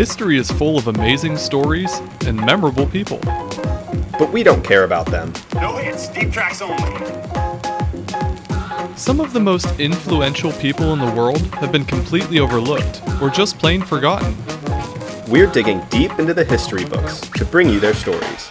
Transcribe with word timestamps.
History 0.00 0.38
is 0.38 0.50
full 0.50 0.78
of 0.78 0.86
amazing 0.86 1.36
stories 1.36 2.00
and 2.24 2.34
memorable 2.34 2.86
people. 2.86 3.18
But 4.18 4.32
we 4.32 4.42
don't 4.42 4.64
care 4.64 4.84
about 4.84 5.04
them. 5.04 5.30
No 5.56 5.76
hits, 5.76 6.08
deep 6.08 6.32
tracks 6.32 6.62
only. 6.62 7.04
Some 8.96 9.20
of 9.20 9.34
the 9.34 9.40
most 9.40 9.78
influential 9.78 10.52
people 10.52 10.94
in 10.94 11.00
the 11.00 11.12
world 11.14 11.42
have 11.56 11.70
been 11.70 11.84
completely 11.84 12.40
overlooked 12.40 13.02
or 13.20 13.28
just 13.28 13.58
plain 13.58 13.82
forgotten. 13.82 14.34
We're 15.28 15.48
digging 15.48 15.82
deep 15.90 16.18
into 16.18 16.32
the 16.32 16.44
history 16.44 16.86
books 16.86 17.20
to 17.34 17.44
bring 17.44 17.68
you 17.68 17.78
their 17.78 17.92
stories. 17.92 18.48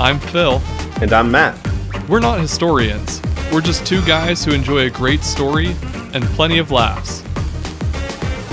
I'm 0.00 0.20
Phil. 0.20 0.62
And 1.02 1.12
I'm 1.12 1.30
Matt. 1.30 1.58
We're 2.08 2.20
not 2.20 2.40
historians. 2.40 3.20
We're 3.52 3.60
just 3.60 3.86
two 3.86 4.02
guys 4.06 4.42
who 4.42 4.52
enjoy 4.52 4.86
a 4.86 4.90
great 4.90 5.22
story 5.22 5.76
and 6.14 6.24
plenty 6.28 6.56
of 6.56 6.70
laughs. 6.70 7.22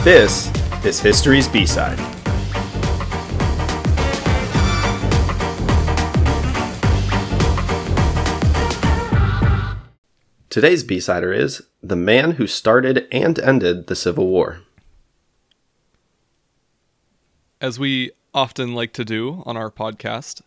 This 0.04 0.51
is 0.84 1.00
History's 1.00 1.48
B-Side. 1.48 2.00
Today's 10.50 10.84
B-Sider 10.84 11.32
is 11.32 11.62
The 11.84 11.96
Man 11.96 12.32
Who 12.32 12.48
Started 12.48 13.08
and 13.12 13.38
Ended 13.40 13.88
the 13.88 13.96
Civil 13.96 14.28
War. 14.28 14.62
As 17.62 17.80
we 17.80 18.12
often 18.34 18.74
like 18.74 18.92
to 18.94 19.06
do 19.06 19.44
on 19.46 19.56
our 19.56 19.70
podcast, 19.70 20.42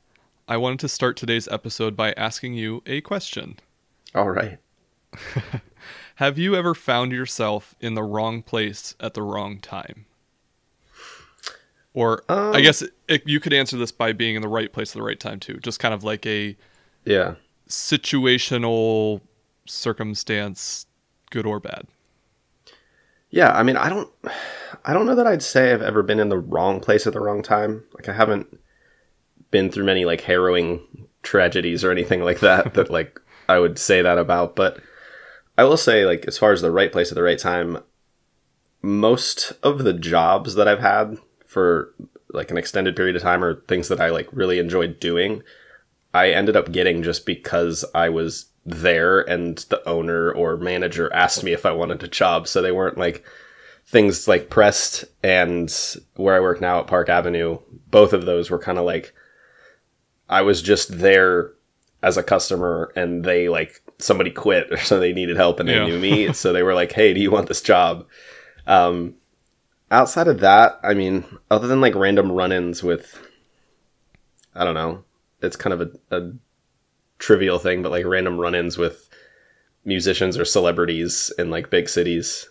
I 0.48 0.56
wanted 0.56 0.80
to 0.80 0.88
start 0.88 1.16
today's 1.16 1.46
episode 1.48 1.96
by 1.96 2.12
asking 2.16 2.54
you 2.54 2.82
a 2.86 3.00
question. 3.00 3.60
All 4.14 4.30
right. 4.30 4.58
Have 6.16 6.38
you 6.38 6.56
ever 6.56 6.74
found 6.74 7.12
yourself 7.12 7.76
in 7.80 7.94
the 7.94 8.02
wrong 8.02 8.42
place 8.42 8.96
at 8.98 9.14
the 9.14 9.22
wrong 9.22 9.60
time? 9.60 10.06
Or 11.94 12.24
Um, 12.28 12.54
I 12.54 12.60
guess 12.60 12.82
it, 13.08 13.22
you 13.24 13.40
could 13.40 13.52
answer 13.52 13.76
this 13.76 13.92
by 13.92 14.12
being 14.12 14.34
in 14.34 14.42
the 14.42 14.48
right 14.48 14.72
place 14.72 14.90
at 14.90 14.94
the 14.98 15.02
right 15.02 15.18
time 15.18 15.40
too. 15.40 15.58
Just 15.62 15.78
kind 15.80 15.94
of 15.94 16.04
like 16.04 16.26
a 16.26 16.56
Yeah. 17.04 17.34
situational 17.68 19.20
circumstance, 19.66 20.86
good 21.30 21.46
or 21.46 21.60
bad. 21.60 21.86
Yeah, 23.30 23.50
I 23.52 23.62
mean, 23.62 23.76
I 23.76 23.88
don't 23.88 24.10
I 24.84 24.92
don't 24.92 25.06
know 25.06 25.14
that 25.14 25.26
I'd 25.26 25.42
say 25.42 25.72
I've 25.72 25.82
ever 25.82 26.02
been 26.02 26.20
in 26.20 26.28
the 26.28 26.38
wrong 26.38 26.80
place 26.80 27.06
at 27.06 27.12
the 27.12 27.20
wrong 27.20 27.42
time. 27.42 27.84
Like 27.94 28.08
I 28.08 28.12
haven't 28.12 28.58
been 29.50 29.70
through 29.70 29.84
many 29.84 30.04
like 30.04 30.20
harrowing 30.22 30.80
tragedies 31.22 31.84
or 31.84 31.90
anything 31.90 32.22
like 32.22 32.40
that 32.40 32.74
that 32.76 32.90
like 32.90 33.20
I 33.48 33.58
would 33.58 33.78
say 33.78 34.02
that 34.02 34.18
about, 34.18 34.56
but 34.56 34.78
I 35.58 35.64
will 35.64 35.76
say 35.76 36.04
like 36.06 36.26
as 36.26 36.38
far 36.38 36.52
as 36.52 36.60
the 36.62 36.70
right 36.70 36.92
place 36.92 37.10
at 37.10 37.14
the 37.16 37.22
right 37.22 37.38
time, 37.38 37.78
most 38.82 39.52
of 39.62 39.84
the 39.84 39.92
jobs 39.92 40.54
that 40.54 40.68
I've 40.68 40.80
had 40.80 41.16
for 41.54 41.94
like 42.32 42.50
an 42.50 42.58
extended 42.58 42.96
period 42.96 43.16
of 43.16 43.22
time 43.22 43.42
or 43.42 43.62
things 43.68 43.88
that 43.88 44.00
I 44.00 44.10
like 44.10 44.28
really 44.32 44.58
enjoyed 44.58 45.00
doing, 45.00 45.42
I 46.12 46.30
ended 46.30 46.56
up 46.56 46.72
getting 46.72 47.02
just 47.02 47.24
because 47.24 47.84
I 47.94 48.08
was 48.10 48.46
there 48.66 49.20
and 49.20 49.58
the 49.70 49.86
owner 49.88 50.32
or 50.32 50.56
manager 50.56 51.12
asked 51.12 51.44
me 51.44 51.52
if 51.52 51.64
I 51.64 51.72
wanted 51.72 52.02
a 52.02 52.08
job. 52.08 52.48
So 52.48 52.60
they 52.60 52.72
weren't 52.72 52.98
like 52.98 53.24
things 53.86 54.26
like 54.26 54.50
Prest 54.50 55.04
and 55.22 55.72
where 56.16 56.34
I 56.34 56.40
work 56.40 56.60
now 56.60 56.80
at 56.80 56.86
Park 56.86 57.08
Avenue. 57.08 57.58
Both 57.90 58.12
of 58.12 58.26
those 58.26 58.50
were 58.50 58.58
kind 58.58 58.78
of 58.78 58.84
like 58.84 59.14
I 60.28 60.42
was 60.42 60.60
just 60.62 60.98
there 60.98 61.52
as 62.02 62.16
a 62.16 62.22
customer 62.22 62.92
and 62.96 63.24
they 63.24 63.48
like 63.48 63.80
somebody 63.98 64.30
quit 64.30 64.72
or 64.72 64.76
so 64.88 64.98
they 64.98 65.12
needed 65.12 65.36
help 65.36 65.60
and 65.60 65.68
they 65.68 65.74
Yeah. 65.76 65.86
knew 65.86 65.98
me. 65.98 66.32
so 66.32 66.52
they 66.52 66.62
were 66.62 66.74
like, 66.74 66.92
Hey, 66.92 67.14
do 67.14 67.20
you 67.20 67.30
want 67.30 67.48
this 67.48 67.62
job? 67.62 68.06
Um, 68.66 69.14
outside 69.94 70.28
of 70.28 70.40
that, 70.40 70.78
I 70.82 70.92
mean, 70.92 71.24
other 71.50 71.68
than 71.68 71.80
like 71.80 71.94
random 71.94 72.32
run-ins 72.32 72.82
with, 72.82 73.18
I 74.54 74.64
don't 74.64 74.74
know, 74.74 75.04
it's 75.40 75.56
kind 75.56 75.72
of 75.72 75.80
a, 76.10 76.16
a 76.16 76.32
trivial 77.18 77.58
thing, 77.58 77.82
but 77.82 77.92
like 77.92 78.04
random 78.04 78.38
run-ins 78.38 78.76
with 78.76 79.08
musicians 79.84 80.36
or 80.36 80.44
celebrities 80.44 81.32
in 81.38 81.50
like 81.50 81.70
big 81.70 81.88
cities. 81.88 82.48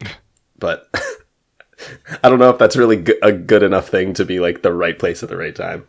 But 0.56 0.88
I 2.22 2.30
don't 2.30 2.38
know 2.38 2.48
if 2.48 2.58
that's 2.58 2.76
really 2.76 2.96
go- 2.96 3.18
a 3.22 3.32
good 3.32 3.64
enough 3.64 3.88
thing 3.88 4.14
to 4.14 4.24
be 4.24 4.38
like 4.38 4.62
the 4.62 4.72
right 4.72 4.96
place 4.96 5.20
at 5.24 5.28
the 5.28 5.36
right 5.36 5.54
time. 5.54 5.84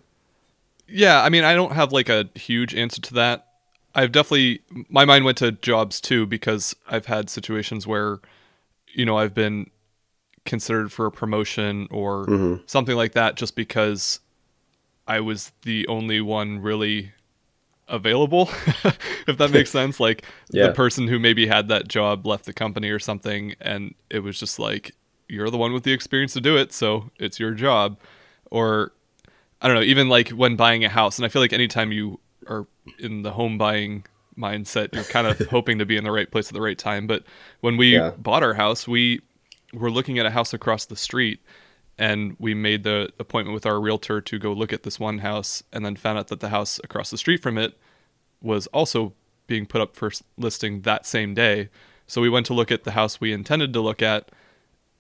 Yeah, 0.88 1.22
I 1.22 1.30
mean, 1.30 1.44
I 1.44 1.54
don't 1.54 1.74
have 1.74 1.94
like 1.94 2.10
a 2.10 2.28
huge 2.34 2.74
answer 2.74 3.00
to 3.00 3.14
that. 3.14 3.46
I've 3.94 4.12
definitely 4.12 4.62
my 4.90 5.06
mind 5.06 5.24
went 5.24 5.38
to 5.38 5.52
jobs 5.52 6.02
too 6.02 6.26
because 6.26 6.76
I've 6.90 7.06
had 7.06 7.30
situations 7.30 7.86
where 7.86 8.20
you 8.96 9.06
know, 9.06 9.18
I've 9.18 9.34
been 9.34 9.70
considered 10.46 10.92
for 10.92 11.06
a 11.06 11.12
promotion 11.12 11.88
or 11.92 12.26
mm-hmm. 12.26 12.62
something 12.68 12.96
like 12.96 13.14
that 13.14 13.36
just 13.36 13.56
because 13.56 14.20
I 15.08 15.20
was 15.20 15.52
the 15.64 15.88
only 15.88 16.22
one 16.22 16.60
really 16.60 17.12
available 17.88 18.50
if 19.28 19.38
that 19.38 19.52
makes 19.52 19.70
sense 19.80 20.00
like 20.00 20.24
Yeah. 20.50 20.68
the 20.68 20.74
person 20.74 21.08
who 21.08 21.20
maybe 21.20 21.46
had 21.48 21.68
that 21.68 21.88
job 21.88 22.26
left 22.26 22.46
the 22.46 22.54
company 22.54 22.90
or 22.90 22.98
something 23.00 23.56
and 23.62 23.94
it 24.10 24.20
was 24.20 24.40
just 24.40 24.58
like 24.58 24.96
you're 25.28 25.50
the 25.52 25.58
one 25.58 25.74
with 25.74 25.84
the 25.84 25.92
experience 25.92 26.34
to 26.34 26.42
do 26.42 26.58
it 26.58 26.74
so 26.74 27.12
it's 27.20 27.40
your 27.40 27.52
job 27.52 27.98
or 28.50 28.92
I 29.62 29.68
don't 29.68 29.78
know, 29.78 29.84
even 29.84 30.10
like 30.10 30.30
when 30.30 30.58
buying 30.58 30.84
a 30.84 30.90
house, 30.90 31.18
and 31.18 31.26
I 31.26 31.30
feel 31.30 31.42
like 31.42 31.54
anytime 31.54 31.92
you 31.92 32.20
are 32.46 32.68
in 33.00 33.24
the 33.24 33.32
home 33.32 33.58
buying 33.58 34.06
mindset, 34.38 34.94
you're 34.94 35.06
kind 35.06 35.26
of 35.26 35.40
hoping 35.50 35.80
to 35.80 35.86
be 35.86 35.98
in 35.98 36.04
the 36.04 36.12
right 36.12 36.30
place 36.30 36.48
at 36.50 36.54
the 36.54 36.62
right 36.62 36.78
time. 36.78 37.08
But 37.08 37.24
when 37.62 37.76
we 37.78 37.96
Yeah. 37.96 38.12
bought 38.18 38.44
our 38.44 38.54
house, 38.54 38.88
we 38.88 39.22
were 39.80 39.92
looking 39.92 40.18
at 40.20 40.26
a 40.26 40.32
house 40.32 40.54
across 40.54 40.86
the 40.86 40.96
street 40.96 41.40
and 41.98 42.36
we 42.40 42.54
made 42.54 42.84
the 42.84 43.10
appointment 43.20 43.54
with 43.54 43.66
our 43.66 43.80
realtor 43.80 44.20
to 44.20 44.38
go 44.40 44.52
look 44.52 44.74
at 44.74 44.84
this 44.84 45.00
one 45.00 45.20
house 45.20 45.64
and 45.72 45.86
then 45.86 45.96
found 45.96 46.18
out 46.20 46.28
that 46.28 46.40
the 46.42 46.50
house 46.50 46.80
across 46.84 47.10
the 47.10 47.18
street 47.18 47.42
from 47.42 47.58
it 47.58 47.78
was 48.42 48.68
also 48.68 49.14
being 49.48 49.66
put 49.66 49.80
up 49.82 49.96
for 49.96 50.12
listing 50.38 50.82
that 50.82 51.06
same 51.06 51.34
day. 51.34 51.70
So 52.08 52.22
we 52.22 52.30
went 52.30 52.46
to 52.48 52.54
look 52.54 52.72
at 52.72 52.84
the 52.84 52.92
house 52.92 53.22
we 53.22 53.32
intended 53.32 53.72
to 53.74 53.82
look 53.82 54.02
at 54.02 54.30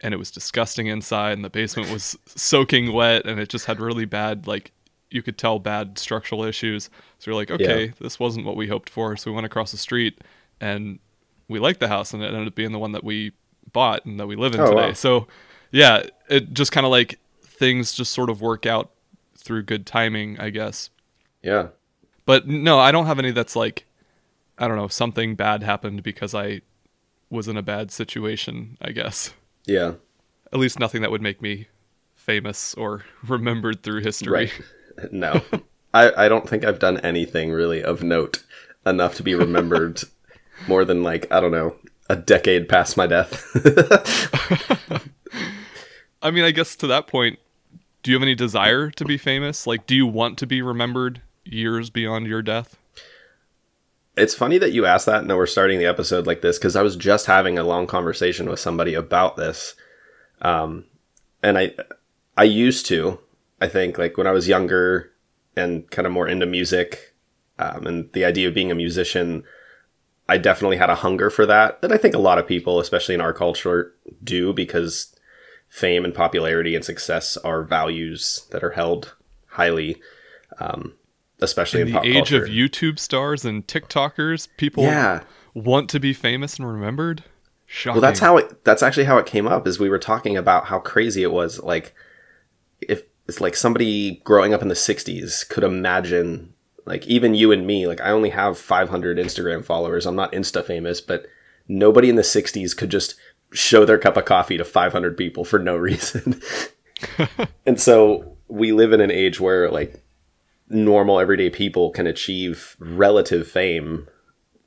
and 0.01 0.13
it 0.13 0.17
was 0.17 0.31
disgusting 0.31 0.87
inside 0.87 1.33
and 1.33 1.43
the 1.43 1.49
basement 1.49 1.89
was 1.91 2.17
soaking 2.27 2.93
wet 2.93 3.25
and 3.25 3.39
it 3.39 3.49
just 3.49 3.65
had 3.65 3.79
really 3.79 4.05
bad 4.05 4.47
like 4.47 4.71
you 5.11 5.21
could 5.21 5.37
tell 5.37 5.59
bad 5.59 5.97
structural 5.97 6.43
issues 6.43 6.89
so 7.19 7.31
we're 7.31 7.35
like 7.35 7.51
okay 7.51 7.85
Yeah. 7.85 7.91
this 7.99 8.19
wasn't 8.19 8.45
what 8.45 8.55
we 8.55 8.67
hoped 8.67 8.89
for 8.89 9.15
so 9.15 9.31
we 9.31 9.35
went 9.35 9.45
across 9.45 9.71
the 9.71 9.77
street 9.77 10.19
and 10.59 10.99
we 11.47 11.59
liked 11.59 11.79
the 11.79 11.87
house 11.87 12.13
and 12.13 12.23
it 12.23 12.27
ended 12.27 12.47
up 12.47 12.55
being 12.55 12.71
the 12.71 12.79
one 12.79 12.91
that 12.93 13.03
we 13.03 13.31
bought 13.73 14.05
and 14.05 14.19
that 14.19 14.27
we 14.27 14.35
live 14.35 14.53
in 14.55 14.61
Oh, 14.61 14.69
today 14.69 14.87
wow. 14.87 14.93
so 14.93 15.27
yeah 15.71 16.03
it 16.29 16.53
just 16.53 16.71
kind 16.71 16.85
of 16.85 16.91
like 16.91 17.19
things 17.43 17.93
just 17.93 18.11
sort 18.13 18.29
of 18.29 18.41
work 18.41 18.65
out 18.65 18.91
through 19.37 19.63
good 19.63 19.85
timing 19.85 20.39
i 20.39 20.49
guess 20.49 20.89
Yeah. 21.41 21.67
but 22.25 22.47
no 22.47 22.79
i 22.79 22.91
don't 22.91 23.05
have 23.05 23.19
any 23.19 23.31
that's 23.31 23.55
like 23.55 23.85
i 24.57 24.67
don't 24.67 24.77
know 24.77 24.87
something 24.87 25.35
bad 25.35 25.63
happened 25.63 26.03
because 26.03 26.33
i 26.33 26.61
was 27.29 27.47
in 27.47 27.57
a 27.57 27.61
bad 27.61 27.91
situation 27.91 28.77
i 28.81 28.91
guess 28.91 29.33
Yeah. 29.65 29.93
at 30.53 30.59
least 30.59 30.79
nothing 30.79 31.01
that 31.01 31.11
would 31.11 31.21
make 31.21 31.41
me 31.41 31.67
famous 32.15 32.73
or 32.75 33.03
remembered 33.27 33.83
through 33.83 34.01
history. 34.01 34.31
Right. 34.31 34.51
No. 35.11 35.41
I, 35.93 36.25
I 36.25 36.29
don't 36.29 36.47
think 36.47 36.63
I've 36.63 36.79
done 36.79 36.99
anything 37.01 37.51
really 37.51 37.83
of 37.83 38.01
note 38.01 38.41
enough 38.85 39.15
to 39.15 39.23
be 39.23 39.35
remembered 39.35 40.01
more 40.69 40.85
than 40.85 41.03
like, 41.03 41.27
I 41.31 41.41
don't 41.41 41.51
know, 41.51 41.75
a 42.09 42.15
decade 42.15 42.69
past 42.69 42.97
my 42.97 43.07
death. 43.07 43.43
I 46.21 46.31
mean, 46.31 46.43
I 46.43 46.51
guess 46.51 46.75
to 46.77 46.87
that 46.87 47.07
point, 47.07 47.39
do 48.03 48.11
you 48.11 48.15
have 48.15 48.23
any 48.23 48.35
desire 48.35 48.91
to 48.91 49.05
be 49.05 49.17
famous? 49.17 49.65
Like, 49.65 49.87
do 49.87 49.95
you 49.95 50.05
want 50.05 50.37
to 50.39 50.47
be 50.47 50.61
remembered 50.61 51.21
years 51.43 51.89
beyond 51.89 52.27
your 52.27 52.41
death? 52.41 52.77
It's 54.17 54.33
funny 54.33 54.57
that 54.59 54.71
you 54.71 54.85
asked 54.85 55.07
that 55.07 55.21
and 55.21 55.29
that 55.29 55.35
we're 55.35 55.45
starting 55.45 55.79
the 55.79 55.85
episode 55.85 56.25
like 56.25 56.41
this 56.41 56.57
because 56.57 56.75
I 56.75 56.81
was 56.81 56.95
just 56.95 57.25
having 57.25 57.57
a 57.57 57.63
long 57.63 57.85
conversation 57.85 58.47
with 58.47 58.59
somebody 58.59 58.93
about 58.93 59.35
this. 59.35 59.75
Um, 60.41 60.85
and 61.43 61.57
I, 61.57 61.73
I 62.37 62.43
used 62.43 62.85
to, 62.87 63.19
I 63.59 63.67
think, 63.67 63.97
like 63.97 64.17
when 64.17 64.27
I 64.27 64.31
was 64.31 64.47
younger 64.47 65.11
and 65.55 65.89
kind 65.89 66.05
of 66.05 66.13
more 66.13 66.27
into 66.27 66.45
music, 66.45 67.15
um, 67.57 67.87
and 67.87 68.11
the 68.13 68.25
idea 68.25 68.47
of 68.47 68.53
being 68.53 68.71
a 68.71 68.75
musician, 68.75 69.43
I 70.27 70.37
definitely 70.37 70.77
had 70.77 70.89
a 70.89 70.95
hunger 70.95 71.29
for 71.29 71.45
that. 71.45 71.81
That 71.81 71.91
I 71.91 71.97
think 71.97 72.15
a 72.15 72.19
lot 72.19 72.39
of 72.39 72.47
people, 72.47 72.79
especially 72.79 73.15
in 73.15 73.21
our 73.21 73.33
culture, 73.33 73.93
do 74.23 74.53
because 74.53 75.15
fame 75.67 76.05
and 76.05 76.13
popularity 76.13 76.75
and 76.75 76.83
success 76.83 77.37
are 77.37 77.63
values 77.63 78.47
that 78.51 78.63
are 78.63 78.71
held 78.71 79.15
highly, 79.47 80.01
um, 80.59 80.93
especially 81.41 81.81
in, 81.81 81.87
In 81.89 81.93
the 81.93 82.01
age 82.01 82.29
culture. 82.29 82.43
of 82.43 82.49
YouTube 82.49 82.97
stars 82.97 83.45
and 83.45 83.65
TikTokers, 83.67 84.47
people 84.57 84.83
yeah. 84.83 85.23
want 85.53 85.89
to 85.91 85.99
be 85.99 86.13
famous 86.13 86.57
and 86.57 86.67
remembered. 86.67 87.23
Shocking. 87.67 88.01
Well, 88.01 88.09
that's 88.09 88.19
how 88.19 88.37
it. 88.37 88.63
That's 88.63 88.83
actually 88.83 89.05
how 89.05 89.17
it 89.17 89.25
came 89.25 89.47
up. 89.47 89.67
Is 89.67 89.79
we 89.79 89.89
were 89.89 89.99
talking 89.99 90.37
about 90.37 90.65
how 90.65 90.79
crazy 90.79 91.23
it 91.23 91.31
was. 91.31 91.59
Like, 91.61 91.95
if 92.79 93.03
it's 93.27 93.41
like 93.41 93.55
somebody 93.55 94.21
growing 94.23 94.53
up 94.53 94.61
in 94.61 94.67
the 94.67 94.75
'60s 94.75 95.47
could 95.49 95.63
imagine, 95.63 96.53
like 96.85 97.05
even 97.07 97.35
you 97.35 97.51
and 97.51 97.65
me. 97.65 97.87
Like, 97.87 98.01
I 98.01 98.11
only 98.11 98.29
have 98.29 98.57
500 98.57 99.17
Instagram 99.17 99.63
followers. 99.63 100.05
I'm 100.05 100.15
not 100.15 100.31
Insta 100.31 100.63
famous, 100.63 101.01
but 101.01 101.25
nobody 101.67 102.09
in 102.09 102.15
the 102.15 102.21
'60s 102.21 102.75
could 102.75 102.89
just 102.89 103.15
show 103.51 103.85
their 103.85 103.97
cup 103.97 104.17
of 104.17 104.25
coffee 104.25 104.57
to 104.57 104.65
500 104.65 105.17
people 105.17 105.45
for 105.45 105.59
no 105.59 105.75
reason. 105.77 106.41
and 107.65 107.79
so 107.79 108.37
we 108.47 108.71
live 108.71 108.93
in 108.93 109.01
an 109.01 109.11
age 109.11 109.39
where 109.39 109.69
like 109.71 110.03
normal 110.69 111.19
everyday 111.19 111.49
people 111.49 111.91
can 111.91 112.07
achieve 112.07 112.75
relative 112.79 113.47
fame 113.47 114.07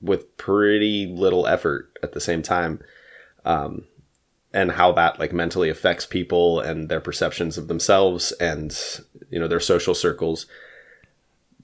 with 0.00 0.36
pretty 0.36 1.06
little 1.06 1.46
effort 1.46 1.90
at 2.02 2.12
the 2.12 2.20
same 2.20 2.42
time. 2.42 2.80
Um, 3.44 3.84
and 4.52 4.72
how 4.72 4.92
that 4.92 5.18
like 5.18 5.32
mentally 5.32 5.68
affects 5.68 6.06
people 6.06 6.60
and 6.60 6.88
their 6.88 7.00
perceptions 7.00 7.58
of 7.58 7.68
themselves 7.68 8.32
and 8.32 8.76
you 9.30 9.38
know 9.38 9.48
their 9.48 9.60
social 9.60 9.94
circles. 9.94 10.46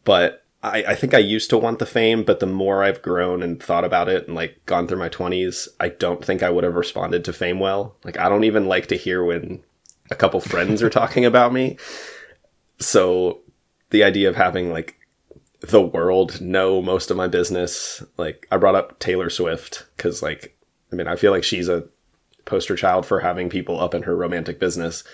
But 0.04 0.43
I, 0.64 0.84
I 0.88 0.94
think 0.94 1.12
I 1.12 1.18
used 1.18 1.50
to 1.50 1.58
want 1.58 1.78
the 1.78 1.86
fame, 1.86 2.24
but 2.24 2.40
the 2.40 2.46
more 2.46 2.82
I've 2.82 3.02
grown 3.02 3.42
and 3.42 3.62
thought 3.62 3.84
about 3.84 4.08
it 4.08 4.26
and 4.26 4.34
like 4.34 4.64
gone 4.64 4.88
through 4.88 4.98
my 4.98 5.10
twenties, 5.10 5.68
I 5.78 5.90
don't 5.90 6.24
think 6.24 6.42
I 6.42 6.48
would 6.48 6.64
have 6.64 6.74
responded 6.74 7.24
to 7.24 7.32
fame 7.34 7.60
well. 7.60 7.96
Like 8.02 8.18
I 8.18 8.30
don't 8.30 8.44
even 8.44 8.66
like 8.66 8.86
to 8.86 8.96
hear 8.96 9.22
when 9.22 9.62
a 10.10 10.14
couple 10.14 10.40
friends 10.40 10.82
are 10.82 10.90
talking 10.90 11.26
about 11.26 11.52
me. 11.52 11.76
So 12.78 13.40
the 13.90 14.04
idea 14.04 14.28
of 14.28 14.36
having 14.36 14.72
like 14.72 14.98
the 15.60 15.82
world 15.82 16.40
know 16.40 16.80
most 16.80 17.10
of 17.10 17.16
my 17.16 17.28
business, 17.28 18.02
like 18.16 18.48
I 18.50 18.56
brought 18.56 18.74
up 18.74 18.98
Taylor 18.98 19.28
Swift 19.28 19.84
because 19.96 20.22
like 20.22 20.56
I 20.90 20.96
mean 20.96 21.08
I 21.08 21.16
feel 21.16 21.30
like 21.30 21.44
she's 21.44 21.68
a 21.68 21.84
poster 22.46 22.74
child 22.74 23.04
for 23.04 23.20
having 23.20 23.50
people 23.50 23.78
up 23.78 23.94
in 23.94 24.02
her 24.04 24.16
romantic 24.16 24.58
business, 24.58 25.04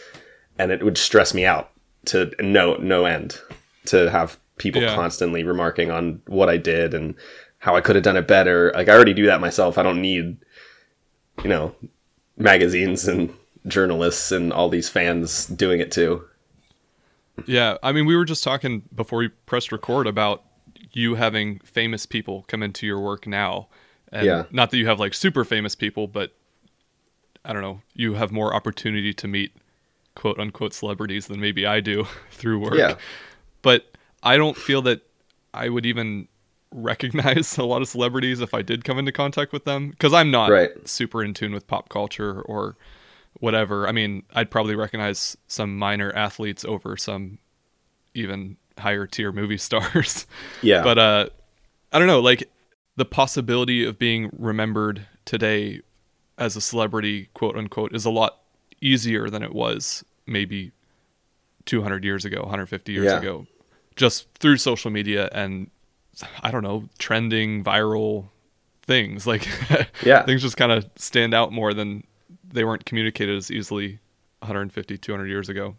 and 0.61 0.70
it 0.70 0.85
would 0.85 0.96
stress 0.96 1.35
me 1.35 1.44
out 1.44 1.73
to 2.05 2.31
no 2.41 2.75
no 2.75 3.05
end 3.05 3.41
to 3.87 4.08
have 4.11 4.38
people 4.60 4.82
Yeah. 4.82 4.94
constantly 4.94 5.42
remarking 5.42 5.90
on 5.90 6.20
what 6.26 6.48
I 6.50 6.58
did 6.58 6.92
and 6.94 7.14
how 7.58 7.74
I 7.74 7.80
could 7.80 7.96
have 7.96 8.04
done 8.04 8.16
it 8.16 8.28
better. 8.28 8.70
Like 8.74 8.88
I 8.88 8.92
already 8.94 9.14
do 9.14 9.26
that 9.26 9.40
myself. 9.40 9.78
I 9.78 9.82
don't 9.82 10.00
need 10.00 10.36
you 11.42 11.48
know 11.48 11.74
magazines 12.36 13.08
and 13.08 13.32
journalists 13.66 14.30
and 14.30 14.52
all 14.52 14.68
these 14.68 14.88
fans 14.88 15.46
doing 15.46 15.80
it 15.80 15.90
too. 15.90 16.24
Yeah, 17.46 17.78
I 17.82 17.92
mean, 17.92 18.04
we 18.06 18.14
were 18.16 18.24
just 18.26 18.44
talking 18.44 18.82
before 18.94 19.18
we 19.20 19.28
pressed 19.28 19.72
record 19.72 20.06
about 20.06 20.44
you 20.92 21.14
having 21.14 21.58
famous 21.60 22.04
people 22.04 22.44
come 22.48 22.62
into 22.62 22.86
your 22.86 23.00
work 23.00 23.26
now. 23.26 23.68
And 24.12 24.26
Yeah. 24.26 24.44
Not 24.50 24.70
that 24.70 24.76
you 24.76 24.86
have 24.86 25.00
like 25.00 25.14
super 25.14 25.44
famous 25.44 25.74
people, 25.74 26.06
but 26.06 26.34
I 27.44 27.52
don't 27.54 27.62
know, 27.62 27.80
you 27.94 28.14
have 28.14 28.30
more 28.30 28.54
opportunity 28.54 29.14
to 29.14 29.28
meet 29.28 29.52
quote 30.14 30.38
unquote 30.38 30.74
celebrities 30.74 31.28
than 31.28 31.40
maybe 31.40 31.64
I 31.66 31.80
do 31.80 32.06
through 32.30 32.58
work. 32.60 32.74
Yeah. 32.74 32.96
But 33.62 33.86
I 34.22 34.37
don't 34.37 34.56
feel 34.56 34.82
that 34.82 35.00
I 35.55 35.69
would 35.69 35.87
even 35.87 36.28
recognize 36.72 37.58
a 37.58 37.64
lot 37.64 37.82
of 37.82 37.88
celebrities 37.88 38.40
if 38.40 38.55
I 38.55 38.62
did 38.62 38.84
come 38.84 38.99
into 38.99 39.12
contact 39.12 39.52
with 39.52 39.64
them 39.64 39.90
because 39.90 40.12
I'm 40.12 40.31
not 40.31 40.50
Right. 40.50 40.70
super 40.88 41.25
in 41.25 41.34
tune 41.34 41.52
with 41.52 41.67
pop 41.67 41.88
culture 41.88 42.43
or 42.43 42.76
whatever. 43.40 43.88
I 43.88 43.93
mean, 43.93 44.22
I'd 44.34 44.50
probably 44.50 44.75
recognize 44.75 45.37
some 45.49 45.76
minor 45.78 46.12
athletes 46.14 46.64
over 46.64 46.96
some 46.96 47.38
even 48.14 48.56
higher 48.78 49.06
tier 49.06 49.32
movie 49.32 49.58
stars. 49.69 50.26
Yeah. 50.62 50.82
But 50.82 50.99
uh 50.99 51.26
I 51.93 51.99
don't 51.99 52.08
know, 52.08 52.20
like 52.20 52.49
the 52.96 53.05
possibility 53.05 53.84
of 53.84 53.99
being 53.99 54.31
remembered 54.37 55.06
today 55.25 55.81
as 56.38 56.55
a 56.56 56.61
celebrity, 56.61 57.28
quote 57.34 57.56
unquote, 57.56 57.94
is 57.94 58.05
a 58.05 58.11
lot 58.11 58.38
easier 58.81 59.28
than 59.28 59.43
it 59.43 59.52
was 59.55 60.05
maybe 60.26 60.70
200 61.67 62.05
years 62.05 62.25
ago, 62.25 62.43
150 62.43 62.93
years 62.93 63.06
Yeah. 63.06 63.19
ago, 63.19 63.46
just 63.96 64.26
through 64.38 64.56
social 64.56 64.90
media 64.90 65.28
and 65.32 65.70
I 66.42 66.50
don't 66.50 66.62
know, 66.62 66.88
trending 66.98 67.64
viral 67.64 68.28
things. 68.82 69.26
Like 69.26 69.48
Yeah. 70.04 70.25
things 70.25 70.42
just 70.42 70.56
kind 70.56 70.72
of 70.72 70.88
stand 70.96 71.34
out 71.34 71.52
more 71.52 71.72
than 71.75 72.04
they 72.52 72.64
weren't 72.64 72.84
communicated 72.84 73.37
as 73.37 73.50
easily 73.50 73.98
150, 74.40 74.98
200 74.98 75.26
years 75.26 75.48
ago. 75.48 75.76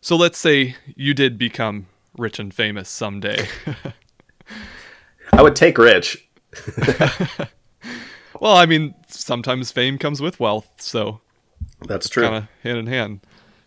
So 0.00 0.16
let's 0.16 0.38
say 0.38 0.76
you 0.96 1.14
did 1.14 1.38
become 1.38 1.86
rich 2.16 2.38
and 2.38 2.52
famous 2.54 2.88
someday. 2.88 3.46
I 5.32 5.42
would 5.42 5.56
take 5.56 5.78
Rich. 5.78 6.28
well, 8.40 8.56
I 8.56 8.66
mean, 8.66 8.94
sometimes 9.08 9.72
fame 9.72 9.98
comes 9.98 10.20
with 10.20 10.38
wealth, 10.38 10.68
so 10.78 11.20
That's 11.86 12.08
true. 12.08 12.24
kind 12.24 12.36
of 12.36 12.48
hand 12.62 12.78
in 12.78 12.86
hand. 12.86 13.20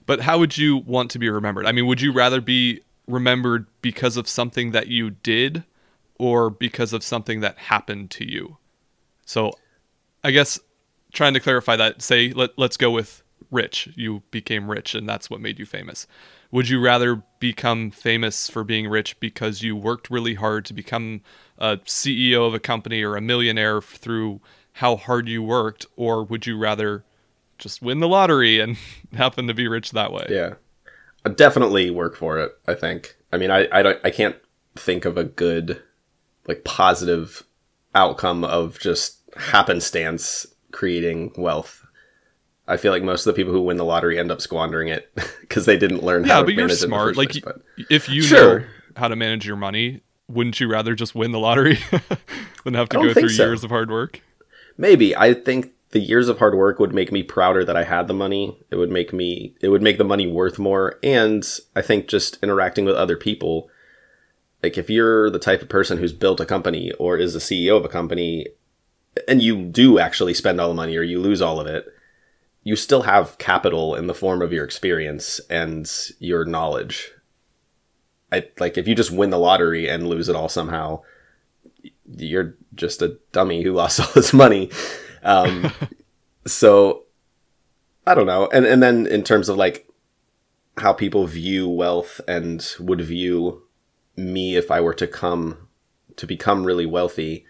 But 0.05 0.21
how 0.21 0.37
would 0.39 0.57
you 0.57 0.77
want 0.77 1.11
to 1.11 1.19
be 1.19 1.29
remembered? 1.29 1.65
I 1.65 1.71
mean, 1.71 1.87
would 1.87 1.99
you 2.01 2.13
rather 2.13 2.39
be 2.39 2.81
remembered 3.07 3.67
because 3.81 4.17
of 4.17 4.27
something 4.27 4.71
that 4.71 4.87
you 4.87 5.09
did 5.09 5.63
or 6.19 6.49
because 6.49 6.93
of 6.93 7.03
something 7.03 7.39
that 7.41 7.57
happened 7.57 8.11
to 8.11 8.29
you? 8.29 8.57
So, 9.25 9.53
I 10.23 10.31
guess 10.31 10.59
trying 11.13 11.33
to 11.33 11.39
clarify 11.39 11.75
that, 11.75 12.01
say 12.01 12.31
let 12.31 12.51
let's 12.57 12.77
go 12.77 12.91
with 12.91 13.23
rich. 13.51 13.89
You 13.95 14.23
became 14.31 14.69
rich 14.69 14.93
and 14.93 15.07
that's 15.07 15.29
what 15.29 15.41
made 15.41 15.59
you 15.59 15.65
famous. 15.65 16.07
Would 16.51 16.69
you 16.69 16.79
rather 16.79 17.23
become 17.39 17.91
famous 17.91 18.49
for 18.49 18.63
being 18.63 18.87
rich 18.87 19.19
because 19.19 19.61
you 19.61 19.75
worked 19.75 20.09
really 20.09 20.35
hard 20.35 20.65
to 20.65 20.73
become 20.73 21.21
a 21.57 21.77
CEO 21.77 22.47
of 22.47 22.53
a 22.53 22.59
company 22.59 23.03
or 23.03 23.15
a 23.15 23.21
millionaire 23.21 23.81
through 23.81 24.41
how 24.73 24.95
hard 24.95 25.27
you 25.27 25.43
worked 25.43 25.85
or 25.95 26.23
would 26.23 26.45
you 26.45 26.57
rather 26.57 27.03
just 27.57 27.81
win 27.81 27.99
the 27.99 28.07
lottery 28.07 28.59
and 28.59 28.77
happen 29.13 29.47
to 29.47 29.53
be 29.53 29.67
rich 29.67 29.91
that 29.91 30.11
way? 30.11 30.27
Yeah, 30.29 30.55
definitely 31.35 31.89
work 31.89 32.15
for 32.15 32.37
it. 32.39 32.57
I 32.67 32.73
think. 32.73 33.15
I 33.33 33.37
mean, 33.37 33.51
I 33.51 33.67
I 33.71 33.81
don't 33.83 33.99
I 34.03 34.09
can't 34.09 34.35
think 34.75 35.05
of 35.05 35.17
a 35.17 35.23
good 35.23 35.81
like 36.47 36.63
positive 36.63 37.43
outcome 37.95 38.43
of 38.43 38.79
just 38.79 39.19
happenstance 39.35 40.45
creating 40.71 41.33
wealth. 41.37 41.83
I 42.67 42.77
feel 42.77 42.91
like 42.91 43.03
most 43.03 43.25
of 43.25 43.33
the 43.33 43.39
people 43.39 43.53
who 43.53 43.61
win 43.61 43.77
the 43.77 43.85
lottery 43.85 44.19
end 44.19 44.29
up 44.31 44.41
squandering 44.41 44.87
it 44.89 45.09
because 45.41 45.65
they 45.65 45.77
didn't 45.77 46.03
learn 46.03 46.23
how 46.25 46.35
Yeah, 46.35 46.39
to 46.39 46.45
but 46.45 46.53
you're 46.53 46.63
manage 46.67 46.79
it 46.79 46.83
in 46.83 46.89
smart. 46.89 47.17
Like 47.17 47.29
place, 47.31 47.43
but- 47.43 47.61
if 47.89 48.09
you 48.09 48.21
Sure. 48.21 48.59
know 48.59 48.65
how 48.97 49.07
to 49.07 49.15
manage 49.15 49.45
your 49.47 49.55
money, 49.55 50.01
wouldn't 50.27 50.59
you 50.59 50.67
rather 50.69 50.93
just 50.95 51.15
win 51.15 51.31
the 51.31 51.39
lottery 51.39 51.79
than 52.65 52.73
have 52.73 52.89
to 52.89 52.97
go 52.97 53.13
through 53.13 53.29
so. 53.29 53.45
years 53.45 53.63
of 53.63 53.69
hard 53.69 53.89
work? 53.89 54.21
Maybe 54.77 55.15
I 55.15 55.33
think 55.33 55.71
the 55.91 55.99
years 55.99 56.27
of 56.27 56.39
hard 56.39 56.55
work 56.55 56.79
would 56.79 56.93
make 56.93 57.11
me 57.11 57.23
prouder 57.23 57.63
that 57.63 57.77
I 57.77 57.83
had 57.83 58.07
the 58.07 58.13
money. 58.13 58.57
It 58.69 58.75
would 58.75 58.91
make 58.91 59.13
me 59.13 59.55
it 59.61 59.69
would 59.69 59.81
make 59.81 59.97
the 59.97 60.03
money 60.03 60.27
worth 60.27 60.59
more 60.59 60.99
and 61.01 61.47
I 61.75 61.81
think 61.81 62.07
just 62.07 62.37
interacting 62.43 62.85
with 62.85 62.95
other 62.95 63.17
people 63.17 63.69
like 64.63 64.77
if 64.77 64.89
you're 64.89 65.29
the 65.29 65.39
type 65.39 65.61
of 65.61 65.69
person 65.69 65.97
who's 65.97 66.13
built 66.13 66.39
a 66.39 66.45
company 66.45 66.91
or 66.93 67.17
is 67.17 67.33
the 67.33 67.39
CEO 67.39 67.77
of 67.77 67.85
a 67.85 67.89
company 67.89 68.47
and 69.27 69.41
you 69.41 69.63
do 69.63 69.99
actually 69.99 70.33
spend 70.33 70.59
all 70.59 70.69
the 70.69 70.75
money 70.75 70.97
or 70.97 71.03
you 71.03 71.19
lose 71.19 71.41
all 71.41 71.59
of 71.59 71.67
it, 71.67 71.87
you 72.63 72.75
still 72.75 73.03
have 73.03 73.37
capital 73.37 73.95
in 73.95 74.07
the 74.07 74.13
form 74.13 74.41
of 74.41 74.51
your 74.51 74.65
experience 74.65 75.39
and 75.49 75.89
your 76.19 76.43
knowledge. 76.43 77.11
I 78.31 78.47
like 78.59 78.77
if 78.77 78.87
you 78.87 78.95
just 78.95 79.11
win 79.11 79.29
the 79.29 79.39
lottery 79.39 79.87
and 79.87 80.09
lose 80.09 80.27
it 80.27 80.35
all 80.35 80.49
somehow, 80.49 81.01
you're 82.17 82.55
just 82.75 83.01
a 83.01 83.17
dummy 83.31 83.63
who 83.63 83.73
lost 83.73 83.99
all 84.01 84.11
this 84.13 84.33
money. 84.33 84.69
Um, 85.23 85.71
so 86.45 87.03
I 88.05 88.15
don't 88.15 88.25
know. 88.25 88.49
And 88.53 88.65
and 88.65 88.81
then 88.81 89.07
in 89.07 89.23
terms 89.23 89.49
of 89.49 89.57
like 89.57 89.87
how 90.77 90.93
people 90.93 91.27
view 91.27 91.67
wealth 91.67 92.21
and 92.27 92.65
would 92.79 93.01
view 93.01 93.63
me 94.15 94.55
if 94.55 94.71
I 94.71 94.81
were 94.81 94.93
to 94.95 95.07
come 95.07 95.67
to 96.15 96.25
become 96.25 96.63
really 96.63 96.85
wealthy, 96.85 97.45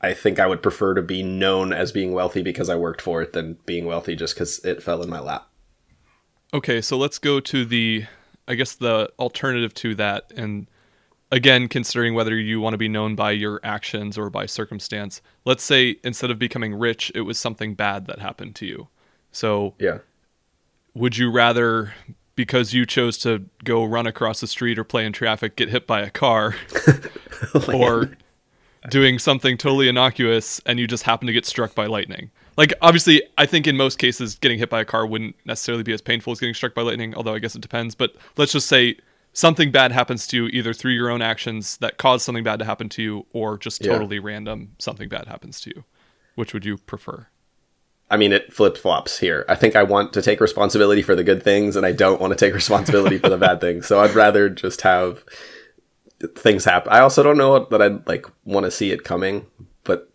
I 0.00 0.14
think 0.14 0.38
I 0.38 0.46
would 0.46 0.62
prefer 0.62 0.94
to 0.94 1.02
be 1.02 1.22
known 1.22 1.72
as 1.72 1.92
being 1.92 2.12
wealthy 2.12 2.42
because 2.42 2.68
I 2.68 2.76
worked 2.76 3.00
for 3.00 3.22
it 3.22 3.32
than 3.32 3.58
being 3.66 3.86
wealthy 3.86 4.16
just 4.16 4.34
because 4.34 4.58
it 4.64 4.82
fell 4.82 5.02
in 5.02 5.08
my 5.08 5.20
lap. 5.20 5.48
Okay, 6.52 6.80
so 6.80 6.96
let's 6.96 7.18
go 7.18 7.40
to 7.40 7.64
the 7.64 8.04
I 8.46 8.54
guess 8.54 8.74
the 8.74 9.10
alternative 9.18 9.72
to 9.74 9.94
that 9.94 10.32
and 10.36 10.66
again 11.34 11.66
considering 11.66 12.14
whether 12.14 12.38
you 12.38 12.60
want 12.60 12.74
to 12.74 12.78
be 12.78 12.88
known 12.88 13.16
by 13.16 13.32
your 13.32 13.58
actions 13.64 14.16
or 14.16 14.30
by 14.30 14.46
circumstance. 14.46 15.20
Let's 15.44 15.64
say 15.64 15.96
instead 16.04 16.30
of 16.30 16.38
becoming 16.38 16.76
rich, 16.76 17.10
it 17.12 17.22
was 17.22 17.38
something 17.38 17.74
bad 17.74 18.06
that 18.06 18.20
happened 18.20 18.54
to 18.56 18.66
you. 18.66 18.86
So, 19.32 19.74
Yeah. 19.80 19.98
would 20.94 21.16
you 21.18 21.32
rather 21.32 21.92
because 22.36 22.72
you 22.72 22.86
chose 22.86 23.18
to 23.18 23.44
go 23.64 23.84
run 23.84 24.06
across 24.06 24.40
the 24.40 24.46
street 24.46 24.78
or 24.78 24.84
play 24.84 25.04
in 25.04 25.12
traffic 25.12 25.56
get 25.56 25.68
hit 25.70 25.88
by 25.88 26.02
a 26.02 26.10
car 26.10 26.54
or 27.74 28.16
doing 28.90 29.18
something 29.18 29.56
totally 29.58 29.88
innocuous 29.88 30.60
and 30.66 30.78
you 30.78 30.86
just 30.86 31.02
happen 31.02 31.26
to 31.26 31.32
get 31.32 31.44
struck 31.46 31.74
by 31.74 31.86
lightning. 31.86 32.30
Like 32.56 32.72
obviously, 32.80 33.22
I 33.38 33.46
think 33.46 33.66
in 33.66 33.76
most 33.76 33.98
cases 33.98 34.36
getting 34.36 34.58
hit 34.60 34.70
by 34.70 34.82
a 34.82 34.84
car 34.84 35.04
wouldn't 35.04 35.34
necessarily 35.44 35.82
be 35.82 35.92
as 35.92 36.00
painful 36.00 36.32
as 36.32 36.38
getting 36.38 36.54
struck 36.54 36.74
by 36.74 36.82
lightning, 36.82 37.12
although 37.16 37.34
I 37.34 37.40
guess 37.40 37.56
it 37.56 37.62
depends, 37.62 37.96
but 37.96 38.14
let's 38.36 38.52
just 38.52 38.68
say 38.68 38.96
something 39.34 39.70
bad 39.70 39.92
happens 39.92 40.26
to 40.28 40.36
you 40.38 40.46
either 40.46 40.72
through 40.72 40.92
your 40.92 41.10
own 41.10 41.20
actions 41.20 41.76
that 41.78 41.98
cause 41.98 42.22
something 42.22 42.44
bad 42.44 42.58
to 42.60 42.64
happen 42.64 42.88
to 42.88 43.02
you 43.02 43.26
or 43.32 43.58
just 43.58 43.84
Yeah. 43.84 43.92
totally 43.92 44.18
random 44.18 44.70
something 44.78 45.08
bad 45.10 45.26
happens 45.26 45.60
to 45.62 45.70
you. 45.74 45.84
Which 46.36 46.54
would 46.54 46.64
you 46.64 46.78
prefer? 46.78 47.26
I 48.10 48.16
mean, 48.16 48.32
it 48.32 48.52
flip 48.52 48.76
flops 48.76 49.18
here. 49.18 49.44
I 49.48 49.54
think 49.56 49.74
I 49.76 49.82
want 49.82 50.12
to 50.12 50.22
take 50.22 50.40
responsibility 50.40 51.02
for 51.02 51.14
the 51.16 51.24
good 51.24 51.42
things, 51.42 51.74
and 51.76 51.84
I 51.84 51.92
don't 51.92 52.20
want 52.20 52.32
to 52.32 52.36
take 52.36 52.54
responsibility 52.62 53.18
for 53.18 53.28
the 53.28 53.36
bad 53.38 53.60
things. 53.60 53.86
So 53.86 54.00
I'd 54.00 54.14
rather 54.14 54.48
just 54.48 54.80
have 54.82 55.24
things 56.36 56.64
happen. 56.64 56.92
I 56.92 57.00
also 57.00 57.22
don't 57.22 57.36
know 57.38 57.64
that 57.66 57.82
I'd 57.82 58.06
like 58.06 58.26
want 58.44 58.64
to 58.64 58.70
see 58.70 58.92
it 58.92 59.04
coming, 59.04 59.46
but 59.82 60.10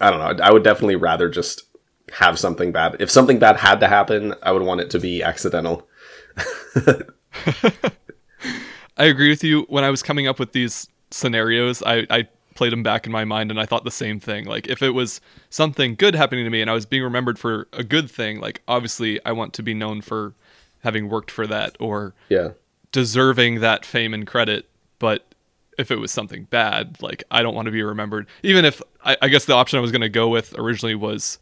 I 0.00 0.10
don't 0.10 0.18
know. 0.38 0.44
I 0.44 0.50
would 0.52 0.64
definitely 0.64 0.96
rather 0.96 1.28
just 1.28 1.62
have 2.12 2.38
something 2.38 2.72
bad. 2.72 2.96
If 2.98 3.10
something 3.10 3.38
bad 3.38 3.56
had 3.56 3.80
to 3.80 3.88
happen, 3.88 4.34
I 4.42 4.50
would 4.52 4.62
want 4.62 4.80
it 4.80 4.90
to 4.90 4.98
be 4.98 5.22
accidental. 5.22 5.86
I 8.96 9.04
agree 9.04 9.28
with 9.28 9.44
you. 9.44 9.62
When 9.68 9.84
I 9.84 9.90
was 9.90 10.02
coming 10.02 10.26
up 10.26 10.38
with 10.38 10.52
these 10.52 10.88
scenarios, 11.10 11.82
I, 11.84 12.06
I 12.10 12.28
played 12.54 12.72
them 12.72 12.82
back 12.82 13.06
in 13.06 13.12
my 13.12 13.24
mind 13.24 13.50
and 13.50 13.60
I 13.60 13.66
thought 13.66 13.84
the 13.84 13.90
same 13.90 14.18
thing. 14.18 14.44
Like, 14.44 14.66
if 14.68 14.82
it 14.82 14.90
was 14.90 15.20
something 15.50 15.94
good 15.94 16.14
happening 16.14 16.44
to 16.44 16.50
me 16.50 16.60
and 16.60 16.68
I 16.70 16.74
was 16.74 16.86
being 16.86 17.02
remembered 17.04 17.38
for 17.38 17.68
a 17.72 17.84
good 17.84 18.10
thing, 18.10 18.40
like, 18.40 18.62
obviously, 18.66 19.24
I 19.24 19.32
want 19.32 19.52
to 19.54 19.62
be 19.62 19.74
known 19.74 20.00
for 20.00 20.34
having 20.82 21.08
worked 21.08 21.30
for 21.30 21.46
that 21.46 21.76
or 21.80 22.14
Yeah. 22.28 22.50
deserving 22.92 23.60
that 23.60 23.84
fame 23.86 24.12
and 24.14 24.26
credit. 24.26 24.68
But 24.98 25.24
if 25.78 25.90
it 25.92 25.96
was 25.96 26.10
something 26.10 26.44
bad, 26.44 27.00
like, 27.00 27.22
I 27.30 27.42
don't 27.42 27.54
want 27.54 27.66
to 27.66 27.72
be 27.72 27.82
remembered. 27.82 28.26
Even 28.42 28.64
if 28.64 28.82
I, 29.04 29.16
I 29.22 29.28
guess 29.28 29.44
the 29.44 29.54
option 29.54 29.78
I 29.78 29.82
was 29.82 29.92
going 29.92 30.00
to 30.02 30.08
go 30.08 30.28
with 30.28 30.58
originally 30.58 30.96
was, 30.96 31.38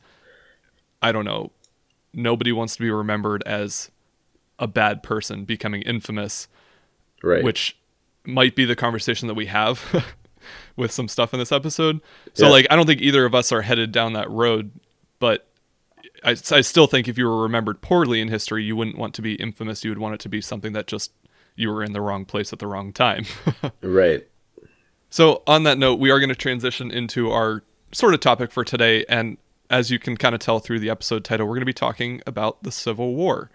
I 1.01 1.13
don't 1.13 1.25
know, 1.25 1.51
nobody 2.13 2.53
wants 2.53 2.77
to 2.77 2.83
be 2.83 2.91
remembered 2.91 3.43
as 3.45 3.91
a 4.59 4.67
bad 4.67 5.03
person 5.03 5.45
becoming 5.45 5.83
infamous 5.83 6.49
Right. 7.27 7.43
which 7.45 7.77
might 8.25 8.55
be 8.57 8.65
the 8.65 8.77
conversation 8.77 9.29
that 9.29 9.35
we 9.35 9.47
have 9.47 10.05
with 10.77 10.91
some 10.93 11.09
stuff 11.09 11.33
in 11.33 11.39
this 11.41 11.53
episode. 11.53 12.01
So 12.35 12.47
Yeah. 12.47 12.53
like 12.53 12.67
I 12.71 12.77
don't 12.77 12.87
think 12.87 13.01
either 13.01 13.25
of 13.25 13.35
us 13.35 13.53
are 13.53 13.63
headed 13.63 13.93
down 13.93 14.13
that 14.15 14.31
road, 14.31 14.71
but 15.19 15.49
I, 16.25 16.31
I 16.51 16.61
still 16.63 16.87
think 16.87 17.09
if 17.09 17.19
you 17.19 17.27
were 17.27 17.43
remembered 17.43 17.81
poorly 17.83 18.21
in 18.21 18.29
history, 18.29 18.65
you 18.65 18.75
wouldn't 18.77 18.99
want 18.99 19.15
to 19.15 19.23
be 19.23 19.35
infamous. 19.35 19.85
You 19.85 19.91
would 19.91 19.99
want 19.99 20.15
it 20.15 20.21
to 20.21 20.29
be 20.29 20.41
something 20.41 20.73
that 20.73 20.87
just 20.87 21.13
you 21.57 21.71
were 21.71 21.83
in 21.83 21.93
the 21.93 22.01
wrong 22.01 22.25
place 22.25 22.53
at 22.53 22.59
the 22.59 22.67
wrong 22.67 22.93
time. 22.93 23.25
right. 23.83 24.27
So, 25.09 25.43
on 25.47 25.63
that 25.65 25.79
note, 25.79 25.99
we 26.01 26.11
are 26.11 26.19
going 26.19 26.29
to 26.31 26.35
transition 26.35 26.91
into 26.91 27.31
our 27.31 27.63
sort 27.93 28.13
of 28.13 28.21
topic 28.21 28.51
for 28.51 28.65
today. 28.65 29.05
And 29.09 29.39
as 29.71 29.91
you 29.91 29.99
can 29.99 30.17
kind 30.17 30.35
of 30.35 30.41
tell 30.41 30.59
through 30.59 30.81
the 30.81 30.91
episode 30.91 31.25
title, 31.25 31.47
we're 31.47 31.55
going 31.55 31.61
to 31.61 31.67
be 31.67 31.73
talking 31.73 32.21
about 32.27 32.63
the 32.63 32.73
Civil 32.73 33.15
War. 33.15 33.51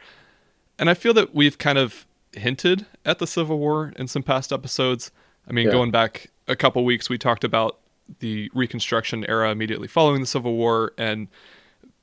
And 0.79 0.89
I 0.89 0.93
feel 0.93 1.13
that 1.15 1.35
we've 1.35 1.57
kind 1.57 1.77
of 1.77 2.05
hinted 2.33 2.85
at 3.05 3.19
the 3.19 3.27
Civil 3.27 3.59
War 3.59 3.93
in 3.95 4.07
some 4.07 4.23
past 4.23 4.51
episodes. 4.53 5.11
I 5.47 5.51
mean, 5.53 5.65
Yeah. 5.67 5.71
going 5.73 5.91
back 5.91 6.27
a 6.47 6.55
couple 6.55 6.83
weeks, 6.85 7.09
we 7.09 7.17
talked 7.17 7.43
about 7.43 7.77
the 8.19 8.49
Reconstruction 8.53 9.25
era 9.29 9.51
immediately 9.51 9.87
following 9.87 10.21
the 10.21 10.27
Civil 10.27 10.55
War. 10.55 10.93
And 10.97 11.27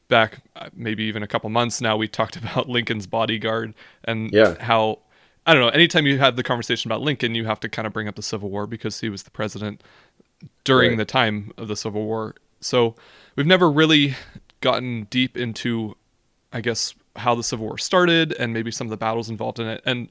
back 0.08 0.38
uh, 0.56 0.68
maybe 0.74 1.04
even 1.04 1.22
a 1.22 1.26
couple 1.26 1.50
months 1.50 1.80
now, 1.80 1.96
we 1.96 2.08
talked 2.08 2.36
about 2.42 2.68
Lincoln's 2.68 3.06
bodyguard 3.06 3.74
and 4.04 4.30
Yeah. 4.32 4.56
how 4.62 5.00
I 5.46 5.54
don't 5.54 5.62
know. 5.62 5.68
Anytime 5.70 6.06
you 6.06 6.18
have 6.18 6.36
the 6.36 6.42
conversation 6.42 6.90
about 6.90 7.00
Lincoln, 7.00 7.34
you 7.34 7.46
have 7.46 7.58
to 7.60 7.70
kind 7.70 7.86
of 7.86 7.92
bring 7.94 8.06
up 8.06 8.16
the 8.16 8.22
Civil 8.22 8.50
War 8.50 8.66
because 8.66 9.00
he 9.00 9.08
was 9.08 9.22
the 9.22 9.30
president 9.30 9.82
during 10.64 10.90
Right. 10.90 10.98
the 10.98 11.04
time 11.06 11.52
of 11.56 11.68
the 11.68 11.76
Civil 11.76 12.04
War. 12.04 12.34
So 12.60 12.96
we've 13.34 13.46
never 13.46 13.70
really 13.70 14.14
gotten 14.60 15.04
deep 15.04 15.38
into, 15.38 15.96
I 16.52 16.60
guess, 16.60 16.94
how 17.18 17.34
the 17.34 17.42
Civil 17.42 17.66
War 17.66 17.78
started 17.78 18.32
and 18.32 18.52
maybe 18.52 18.70
some 18.70 18.86
of 18.86 18.90
the 18.90 18.96
battles 18.96 19.28
involved 19.28 19.58
in 19.58 19.66
it. 19.66 19.82
And 19.84 20.08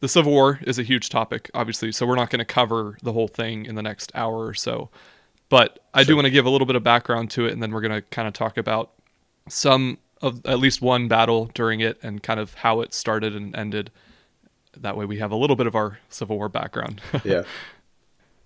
the 0.00 0.08
Civil 0.08 0.32
War 0.32 0.60
is 0.62 0.78
a 0.78 0.82
huge 0.82 1.08
topic, 1.08 1.50
obviously. 1.54 1.92
So 1.92 2.06
we're 2.06 2.16
not 2.16 2.30
going 2.30 2.40
to 2.40 2.44
cover 2.44 2.98
the 3.02 3.12
whole 3.12 3.28
thing 3.28 3.66
in 3.66 3.74
the 3.74 3.82
next 3.82 4.12
hour 4.14 4.46
or 4.46 4.54
so. 4.54 4.90
But 5.48 5.78
I 5.92 6.04
do 6.04 6.16
want 6.16 6.26
to 6.26 6.30
give 6.30 6.46
a 6.46 6.50
little 6.50 6.66
bit 6.66 6.76
of 6.76 6.82
background 6.82 7.30
to 7.32 7.46
it, 7.46 7.52
and 7.52 7.62
then 7.62 7.70
we're 7.70 7.80
going 7.80 7.92
to 7.92 8.02
kind 8.02 8.26
of 8.26 8.34
talk 8.34 8.56
about 8.56 8.90
some 9.48 9.98
of 10.22 10.44
at 10.46 10.58
least 10.58 10.80
one 10.80 11.06
battle 11.06 11.50
during 11.54 11.80
it 11.80 11.98
and 12.02 12.22
kind 12.22 12.40
of 12.40 12.54
how 12.54 12.80
it 12.80 12.94
started 12.94 13.36
and 13.36 13.54
ended. 13.54 13.90
That 14.76 14.96
way 14.96 15.04
we 15.04 15.18
have 15.18 15.30
a 15.30 15.36
little 15.36 15.54
bit 15.54 15.66
of 15.66 15.74
our 15.74 15.98
Civil 16.08 16.36
War 16.36 16.48
background. 16.48 17.00
Yeah. 17.24 17.44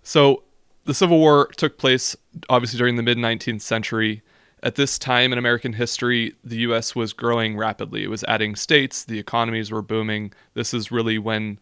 So 0.03 0.43
the 0.85 0.95
Civil 0.95 1.19
War 1.19 1.49
took 1.57 1.77
place 1.77 2.17
obviously 2.49 2.79
during 2.79 2.97
the 2.97 3.03
mid 3.03 3.19
19th 3.19 3.61
century. 3.61 4.23
At 4.63 4.75
this 4.75 4.99
time 4.99 5.33
in 5.33 5.39
American 5.39 5.75
history, 5.75 6.35
the 6.43 6.59
US 6.59 6.97
was 6.97 7.13
growing 7.13 7.57
rapidly. 7.57 8.03
It 8.03 8.11
was 8.11 8.25
adding 8.25 8.57
states, 8.57 9.05
the 9.05 9.19
economies 9.19 9.71
were 9.71 9.83
booming. 9.83 10.33
This 10.55 10.75
is 10.75 10.91
really 10.91 11.19
when, 11.19 11.59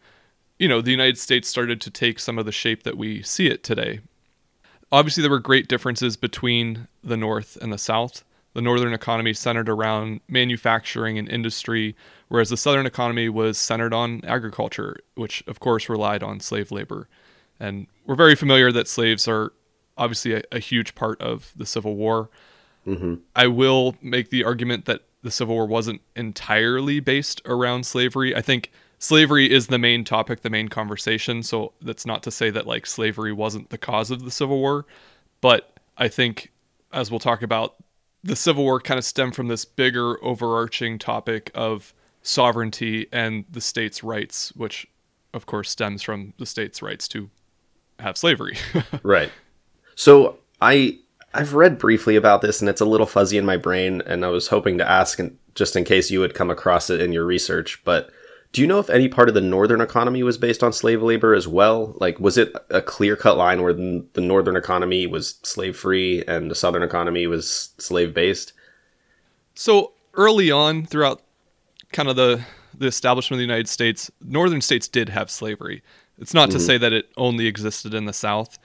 you 0.59 0.69
know, 0.69 0.81
the 0.81 0.91
United 0.91 1.19
States 1.19 1.49
started 1.49 1.81
to 1.83 1.91
take 1.91 2.19
some 2.19 2.38
of 2.38 2.47
the 2.47 2.53
shape 2.53 2.85
that 2.85 2.97
we 2.97 3.23
see 3.23 3.49
it 3.49 3.62
today. 3.62 4.00
Obviously, 4.91 5.21
there 5.21 5.31
were 5.31 5.41
great 5.41 5.69
differences 5.69 6.17
between 6.17 6.87
the 7.03 7.17
North 7.17 7.59
and 7.61 7.73
the 7.73 7.79
South. 7.79 8.25
The 8.55 8.62
Northern 8.62 8.95
economy 8.95 9.35
centered 9.35 9.69
around 9.69 10.21
manufacturing 10.29 11.19
and 11.19 11.29
industry, 11.29 11.95
whereas 12.29 12.49
the 12.49 12.57
Southern 12.57 12.87
economy 12.87 13.29
was 13.29 13.59
centered 13.59 13.93
on 13.93 14.23
agriculture, 14.25 14.97
which 15.15 15.45
of 15.47 15.61
course 15.61 15.91
relied 15.91 16.23
on 16.23 16.41
slave 16.41 16.71
labor. 16.71 17.09
And 17.61 17.88
we're 18.07 18.15
very 18.15 18.35
familiar 18.35 18.73
that 18.73 18.88
slaves 18.88 19.29
are 19.29 19.53
obviously 19.99 20.35
a, 20.35 20.43
a 20.53 20.59
huge 20.59 20.95
part 20.95 21.21
of 21.21 21.53
the 21.57 21.67
Civil 21.67 21.97
War. 21.97 22.31
I 23.35 23.47
will 23.49 23.97
make 24.00 24.31
the 24.31 24.45
argument 24.45 24.85
that 24.85 25.02
the 25.23 25.31
Civil 25.31 25.57
War 25.57 25.66
wasn't 25.66 26.00
entirely 26.14 27.00
based 27.00 27.43
around 27.45 27.85
slavery. 27.85 28.35
I 28.35 28.40
think 28.40 28.71
slavery 28.99 29.50
is 29.50 29.66
the 29.66 29.78
main 29.78 30.05
topic, 30.05 30.43
the 30.43 30.50
main 30.50 30.69
conversation. 30.69 31.43
So 31.43 31.73
that's 31.83 32.07
not 32.07 32.23
to 32.25 32.31
say 32.31 32.50
that 32.50 32.66
like 32.66 32.87
slavery 32.87 33.33
wasn't 33.33 33.71
the 33.71 33.78
cause 33.78 34.11
of 34.11 34.25
the 34.25 34.31
Civil 34.31 34.59
War, 34.59 34.87
but 35.40 35.78
I 35.97 36.09
think 36.09 36.52
as 36.93 37.11
we'll 37.11 37.21
talk 37.21 37.43
about, 37.43 37.76
the 38.23 38.37
Civil 38.37 38.64
War 38.64 38.81
kind 38.81 38.99
of 38.99 39.05
stemmed 39.05 39.35
from 39.35 39.49
this 39.49 39.64
bigger 39.64 40.23
overarching 40.25 40.99
topic 40.99 41.50
of 41.55 41.95
sovereignty 42.23 43.07
and 43.12 43.45
the 43.50 43.61
states' 43.61 44.02
rights, 44.02 44.52
which 44.57 44.87
of 45.33 45.47
course 45.47 45.71
stems 45.71 46.02
from 46.02 46.33
the 46.38 46.47
states' 46.47 46.83
rights 46.83 47.07
to 47.09 47.31
have 48.00 48.16
slavery. 48.16 48.57
Right. 49.02 49.31
So 49.95 50.38
I 50.61 50.99
I've 51.37 51.55
read 51.55 51.78
briefly 51.78 52.16
about 52.16 52.40
this 52.40 52.61
and 52.61 52.69
it's 52.69 52.81
a 52.81 52.87
little 52.87 53.07
fuzzy 53.07 53.37
in 53.37 53.45
my 53.45 53.59
brain 53.59 54.02
and 54.07 54.25
I 54.25 54.28
was 54.28 54.49
hoping 54.49 54.78
to 54.78 54.90
ask 54.90 55.19
and 55.19 55.37
just 55.55 55.76
in 55.76 55.85
case 55.85 56.11
you 56.11 56.23
had 56.23 56.35
come 56.35 56.50
across 56.50 56.88
it 56.88 57.00
in 57.00 57.12
your 57.12 57.26
research, 57.26 57.83
but 57.85 58.11
do 58.52 58.62
you 58.62 58.66
know 58.66 58.78
if 58.78 58.88
any 58.88 59.07
part 59.09 59.28
of 59.28 59.35
the 59.35 59.40
northern 59.43 59.83
economy 59.83 60.23
was 60.23 60.38
based 60.38 60.62
on 60.62 60.73
slave 60.73 61.02
labor 61.02 61.35
as 61.35 61.47
well? 61.47 61.95
Like 62.00 62.19
was 62.19 62.38
it 62.38 62.55
a 62.71 62.81
clear-cut 62.81 63.37
line 63.37 63.62
where 63.62 63.75
the 63.75 64.07
the 64.14 64.23
northern 64.23 64.57
economy 64.57 65.07
was 65.07 65.38
slave-free 65.43 66.25
and 66.26 66.50
the 66.50 66.55
southern 66.55 66.83
economy 66.83 67.26
was 67.26 67.71
slave-based? 67.76 68.55
So 69.55 69.93
early 70.14 70.50
on, 70.50 70.87
throughout 70.87 71.21
kind 71.93 72.09
of 72.09 72.16
the 72.16 72.43
the 72.78 72.87
establishment 72.87 73.37
of 73.37 73.40
the 73.40 73.52
United 73.52 73.69
States, 73.69 74.11
northern 74.23 74.62
states 74.62 74.88
did 74.88 75.11
have 75.11 75.31
slavery. 75.31 75.83
It's 76.19 76.35
not 76.35 76.50
to 76.50 76.57
mm-hmm. 76.57 76.66
say 76.66 76.78
that 76.78 76.93
it 76.93 77.11
only 77.16 77.47
existed 77.47 77.93
in 77.93 78.07
the 78.07 78.12
South. 78.12 78.59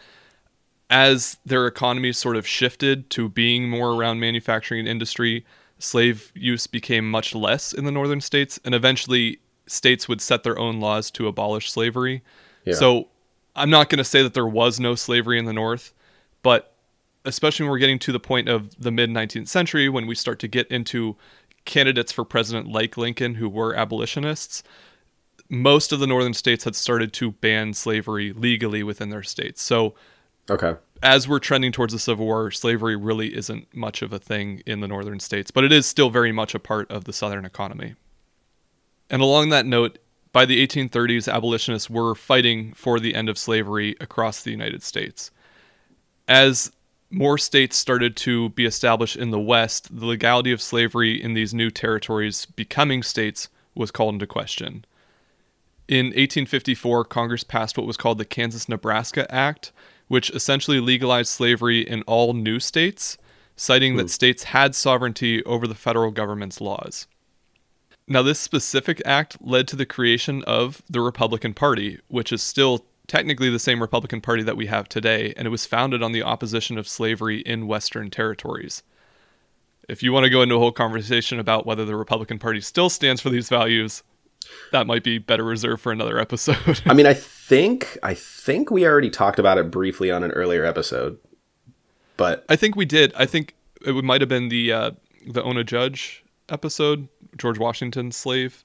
As 0.91 1.37
their 1.45 1.67
economies 1.67 2.17
sort 2.17 2.35
of 2.35 2.45
shifted 2.45 3.09
to 3.11 3.29
being 3.29 3.69
more 3.69 3.93
around 3.93 4.19
manufacturing 4.19 4.81
and 4.81 4.89
industry, 4.89 5.45
slave 5.79 6.31
use 6.35 6.67
became 6.67 7.09
much 7.09 7.33
less 7.33 7.73
in 7.73 7.85
the 7.85 7.91
northern 7.91 8.21
states, 8.21 8.59
and 8.65 8.75
eventually 8.75 9.39
states 9.67 10.07
would 10.07 10.21
set 10.21 10.43
their 10.43 10.59
own 10.59 10.79
laws 10.79 11.09
to 11.11 11.27
abolish 11.27 11.71
slavery. 11.71 12.21
Yeah. 12.65 12.73
So 12.73 13.07
I'm 13.55 13.69
not 13.69 13.89
going 13.89 13.97
to 13.97 14.03
say 14.03 14.21
that 14.21 14.33
there 14.33 14.47
was 14.47 14.79
no 14.79 14.95
slavery 14.95 15.39
in 15.39 15.45
the 15.45 15.53
North, 15.53 15.93
but 16.43 16.75
especially 17.25 17.63
when 17.63 17.71
we're 17.71 17.79
getting 17.79 17.99
to 17.99 18.11
the 18.11 18.19
point 18.19 18.49
of 18.49 18.77
the 18.81 18.91
mid 18.91 19.09
19th 19.09 19.47
century, 19.47 19.89
when 19.89 20.07
we 20.07 20.15
start 20.15 20.39
to 20.39 20.47
get 20.47 20.67
into 20.67 21.15
candidates 21.65 22.11
for 22.11 22.25
president 22.25 22.67
like 22.67 22.97
Lincoln 22.97 23.35
who 23.35 23.47
were 23.47 23.75
abolitionists, 23.75 24.63
most 25.49 25.91
of 25.91 25.99
the 25.99 26.07
northern 26.07 26.33
states 26.33 26.63
had 26.63 26.75
started 26.75 27.13
to 27.13 27.31
ban 27.31 27.73
slavery 27.73 28.33
legally 28.33 28.83
within 28.83 29.09
their 29.09 29.23
states. 29.23 29.61
So 29.61 29.95
Okay. 30.49 30.75
as 31.03 31.27
we're 31.27 31.39
trending 31.39 31.71
towards 31.71 31.93
the 31.93 31.99
Civil 31.99 32.25
War, 32.25 32.51
slavery 32.51 32.95
really 32.95 33.35
isn't 33.35 33.73
much 33.75 34.01
of 34.01 34.13
a 34.13 34.19
thing 34.19 34.61
in 34.65 34.81
the 34.81 34.87
northern 34.87 35.19
states, 35.19 35.49
but 35.51 35.63
it 35.63 35.71
is 35.71 35.85
still 35.85 36.09
very 36.09 36.31
much 36.31 36.53
a 36.53 36.59
part 36.59 36.89
of 36.91 37.05
the 37.05 37.13
southern 37.13 37.45
economy. 37.45 37.95
And 39.09 39.21
along 39.21 39.49
that 39.49 39.65
note, 39.65 39.97
by 40.31 40.45
the 40.45 40.65
1830s, 40.65 41.31
abolitionists 41.31 41.89
were 41.89 42.15
fighting 42.15 42.73
for 42.73 42.99
the 42.99 43.15
end 43.15 43.29
of 43.29 43.37
slavery 43.37 43.95
across 43.99 44.43
the 44.43 44.51
United 44.51 44.83
States. 44.83 45.31
As 46.27 46.71
more 47.09 47.37
states 47.37 47.75
started 47.75 48.15
to 48.17 48.49
be 48.49 48.65
established 48.65 49.17
in 49.17 49.31
the 49.31 49.39
West, 49.39 49.93
the 49.95 50.05
legality 50.05 50.51
of 50.51 50.61
slavery 50.61 51.21
in 51.21 51.33
these 51.33 51.53
new 51.53 51.69
territories 51.69 52.45
becoming 52.45 53.03
states 53.03 53.49
was 53.75 53.91
called 53.91 54.13
into 54.13 54.27
question. 54.27 54.85
In 55.87 56.05
1854, 56.07 57.03
Congress 57.05 57.43
passed 57.43 57.77
what 57.77 57.87
was 57.87 57.97
called 57.97 58.17
the 58.17 58.23
Kansas 58.23 58.69
Nebraska 58.69 59.29
Act, 59.33 59.73
which 60.11 60.29
essentially 60.31 60.81
legalized 60.81 61.29
slavery 61.29 61.79
in 61.79 62.01
all 62.01 62.33
new 62.33 62.59
states, 62.59 63.17
citing 63.55 63.95
that 63.95 64.09
states 64.09 64.43
had 64.43 64.75
sovereignty 64.75 65.41
over 65.45 65.65
the 65.65 65.73
federal 65.73 66.11
government's 66.11 66.59
laws. 66.59 67.07
Now, 68.09 68.21
this 68.21 68.37
specific 68.37 69.01
act 69.05 69.37
led 69.39 69.69
to 69.69 69.77
the 69.77 69.85
creation 69.85 70.43
of 70.43 70.81
the 70.89 70.99
Republican 70.99 71.53
Party, 71.53 71.97
which 72.09 72.33
is 72.33 72.43
still 72.43 72.83
technically 73.07 73.49
the 73.49 73.57
same 73.57 73.81
Republican 73.81 74.19
Party 74.19 74.43
that 74.43 74.57
we 74.57 74.65
have 74.65 74.89
today, 74.89 75.33
and 75.37 75.45
it 75.45 75.49
was 75.49 75.65
founded 75.65 76.03
on 76.03 76.11
the 76.11 76.23
opposition 76.23 76.77
of 76.77 76.89
slavery 76.89 77.39
in 77.39 77.65
Western 77.65 78.09
territories. 78.09 78.83
If 79.87 80.03
you 80.03 80.11
want 80.11 80.25
to 80.25 80.29
go 80.29 80.41
into 80.41 80.55
a 80.55 80.59
whole 80.59 80.73
conversation 80.73 81.39
about 81.39 81.65
whether 81.65 81.85
the 81.85 81.95
Republican 81.95 82.37
Party 82.37 82.59
still 82.59 82.89
stands 82.89 83.21
for 83.21 83.29
these 83.29 83.47
values, 83.47 84.03
that 84.71 84.87
might 84.87 85.03
be 85.03 85.17
better 85.17 85.43
reserved 85.43 85.81
for 85.81 85.91
another 85.91 86.19
episode. 86.19 86.81
I 86.85 86.93
mean, 86.93 87.05
I 87.05 87.13
think 87.13 87.97
I 88.03 88.13
think 88.13 88.71
we 88.71 88.85
already 88.85 89.09
talked 89.09 89.39
about 89.39 89.57
it 89.57 89.71
briefly 89.71 90.11
on 90.11 90.23
an 90.23 90.31
earlier 90.31 90.65
episode. 90.65 91.17
But 92.17 92.45
I 92.49 92.55
think 92.55 92.75
we 92.75 92.85
did. 92.85 93.13
I 93.15 93.25
think 93.25 93.55
it 93.85 94.03
might 94.03 94.21
have 94.21 94.29
been 94.29 94.49
the 94.49 94.71
uh, 94.71 94.91
the 95.27 95.43
Ona 95.43 95.63
Judge 95.63 96.23
episode, 96.49 97.07
George 97.37 97.57
Washington's 97.57 98.15
slave. 98.15 98.63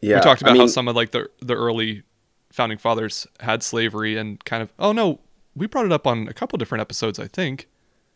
Yeah, 0.00 0.16
we 0.16 0.22
talked 0.22 0.44
I 0.44 0.48
about 0.50 0.58
how 0.58 0.66
some 0.66 0.88
of 0.88 0.96
like 0.96 1.10
the 1.10 1.28
the 1.40 1.54
early 1.54 2.02
founding 2.50 2.78
fathers 2.78 3.26
had 3.40 3.62
slavery 3.62 4.16
and 4.16 4.42
kind 4.44 4.62
of 4.62 4.72
oh 4.78 4.92
no, 4.92 5.20
we 5.54 5.66
brought 5.66 5.86
it 5.86 5.92
up 5.92 6.06
on 6.06 6.28
a 6.28 6.32
couple 6.32 6.56
different 6.56 6.80
episodes, 6.80 7.18
I 7.18 7.26
think. 7.26 7.68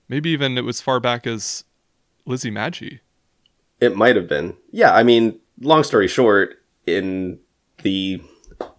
Maybe 0.08 0.30
even 0.30 0.58
it 0.58 0.64
was 0.64 0.80
far 0.80 1.00
back 1.00 1.26
as 1.26 1.64
Lizzie 2.26 2.50
Magie. 2.50 3.00
It 3.80 3.96
might 3.96 4.16
have 4.16 4.28
been. 4.28 4.56
Yeah, 4.70 4.94
I 4.94 5.02
mean, 5.02 5.38
long 5.60 5.84
story 5.84 6.08
short, 6.08 6.61
in 6.86 7.38
the 7.82 8.22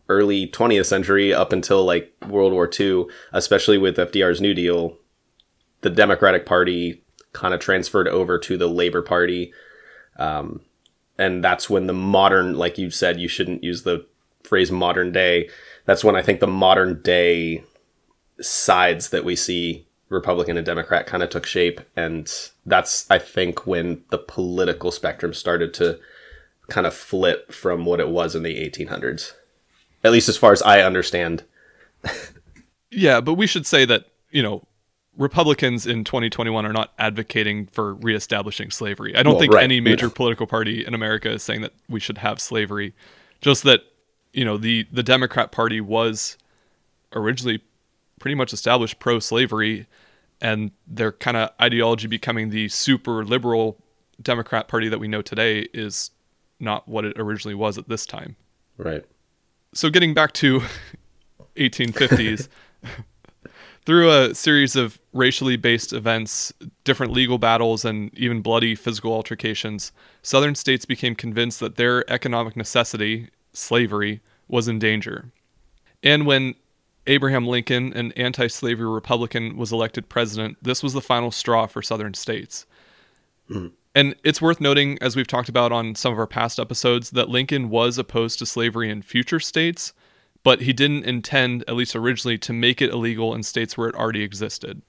early 0.10 0.48
20th 0.48 0.86
century 0.86 1.33
up 1.33 1.53
until 1.53 1.86
like 1.86 2.13
World 2.27 2.53
War 2.53 2.69
II, 2.79 3.05
especially 3.31 3.77
with 3.77 3.98
FDR's 3.98 4.41
New 4.41 4.53
Deal, 4.53 4.98
the 5.81 5.89
Democratic 5.89 6.45
Party 6.45 7.03
kind 7.31 7.53
of 7.53 7.60
transferred 7.60 8.07
over 8.07 8.38
to 8.39 8.57
the 8.57 8.67
Labor 8.67 9.01
Party. 9.01 9.53
Um, 10.17 10.62
and 11.17 11.43
that's 11.43 11.69
when 11.69 11.88
the 11.88 11.93
modern, 11.93 12.57
like 12.57 12.77
you 12.77 12.89
said, 12.89 13.19
you 13.19 13.27
shouldn't 13.27 13.63
use 13.63 13.83
the 13.83 14.05
phrase 14.43 14.72
modern 14.72 15.12
day. 15.12 15.50
That's 15.86 16.03
when 16.03 16.15
I 16.15 16.22
think 16.22 16.39
the 16.39 16.48
modern 16.48 17.01
day 17.01 17.63
sides 18.39 19.10
that 19.10 19.25
we 19.25 19.36
see 19.36 19.88
Republican 20.10 20.57
and 20.57 20.65
Democrat 20.65 21.05
kind 21.05 21.24
of 21.24 21.29
took 21.29 21.45
shape. 21.45 21.81
And 21.95 22.31
that's, 22.65 23.10
I 23.10 23.19
think, 23.19 23.65
when 23.65 24.03
the 24.10 24.17
political 24.17 24.91
spectrum 24.91 25.33
started 25.33 25.74
to 25.75 26.00
kind 26.70 26.88
of 26.88 26.93
flip 26.93 27.51
from 27.51 27.86
what 27.86 28.00
it 28.00 28.10
was 28.10 28.36
in 28.36 28.43
the 28.43 28.55
1800s. 28.70 29.34
At 30.03 30.12
least 30.12 30.29
as 30.29 30.38
far 30.38 30.51
as 30.51 30.62
I 30.62 30.82
understand. 30.82 31.43
Yeah, 32.91 33.22
but 33.22 33.34
we 33.36 33.48
should 33.48 33.65
say 33.65 33.86
that, 33.86 34.05
you 34.32 34.43
know, 34.43 34.67
Republicans 35.17 35.86
in 35.88 36.03
2021 36.03 36.65
are 36.65 36.74
not 36.74 36.91
advocating 37.00 37.67
for 37.67 37.96
reestablishing 37.96 38.72
slavery. 38.72 39.15
I 39.15 39.24
don't 39.24 39.34
Well, 39.34 39.39
think 39.39 39.53
right. 39.53 39.63
any 39.63 39.79
major 39.79 40.10
political 40.10 40.48
party 40.48 40.86
in 40.86 40.93
America 40.93 41.32
is 41.32 41.43
saying 41.43 41.62
that 41.62 41.74
we 41.88 42.00
should 42.00 42.20
have 42.20 42.39
slavery. 42.39 42.93
Just 43.41 43.63
that, 43.63 43.82
you 44.32 44.43
know, 44.46 44.58
the 44.58 44.88
the 44.91 45.03
Democrat 45.03 45.51
Party 45.51 45.82
was 45.82 46.38
originally 47.15 47.62
pretty 48.20 48.36
much 48.36 48.53
established 48.53 49.00
pro-slavery 49.00 49.86
and 50.41 50.72
their 50.88 51.12
kind 51.12 51.38
of 51.38 51.50
ideology 51.62 52.08
becoming 52.08 52.50
the 52.50 52.67
super 52.70 53.24
liberal 53.24 53.77
Democrat 54.22 54.67
Party 54.67 54.88
that 54.89 55.00
we 55.00 55.08
know 55.08 55.22
today 55.22 55.67
is 55.74 56.12
not 56.63 56.88
what 56.88 57.05
it 57.05 57.20
originally 57.20 57.55
was 57.55 57.77
at 57.77 57.89
this 57.89 58.05
time. 58.05 58.36
Right. 58.77 59.05
so 59.74 59.89
getting 59.89 60.13
back 60.13 60.34
to 60.34 60.62
1850s 61.55 62.48
through 63.86 64.10
a 64.10 64.34
series 64.34 64.75
of 64.75 65.00
racially 65.12 65.58
based 65.58 65.93
events 65.93 66.51
different 66.84 67.13
legal 67.13 67.38
battles 67.38 67.86
and 67.86 68.12
even 68.17 68.41
bloody 68.41 68.74
physical 68.75 69.13
altercations 69.13 69.91
southern 70.24 70.55
states 70.55 70.86
became 70.86 71.13
convinced 71.13 71.60
that 71.60 71.75
their 71.75 72.10
economic 72.12 72.55
necessity 72.55 73.29
slavery 73.51 74.22
was 74.48 74.67
in 74.67 74.79
danger. 74.79 75.32
And 76.01 76.25
when 76.25 76.55
abraham 77.05 77.46
lincoln 77.46 77.93
an 77.93 78.12
anti-slavery 78.13 78.89
republican 78.89 79.58
was 79.58 79.72
elected 79.72 80.10
president 80.10 80.58
this 80.62 80.82
was 80.82 80.93
the 80.93 81.01
final 81.01 81.29
straw 81.29 81.67
for 81.67 81.82
southern 81.82 82.13
states 82.13 82.65
hmm. 83.47 83.67
And 83.95 84.15
it's 84.23 84.41
worth 84.41 84.60
noting, 84.60 84.97
as 85.01 85.15
we've 85.15 85.27
talked 85.27 85.49
about 85.49 85.71
on 85.71 85.95
some 85.95 86.13
of 86.13 86.19
our 86.19 86.27
past 86.27 86.60
episodes, 86.60 87.12
that 87.12 87.29
Lincoln 87.29 87.69
was 87.69 87.97
opposed 87.97 88.39
to 88.39 88.45
slavery 88.45 88.89
in 88.89 89.01
future 89.01 89.39
states, 89.39 89.93
but 90.43 90.62
he 90.62 90.73
didn't 90.73 91.06
intend, 91.06 91.63
at 91.67 91.75
least 91.75 91.95
originally, 91.95 92.38
to 92.39 92.53
make 92.53 92.82
it 92.82 92.91
illegal 92.91 93.36
in 93.36 93.43
states 93.43 93.77
where 93.77 93.88
it 93.88 93.95
already 93.95 94.23
existed. 94.23 94.82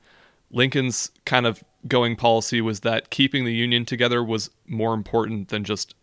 Lincoln's 0.51 1.11
kind 1.27 1.47
of 1.47 1.63
going 1.87 2.17
policy 2.17 2.61
was 2.61 2.81
that 2.81 3.11
keeping 3.11 3.45
the 3.45 3.55
Union 3.55 3.85
together 3.85 4.25
was 4.25 4.51
more 4.67 4.95
important 4.95 5.49
than 5.49 5.65
just 5.65 5.95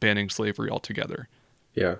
banning 0.00 0.30
slavery 0.30 0.70
altogether. 0.70 1.28
Yeah. 1.74 1.96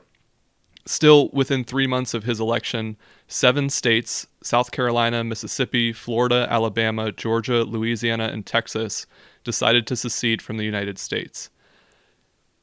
Still, 0.87 1.29
within 1.35 1.65
three 1.65 1.87
months 1.87 2.15
of 2.15 2.25
his 2.25 2.41
election, 2.41 2.97
seven 3.27 3.69
states 3.69 4.27
South 4.43 4.71
Carolina, 4.71 5.23
Mississippi, 5.23 5.93
Florida, 5.93 6.47
Alabama, 6.49 7.13
Georgia, 7.13 7.65
Louisiana, 7.65 8.31
and 8.33 8.47
Texas 8.47 9.07
decided 9.49 9.87
to 9.87 9.97
secede 9.97 10.43
from 10.43 10.59
the 10.59 10.65
United 10.65 10.99
States. 10.99 11.49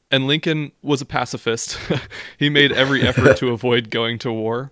And 0.08 0.28
Lincoln 0.28 0.70
was 0.82 1.00
a 1.00 1.04
pacifist. 1.04 1.76
he 2.38 2.48
made 2.48 2.70
every 2.70 3.02
effort 3.02 3.36
to 3.38 3.48
avoid 3.56 3.90
going 3.90 4.20
to 4.20 4.32
war. 4.32 4.70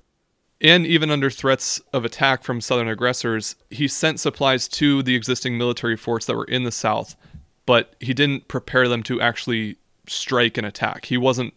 And 0.61 0.87
even 0.87 1.11
under 1.11 1.29
threats 1.29 1.81
of 1.93 2.05
attack 2.05 2.45
from 2.45 2.61
Southern 2.61 2.87
aggressors, 2.87 3.57
he 3.69 3.89
sent 3.89 4.21
supplies 4.21 4.69
to 4.69 5.03
the 5.03 5.17
existing 5.17 5.59
military 5.59 5.97
forts 5.97 6.27
that 6.27 6.37
were 6.37 6.45
in 6.45 6.63
the 6.63 6.71
South, 6.71 7.17
but 7.67 7.97
he 7.99 8.15
didn't 8.15 8.47
prepare 8.47 8.87
them 8.87 9.03
to 9.03 9.21
actually 9.21 9.77
strike 10.07 10.57
and 10.57 10.65
attack. 10.65 11.07
He 11.07 11.19
wasn't 11.19 11.53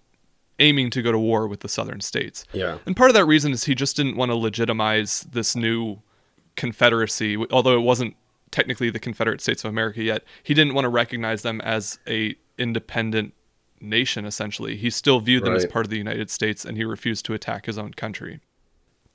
aiming 0.57 0.89
to 0.89 1.03
go 1.03 1.11
to 1.11 1.19
war 1.19 1.47
with 1.47 1.59
the 1.59 1.69
southern 1.69 2.01
states. 2.01 2.45
Yeah. 2.51 2.79
And 2.87 2.97
part 2.97 3.11
of 3.11 3.13
that 3.13 3.25
reason 3.25 3.51
is 3.51 3.65
he 3.65 3.75
just 3.75 3.95
didn't 3.95 4.17
want 4.17 4.31
to 4.31 4.35
legitimize 4.35 5.21
this 5.31 5.55
new 5.55 5.99
confederacy, 6.55 7.37
although 7.51 7.77
it 7.77 7.83
wasn't 7.83 8.15
technically 8.51 8.89
the 8.89 8.99
Confederate 8.99 9.41
States 9.41 9.63
of 9.63 9.69
America 9.69 10.01
yet. 10.01 10.23
He 10.43 10.53
didn't 10.53 10.73
want 10.73 10.85
to 10.85 10.89
recognize 10.89 11.41
them 11.41 11.61
as 11.61 11.99
a 12.07 12.35
independent 12.57 13.33
nation 13.79 14.25
essentially. 14.25 14.75
He 14.75 14.89
still 14.89 15.19
viewed 15.19 15.43
them 15.43 15.55
as 15.55 15.65
part 15.65 15.85
of 15.85 15.89
the 15.89 15.97
United 15.97 16.29
States 16.29 16.65
and 16.65 16.77
he 16.77 16.83
refused 16.83 17.25
to 17.25 17.33
attack 17.33 17.65
his 17.67 17.77
own 17.77 17.93
country. 17.93 18.39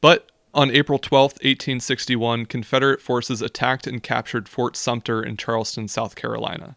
But 0.00 0.30
on 0.54 0.70
April 0.70 0.98
12th, 0.98 1.40
1861, 1.42 2.46
Confederate 2.46 3.00
forces 3.00 3.40
attacked 3.42 3.86
and 3.86 4.02
captured 4.02 4.48
Fort 4.48 4.76
Sumter 4.76 5.22
in 5.22 5.36
Charleston, 5.36 5.88
South 5.88 6.14
Carolina. 6.14 6.76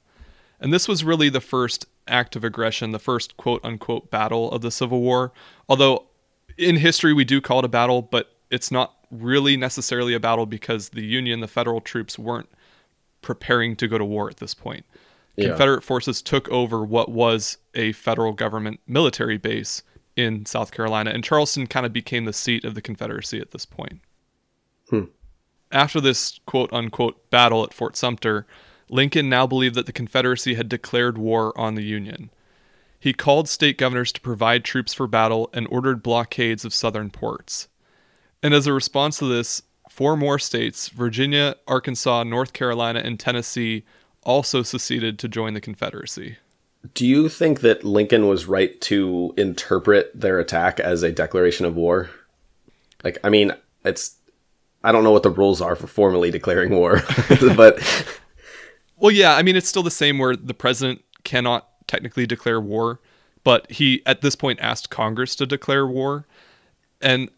And 0.59 0.73
this 0.73 0.87
was 0.87 1.03
really 1.03 1.29
the 1.29 1.41
first 1.41 1.85
act 2.07 2.35
of 2.35 2.43
aggression, 2.43 2.91
the 2.91 2.99
first 2.99 3.35
quote 3.37 3.63
unquote 3.63 4.09
battle 4.09 4.51
of 4.51 4.61
the 4.61 4.71
Civil 4.71 5.01
War. 5.01 5.33
Although 5.67 6.05
in 6.57 6.77
history 6.77 7.13
we 7.13 7.25
do 7.25 7.41
call 7.41 7.59
it 7.59 7.65
a 7.65 7.69
battle, 7.69 8.01
but 8.01 8.35
it's 8.49 8.71
not 8.71 8.95
really 9.21 9.57
necessarily 9.57 10.13
a 10.13 10.19
battle 10.19 10.45
because 10.45 10.89
the 10.89 11.03
Union, 11.03 11.39
the 11.39 11.47
federal 11.47 11.81
troops, 11.81 12.17
weren't 12.17 12.49
preparing 13.21 13.75
to 13.77 13.87
go 13.87 13.97
to 13.97 14.05
war 14.05 14.29
at 14.29 14.37
this 14.37 14.53
point. 14.53 14.85
Yeah. 15.35 15.49
Confederate 15.49 15.83
forces 15.83 16.21
took 16.21 16.47
over 16.49 16.83
what 16.83 17.09
was 17.09 17.57
a 17.73 17.91
federal 17.93 18.33
government 18.33 18.79
military 18.87 19.37
base 19.37 19.83
in 20.15 20.45
South 20.45 20.71
Carolina, 20.71 21.11
and 21.11 21.23
Charleston 21.23 21.67
kind 21.67 21.85
of 21.85 21.91
became 21.91 22.25
the 22.25 22.33
seat 22.33 22.63
of 22.63 22.73
the 22.73 22.81
Confederacy 22.81 23.39
at 23.39 23.51
this 23.51 23.65
point. 23.65 23.99
Hmm. 24.89 25.05
After 25.71 25.99
this 25.99 26.39
quote 26.45 26.71
unquote 26.71 27.29
battle 27.29 27.63
at 27.63 27.73
Fort 27.73 27.97
Sumter, 27.97 28.45
Lincoln 28.89 29.27
now 29.27 29.47
believed 29.47 29.75
that 29.75 29.87
the 29.87 29.91
Confederacy 29.91 30.53
had 30.53 30.69
declared 30.69 31.17
war 31.17 31.57
on 31.59 31.75
the 31.75 31.83
Union. 31.83 32.29
He 32.99 33.13
called 33.13 33.49
state 33.49 33.77
governors 33.77 34.11
to 34.13 34.21
provide 34.21 34.63
troops 34.63 34.93
for 34.93 35.07
battle 35.07 35.49
and 35.53 35.67
ordered 35.69 36.01
blockades 36.01 36.63
of 36.63 36.73
southern 36.73 37.09
ports. 37.09 37.67
And 38.45 38.53
as 38.53 38.67
a 38.67 38.73
response 38.73 39.17
to 39.17 39.25
this, 39.25 39.63
four 39.89 40.15
more 40.15 40.37
states, 40.37 40.89
Virginia, 40.89 41.55
Arkansas, 41.67 42.21
North 42.25 42.53
Carolina, 42.53 42.99
and 43.03 43.19
Tennessee, 43.19 43.83
also 44.21 44.61
seceded 44.61 45.17
to 45.17 45.27
join 45.27 45.55
the 45.55 45.61
Confederacy. 45.61 46.37
Do 46.93 47.07
you 47.07 47.27
think 47.27 47.61
that 47.61 47.83
Lincoln 47.83 48.27
was 48.27 48.45
right 48.45 48.79
to 48.81 49.33
interpret 49.35 50.11
their 50.13 50.37
attack 50.37 50.79
as 50.79 51.01
a 51.01 51.11
declaration 51.11 51.65
of 51.65 51.75
war? 51.75 52.11
Like, 53.03 53.17
I 53.23 53.29
mean, 53.29 53.51
it's. 53.83 54.17
I 54.83 54.91
don't 54.91 55.03
know 55.03 55.11
what 55.11 55.23
the 55.23 55.31
rules 55.31 55.59
are 55.59 55.75
for 55.75 55.87
formally 55.87 56.29
declaring 56.29 56.69
war, 56.69 57.01
but 57.57 57.81
Well, 58.97 59.09
yeah, 59.09 59.35
I 59.35 59.41
mean, 59.41 59.55
it's 59.55 59.67
still 59.67 59.81
the 59.81 59.89
same 59.89 60.19
where 60.19 60.35
the 60.35 60.53
president 60.53 61.03
cannot 61.23 61.67
technically 61.87 62.27
declare 62.27 62.61
war, 62.61 62.99
but 63.43 63.71
he, 63.71 64.03
at 64.05 64.21
this 64.21 64.35
point, 64.35 64.59
asked 64.61 64.91
Congress 64.91 65.35
to 65.37 65.47
declare 65.47 65.87
war. 65.87 66.27
And 67.01 67.31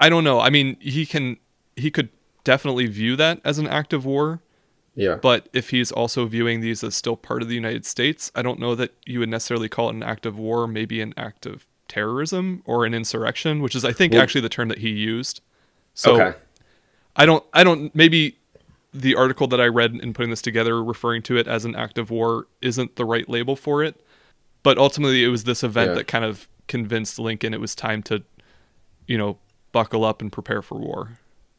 I 0.00 0.08
don't 0.08 0.24
know. 0.24 0.40
I 0.40 0.50
mean, 0.50 0.76
he 0.80 1.04
can, 1.06 1.36
he 1.76 1.90
could 1.90 2.08
definitely 2.44 2.86
view 2.86 3.16
that 3.16 3.40
as 3.44 3.58
an 3.58 3.66
act 3.66 3.92
of 3.92 4.04
war, 4.04 4.40
yeah, 4.94 5.16
but 5.22 5.48
if 5.52 5.70
he's 5.70 5.92
also 5.92 6.26
viewing 6.26 6.60
these 6.60 6.82
as 6.82 6.94
still 6.94 7.16
part 7.16 7.42
of 7.42 7.48
the 7.48 7.54
United 7.54 7.86
States, 7.86 8.32
I 8.34 8.42
don't 8.42 8.58
know 8.58 8.74
that 8.74 8.92
you 9.06 9.20
would 9.20 9.28
necessarily 9.28 9.68
call 9.68 9.88
it 9.90 9.94
an 9.94 10.02
act 10.02 10.26
of 10.26 10.38
war, 10.38 10.66
maybe 10.66 11.00
an 11.00 11.14
act 11.16 11.46
of 11.46 11.66
terrorism 11.86 12.62
or 12.64 12.84
an 12.86 12.94
insurrection, 12.94 13.60
which 13.62 13.74
is, 13.76 13.84
I 13.84 13.92
think, 13.92 14.12
Well- 14.12 14.22
actually 14.22 14.40
the 14.40 14.48
term 14.48 14.68
that 14.68 14.78
he 14.78 14.88
used. 14.90 15.40
So 15.94 16.14
okay, 16.20 16.38
I 17.16 17.26
don't 17.26 17.44
I 17.52 17.62
don't 17.64 17.94
maybe 17.94 18.36
the 18.92 19.14
article 19.14 19.46
that 19.48 19.60
I 19.60 19.66
read 19.66 19.94
in 19.94 20.12
putting 20.14 20.30
this 20.30 20.42
together 20.42 20.82
referring 20.82 21.22
to 21.22 21.36
it 21.36 21.46
as 21.46 21.64
an 21.64 21.76
act 21.76 21.98
of 21.98 22.10
war 22.10 22.46
isn't 22.62 22.96
the 22.96 23.04
right 23.04 23.28
label 23.28 23.54
for 23.56 23.84
it. 23.84 24.00
But 24.62 24.78
ultimately 24.78 25.22
it 25.24 25.28
was 25.28 25.44
this 25.44 25.62
event 25.62 25.90
Yeah. 25.90 25.94
that 25.96 26.06
kind 26.08 26.24
of 26.24 26.48
convinced 26.68 27.18
Lincoln 27.18 27.52
it 27.54 27.60
was 27.60 27.74
time 27.74 28.02
to 28.04 28.22
you 29.06 29.18
know 29.18 29.38
buckle 29.72 30.04
up 30.04 30.20
and 30.20 30.32
prepare 30.32 30.62
for 30.62 30.78
war. 30.78 31.18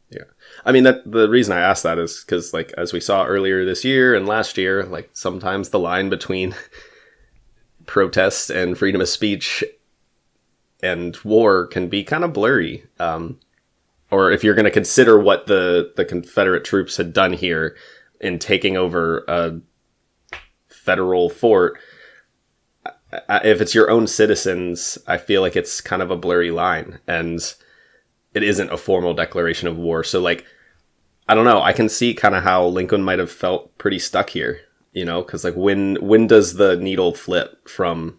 yeah. 0.09 0.23
I 0.65 0.71
mean, 0.71 0.83
that 0.83 1.09
the 1.09 1.29
reason 1.29 1.55
I 1.55 1.61
asked 1.61 1.83
that 1.83 1.97
is 1.97 2.23
because, 2.23 2.53
like, 2.53 2.73
as 2.77 2.93
we 2.93 2.99
saw 2.99 3.25
earlier 3.25 3.65
this 3.65 3.83
year 3.85 4.13
and 4.15 4.27
last 4.27 4.57
year, 4.57 4.83
like 4.83 5.09
sometimes 5.13 5.69
the 5.69 5.79
line 5.79 6.09
between 6.09 6.55
protest 7.85 8.49
and 8.49 8.77
freedom 8.77 9.01
of 9.01 9.09
speech 9.09 9.63
and 10.83 11.17
war 11.23 11.67
can 11.67 11.87
be 11.87 12.03
kind 12.03 12.23
of 12.23 12.33
blurry. 12.33 12.85
Um, 12.99 13.39
or 14.09 14.31
if 14.31 14.43
you're 14.43 14.55
going 14.55 14.65
to 14.65 14.71
consider 14.71 15.19
what 15.19 15.47
the 15.47 15.93
the 15.95 16.05
Confederate 16.05 16.65
troops 16.65 16.97
had 16.97 17.13
done 17.13 17.33
here 17.33 17.75
in 18.19 18.37
taking 18.39 18.77
over 18.77 19.23
a 19.27 19.59
federal 20.67 21.29
fort. 21.29 21.77
If 23.29 23.59
it's 23.61 23.75
your 23.75 23.89
own 23.89 24.07
citizens, 24.07 24.97
I 25.07 25.17
feel 25.17 25.41
like 25.41 25.55
it's 25.55 25.81
kind 25.81 26.01
of 26.01 26.11
a 26.11 26.15
blurry 26.15 26.51
line, 26.51 26.99
and 27.07 27.39
it 28.33 28.43
isn't 28.43 28.71
a 28.71 28.77
formal 28.77 29.13
declaration 29.13 29.67
of 29.67 29.77
war. 29.77 30.03
So, 30.03 30.21
like, 30.21 30.45
I 31.27 31.35
don't 31.35 31.45
know. 31.45 31.61
I 31.61 31.73
can 31.73 31.89
see 31.89 32.13
kind 32.13 32.35
of 32.35 32.43
how 32.43 32.65
Lincoln 32.65 33.03
might 33.03 33.19
have 33.19 33.31
felt 33.31 33.77
pretty 33.77 33.99
stuck 33.99 34.29
here, 34.29 34.61
you 34.93 35.05
know, 35.05 35.21
because 35.21 35.43
like 35.43 35.55
when 35.55 35.95
when 35.95 36.27
does 36.27 36.55
the 36.55 36.75
needle 36.77 37.13
flip 37.13 37.67
from 37.67 38.17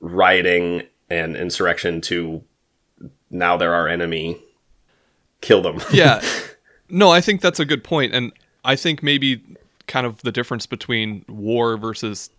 rioting 0.00 0.82
and 1.08 1.36
insurrection 1.36 2.00
to 2.02 2.42
now 3.30 3.56
they're 3.56 3.74
our 3.74 3.88
enemy, 3.88 4.42
kill 5.40 5.62
them? 5.62 5.80
yeah. 5.92 6.22
No, 6.92 7.10
I 7.10 7.20
think 7.20 7.40
that's 7.40 7.60
a 7.60 7.64
good 7.64 7.84
point, 7.84 8.12
and 8.12 8.32
I 8.64 8.74
think 8.74 9.00
maybe 9.00 9.44
kind 9.86 10.04
of 10.06 10.20
the 10.22 10.32
difference 10.32 10.66
between 10.66 11.24
war 11.28 11.76
versus 11.76 12.30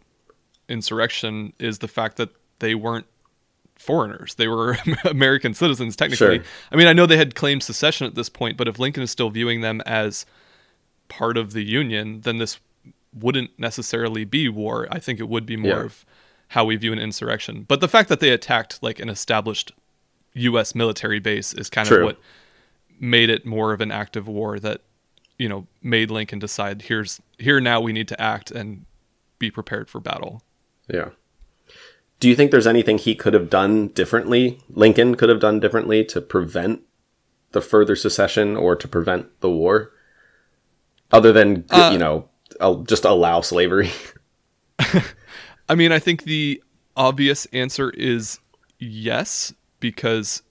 insurrection 0.67 1.53
is 1.57 1.79
the 1.79 1.87
fact 1.87 2.17
that 2.17 2.31
they 2.59 2.75
weren't 2.75 3.05
foreigners; 3.81 4.35
they 4.35 4.47
were 4.47 4.77
American 5.05 5.53
citizens 5.53 5.95
technically. 5.95 6.37
Sure. 6.37 6.45
I 6.71 6.75
mean, 6.75 6.87
I 6.87 6.93
know 6.93 7.05
they 7.05 7.17
had 7.17 7.35
claimed 7.35 7.63
secession 7.63 8.07
at 8.07 8.15
this 8.15 8.29
point, 8.29 8.57
but 8.57 8.67
if 8.67 8.79
Lincoln 8.79 9.03
is 9.03 9.11
still 9.11 9.29
viewing 9.29 9.61
them 9.61 9.81
as 9.85 10.25
part 11.09 11.37
of 11.37 11.53
the 11.53 11.63
Union, 11.63 12.21
then 12.21 12.37
this 12.37 12.59
wouldn't 13.13 13.51
necessarily 13.59 14.23
be 14.23 14.47
war. 14.47 14.87
I 14.89 14.99
think 14.99 15.19
it 15.19 15.27
would 15.27 15.45
be 15.45 15.57
more 15.57 15.71
Yeah. 15.79 15.83
of 15.85 16.05
how 16.49 16.63
we 16.65 16.75
view 16.77 16.93
an 16.93 16.99
insurrection. 16.99 17.63
But 17.67 17.81
the 17.81 17.87
fact 17.89 18.07
that 18.09 18.19
they 18.21 18.29
attacked 18.29 18.81
like 18.81 18.99
an 18.99 19.09
established 19.09 19.71
U.S. 20.33 20.73
military 20.75 21.19
base 21.19 21.53
is 21.53 21.69
kind 21.69 21.87
True. 21.87 21.97
of 21.99 22.03
what 22.05 22.19
made 22.99 23.29
it 23.29 23.45
more 23.45 23.73
of 23.73 23.81
an 23.81 23.91
active 23.91 24.27
war 24.27 24.59
that 24.59 24.81
you 25.37 25.49
know 25.49 25.65
made 25.81 26.11
Lincoln 26.11 26.39
decide 26.39 26.83
here's 26.83 27.19
here 27.39 27.59
now 27.59 27.81
we 27.81 27.91
need 27.91 28.07
to 28.09 28.21
act 28.21 28.51
and 28.51 28.85
be 29.39 29.49
prepared 29.51 29.89
for 29.89 29.99
battle. 29.99 30.41
Yeah. 30.87 31.09
Do 32.21 32.29
you 32.29 32.35
think 32.35 32.51
there's 32.51 32.67
anything 32.67 32.99
he 32.99 33.15
could 33.15 33.33
have 33.33 33.49
done 33.49 33.87
differently? 33.89 34.59
Lincoln 34.69 35.15
could 35.15 35.29
have 35.29 35.39
done 35.39 35.59
differently 35.59 36.05
to 36.05 36.21
prevent 36.21 36.81
the 37.51 37.61
further 37.61 37.95
secession 37.95 38.55
or 38.55 38.75
to 38.75 38.87
prevent 38.87 39.41
the 39.41 39.49
war, 39.49 39.91
other 41.11 41.33
than 41.33 41.65
Uh, 41.71 41.89
you 41.91 41.97
know 41.97 42.29
just 42.83 43.05
allow 43.05 43.41
slavery? 43.41 43.89
I 45.69 45.75
mean, 45.75 45.91
I 45.91 45.99
think 45.99 46.23
the 46.23 46.61
obvious 46.95 47.45
answer 47.47 47.89
is 47.91 48.39
yes 48.77 49.53
because 49.79 50.43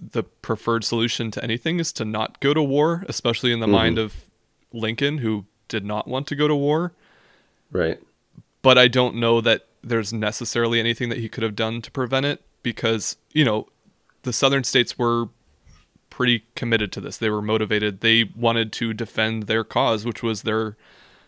the 0.00 0.22
preferred 0.22 0.84
solution 0.84 1.30
to 1.32 1.42
anything 1.42 1.80
is 1.80 1.92
to 1.94 2.04
not 2.04 2.40
go 2.40 2.54
to 2.54 2.62
war, 2.62 3.04
especially 3.08 3.52
in 3.52 3.60
the 3.60 3.66
mind 3.66 3.98
of 3.98 4.14
Lincoln 4.72 5.18
who 5.18 5.46
did 5.68 5.84
not 5.84 6.06
want 6.06 6.26
to 6.28 6.36
go 6.36 6.48
to 6.48 6.54
war. 6.54 6.92
right. 7.70 7.98
but 8.62 8.78
I 8.78 8.88
don't 8.88 9.16
know 9.16 9.40
that 9.40 9.66
there's 9.82 10.12
necessarily 10.12 10.80
anything 10.80 11.08
that 11.08 11.18
he 11.18 11.28
could 11.28 11.42
have 11.42 11.56
done 11.56 11.82
to 11.82 11.90
prevent 11.90 12.26
it 12.26 12.42
because, 12.62 13.16
you 13.32 13.44
know, 13.44 13.66
the 14.22 14.32
southern 14.32 14.64
states 14.64 14.98
were 14.98 15.28
pretty 16.10 16.44
committed 16.54 16.92
to 16.92 17.00
this. 17.00 17.16
They 17.16 17.30
were 17.30 17.42
motivated. 17.42 18.00
They 18.00 18.24
wanted 18.36 18.72
to 18.74 18.92
defend 18.92 19.44
their 19.44 19.64
cause, 19.64 20.04
which 20.04 20.22
was 20.22 20.42
their 20.42 20.76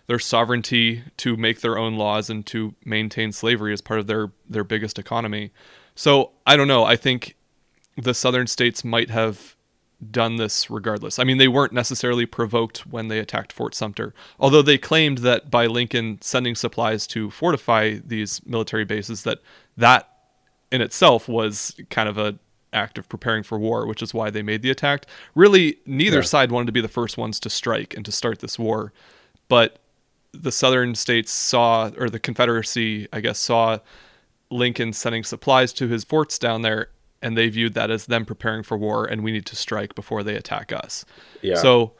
their 0.08 0.18
sovereignty 0.18 1.04
to 1.16 1.36
make 1.36 1.60
their 1.60 1.78
own 1.78 1.96
laws 1.96 2.28
and 2.28 2.44
to 2.44 2.74
maintain 2.84 3.30
slavery 3.30 3.72
as 3.72 3.80
part 3.80 4.00
of 4.00 4.06
their 4.06 4.32
their 4.48 4.64
biggest 4.64 4.98
economy. 4.98 5.52
So, 5.94 6.32
I 6.46 6.56
don't 6.56 6.68
know. 6.68 6.84
I 6.84 6.96
think 6.96 7.36
the 7.96 8.14
southern 8.14 8.46
states 8.46 8.84
might 8.84 9.10
have 9.10 9.56
done 10.10 10.36
this 10.36 10.68
regardless. 10.70 11.18
I 11.18 11.24
mean, 11.24 11.38
they 11.38 11.48
weren't 11.48 11.72
necessarily 11.72 12.26
provoked 12.26 12.86
when 12.86 13.08
they 13.08 13.18
attacked 13.18 13.52
Fort 13.52 13.74
Sumter, 13.74 14.14
although 14.40 14.62
they 14.62 14.78
claimed 14.78 15.18
that 15.18 15.50
by 15.50 15.66
Lincoln 15.66 16.18
sending 16.20 16.54
supplies 16.54 17.06
to 17.08 17.30
fortify 17.30 17.98
these 18.04 18.44
military 18.46 18.84
bases, 18.84 19.22
that 19.22 19.38
that 19.76 20.08
in 20.70 20.80
itself 20.80 21.28
was 21.28 21.76
kind 21.90 22.08
of 22.08 22.18
a 22.18 22.38
act 22.72 22.96
of 22.96 23.08
preparing 23.08 23.42
for 23.42 23.58
war, 23.58 23.86
which 23.86 24.02
is 24.02 24.14
why 24.14 24.30
they 24.30 24.42
made 24.42 24.62
the 24.62 24.70
attack. 24.70 25.04
Really, 25.34 25.76
neither 25.84 26.16
Yeah. 26.18 26.22
side 26.22 26.50
wanted 26.50 26.66
to 26.66 26.72
be 26.72 26.80
the 26.80 26.88
first 26.88 27.18
ones 27.18 27.38
to 27.40 27.50
strike 27.50 27.94
and 27.94 28.04
to 28.06 28.10
start 28.12 28.38
this 28.38 28.58
war, 28.58 28.92
but 29.48 29.78
the 30.32 30.50
southern 30.50 30.94
states 30.94 31.30
saw, 31.30 31.90
or 31.98 32.08
the 32.08 32.18
Confederacy, 32.18 33.06
I 33.12 33.20
guess, 33.20 33.38
saw 33.38 33.78
Lincoln 34.50 34.94
sending 34.94 35.22
supplies 35.24 35.74
to 35.74 35.88
his 35.88 36.02
forts 36.04 36.38
down 36.38 36.62
there, 36.62 36.88
and 37.22 37.38
they 37.38 37.48
viewed 37.48 37.74
that 37.74 37.90
as 37.90 38.06
them 38.06 38.24
preparing 38.24 38.62
for 38.62 38.76
war, 38.76 39.04
and 39.04 39.22
we 39.22 39.32
need 39.32 39.46
to 39.46 39.56
strike 39.56 39.94
before 39.94 40.22
they 40.22 40.34
attack 40.34 40.72
us. 40.72 41.04
Yeah. 41.40 41.54
So 41.54 41.92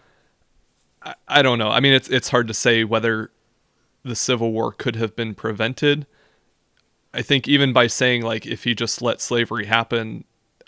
I, 1.03 1.15
I 1.29 1.43
don't 1.43 1.59
know. 1.59 1.71
I 1.71 1.81
mean, 1.81 1.93
it's 1.93 2.09
it's 2.09 2.29
hard 2.29 2.49
to 2.49 2.55
say 2.55 2.85
whether 2.85 3.31
the 4.03 4.17
Civil 4.17 4.53
War 4.53 4.73
could 4.73 4.97
have 4.97 5.15
been 5.15 5.35
prevented. 5.35 6.07
I 7.15 7.23
think 7.23 7.47
even 7.47 7.73
by 7.73 7.87
saying 7.87 8.23
like 8.23 8.47
if 8.47 8.65
he 8.65 8.75
just 8.75 9.01
let 9.01 9.21
slavery 9.21 9.67
happen, 9.67 10.25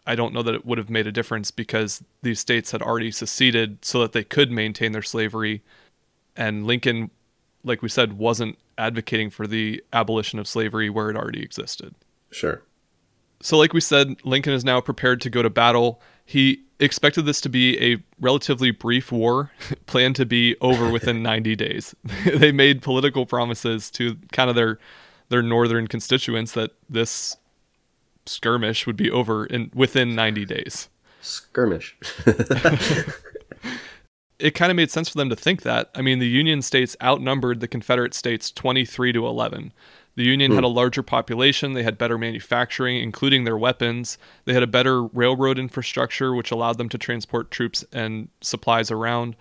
I 0.06 0.14
don't 0.14 0.32
know 0.32 0.42
that 0.42 0.54
it 0.54 0.64
would 0.64 0.78
have 0.78 0.90
made 0.90 1.06
a 1.06 1.12
difference 1.12 1.50
because 1.50 2.02
these 2.22 2.38
states 2.38 2.70
had 2.70 2.82
already 2.82 3.10
seceded 3.10 3.84
so 3.84 4.00
that 4.00 4.12
they 4.12 4.24
could 4.24 4.52
maintain 4.52 4.92
their 4.92 5.02
slavery, 5.02 5.62
and 6.36 6.66
Lincoln, 6.66 7.10
like 7.64 7.82
we 7.82 7.88
said, 7.88 8.14
wasn't 8.14 8.58
advocating 8.76 9.30
for 9.30 9.46
the 9.46 9.82
abolition 9.92 10.38
of 10.38 10.46
slavery 10.46 10.90
where 10.90 11.10
it 11.10 11.16
already 11.16 11.42
existed. 11.42 11.94
Sure. 12.30 12.62
So, 13.40 13.58
like 13.58 13.72
we 13.72 13.80
said, 13.80 14.16
Lincoln 14.24 14.52
is 14.52 14.64
now 14.64 14.80
prepared 14.80 15.20
to 15.22 15.30
go 15.30 15.42
to 15.42 15.50
battle. 15.50 16.00
He 16.24 16.62
expected 16.80 17.26
this 17.26 17.40
to 17.42 17.48
be 17.48 17.78
a 17.92 18.02
relatively 18.20 18.70
brief 18.70 19.12
war, 19.12 19.50
planned 19.86 20.16
to 20.16 20.26
be 20.26 20.56
over 20.60 20.90
within 20.90 21.22
90 21.24 21.56
days. 21.56 21.94
they 22.24 22.52
made 22.52 22.82
political 22.82 23.26
promises 23.26 23.90
to 23.92 24.16
kind 24.32 24.48
of 24.48 24.56
their 24.56 24.78
their 25.30 25.42
northern 25.42 25.86
constituents 25.86 26.52
that 26.52 26.72
this 26.88 27.36
skirmish 28.26 28.86
would 28.86 28.96
be 28.96 29.10
over 29.10 29.46
in 29.46 29.70
within 29.74 30.14
90 30.14 30.44
days. 30.44 30.88
Skirmish. 31.22 31.96
It 34.38 34.50
kind 34.54 34.70
of 34.70 34.76
made 34.76 34.90
sense 34.90 35.08
for 35.08 35.16
them 35.16 35.30
to 35.30 35.36
think 35.36 35.62
that. 35.62 35.90
I 35.94 36.02
mean, 36.02 36.18
the 36.18 36.28
Union 36.28 36.60
states 36.60 36.96
outnumbered 37.02 37.60
the 37.60 37.68
Confederate 37.68 38.14
states 38.14 38.50
23 38.50 39.12
to 39.12 39.26
11. 39.26 39.72
The 40.16 40.24
Union 40.24 40.52
had 40.52 40.60
hmm. 40.60 40.64
a 40.64 40.68
larger 40.68 41.02
population, 41.02 41.72
they 41.72 41.82
had 41.82 41.98
better 41.98 42.16
manufacturing, 42.16 43.02
including 43.02 43.44
their 43.44 43.58
weapons. 43.58 44.16
They 44.44 44.52
had 44.52 44.62
a 44.62 44.68
better 44.68 45.02
railroad 45.02 45.58
infrastructure, 45.58 46.34
which 46.34 46.50
allowed 46.50 46.78
them 46.78 46.88
to 46.90 46.98
transport 46.98 47.50
troops 47.50 47.84
and 47.92 48.28
supplies 48.40 48.90
around. 48.90 49.34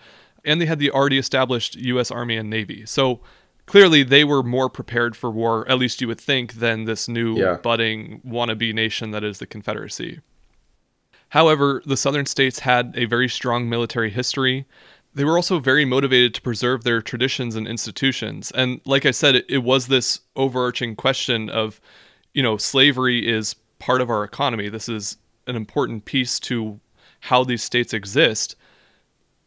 And 0.44 0.60
they 0.60 0.66
had 0.66 0.78
the 0.78 0.90
already 0.90 1.18
established 1.18 1.76
U.S. 1.76 2.10
Army 2.10 2.36
and 2.36 2.50
Navy. 2.50 2.84
So 2.86 3.20
clearly, 3.66 4.02
they 4.02 4.24
were 4.24 4.42
more 4.42 4.68
prepared 4.68 5.16
for 5.16 5.30
war, 5.30 5.66
at 5.68 5.78
least 5.78 6.00
you 6.00 6.08
would 6.08 6.20
think, 6.20 6.54
than 6.54 6.84
this 6.84 7.08
new 7.08 7.38
Yeah. 7.38 7.54
budding 7.54 8.20
wannabe 8.26 8.74
nation 8.74 9.12
that 9.12 9.24
is 9.24 9.38
the 9.38 9.46
Confederacy. 9.46 10.20
However, 11.30 11.82
the 11.84 11.96
southern 11.96 12.26
states 12.26 12.60
had 12.60 12.94
a 12.96 13.06
very 13.06 13.28
strong 13.28 13.68
military 13.68 14.10
history. 14.10 14.66
They 15.14 15.24
were 15.24 15.36
also 15.36 15.60
very 15.60 15.84
motivated 15.84 16.34
to 16.34 16.42
preserve 16.42 16.82
their 16.82 17.00
traditions 17.00 17.54
and 17.54 17.68
institutions. 17.68 18.50
And 18.50 18.80
like 18.84 19.06
I 19.06 19.12
said, 19.12 19.36
it, 19.36 19.46
it 19.48 19.58
was 19.58 19.86
this 19.86 20.20
overarching 20.34 20.96
question 20.96 21.48
of, 21.48 21.80
you 22.32 22.42
know, 22.42 22.56
slavery 22.56 23.28
is 23.28 23.54
part 23.78 24.00
of 24.00 24.10
our 24.10 24.24
economy. 24.24 24.68
This 24.68 24.88
is 24.88 25.16
an 25.46 25.54
important 25.56 26.04
piece 26.04 26.40
to 26.40 26.80
how 27.20 27.44
these 27.44 27.62
states 27.62 27.94
exist. 27.94 28.56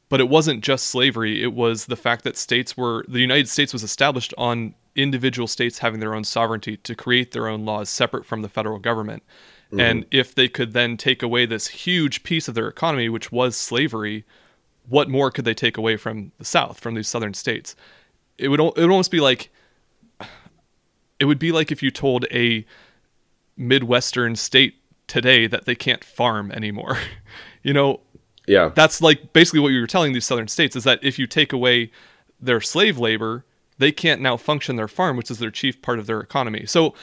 But 0.09 0.21
it 0.21 0.29
wasn't 0.29 0.63
just 0.63 0.87
slavery, 0.87 1.43
it 1.43 1.53
was 1.53 1.87
the 1.87 1.97
fact 1.97 2.23
that 2.23 2.37
states 2.37 2.77
were, 2.77 3.03
the 3.09 3.19
United 3.19 3.49
States 3.49 3.73
was 3.73 3.83
established 3.83 4.33
on 4.37 4.73
individual 4.95 5.47
states 5.47 5.79
having 5.79 5.99
their 5.99 6.15
own 6.15 6.23
sovereignty 6.23 6.77
to 6.77 6.95
create 6.95 7.31
their 7.33 7.47
own 7.47 7.65
laws 7.65 7.89
separate 7.89 8.25
from 8.25 8.41
the 8.41 8.47
federal 8.47 8.79
government. 8.79 9.21
Mm-hmm. 9.67 9.79
And 9.81 10.05
if 10.09 10.33
they 10.33 10.47
could 10.47 10.71
then 10.71 10.95
take 10.95 11.21
away 11.21 11.45
this 11.45 11.67
huge 11.67 12.23
piece 12.23 12.47
of 12.47 12.55
their 12.55 12.69
economy, 12.69 13.09
which 13.09 13.33
was 13.33 13.57
slavery, 13.57 14.25
what 14.89 15.09
more 15.09 15.31
could 15.31 15.45
they 15.45 15.53
take 15.53 15.77
away 15.77 15.97
from 15.97 16.31
the 16.37 16.45
South, 16.45 16.79
from 16.79 16.95
these 16.95 17.07
southern 17.07 17.33
states? 17.33 17.75
It 18.37 18.47
would 18.49 18.59
it 18.59 18.63
would 18.77 18.89
almost 18.89 19.11
be 19.11 19.19
like 19.19 19.49
it 21.19 21.25
would 21.25 21.39
be 21.39 21.51
like 21.51 21.71
if 21.71 21.81
you 21.81 21.89
told 21.91 22.25
a 22.31 22.65
midwestern 23.55 24.35
state 24.35 24.75
today 25.07 25.47
that 25.47 25.65
they 25.65 25.75
can't 25.75 26.03
farm 26.03 26.51
anymore. 26.51 26.97
you 27.63 27.73
know, 27.73 28.01
Yeah. 28.45 28.69
that's 28.75 29.01
like 29.01 29.33
basically 29.33 29.59
what 29.61 29.69
you 29.69 29.81
were 29.81 29.87
telling 29.87 30.13
these 30.13 30.25
southern 30.25 30.47
states 30.47 30.75
is 30.75 30.83
that 30.83 30.99
if 31.01 31.17
you 31.17 31.25
take 31.27 31.51
away 31.53 31.91
their 32.39 32.61
slave 32.61 32.99
labor, 32.99 33.45
they 33.79 33.91
can't 33.91 34.21
now 34.21 34.37
function 34.37 34.75
their 34.75 34.87
farm, 34.87 35.17
which 35.17 35.31
is 35.31 35.39
their 35.39 35.49
chief 35.51 35.81
part 35.81 35.97
of 35.97 36.05
their 36.05 36.19
economy. 36.19 36.65
So 36.65 36.93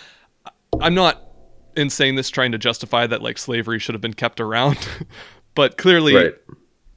I'm 0.80 0.94
not 0.94 1.22
in 1.76 1.90
saying 1.90 2.14
this 2.14 2.30
trying 2.30 2.52
to 2.52 2.58
justify 2.58 3.06
that 3.08 3.20
like 3.20 3.36
slavery 3.38 3.80
should 3.80 3.94
have 3.94 4.02
been 4.02 4.14
kept 4.14 4.40
around, 4.40 4.78
but 5.56 5.76
clearly 5.76 6.14
right. 6.14 6.34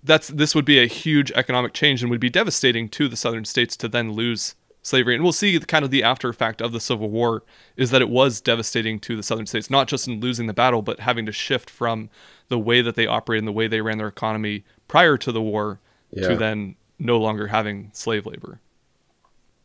That's 0.08 0.30
this 0.30 0.56
would 0.56 0.66
be 0.66 0.80
a 0.80 0.88
huge 0.88 1.32
economic 1.34 1.74
change 1.74 2.02
and 2.02 2.10
would 2.10 2.20
be 2.20 2.30
devastating 2.30 2.90
to 2.90 3.08
the 3.08 3.16
southern 3.16 3.46
states 3.46 3.76
to 3.78 3.88
then 3.88 4.14
lose 4.14 4.56
slavery. 4.82 5.14
And 5.16 5.24
we'll 5.24 5.34
see 5.34 5.58
the, 5.58 5.66
kind 5.66 5.84
of 5.86 5.92
the 5.92 6.02
after 6.04 6.30
effect 6.30 6.62
of 6.62 6.72
the 6.72 6.80
Civil 6.80 7.10
War 7.12 7.44
is 7.76 7.92
that 7.92 8.02
it 8.02 8.10
was 8.10 8.40
devastating 8.42 9.00
to 9.02 9.16
the 9.16 9.24
southern 9.24 9.46
states, 9.46 9.70
not 9.70 9.88
just 9.88 10.08
in 10.08 10.20
losing 10.20 10.48
the 10.48 10.54
battle, 10.54 10.82
but 10.82 11.02
having 11.02 11.26
to 11.26 11.32
shift 11.32 11.70
from 11.70 12.10
the 12.48 12.58
way 12.58 12.82
that 12.82 12.96
they 12.96 13.06
operated 13.06 13.42
and 13.42 13.48
the 13.48 13.52
way 13.52 13.68
they 13.68 13.82
ran 13.82 13.98
their 13.98 14.08
economy 14.08 14.64
prior 14.88 15.18
to 15.18 15.32
the 15.32 15.42
war 15.42 15.80
Yeah. 16.12 16.30
to 16.30 16.36
then 16.38 16.76
no 16.98 17.20
longer 17.20 17.48
having 17.48 17.92
slave 17.94 18.26
labor. 18.26 18.60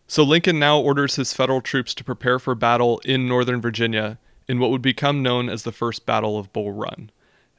So 0.09 0.23
Lincoln 0.25 0.59
now 0.59 0.79
orders 0.79 1.17
his 1.17 1.33
federal 1.33 1.61
troops 1.61 1.95
to 1.95 2.05
prepare 2.05 2.39
for 2.39 2.55
battle 2.55 3.01
in 3.05 3.27
Northern 3.29 3.61
Virginia 3.61 4.19
in 4.49 4.59
what 4.59 4.71
would 4.71 4.83
become 4.83 5.23
known 5.23 5.49
as 5.49 5.63
the 5.63 5.73
First 5.73 6.05
Battle 6.05 6.37
of 6.39 6.53
Bull 6.53 6.73
Run. 6.73 7.11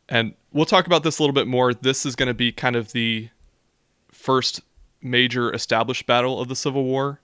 And 0.10 0.34
we'll 0.52 0.66
talk 0.66 0.86
about 0.86 1.04
this 1.04 1.20
a 1.20 1.22
little 1.22 1.34
bit 1.34 1.48
more. 1.48 1.74
This 1.74 2.06
is 2.06 2.16
going 2.16 2.28
to 2.28 2.34
be 2.34 2.52
kind 2.52 2.76
of 2.76 2.92
the 2.92 3.30
first 4.12 4.62
major 5.02 5.54
established 5.54 6.06
battle 6.06 6.40
of 6.40 6.48
the 6.48 6.56
Civil 6.56 6.84
War. 6.84 7.20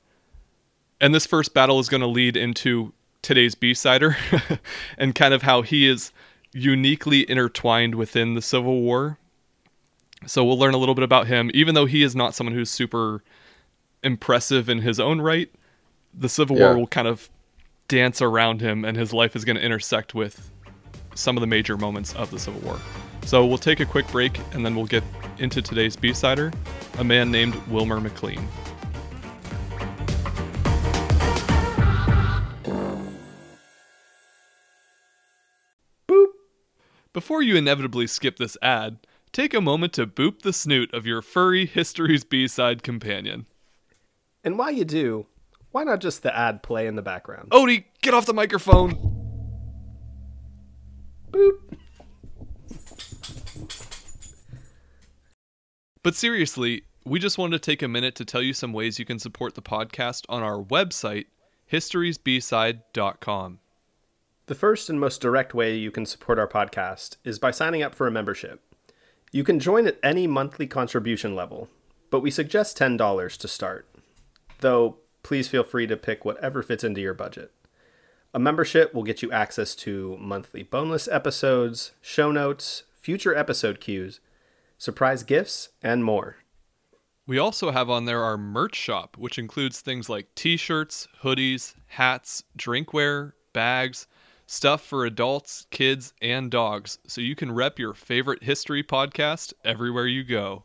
And 1.01 1.13
this 1.13 1.25
first 1.25 1.53
battle 1.53 1.79
is 1.79 1.87
going 1.89 2.01
to 2.01 2.07
lead 2.07 2.35
into 2.35 2.93
today's 3.21 3.55
B-Sider 3.55 4.17
and 4.97 5.15
kind 5.15 5.33
of 5.33 5.43
how 5.43 5.61
he 5.61 5.87
is 5.87 6.11
uniquely 6.53 7.29
intertwined 7.29 7.95
within 7.95 8.33
the 8.33 8.41
Civil 8.41 8.81
War. 8.81 9.17
So 10.25 10.43
we'll 10.43 10.59
learn 10.59 10.73
a 10.73 10.77
little 10.77 10.95
bit 10.95 11.03
about 11.03 11.27
him, 11.27 11.49
even 11.53 11.75
though 11.75 11.85
he 11.85 12.03
is 12.03 12.15
not 12.15 12.35
someone 12.35 12.53
who's 12.53 12.69
super 12.69 13.23
impressive 14.03 14.67
in 14.69 14.79
his 14.79 14.99
own 14.99 15.21
right. 15.21 15.49
The 16.13 16.27
Civil 16.29 16.57
Yeah. 16.57 16.65
War 16.69 16.77
will 16.79 16.87
kind 16.87 17.07
of 17.07 17.29
dance 17.87 18.21
around 18.21 18.61
him, 18.61 18.83
and 18.83 18.97
his 18.97 19.13
life 19.13 19.35
is 19.35 19.45
going 19.45 19.55
to 19.55 19.61
intersect 19.61 20.13
with 20.13 20.51
some 21.19 21.37
of 21.37 21.41
the 21.41 21.47
major 21.47 21.77
moments 21.77 22.15
of 22.15 22.31
the 22.31 22.39
Civil 22.39 22.61
War. 22.61 22.79
So 23.25 23.45
we'll 23.45 23.57
take 23.57 23.79
a 23.79 23.85
quick 23.85 24.07
break, 24.07 24.39
and 24.53 24.65
then 24.65 24.75
we'll 24.75 24.85
get 24.85 25.03
into 25.37 25.61
today's 25.61 25.95
B-Sider, 25.95 26.51
a 26.97 27.03
man 27.03 27.29
named 27.29 27.55
Wilmer 27.67 27.99
McLean. 27.99 28.47
Boop. 36.07 36.27
Before 37.13 37.43
you 37.43 37.55
inevitably 37.55 38.07
skip 38.07 38.37
this 38.37 38.57
ad, 38.61 38.97
take 39.31 39.53
a 39.53 39.61
moment 39.61 39.93
to 39.93 40.07
boop 40.07 40.41
the 40.41 40.53
snoot 40.53 40.93
of 40.93 41.05
your 41.05 41.21
furry 41.21 41.65
History's 41.65 42.23
B-side 42.23 42.81
companion. 42.81 43.45
And 44.43 44.57
while 44.57 44.71
you 44.71 44.85
do, 44.85 45.27
why 45.71 45.83
not 45.83 45.99
just 45.99 46.23
the 46.23 46.35
ad 46.35 46.63
play 46.63 46.87
in 46.87 46.95
the 46.95 47.01
background? 47.01 47.51
Odie, 47.51 47.83
get 48.01 48.13
off 48.13 48.25
the 48.25 48.33
microphone! 48.33 49.18
Boop. 51.31 51.59
But 56.01 56.15
seriously, 56.15 56.83
we 57.05 57.19
just 57.19 57.37
wanted 57.37 57.61
to 57.61 57.71
take 57.71 57.81
a 57.81 57.87
minute 57.87 58.15
to 58.15 58.25
tell 58.25 58.41
you 58.41 58.53
some 58.53 58.73
ways 58.73 58.99
you 58.99 59.05
can 59.05 59.19
support 59.19 59.55
the 59.55 59.61
podcast 59.61 60.25
on 60.29 60.43
our 60.43 60.61
website, 60.63 61.25
historysbside.com. 61.71 63.59
The 64.45 64.55
first 64.55 64.89
and 64.89 64.99
most 64.99 65.21
direct 65.21 65.53
way 65.53 65.75
you 65.75 65.91
can 65.91 66.05
support 66.05 66.39
our 66.39 66.47
podcast 66.47 67.17
is 67.23 67.37
by 67.37 67.51
signing 67.51 67.83
up 67.83 67.93
for 67.93 68.07
a 68.07 68.11
membership. 68.11 68.63
You 69.31 69.43
can 69.43 69.59
join 69.59 69.85
at 69.85 69.99
any 70.01 70.25
monthly 70.25 70.65
contribution 70.65 71.35
level, 71.35 71.69
but 72.09 72.21
we 72.21 72.31
suggest 72.31 72.77
$10 72.77 73.37
to 73.37 73.47
start. 73.47 73.87
Though, 74.61 74.97
please 75.21 75.47
feel 75.47 75.63
free 75.63 75.85
to 75.85 75.95
pick 75.95 76.25
whatever 76.25 76.63
fits 76.63 76.83
into 76.83 77.01
your 77.01 77.13
budget. 77.13 77.51
A 78.31 78.39
membership 78.39 78.93
will 78.93 79.03
get 79.03 79.23
you 79.23 79.31
access 79.31 79.73
to 79.75 80.15
monthly 80.19 80.61
boneless 80.61 81.07
episodes, 81.07 81.93
show 81.99 82.31
notes, 82.31 82.83
future 82.99 83.35
episode 83.35 83.79
cues, 83.79 84.19
surprise 84.77 85.23
gifts, 85.23 85.69
and 85.81 86.03
more. 86.03 86.37
We 87.25 87.39
also 87.39 87.71
have 87.71 87.89
on 87.89 88.05
there 88.05 88.23
our 88.23 88.37
merch 88.37 88.75
shop, 88.75 89.17
which 89.17 89.39
includes 89.39 89.81
things 89.81 90.09
like 90.09 90.33
t 90.35 90.57
shirts, 90.57 91.07
hoodies, 91.23 91.73
hats, 91.87 92.43
drinkware, 92.57 93.33
bags, 93.51 94.07
stuff 94.45 94.81
for 94.81 95.05
adults, 95.05 95.65
kids, 95.71 96.13
and 96.21 96.51
dogs, 96.51 96.99
so 97.07 97.21
you 97.21 97.35
can 97.35 97.51
rep 97.51 97.79
your 97.79 97.93
favorite 97.93 98.43
history 98.43 98.83
podcast 98.83 99.53
everywhere 99.63 100.07
you 100.07 100.23
go. 100.23 100.63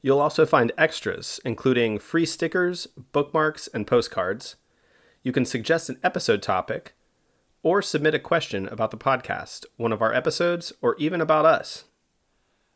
You'll 0.00 0.20
also 0.20 0.46
find 0.46 0.70
extras, 0.76 1.40
including 1.44 1.98
free 1.98 2.26
stickers, 2.26 2.86
bookmarks, 3.12 3.68
and 3.68 3.86
postcards. 3.86 4.56
You 5.26 5.32
can 5.32 5.46
suggest 5.46 5.88
an 5.88 5.98
episode 6.02 6.42
topic 6.42 6.92
or 7.62 7.80
submit 7.80 8.14
a 8.14 8.18
question 8.18 8.68
about 8.68 8.90
the 8.90 8.98
podcast, 8.98 9.64
one 9.78 9.90
of 9.90 10.02
our 10.02 10.12
episodes, 10.12 10.70
or 10.82 10.94
even 10.98 11.22
about 11.22 11.46
us. 11.46 11.84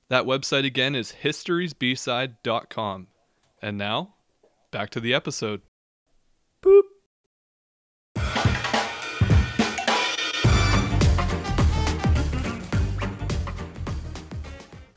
That 0.08 0.24
website 0.24 0.64
again 0.64 0.94
is 0.94 1.16
historysbside.com. 1.22 3.08
And 3.60 3.76
now, 3.76 4.14
back 4.70 4.88
to 4.90 5.00
the 5.00 5.12
episode. 5.12 5.60
Boop. 6.62 6.84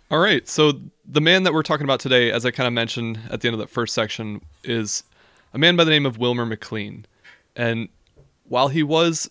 All 0.09 0.19
right, 0.19 0.47
so 0.47 0.79
the 1.05 1.19
man 1.19 1.43
that 1.43 1.53
we're 1.53 1.63
talking 1.63 1.83
about 1.83 1.99
today, 1.99 2.31
as 2.31 2.45
I 2.45 2.51
kind 2.51 2.67
of 2.67 2.71
mentioned 2.71 3.19
at 3.29 3.41
the 3.41 3.49
end 3.49 3.55
of 3.55 3.59
that 3.59 3.69
first 3.69 3.93
section, 3.93 4.39
is 4.63 5.03
a 5.53 5.57
man 5.57 5.75
by 5.75 5.83
the 5.83 5.91
name 5.91 6.05
of 6.05 6.17
Wilmer 6.17 6.45
McLean. 6.45 7.05
And 7.55 7.89
while 8.47 8.69
he 8.69 8.83
was 8.83 9.29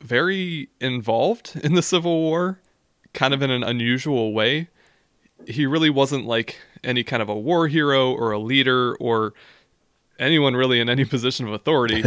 very 0.00 0.68
involved 0.80 1.58
in 1.62 1.74
the 1.74 1.82
Civil 1.82 2.20
War, 2.20 2.60
kind 3.12 3.34
of 3.34 3.42
in 3.42 3.50
an 3.50 3.62
unusual 3.62 4.32
way, 4.32 4.68
he 5.46 5.66
really 5.66 5.90
wasn't 5.90 6.26
like 6.26 6.58
any 6.84 7.02
kind 7.02 7.22
of 7.22 7.28
a 7.28 7.34
war 7.34 7.68
hero 7.68 8.12
or 8.12 8.32
a 8.32 8.38
leader 8.38 8.94
or 8.96 9.34
anyone 10.18 10.54
really 10.54 10.80
in 10.80 10.88
any 10.88 11.04
position 11.06 11.46
of 11.46 11.52
authority. 11.52 12.04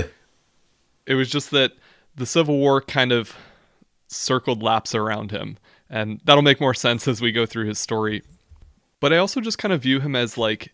it 1.06 1.16
was 1.16 1.30
just 1.30 1.52
that 1.52 1.74
the 2.16 2.26
Civil 2.26 2.58
War 2.58 2.82
kind 2.82 3.12
of 3.12 3.36
circled 4.08 4.62
laps 4.62 4.94
around 4.94 5.32
him. 5.32 5.58
And 5.90 6.22
that'll 6.24 6.44
make 6.44 6.62
more 6.62 6.74
sense 6.74 7.08
as 7.08 7.22
we 7.22 7.32
go 7.32 7.46
through 7.46 7.68
his 7.68 7.80
story. 7.80 8.24
But 9.00 9.14
I 9.14 9.18
also 9.18 9.42
just 9.42 9.58
kind 9.58 9.74
of 9.74 9.82
view 9.82 10.00
him 10.00 10.16
as 10.16 10.38
like 10.38 10.74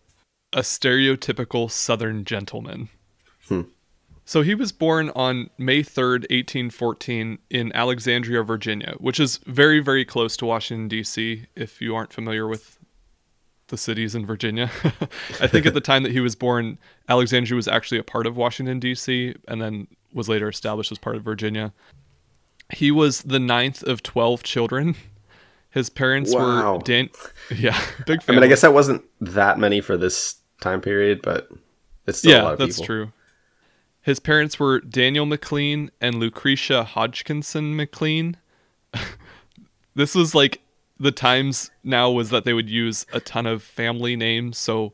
a 0.52 0.60
stereotypical 0.60 1.70
Southern 1.70 2.24
gentleman. 2.24 2.88
Hmm. 3.48 3.62
So 4.30 4.42
he 4.42 4.54
was 4.54 4.70
born 4.70 5.10
on 5.16 5.50
May 5.58 5.82
3rd, 5.82 6.20
1814, 6.30 7.40
in 7.50 7.72
Alexandria, 7.74 8.44
Virginia, 8.44 8.94
which 8.98 9.18
is 9.18 9.38
very, 9.38 9.80
very 9.80 10.04
close 10.04 10.36
to 10.36 10.46
Washington, 10.46 10.86
D.C., 10.86 11.46
if 11.56 11.82
you 11.82 11.96
aren't 11.96 12.12
familiar 12.12 12.46
with 12.46 12.78
the 13.66 13.76
cities 13.76 14.14
in 14.14 14.24
Virginia. 14.24 14.70
I 15.40 15.48
think 15.48 15.66
at 15.66 15.74
the 15.74 15.80
time 15.80 16.04
that 16.04 16.12
he 16.12 16.20
was 16.20 16.36
born, 16.36 16.78
Alexandria 17.08 17.56
was 17.56 17.66
actually 17.66 17.98
a 17.98 18.04
part 18.04 18.24
of 18.24 18.36
Washington, 18.36 18.78
D.C., 18.78 19.34
and 19.48 19.60
then 19.60 19.88
was 20.14 20.28
later 20.28 20.48
established 20.48 20.92
as 20.92 20.98
part 20.98 21.16
of 21.16 21.24
Virginia. 21.24 21.72
He 22.72 22.92
was 22.92 23.22
the 23.22 23.40
ninth 23.40 23.82
of 23.82 24.00
12 24.00 24.44
children. 24.44 24.94
His 25.70 25.90
parents 25.90 26.32
Wow. 26.32 26.76
were 26.76 26.82
Dan. 26.84 27.10
Yeah, 27.52 27.76
big 28.06 28.20
I 28.20 28.22
family. 28.22 28.36
mean, 28.42 28.44
I 28.44 28.46
guess 28.46 28.60
that 28.60 28.74
wasn't 28.74 29.02
that 29.20 29.58
many 29.58 29.80
for 29.80 29.96
this 29.96 30.36
time 30.60 30.80
period, 30.80 31.20
but 31.20 31.48
it's 32.06 32.18
still 32.18 32.40
a 32.40 32.44
lot 32.44 32.50
yeah, 32.50 32.54
that's 32.64 32.76
people. 32.76 32.86
true. 32.86 33.12
His 34.02 34.18
parents 34.20 34.58
were 34.58 34.80
Daniel 34.80 35.26
McLean 35.26 35.90
and 36.00 36.16
Lucretia 36.16 36.84
Hodgkinson 36.84 37.76
McLean. 37.76 38.36
this 39.94 40.14
was 40.14 40.34
like 40.34 40.60
the 40.98 41.12
times 41.12 41.70
now 41.84 42.10
was 42.10 42.30
that 42.30 42.44
they 42.44 42.52
would 42.52 42.68
use 42.70 43.06
a 43.12 43.20
ton 43.20 43.46
of 43.46 43.62
family 43.62 44.16
names. 44.16 44.58
So 44.58 44.92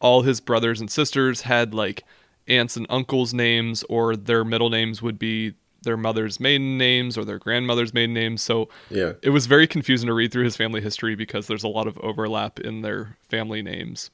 all 0.00 0.22
his 0.22 0.40
brothers 0.40 0.80
and 0.80 0.90
sisters 0.90 1.42
had 1.42 1.74
like 1.74 2.04
aunts 2.48 2.76
and 2.76 2.86
uncles' 2.90 3.32
names, 3.32 3.84
or 3.88 4.16
their 4.16 4.44
middle 4.44 4.68
names 4.70 5.00
would 5.00 5.18
be 5.18 5.54
their 5.82 5.96
mother's 5.96 6.38
maiden 6.40 6.78
names 6.78 7.18
or 7.18 7.24
their 7.24 7.38
grandmother's 7.38 7.92
maiden 7.94 8.14
names. 8.14 8.40
So 8.42 8.68
Yeah. 8.90 9.12
it 9.22 9.30
was 9.30 9.46
very 9.46 9.66
confusing 9.66 10.06
to 10.06 10.12
read 10.14 10.32
through 10.32 10.44
his 10.44 10.56
family 10.56 10.80
history 10.80 11.14
because 11.14 11.46
there's 11.48 11.64
a 11.64 11.68
lot 11.68 11.86
of 11.86 11.98
overlap 11.98 12.60
in 12.60 12.82
their 12.82 13.16
family 13.28 13.62
names. 13.62 14.10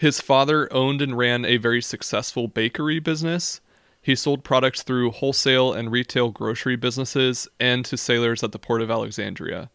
His 0.00 0.18
father 0.18 0.66
owned 0.72 1.02
and 1.02 1.14
ran 1.18 1.44
a 1.44 1.58
very 1.58 1.82
successful 1.82 2.48
bakery 2.48 3.00
business. 3.00 3.60
He 4.00 4.14
sold 4.14 4.44
products 4.44 4.82
through 4.82 5.10
wholesale 5.10 5.74
and 5.74 5.92
retail 5.92 6.30
grocery 6.30 6.74
businesses 6.74 7.46
and 7.60 7.84
to 7.84 7.98
sailors 7.98 8.42
at 8.42 8.52
the 8.52 8.58
port 8.58 8.80
of 8.80 8.90
Alexandria. 8.90 9.68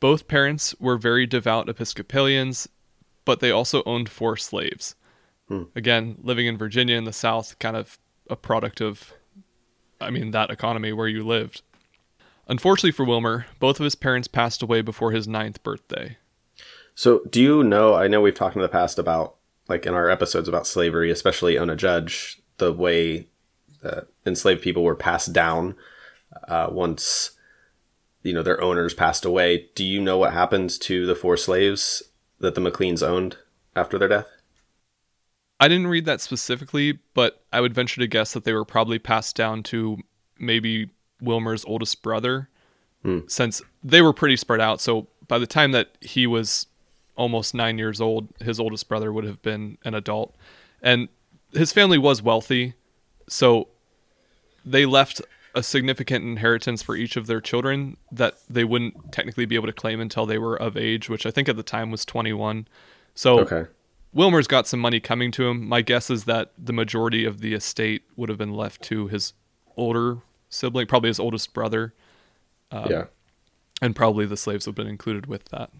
Both 0.00 0.28
parents 0.28 0.74
were 0.78 0.98
very 0.98 1.24
devout 1.24 1.70
Episcopalians, 1.70 2.68
but 3.24 3.40
they 3.40 3.50
also 3.50 3.82
owned 3.86 4.10
four 4.10 4.36
slaves. 4.36 4.96
Hmm. 5.48 5.62
Again, 5.74 6.18
living 6.22 6.46
in 6.46 6.58
Virginia 6.58 6.96
in 6.96 7.04
the 7.04 7.12
South, 7.14 7.58
kind 7.58 7.74
of 7.74 7.98
a 8.28 8.36
product 8.36 8.82
of, 8.82 9.14
I 9.98 10.10
mean, 10.10 10.32
that 10.32 10.50
economy 10.50 10.92
where 10.92 11.08
you 11.08 11.26
lived. 11.26 11.62
Unfortunately 12.48 12.92
for 12.92 13.06
Wilmer, 13.06 13.46
both 13.60 13.80
of 13.80 13.84
his 13.84 13.94
parents 13.94 14.28
passed 14.28 14.62
away 14.62 14.82
before 14.82 15.12
his 15.12 15.26
ninth 15.26 15.62
birthday. 15.62 16.18
So, 16.94 17.22
do 17.30 17.40
you 17.40 17.64
know? 17.64 17.94
I 17.94 18.08
know 18.08 18.20
we've 18.20 18.34
talked 18.34 18.56
in 18.56 18.62
the 18.62 18.68
past 18.68 18.98
about, 18.98 19.36
like 19.68 19.86
in 19.86 19.94
our 19.94 20.10
episodes 20.10 20.48
about 20.48 20.66
slavery, 20.66 21.10
especially 21.10 21.58
Ona 21.58 21.76
Judge, 21.76 22.40
the 22.58 22.72
way 22.72 23.28
that 23.82 24.08
enslaved 24.26 24.62
people 24.62 24.82
were 24.82 24.94
passed 24.94 25.32
down 25.32 25.74
uh, 26.48 26.68
once, 26.70 27.32
you 28.22 28.32
know, 28.32 28.42
their 28.42 28.62
owners 28.62 28.94
passed 28.94 29.24
away. 29.24 29.68
Do 29.74 29.84
you 29.84 30.00
know 30.00 30.18
what 30.18 30.32
happens 30.32 30.78
to 30.78 31.06
the 31.06 31.14
four 31.14 31.36
slaves 31.36 32.02
that 32.38 32.54
the 32.54 32.60
McLeans 32.60 33.02
owned 33.02 33.36
after 33.74 33.98
their 33.98 34.08
death? 34.08 34.28
I 35.58 35.68
didn't 35.68 35.86
read 35.86 36.04
that 36.06 36.20
specifically, 36.20 36.98
but 37.14 37.42
I 37.52 37.60
would 37.60 37.72
venture 37.72 38.00
to 38.00 38.06
guess 38.06 38.32
that 38.32 38.44
they 38.44 38.52
were 38.52 38.64
probably 38.64 38.98
passed 38.98 39.36
down 39.36 39.62
to 39.64 39.98
maybe 40.38 40.90
Wilmer's 41.20 41.64
oldest 41.64 42.02
brother, 42.02 42.48
since 43.28 43.62
they 43.82 44.02
were 44.02 44.12
pretty 44.12 44.36
spread 44.36 44.60
out. 44.60 44.80
So 44.80 45.06
by 45.28 45.38
the 45.38 45.46
time 45.46 45.72
that 45.72 45.96
he 46.00 46.26
was 46.26 46.66
almost 47.16 47.54
nine 47.54 47.78
years 47.78 48.00
old, 48.00 48.28
his 48.40 48.58
oldest 48.58 48.88
brother 48.88 49.12
would 49.12 49.24
have 49.24 49.42
been 49.42 49.78
an 49.84 49.94
adult. 49.94 50.34
And 50.82 51.08
his 51.52 51.72
family 51.72 51.98
was 51.98 52.22
wealthy, 52.22 52.74
so 53.28 53.68
they 54.64 54.86
left 54.86 55.20
a 55.54 55.62
significant 55.62 56.24
inheritance 56.24 56.82
for 56.82 56.96
each 56.96 57.16
of 57.16 57.26
their 57.26 57.40
children 57.40 57.96
that 58.10 58.38
they 58.48 58.64
wouldn't 58.64 59.12
technically 59.12 59.44
be 59.44 59.54
able 59.54 59.66
to 59.66 59.72
claim 59.72 60.00
until 60.00 60.24
they 60.24 60.38
were 60.38 60.56
of 60.56 60.76
age, 60.76 61.08
which 61.08 61.26
I 61.26 61.30
think 61.30 61.48
at 61.48 61.56
the 61.56 61.62
time 61.62 61.90
was 61.90 62.04
21. 62.04 62.66
So 63.14 63.40
Okay. 63.40 63.66
Wilmer's 64.14 64.46
got 64.46 64.66
some 64.66 64.80
money 64.80 65.00
coming 65.00 65.30
to 65.32 65.48
him. 65.48 65.66
My 65.66 65.80
guess 65.80 66.10
is 66.10 66.24
that 66.24 66.52
the 66.58 66.72
majority 66.72 67.24
of 67.24 67.40
the 67.40 67.54
estate 67.54 68.02
would 68.16 68.28
have 68.28 68.38
been 68.38 68.52
left 68.52 68.82
to 68.82 69.08
his 69.08 69.32
older 69.76 70.18
sibling, 70.50 70.86
probably 70.86 71.08
his 71.08 71.18
oldest 71.18 71.54
brother, 71.54 71.94
um, 72.70 72.90
yeah. 72.90 73.04
and 73.80 73.96
probably 73.96 74.26
the 74.26 74.36
slaves 74.36 74.66
have 74.66 74.74
been 74.74 74.86
included 74.86 75.26
with 75.26 75.46
that. 75.46 75.70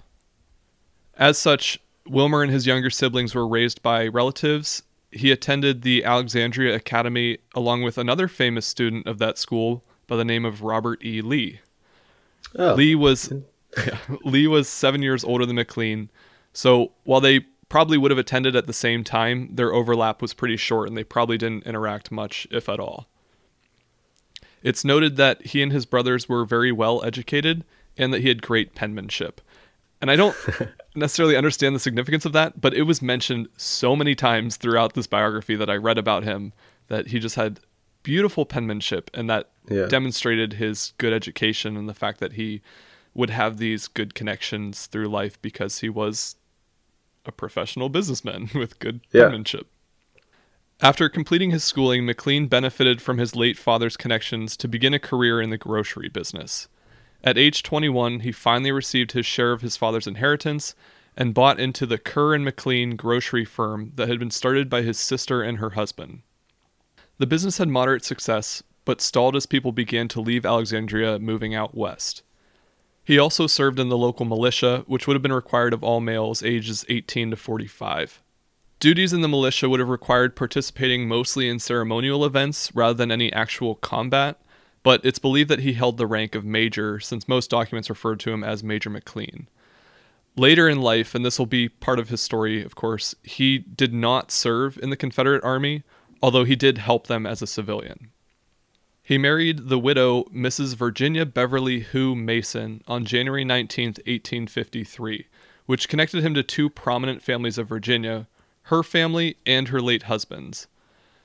As 1.17 1.39
such, 1.39 1.79
Wilmer 2.07 2.43
and 2.43 2.51
his 2.51 2.67
younger 2.67 2.91
siblings 2.91 3.35
were 3.35 3.47
raised 3.47 3.83
by 3.83 4.07
relatives. 4.09 4.83
He 5.11 5.31
attended 5.31 5.83
the 5.83 6.05
Alexandria 6.05 6.75
Academy 6.75 7.39
along 7.55 7.83
with 7.83 7.99
another 7.99 8.29
famous 8.29 8.67
student 8.67 9.07
of 9.07 9.19
that 9.19 9.39
school 9.39 9.85
by 10.07 10.17
the 10.17 10.25
name 10.25 10.45
of 10.45 10.63
Robert 10.63 11.05
E. 11.05 11.21
Lee. 11.21 11.61
Oh. 12.59 12.75
Lee 12.75 12.95
was 12.95 13.33
yeah, 13.77 13.99
Lee 14.25 14.47
was 14.47 14.69
seven 14.69 15.03
years 15.03 15.25
older 15.25 15.47
than 15.47 15.57
McLean, 15.57 16.11
so 16.53 16.93
while 17.05 17.21
they 17.21 17.41
probably 17.69 17.97
would 17.97 18.11
have 18.11 18.19
attended 18.19 18.55
at 18.55 18.67
the 18.67 18.73
same 18.73 19.03
time, 19.03 19.49
their 19.51 19.73
overlap 19.73 20.21
was 20.21 20.35
pretty 20.35 20.59
short, 20.59 20.89
and 20.89 20.97
they 20.97 21.05
probably 21.05 21.39
didn't 21.39 21.65
interact 21.65 22.13
much, 22.13 22.47
if 22.51 22.69
at 22.69 22.79
all. 22.79 23.07
It's 24.63 24.85
noted 24.85 25.17
that 25.17 25.47
he 25.47 25.63
and 25.63 25.73
his 25.73 25.87
brothers 25.87 26.29
were 26.29 26.45
very 26.45 26.71
well 26.71 27.03
educated 27.03 27.65
and 27.97 28.13
that 28.13 28.21
he 28.21 28.29
had 28.29 28.43
great 28.43 28.75
penmanship. 28.75 29.41
And 30.03 30.11
I 30.11 30.17
don't 30.17 30.37
necessarily 30.95 31.37
understand 31.37 31.75
the 31.75 31.81
significance 31.81 32.27
of 32.27 32.33
that, 32.33 32.61
but 32.61 32.75
it 32.75 32.83
was 32.83 33.01
mentioned 33.01 33.49
so 33.57 33.97
many 33.97 34.15
times 34.15 34.57
throughout 34.57 34.93
this 34.95 35.07
biography 35.07 35.55
that 35.57 35.71
I 35.71 35.77
read 35.77 35.97
about 35.97 36.25
him 36.25 36.53
that 36.89 37.07
he 37.07 37.19
just 37.19 37.37
had 37.37 37.61
beautiful 38.03 38.45
penmanship 38.45 39.11
and 39.15 39.31
that 39.31 39.49
Yeah. 39.71 39.87
demonstrated 39.87 40.55
his 40.55 40.93
good 40.99 41.13
education 41.13 41.77
and 41.77 41.89
the 41.89 41.95
fact 41.95 42.19
that 42.19 42.33
he 42.33 42.61
would 43.15 43.31
have 43.31 43.59
these 43.59 43.87
good 43.89 44.15
connections 44.15 44.87
through 44.87 45.07
life 45.07 45.41
because 45.41 45.79
he 45.79 45.89
was 45.89 46.35
a 47.25 47.31
professional 47.33 47.89
businessman 47.89 48.51
with 48.55 48.79
good 48.81 49.01
Yeah. 49.13 49.25
penmanship. 49.27 49.69
After 50.81 51.09
completing 51.09 51.53
his 51.53 51.63
schooling, 51.63 52.05
McLean 52.05 52.49
benefited 52.49 53.01
from 53.01 53.19
his 53.19 53.37
late 53.37 53.57
father's 53.57 53.97
connections 53.97 54.57
to 54.57 54.67
begin 54.67 54.93
a 54.95 54.99
career 54.99 55.41
in 55.41 55.51
the 55.51 55.57
grocery 55.59 56.09
business. 56.09 56.67
At 57.25 57.39
age 57.39 57.63
21, 57.63 58.21
he 58.21 58.33
finally 58.33 58.73
received 58.73 59.13
his 59.13 59.27
share 59.27 59.53
of 59.53 59.63
his 59.63 59.77
father's 59.77 60.07
inheritance 60.07 60.75
and 61.17 61.35
bought 61.35 61.61
into 61.61 61.87
the 61.87 61.99
Kerr 61.99 62.35
and 62.35 62.45
McLean 62.45 62.97
grocery 62.97 63.45
firm 63.45 63.93
that 63.95 64.09
had 64.09 64.19
been 64.19 64.31
started 64.31 64.69
by 64.69 64.83
his 64.83 64.99
sister 64.99 65.43
and 65.43 65.59
her 65.59 65.71
husband. 65.71 66.23
The 67.19 67.27
business 67.27 67.59
had 67.59 67.69
moderate 67.69 68.05
success, 68.05 68.63
but 68.85 69.01
stalled 69.01 69.37
as 69.37 69.47
people 69.47 69.71
began 69.71 70.09
to 70.09 70.21
leave 70.21 70.45
Alexandria, 70.45 71.19
moving 71.19 71.55
out 71.55 71.77
west. 71.77 72.23
He 73.05 73.19
also 73.19 73.47
served 73.47 73.79
in 73.79 73.89
the 73.89 73.99
local 73.99 74.27
militia, 74.27 74.85
which 74.87 75.07
would 75.07 75.15
have 75.15 75.23
been 75.23 75.33
required 75.33 75.73
of 75.73 75.85
all 75.85 76.01
males 76.01 76.43
ages 76.43 76.85
18 76.89 77.31
to 77.31 77.37
45. 77.37 78.21
Duties 78.81 79.13
in 79.13 79.21
the 79.21 79.29
militia 79.29 79.69
would 79.69 79.79
have 79.79 79.89
required 79.89 80.35
participating 80.35 81.07
mostly 81.07 81.49
in 81.49 81.61
ceremonial 81.61 82.25
events 82.25 82.75
rather 82.75 82.95
than 82.95 83.13
any 83.13 83.33
actual 83.33 83.77
combat, 83.77 84.41
but 84.83 85.05
it's 85.05 85.19
believed 85.19 85.51
that 85.51 85.61
he 85.61 85.75
held 85.75 85.97
the 85.97 86.07
rank 86.07 86.35
of 86.35 86.45
major 86.45 86.99
since 87.01 87.29
most 87.29 87.51
documents 87.51 87.91
referred 87.91 88.21
to 88.21 88.33
him 88.33 88.43
as 88.43 88.65
Major 88.65 88.91
McLean. 88.91 89.49
Later 90.37 90.69
in 90.69 90.81
life, 90.81 91.15
and 91.15 91.25
this 91.25 91.39
will 91.39 91.47
be 91.47 91.69
part 91.69 91.99
of 91.99 92.09
his 92.09 92.21
story, 92.21 92.65
of 92.65 92.75
course, 92.75 93.15
he 93.23 93.59
did 93.59 93.93
not 93.93 94.31
serve 94.31 94.79
in 94.79 94.91
the 94.91 94.97
Confederate 94.97 95.45
Army, 95.45 95.83
although 96.23 96.45
he 96.45 96.57
did 96.57 96.79
help 96.79 97.07
them 97.07 97.27
as 97.27 97.43
a 97.43 97.47
civilian. 97.47 98.11
He 99.03 99.19
married 99.19 99.69
the 99.69 99.79
widow 99.79 100.25
Mrs. 100.25 100.75
Virginia 100.75 101.27
Beverly 101.27 101.81
Hooe 101.81 102.15
Mason 102.15 102.83
on 102.87 103.05
January 103.05 103.45
19, 103.45 103.89
1853, 103.89 105.27
which 105.67 105.89
connected 105.89 106.25
him 106.25 106.35
to 106.35 106.43
two 106.43 106.71
prominent 106.71 107.21
families 107.21 107.59
of 107.59 107.69
Virginia, 107.69 108.27
her 108.65 108.83
family 108.83 109.37
and 109.45 109.69
her 109.69 109.83
late 109.83 110.05
husband's. 110.05 110.69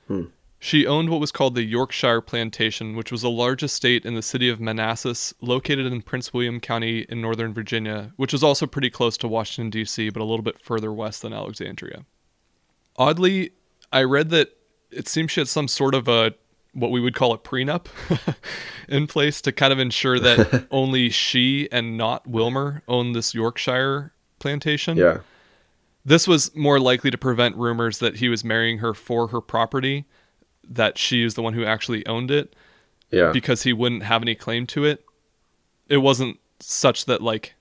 Hmm. 0.06 0.24
She 0.60 0.86
owned 0.86 1.08
what 1.08 1.20
was 1.20 1.30
called 1.30 1.54
the 1.54 1.62
Yorkshire 1.62 2.20
Plantation, 2.20 2.96
which 2.96 3.12
was 3.12 3.22
a 3.22 3.28
large 3.28 3.62
estate 3.62 4.04
in 4.04 4.14
the 4.14 4.22
city 4.22 4.48
of 4.48 4.60
Manassas, 4.60 5.32
located 5.40 5.86
in 5.86 6.02
Prince 6.02 6.32
William 6.32 6.58
County 6.58 7.06
in 7.08 7.20
northern 7.20 7.54
Virginia, 7.54 8.12
which 8.16 8.34
is 8.34 8.42
also 8.42 8.66
pretty 8.66 8.90
close 8.90 9.16
to 9.18 9.28
Washington, 9.28 9.70
D.C., 9.70 10.10
but 10.10 10.20
a 10.20 10.24
little 10.24 10.42
bit 10.42 10.58
further 10.58 10.92
west 10.92 11.22
than 11.22 11.32
Alexandria. 11.32 12.04
Oddly, 12.96 13.52
I 13.92 14.02
read 14.02 14.30
that 14.30 14.56
it 14.90 15.06
seems 15.06 15.30
she 15.30 15.40
had 15.40 15.48
some 15.48 15.68
sort 15.68 15.94
of 15.94 16.08
a 16.08 16.34
what 16.72 16.90
we 16.90 17.00
would 17.00 17.14
call 17.14 17.32
a 17.32 17.38
prenup 17.38 17.86
in 18.88 19.06
place 19.06 19.40
to 19.40 19.52
kind 19.52 19.72
of 19.72 19.78
ensure 19.78 20.18
that 20.18 20.66
only 20.70 21.08
she 21.10 21.68
and 21.72 21.96
not 21.96 22.26
Wilmer 22.26 22.82
owned 22.86 23.14
this 23.14 23.34
Yorkshire 23.34 24.12
plantation. 24.38 24.96
Yeah. 24.96 25.18
This 26.04 26.28
was 26.28 26.54
more 26.54 26.78
likely 26.78 27.10
to 27.10 27.18
prevent 27.18 27.56
rumors 27.56 27.98
that 27.98 28.16
he 28.16 28.28
was 28.28 28.44
marrying 28.44 28.78
her 28.78 28.94
for 28.94 29.28
her 29.28 29.40
property, 29.40 30.06
that 30.68 30.98
she 30.98 31.22
is 31.22 31.34
the 31.34 31.42
one 31.42 31.54
who 31.54 31.64
actually 31.64 32.06
owned 32.06 32.30
it, 32.30 32.54
Yeah. 33.10 33.32
because 33.32 33.62
he 33.62 33.72
wouldn't 33.72 34.02
have 34.02 34.22
any 34.22 34.34
claim 34.34 34.66
to 34.68 34.84
it. 34.84 35.04
It 35.88 35.98
wasn't 35.98 36.38
such 36.60 37.04
that 37.06 37.22
like 37.22 37.54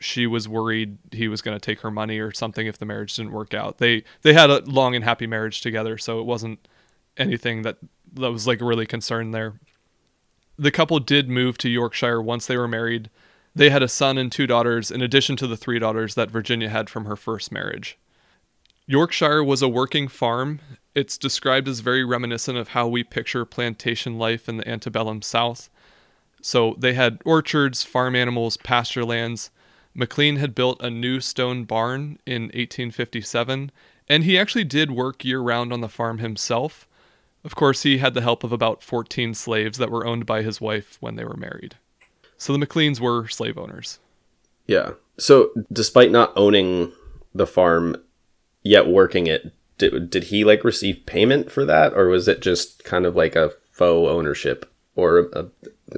she 0.00 0.26
was 0.26 0.48
worried 0.48 0.98
he 1.12 1.28
was 1.28 1.42
going 1.42 1.56
to 1.56 1.60
take 1.64 1.80
her 1.80 1.90
money 1.90 2.18
or 2.18 2.32
something 2.32 2.66
if 2.66 2.78
the 2.78 2.86
marriage 2.86 3.14
didn't 3.14 3.32
work 3.32 3.54
out. 3.54 3.78
They 3.78 4.02
they 4.22 4.32
had 4.32 4.50
a 4.50 4.60
long 4.62 4.94
and 4.94 5.04
happy 5.04 5.26
marriage 5.26 5.60
together, 5.60 5.96
so 5.98 6.18
it 6.20 6.26
wasn't 6.26 6.66
anything 7.16 7.62
that 7.62 7.76
that 8.14 8.32
was 8.32 8.46
like 8.46 8.60
really 8.60 8.86
concerned 8.86 9.32
there. 9.34 9.60
The 10.58 10.70
couple 10.70 10.98
did 10.98 11.28
move 11.28 11.56
to 11.58 11.68
Yorkshire 11.68 12.20
once 12.22 12.46
they 12.46 12.56
were 12.56 12.68
married. 12.68 13.10
They 13.54 13.70
had 13.70 13.82
a 13.82 13.88
son 13.88 14.16
and 14.18 14.30
two 14.32 14.46
daughters 14.46 14.90
in 14.90 15.02
addition 15.02 15.36
to 15.36 15.46
the 15.46 15.56
three 15.56 15.78
daughters 15.78 16.14
that 16.14 16.30
Virginia 16.30 16.68
had 16.70 16.88
from 16.90 17.04
her 17.04 17.16
first 17.16 17.52
marriage. 17.52 17.98
Yorkshire 18.92 19.42
was 19.42 19.62
a 19.62 19.68
working 19.68 20.06
farm. 20.06 20.60
It's 20.94 21.16
described 21.16 21.66
as 21.66 21.80
very 21.80 22.04
reminiscent 22.04 22.58
of 22.58 22.68
how 22.68 22.86
we 22.86 23.02
picture 23.02 23.46
plantation 23.46 24.18
life 24.18 24.50
in 24.50 24.58
the 24.58 24.68
antebellum 24.68 25.22
South. 25.22 25.70
So 26.42 26.76
they 26.76 26.92
had 26.92 27.22
orchards, 27.24 27.82
farm 27.84 28.14
animals, 28.14 28.58
pasture 28.58 29.06
lands. 29.06 29.50
McLean 29.94 30.36
had 30.36 30.54
built 30.54 30.82
a 30.82 30.90
new 30.90 31.20
stone 31.20 31.64
barn 31.64 32.18
in 32.26 32.42
1857, 32.42 33.72
and 34.10 34.24
he 34.24 34.36
actually 34.36 34.64
did 34.64 34.90
work 34.90 35.24
year 35.24 35.40
round 35.40 35.72
on 35.72 35.80
the 35.80 35.88
farm 35.88 36.18
himself. 36.18 36.86
Of 37.44 37.54
course, 37.54 37.84
he 37.84 37.96
had 37.96 38.12
the 38.12 38.20
help 38.20 38.44
of 38.44 38.52
about 38.52 38.82
14 38.82 39.32
slaves 39.32 39.78
that 39.78 39.90
were 39.90 40.06
owned 40.06 40.26
by 40.26 40.42
his 40.42 40.60
wife 40.60 40.98
when 41.00 41.16
they 41.16 41.24
were 41.24 41.38
married. 41.38 41.76
So 42.36 42.52
the 42.52 42.58
McLeans 42.58 43.00
were 43.00 43.26
slave 43.28 43.56
owners. 43.56 44.00
Yeah. 44.66 44.90
So, 45.18 45.50
despite 45.72 46.10
not 46.10 46.34
owning 46.36 46.92
the 47.34 47.46
farm 47.46 47.96
yet 48.62 48.86
working 48.86 49.26
it, 49.26 49.52
did, 49.78 50.10
did 50.10 50.24
he 50.24 50.44
like 50.44 50.64
receive 50.64 51.04
payment 51.06 51.50
for 51.50 51.64
that, 51.64 51.92
or 51.94 52.08
was 52.08 52.28
it 52.28 52.40
just 52.40 52.84
kind 52.84 53.06
of 53.06 53.16
like 53.16 53.34
a 53.36 53.52
faux 53.72 54.08
ownership 54.10 54.70
or 54.94 55.18
a 55.32 55.46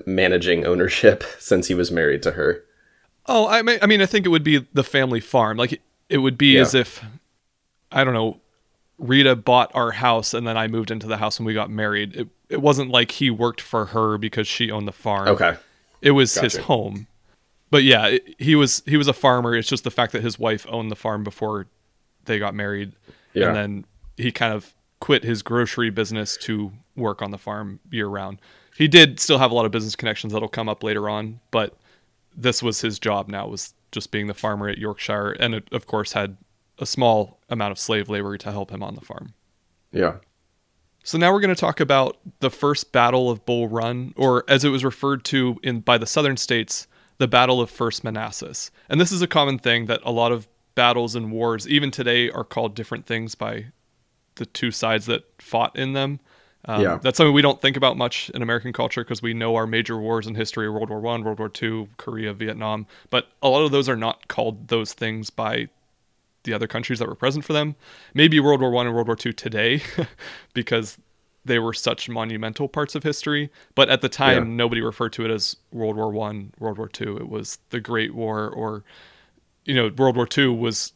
managing 0.07 0.65
ownership 0.65 1.25
since 1.39 1.69
he 1.69 1.75
was 1.75 1.91
married 1.91 2.23
to 2.23 2.33
her? 2.33 2.63
Oh, 3.27 3.49
I 3.49 3.63
mean, 3.63 3.79
I 3.83 3.87
mean, 3.87 4.03
I 4.03 4.07
think 4.07 4.27
it 4.27 4.31
would 4.31 4.45
be 4.45 4.67
the 4.73 4.85
family 4.85 5.21
farm. 5.21 5.57
Like 5.57 5.81
it 6.09 6.19
would 6.19 6.37
be 6.39 6.53
Yeah. 6.55 6.61
as 6.61 6.75
if, 6.75 7.03
I 7.91 8.05
don't 8.05 8.15
know, 8.15 8.41
Rita 8.99 9.35
bought 9.35 9.71
our 9.75 9.93
house 9.93 10.35
and 10.35 10.47
then 10.47 10.57
I 10.57 10.69
moved 10.69 10.91
into 10.91 11.07
the 11.07 11.17
house 11.17 11.39
when 11.39 11.47
we 11.47 11.55
got 11.55 11.71
married. 11.71 12.15
It 12.17 12.29
it 12.51 12.61
wasn't 12.63 12.91
like 12.91 13.13
he 13.13 13.31
worked 13.31 13.61
for 13.61 13.87
her 13.87 14.19
because 14.19 14.47
she 14.47 14.71
owned 14.71 14.87
the 14.87 14.93
farm. 14.93 15.29
Okay. 15.29 15.57
it 16.03 16.13
was 16.13 16.35
his 16.35 16.57
home. 16.57 17.07
But 17.71 17.83
yeah, 17.83 18.07
it, 18.07 18.35
he 18.39 18.55
was 18.55 18.83
he 18.87 18.97
was 18.97 19.09
a 19.09 19.13
farmer. 19.15 19.57
It's 19.57 19.69
just 19.69 19.83
the 19.85 19.91
fact 19.91 20.13
that 20.13 20.23
his 20.23 20.39
wife 20.39 20.65
owned 20.69 20.91
the 20.91 20.97
farm 20.97 21.25
before 21.25 21.67
they 22.27 22.39
got 22.39 22.55
married, 22.55 22.93
Yeah. 23.33 23.49
and 23.49 23.57
then 23.57 23.85
he 24.17 24.31
kind 24.33 24.53
of 24.55 24.75
quit 25.01 25.25
his 25.25 25.43
grocery 25.43 25.91
business 25.91 26.37
to 26.39 26.73
work 26.97 27.21
on 27.23 27.31
the 27.31 27.39
farm 27.39 27.81
year 27.91 28.07
round. 28.07 28.39
He 28.77 28.89
did 28.89 29.21
still 29.21 29.39
have 29.39 29.51
a 29.51 29.55
lot 29.55 29.67
of 29.67 29.73
business 29.73 29.95
connections 29.97 30.33
that'll 30.33 30.49
come 30.49 30.69
up 30.69 30.83
later 30.83 31.09
on, 31.09 31.41
but 31.51 31.77
this 32.37 32.63
was 32.63 32.81
his 32.81 32.99
job 32.99 33.29
now 33.29 33.47
was 33.47 33.75
just 33.93 34.11
being 34.11 34.27
the 34.27 34.35
farmer 34.35 34.69
at 34.69 34.79
Yorkshire, 34.79 35.33
and 35.33 35.55
it, 35.55 35.69
of 35.73 35.87
course 35.87 36.13
had 36.13 36.37
a 36.79 36.87
small 36.87 37.39
amount 37.49 37.71
of 37.71 37.79
slave 37.79 38.09
labor 38.09 38.37
to 38.37 38.51
help 38.51 38.71
him 38.71 38.83
on 38.83 38.95
the 38.97 39.01
farm. 39.01 39.35
Yeah. 39.93 40.17
So 41.05 41.19
now 41.19 41.33
we're 41.33 41.41
going 41.41 41.55
to 41.55 41.61
talk 41.61 41.79
about 41.81 42.17
the 42.41 42.51
first 42.51 42.91
Battle 42.91 43.31
of 43.31 43.45
Bull 43.45 43.69
Run, 43.69 44.15
or 44.17 44.43
as 44.49 44.65
it 44.65 44.71
was 44.71 44.85
referred 44.85 45.23
to 45.27 45.61
in 45.63 45.81
by 45.81 45.99
the 45.99 46.07
southern 46.07 46.37
states, 46.39 46.89
the 47.19 47.29
Battle 47.29 47.61
of 47.61 47.71
First 47.71 48.03
Manassas. 48.03 48.71
And 48.89 49.01
this 49.01 49.13
is 49.13 49.23
a 49.23 49.27
common 49.29 49.59
thing 49.59 49.87
that 49.87 50.01
a 50.03 50.11
lot 50.11 50.33
of 50.33 50.49
battles 50.75 51.15
and 51.15 51.31
wars, 51.33 51.67
even 51.69 51.91
today, 51.91 52.31
are 52.31 52.45
called 52.45 52.75
different 52.75 53.07
things 53.07 53.35
by 53.35 53.67
the 54.37 54.47
two 54.47 54.71
sides 54.71 55.07
that 55.07 55.25
fought 55.41 55.75
in 55.77 55.93
them. 55.93 56.21
Um, 56.67 56.81
Yeah. 56.83 56.99
That's 57.03 57.17
something 57.19 57.35
we 57.35 57.43
don't 57.43 57.61
think 57.61 57.77
about 57.77 57.97
much 57.97 58.31
in 58.31 58.43
American 58.43 58.73
culture 58.73 59.05
because 59.05 59.21
we 59.23 59.35
know 59.35 59.55
our 59.55 59.67
major 59.67 59.99
wars 59.99 60.27
in 60.27 60.35
history: 60.35 60.69
World 60.69 60.89
War 60.91 61.01
One, 61.01 61.23
World 61.23 61.39
War 61.39 61.49
Two, 61.49 61.89
Korea, 61.99 62.33
Vietnam. 62.33 62.87
But 63.11 63.29
a 63.43 63.49
lot 63.49 63.65
of 63.65 63.71
those 63.71 63.89
are 63.89 63.97
not 63.97 64.29
called 64.29 64.69
those 64.69 64.93
things 64.95 65.31
by 65.31 65.69
the 66.45 66.53
other 66.53 66.67
countries 66.67 66.99
that 66.99 67.09
were 67.09 67.15
present 67.15 67.45
for 67.45 67.53
them. 67.53 67.75
Maybe 68.15 68.41
World 68.41 68.61
War 68.61 68.71
One 68.71 68.87
and 68.87 68.95
World 68.95 69.07
War 69.09 69.17
Two 69.17 69.33
today, 69.33 69.83
because 70.55 70.99
they 71.45 71.59
were 71.59 71.75
such 71.75 72.09
monumental 72.09 72.69
parts 72.69 72.95
of 72.95 73.03
history. 73.03 73.51
But 73.75 73.91
at 73.91 74.01
the 74.01 74.09
time, 74.09 74.49
Yeah. 74.49 74.55
nobody 74.57 74.81
referred 74.81 75.13
to 75.15 75.25
it 75.27 75.31
as 75.31 75.57
World 75.71 75.97
War 75.97 76.11
One, 76.11 76.53
World 76.59 76.79
War 76.79 76.89
Two. 76.89 77.17
It 77.19 77.29
was 77.29 77.59
the 77.71 77.81
Great 77.81 78.15
War, 78.15 78.49
or 78.49 78.83
you 79.65 79.75
know, 79.75 79.91
World 79.97 80.17
War 80.17 80.27
Two 80.27 80.53
was 80.53 80.93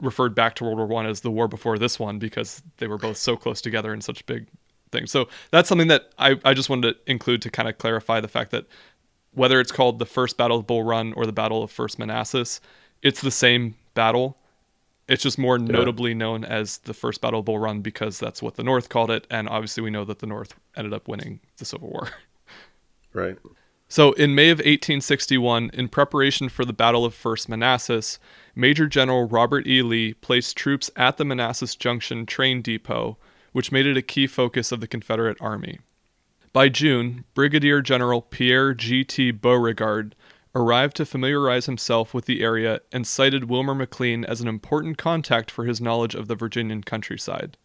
referred 0.00 0.34
back 0.34 0.54
to 0.56 0.64
World 0.64 0.78
War 0.78 0.86
One 0.86 1.06
as 1.06 1.20
the 1.20 1.30
war 1.30 1.48
before 1.48 1.78
this 1.78 1.98
one 1.98 2.18
because 2.18 2.62
they 2.78 2.86
were 2.86 2.98
both 2.98 3.16
so 3.16 3.36
close 3.36 3.60
together 3.60 3.92
and 3.92 4.02
such 4.02 4.24
big 4.26 4.46
things. 4.92 5.10
So 5.10 5.28
that's 5.50 5.68
something 5.68 5.88
that 5.88 6.10
I, 6.18 6.36
I 6.44 6.54
just 6.54 6.68
wanted 6.68 6.92
to 6.92 7.10
include 7.10 7.42
to 7.42 7.50
kind 7.50 7.68
of 7.68 7.78
clarify 7.78 8.20
the 8.20 8.28
fact 8.28 8.50
that 8.50 8.66
whether 9.32 9.60
it's 9.60 9.72
called 9.72 9.98
the 9.98 10.06
first 10.06 10.36
Battle 10.36 10.58
of 10.58 10.66
Bull 10.66 10.82
Run 10.82 11.12
or 11.12 11.26
the 11.26 11.32
Battle 11.32 11.62
of 11.62 11.70
First 11.70 11.98
Manassas, 11.98 12.60
it's 13.02 13.20
the 13.20 13.30
same 13.30 13.76
battle. 13.94 14.36
It's 15.08 15.22
just 15.22 15.38
more 15.38 15.58
notably 15.58 16.14
known 16.14 16.44
as 16.44 16.78
the 16.78 16.94
first 16.94 17.20
Battle 17.20 17.40
of 17.40 17.46
Bull 17.46 17.58
Run 17.58 17.80
because 17.80 18.18
that's 18.18 18.42
what 18.42 18.56
the 18.56 18.62
North 18.62 18.88
called 18.88 19.10
it, 19.10 19.26
and 19.30 19.48
obviously 19.48 19.82
we 19.82 19.90
know 19.90 20.04
that 20.04 20.20
the 20.20 20.26
North 20.26 20.54
ended 20.76 20.92
up 20.92 21.08
winning 21.08 21.40
the 21.58 21.64
Civil 21.64 21.88
War. 21.88 22.10
Right. 23.12 23.36
So, 23.92 24.12
in 24.12 24.36
May 24.36 24.50
of 24.50 24.58
1861, 24.58 25.72
in 25.74 25.88
preparation 25.88 26.48
for 26.48 26.64
the 26.64 26.72
Battle 26.72 27.04
of 27.04 27.12
First 27.12 27.48
Manassas, 27.48 28.20
Major 28.54 28.86
General 28.86 29.26
Robert 29.26 29.66
E. 29.66 29.82
Lee 29.82 30.14
placed 30.14 30.56
troops 30.56 30.92
at 30.94 31.16
the 31.16 31.24
Manassas 31.24 31.74
Junction 31.74 32.24
train 32.24 32.62
depot, 32.62 33.18
which 33.50 33.72
made 33.72 33.86
it 33.86 33.96
a 33.96 34.02
key 34.02 34.28
focus 34.28 34.70
of 34.70 34.80
the 34.80 34.86
Confederate 34.86 35.38
Army. 35.40 35.80
By 36.52 36.68
June, 36.68 37.24
Brigadier 37.34 37.82
General 37.82 38.22
Pierre 38.22 38.74
G.T. 38.74 39.32
Beauregard 39.32 40.14
arrived 40.54 40.94
to 40.98 41.04
familiarize 41.04 41.66
himself 41.66 42.14
with 42.14 42.26
the 42.26 42.44
area 42.44 42.82
and 42.92 43.04
cited 43.04 43.50
Wilmer 43.50 43.74
McLean 43.74 44.24
as 44.24 44.40
an 44.40 44.46
important 44.46 44.98
contact 44.98 45.50
for 45.50 45.64
his 45.64 45.80
knowledge 45.80 46.14
of 46.14 46.28
the 46.28 46.36
Virginian 46.36 46.84
countryside. 46.84 47.56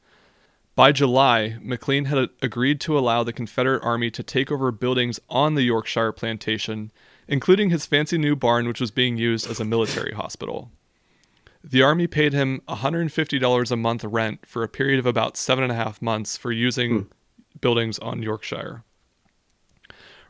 By 0.75 0.91
July, 0.91 1.55
McLean 1.61 2.05
had 2.05 2.29
agreed 2.41 2.81
to 2.81 2.99
allow 2.99 3.23
the 3.23 3.31
Confederate 3.31 3.81
Army 3.81 4.11
to 4.11 4.21
take 4.21 4.51
over 4.51 4.71
buildings 4.71 5.21
on 5.29 5.55
the 5.55 5.63
Yorkshire 5.63 6.11
plantation, 6.11 6.91
including 7.29 7.69
his 7.69 7.85
fancy 7.85 8.17
new 8.17 8.35
barn, 8.35 8.67
which 8.67 8.81
was 8.81 8.91
being 8.91 9.15
used 9.15 9.49
as 9.49 9.61
a 9.61 9.65
military 9.65 10.13
hospital. 10.13 10.69
The 11.63 11.81
Army 11.81 12.07
paid 12.07 12.33
him 12.33 12.61
$150 12.67 13.71
a 13.71 13.75
month 13.77 14.03
rent 14.03 14.45
for 14.45 14.63
a 14.63 14.67
period 14.67 14.99
of 14.99 15.05
about 15.05 15.37
seven 15.37 15.63
and 15.63 15.71
a 15.71 15.75
half 15.75 16.01
months 16.01 16.35
for 16.35 16.51
using 16.51 16.91
hmm. 16.91 17.07
buildings 17.61 17.97
on 17.99 18.21
Yorkshire. 18.21 18.83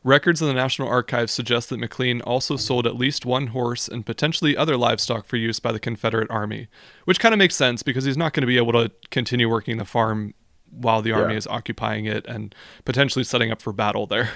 Records 0.05 0.39
in 0.39 0.47
the 0.47 0.53
National 0.53 0.87
Archives 0.87 1.31
suggest 1.31 1.69
that 1.69 1.79
McLean 1.79 2.21
also 2.21 2.57
sold 2.57 2.85
at 2.85 2.95
least 2.95 3.25
one 3.25 3.47
horse 3.47 3.87
and 3.87 4.05
potentially 4.05 4.55
other 4.55 4.77
livestock 4.77 5.25
for 5.25 5.35
use 5.35 5.59
by 5.59 5.71
the 5.71 5.79
Confederate 5.79 6.29
Army, 6.29 6.67
which 7.05 7.19
kind 7.19 7.33
of 7.33 7.39
makes 7.39 7.55
sense 7.55 7.81
because 7.81 8.05
he's 8.05 8.15
not 8.15 8.31
going 8.31 8.41
to 8.43 8.47
be 8.47 8.57
able 8.57 8.71
to 8.73 8.91
continue 9.09 9.49
working 9.49 9.77
the 9.77 9.83
farm 9.83 10.35
while 10.69 11.01
the 11.01 11.11
army 11.11 11.33
Yeah. 11.33 11.39
is 11.39 11.47
occupying 11.47 12.05
it 12.05 12.23
and 12.27 12.53
potentially 12.85 13.23
setting 13.23 13.51
up 13.51 13.63
for 13.63 13.73
battle 13.73 14.05
there. 14.05 14.29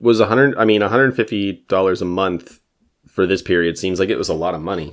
Was 0.00 0.20
a 0.20 0.26
hundred? 0.26 0.54
I 0.58 0.66
mean, 0.66 0.82
one 0.82 0.90
hundred 0.90 1.16
fifty 1.16 1.64
dollars 1.68 2.02
a 2.02 2.04
month 2.04 2.60
for 3.06 3.26
this 3.26 3.40
period 3.40 3.78
seems 3.78 3.98
like 3.98 4.10
it 4.10 4.18
was 4.18 4.28
a 4.28 4.34
lot 4.34 4.54
of 4.54 4.60
money. 4.60 4.92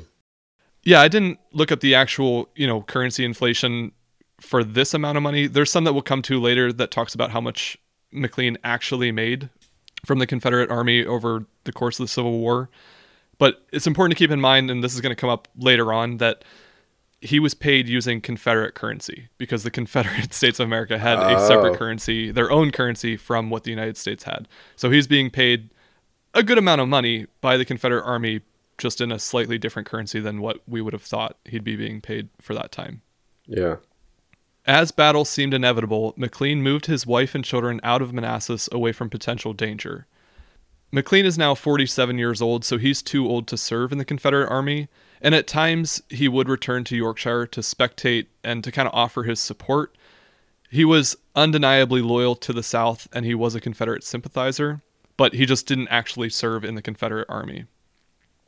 Yeah, 0.83 1.01
I 1.01 1.09
didn't 1.09 1.37
look 1.51 1.69
up 1.69 1.81
the 1.81 1.95
actual, 1.95 2.47
you 2.55 2.65
know, 2.65 2.81
currency 2.81 3.25
inflation 3.25 3.91
for 4.39 4.63
this 4.63 4.93
amount 4.93 5.17
of 5.17 5.23
money. 5.23 5.47
There's 5.47 5.69
some 5.69 5.83
that 5.83 5.91
we'll 5.91 6.01
come 6.01 6.21
to 6.23 6.39
later 6.39 6.71
that 6.71 6.91
talks 6.91 7.13
about 7.13 7.31
how 7.31 7.41
much 7.41 7.77
McLean 8.13 8.57
actually 8.63 9.11
made 9.11 9.49
from 10.05 10.19
the 10.19 10.27
Confederate 10.27 10.69
Army 10.71 11.05
over 11.05 11.45
the 11.65 11.71
course 11.71 11.99
of 11.99 12.05
the 12.05 12.07
Civil 12.11 12.39
War. 12.39 12.69
But 13.37 13.65
it's 13.73 13.85
important 13.87 14.17
to 14.17 14.23
keep 14.23 14.31
in 14.31 14.39
mind, 14.39 14.71
and 14.71 14.83
this 14.83 14.93
is 14.95 15.01
going 15.01 15.11
to 15.11 15.19
come 15.19 15.29
up 15.29 15.47
later 15.57 15.91
on, 15.91 16.17
that 16.17 16.45
he 17.21 17.39
was 17.39 17.53
paid 17.53 17.89
using 17.89 18.21
Confederate 18.21 18.75
currency 18.75 19.27
because 19.37 19.63
the 19.63 19.71
Confederate 19.79 20.33
States 20.33 20.59
of 20.59 20.65
America 20.65 20.97
had 20.97 21.17
a 21.19 21.45
separate 21.47 21.73
Oh. 21.73 21.77
currency, 21.77 22.31
their 22.31 22.51
own 22.51 22.71
currency 22.71 23.17
from 23.17 23.49
what 23.49 23.63
the 23.63 23.71
United 23.71 23.97
States 23.97 24.23
had. 24.23 24.47
So 24.75 24.89
he's 24.89 25.07
being 25.07 25.29
paid 25.29 25.69
a 26.33 26.43
good 26.43 26.57
amount 26.57 26.81
of 26.81 26.87
money 26.87 27.25
by 27.41 27.57
the 27.57 27.65
Confederate 27.65 28.03
Army 28.03 28.41
just 28.77 28.99
in 29.01 29.11
a 29.11 29.17
slightly 29.19 29.57
different 29.57 29.87
currency 29.87 30.19
than 30.19 30.41
what 30.41 30.59
we 30.67 30.81
would 30.81 30.93
have 30.93 31.01
thought 31.01 31.37
he'd 31.45 31.63
be 31.63 31.75
being 31.77 32.01
paid 32.01 32.27
for 32.41 32.53
that 32.53 32.71
time. 32.71 33.01
Yeah. 33.47 33.77
As 34.67 34.91
battle 34.91 35.25
seemed 35.25 35.53
inevitable, 35.53 36.13
McLean 36.17 36.63
moved 36.63 36.87
his 36.87 37.05
wife 37.05 37.35
and 37.35 37.45
children 37.45 37.79
out 37.83 38.01
of 38.01 38.13
Manassas 38.13 38.67
away 38.71 38.91
from 38.91 39.11
potential 39.11 39.53
danger. 39.53 40.07
McLean 40.91 41.25
is 41.25 41.37
now 41.37 41.53
47 41.53 42.17
years 42.17 42.41
old, 42.41 42.65
so 42.65 42.77
he's 42.77 43.01
too 43.01 43.27
old 43.27 43.47
to 43.47 43.57
serve 43.57 43.91
in 43.91 43.99
the 43.99 44.05
Confederate 44.05 44.49
Army, 44.49 44.87
and 45.21 45.35
at 45.35 45.45
times 45.45 46.01
he 46.09 46.27
would 46.27 46.49
return 46.49 46.83
to 46.85 46.95
Yorkshire 46.95 47.45
to 47.47 47.61
spectate 47.61 48.27
and 48.43 48.63
to 48.63 48.71
kind 48.71 48.87
of 48.87 48.93
offer 48.95 49.23
his 49.23 49.39
support. 49.39 49.95
He 50.69 50.83
was 50.83 51.15
undeniably 51.35 52.01
loyal 52.01 52.35
to 52.37 52.53
the 52.53 52.63
South 52.63 53.07
and 53.13 53.25
he 53.25 53.35
was 53.35 53.55
a 53.55 53.61
Confederate 53.61 54.03
sympathizer, 54.03 54.81
but 55.15 55.33
he 55.33 55.45
just 55.45 55.67
didn't 55.67 55.89
actually 55.89 56.29
serve 56.29 56.65
in 56.65 56.75
the 56.75 56.81
Confederate 56.81 57.27
Army. 57.29 57.65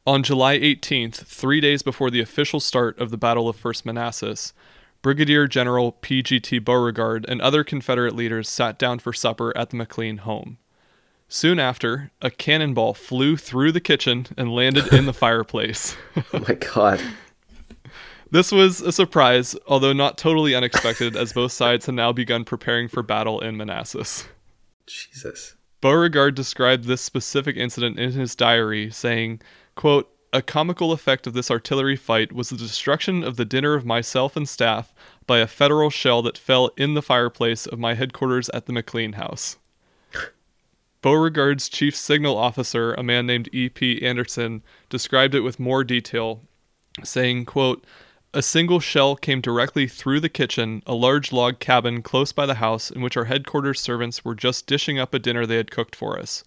On 0.05 0.23
July 0.23 0.57
18th, 0.57 1.15
three 1.15 1.61
days 1.61 1.83
before 1.83 2.09
the 2.09 2.21
official 2.21 2.59
start 2.59 2.97
of 2.99 3.11
the 3.11 3.17
Battle 3.17 3.47
of 3.49 3.55
First 3.55 3.85
Manassas, 3.85 4.53
Brigadier 5.01 5.47
General 5.47 5.91
P.G.T. 5.91 6.59
Beauregard 6.59 7.25
and 7.27 7.41
other 7.41 7.63
Confederate 7.63 8.15
leaders 8.15 8.49
sat 8.49 8.79
down 8.79 8.99
for 8.99 9.13
supper 9.13 9.55
at 9.57 9.69
the 9.69 9.77
McLean 9.77 10.17
home. 10.17 10.57
Soon 11.29 11.59
after, 11.59 12.11
a 12.21 12.31
cannonball 12.31 12.93
flew 12.93 13.35
through 13.35 13.71
the 13.73 13.81
kitchen 13.81 14.27
and 14.37 14.53
landed 14.53 14.93
in 14.93 15.05
the 15.05 15.13
fireplace. 15.13 15.95
Oh 16.33 16.39
my 16.47 16.55
god. 16.55 17.01
This 18.31 18.51
was 18.51 18.81
a 18.81 18.91
surprise, 18.91 19.55
although 19.67 19.93
not 19.93 20.17
totally 20.17 20.53
unexpected, 20.53 21.15
as 21.15 21.33
both 21.33 21.51
sides 21.51 21.85
had 21.85 21.95
now 21.95 22.11
begun 22.11 22.43
preparing 22.43 22.87
for 22.87 23.01
battle 23.01 23.39
in 23.39 23.55
Manassas. 23.55 24.27
Jesus. 24.85 25.55
Beauregard 25.79 26.35
described 26.35 26.85
this 26.85 27.01
specific 27.01 27.55
incident 27.55 27.99
in 27.99 28.11
his 28.11 28.35
diary, 28.35 28.89
saying, 28.89 29.41
quote, 29.75 30.09
A 30.37 30.41
comical 30.43 30.91
effect 30.91 31.25
of 31.25 31.33
this 31.33 31.49
artillery 31.49 31.95
fight 31.95 32.31
was 32.31 32.49
the 32.49 32.57
destruction 32.57 33.23
of 33.23 33.37
the 33.37 33.43
dinner 33.43 33.73
of 33.73 33.87
myself 33.87 34.35
and 34.35 34.47
staff 34.47 34.93
by 35.25 35.39
a 35.39 35.47
federal 35.47 35.89
shell 35.89 36.21
that 36.21 36.37
fell 36.37 36.69
in 36.77 36.93
the 36.93 37.01
fireplace 37.01 37.65
of 37.65 37.79
my 37.79 37.95
headquarters 37.95 38.47
at 38.49 38.67
the 38.67 38.71
McLean 38.71 39.13
House. 39.13 39.57
Beauregard's 41.01 41.67
chief 41.67 41.95
signal 41.95 42.37
officer, 42.37 42.93
a 42.93 43.01
man 43.01 43.25
named 43.25 43.49
E.P. 43.51 44.05
Alexander, 44.05 44.63
described 44.89 45.33
it 45.33 45.39
with 45.39 45.59
more 45.59 45.83
detail, 45.83 46.43
saying, 47.03 47.45
quote, 47.45 47.83
a 48.31 48.43
single 48.43 48.79
shell 48.79 49.15
came 49.15 49.41
directly 49.41 49.87
through 49.87 50.19
the 50.19 50.29
kitchen, 50.29 50.83
a 50.85 50.93
large 50.93 51.31
log 51.31 51.57
cabin 51.57 52.03
close 52.03 52.31
by 52.31 52.45
the 52.45 52.61
house 52.61 52.91
in 52.91 53.01
which 53.01 53.17
our 53.17 53.25
headquarters 53.25 53.81
servants 53.81 54.23
were 54.23 54.35
just 54.35 54.67
dishing 54.67 54.99
up 54.99 55.15
a 55.15 55.19
dinner 55.19 55.47
they 55.47 55.57
had 55.57 55.71
cooked 55.71 55.95
for 55.95 56.19
us. 56.19 56.43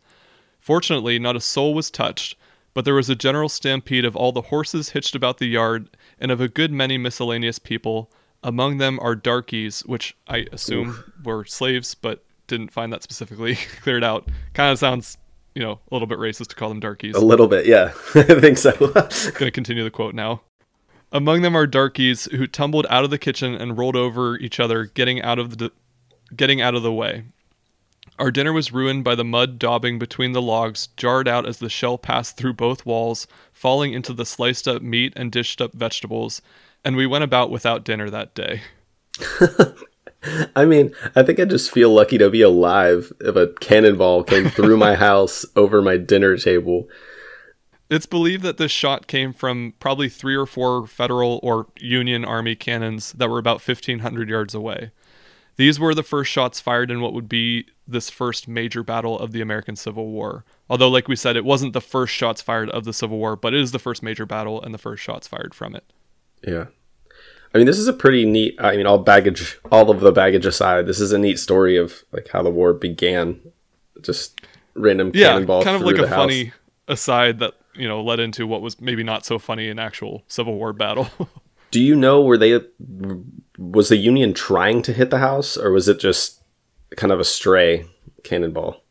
Fortunately, 0.60 1.18
not 1.18 1.34
a 1.34 1.40
soul 1.40 1.74
was 1.74 1.90
touched, 1.90 2.36
but 2.74 2.84
there 2.84 2.94
was 2.94 3.10
a 3.10 3.14
general 3.14 3.48
stampede 3.48 4.04
of 4.04 4.16
all 4.16 4.32
the 4.32 4.42
horses 4.42 4.90
hitched 4.90 5.14
about 5.14 5.38
the 5.38 5.46
yard 5.46 5.88
and 6.18 6.30
of 6.30 6.40
a 6.40 6.48
good 6.48 6.72
many 6.72 6.98
miscellaneous 6.98 7.58
people, 7.58 8.10
among 8.42 8.78
them 8.78 8.98
are 9.00 9.14
darkies, 9.14 9.80
which 9.80 10.16
I 10.28 10.46
assume 10.52 11.12
were 11.24 11.44
slaves, 11.44 11.94
but 11.94 12.24
didn't 12.46 12.72
find 12.72 12.92
that 12.92 13.02
specifically 13.02 13.54
cleared 13.82 14.04
out. 14.04 14.28
Kind 14.54 14.72
of 14.72 14.78
sounds, 14.78 15.18
you 15.54 15.62
know, 15.62 15.72
a 15.72 15.94
little 15.94 16.06
bit 16.06 16.18
racist 16.18 16.48
to 16.48 16.56
call 16.56 16.68
them 16.68 16.80
darkies. 16.80 17.14
A 17.14 17.20
little 17.20 17.48
bit, 17.48 17.66
yeah. 17.66 17.92
I 18.14 18.40
think 18.40 18.58
so. 18.58 18.72
Going 18.78 19.32
to 19.32 19.50
continue 19.50 19.84
the 19.84 19.90
quote 19.90 20.14
now. 20.14 20.42
Among 21.12 21.42
them 21.42 21.56
are 21.56 21.66
darkies 21.66 22.26
who 22.26 22.46
tumbled 22.46 22.86
out 22.88 23.02
of 23.02 23.10
the 23.10 23.18
kitchen 23.18 23.54
and 23.54 23.76
rolled 23.76 23.96
over 23.96 24.36
each 24.36 24.60
other, 24.60 24.84
getting 24.84 25.20
out 25.22 25.38
of 25.38 25.58
the 25.58 25.72
getting 26.36 26.60
out 26.60 26.76
of 26.76 26.84
the 26.84 26.92
way. 26.92 27.24
Our 28.20 28.30
dinner 28.30 28.52
was 28.52 28.70
ruined 28.70 29.02
by 29.02 29.14
the 29.14 29.24
mud 29.24 29.58
daubing 29.58 29.98
between 29.98 30.32
the 30.32 30.42
logs, 30.42 30.88
jarred 30.98 31.26
out 31.26 31.48
as 31.48 31.56
the 31.56 31.70
shell 31.70 31.96
passed 31.96 32.36
through 32.36 32.52
both 32.52 32.84
walls, 32.84 33.26
falling 33.50 33.94
into 33.94 34.12
the 34.12 34.26
sliced 34.26 34.68
up 34.68 34.82
meat 34.82 35.14
and 35.16 35.32
dished 35.32 35.62
up 35.62 35.72
vegetables, 35.72 36.42
and 36.84 36.96
we 36.96 37.06
went 37.06 37.24
about 37.24 37.50
without 37.50 37.82
dinner 37.82 38.10
that 38.10 38.34
day. 38.34 38.60
I 40.54 40.66
mean, 40.66 40.94
I 41.16 41.22
think 41.22 41.40
I 41.40 41.46
just 41.46 41.70
feel 41.70 41.88
lucky 41.88 42.18
to 42.18 42.28
be 42.28 42.42
alive 42.42 43.10
if 43.20 43.36
a 43.36 43.54
cannonball 43.58 44.24
came 44.24 44.50
through 44.50 44.76
my 44.76 44.94
house 44.96 45.46
over 45.56 45.80
my 45.80 45.96
dinner 45.96 46.36
table. 46.36 46.90
It's 47.88 48.04
believed 48.04 48.42
that 48.42 48.58
this 48.58 48.70
shot 48.70 49.06
came 49.06 49.32
from 49.32 49.72
probably 49.80 50.10
three 50.10 50.36
or 50.36 50.44
four 50.44 50.86
federal 50.86 51.40
or 51.42 51.68
Union 51.78 52.26
Army 52.26 52.54
cannons 52.54 53.12
that 53.14 53.30
were 53.30 53.38
about 53.38 53.66
1,500 53.66 54.28
yards 54.28 54.54
away. 54.54 54.90
These 55.60 55.78
were 55.78 55.94
the 55.94 56.02
first 56.02 56.30
shots 56.30 56.58
fired 56.58 56.90
in 56.90 57.02
what 57.02 57.12
would 57.12 57.28
be 57.28 57.66
this 57.86 58.08
first 58.08 58.48
major 58.48 58.82
battle 58.82 59.18
of 59.18 59.32
the 59.32 59.42
American 59.42 59.76
Civil 59.76 60.06
War. 60.06 60.42
Although, 60.70 60.88
like 60.88 61.06
we 61.06 61.16
said, 61.16 61.36
it 61.36 61.44
wasn't 61.44 61.74
the 61.74 61.82
first 61.82 62.14
shots 62.14 62.40
fired 62.40 62.70
of 62.70 62.84
the 62.84 62.94
Civil 62.94 63.18
War, 63.18 63.36
but 63.36 63.52
it 63.52 63.60
is 63.60 63.70
the 63.70 63.78
first 63.78 64.02
major 64.02 64.24
battle 64.24 64.62
and 64.62 64.72
the 64.72 64.78
first 64.78 65.02
shots 65.02 65.28
fired 65.28 65.54
from 65.54 65.76
it. 65.76 65.84
Yeah. 66.42 66.68
I 67.52 67.58
mean, 67.58 67.66
this 67.66 67.78
is 67.78 67.88
a 67.88 67.92
pretty 67.92 68.24
neat. 68.24 68.54
I 68.58 68.74
mean, 68.74 68.86
all 68.86 68.96
baggage, 68.96 69.58
all 69.70 69.90
of 69.90 70.00
the 70.00 70.12
baggage 70.12 70.46
aside, 70.46 70.86
this 70.86 70.98
is 70.98 71.12
a 71.12 71.18
neat 71.18 71.38
story 71.38 71.76
of 71.76 72.04
like 72.10 72.28
how 72.28 72.42
the 72.42 72.48
war 72.48 72.72
began. 72.72 73.38
Just 74.00 74.40
random 74.72 75.10
Yeah, 75.12 75.32
cannonball 75.32 75.62
kind 75.62 75.76
of 75.76 75.82
like 75.82 75.98
a 75.98 76.08
house. 76.08 76.16
funny 76.16 76.52
aside 76.88 77.38
that, 77.40 77.52
you 77.74 77.86
know, 77.86 78.02
led 78.02 78.18
into 78.18 78.46
what 78.46 78.62
was 78.62 78.80
maybe 78.80 79.02
not 79.02 79.26
so 79.26 79.38
funny 79.38 79.68
an 79.68 79.78
actual 79.78 80.24
Civil 80.26 80.54
War 80.54 80.72
battle. 80.72 81.10
Do 81.70 81.80
you 81.80 81.94
know 81.94 82.22
were 82.22 82.38
they 82.38 82.60
was 83.58 83.88
the 83.88 83.96
Union 83.96 84.32
trying 84.34 84.82
to 84.82 84.92
hit 84.92 85.10
the 85.10 85.18
house 85.18 85.56
or 85.56 85.70
was 85.70 85.88
it 85.88 86.00
just 86.00 86.42
kind 86.96 87.12
of 87.12 87.20
a 87.20 87.24
stray 87.24 87.84
cannonball? 88.24 88.82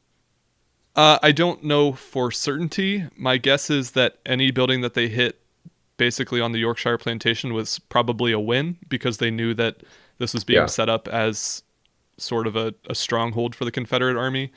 Uh, 0.96 1.18
I 1.22 1.32
don't 1.32 1.64
know 1.64 1.94
for 1.94 2.32
certainty. 2.32 3.08
My 3.16 3.38
guess 3.38 3.70
is 3.70 3.92
that 3.92 4.18
any 4.26 4.52
building 4.52 4.82
that 4.82 4.94
they 4.94 5.08
hit 5.08 5.40
basically 5.98 6.40
on 6.42 6.52
the 6.52 6.60
Yorkshire 6.60 6.98
plantation 6.98 7.54
was 7.54 7.80
probably 7.80 8.32
a 8.32 8.40
win 8.40 8.78
because 8.88 9.18
they 9.18 9.32
knew 9.32 9.54
that 9.54 9.78
this 10.18 10.34
was 10.34 10.44
being 10.44 10.60
Yeah. 10.62 10.66
set 10.68 10.90
up 10.90 11.08
as 11.08 11.64
sort 12.18 12.48
of 12.48 12.56
a, 12.56 12.74
a 12.90 12.96
stronghold 12.96 13.56
for 13.56 13.66
the 13.66 13.72
Confederate 13.72 14.18
Army. 14.18 14.52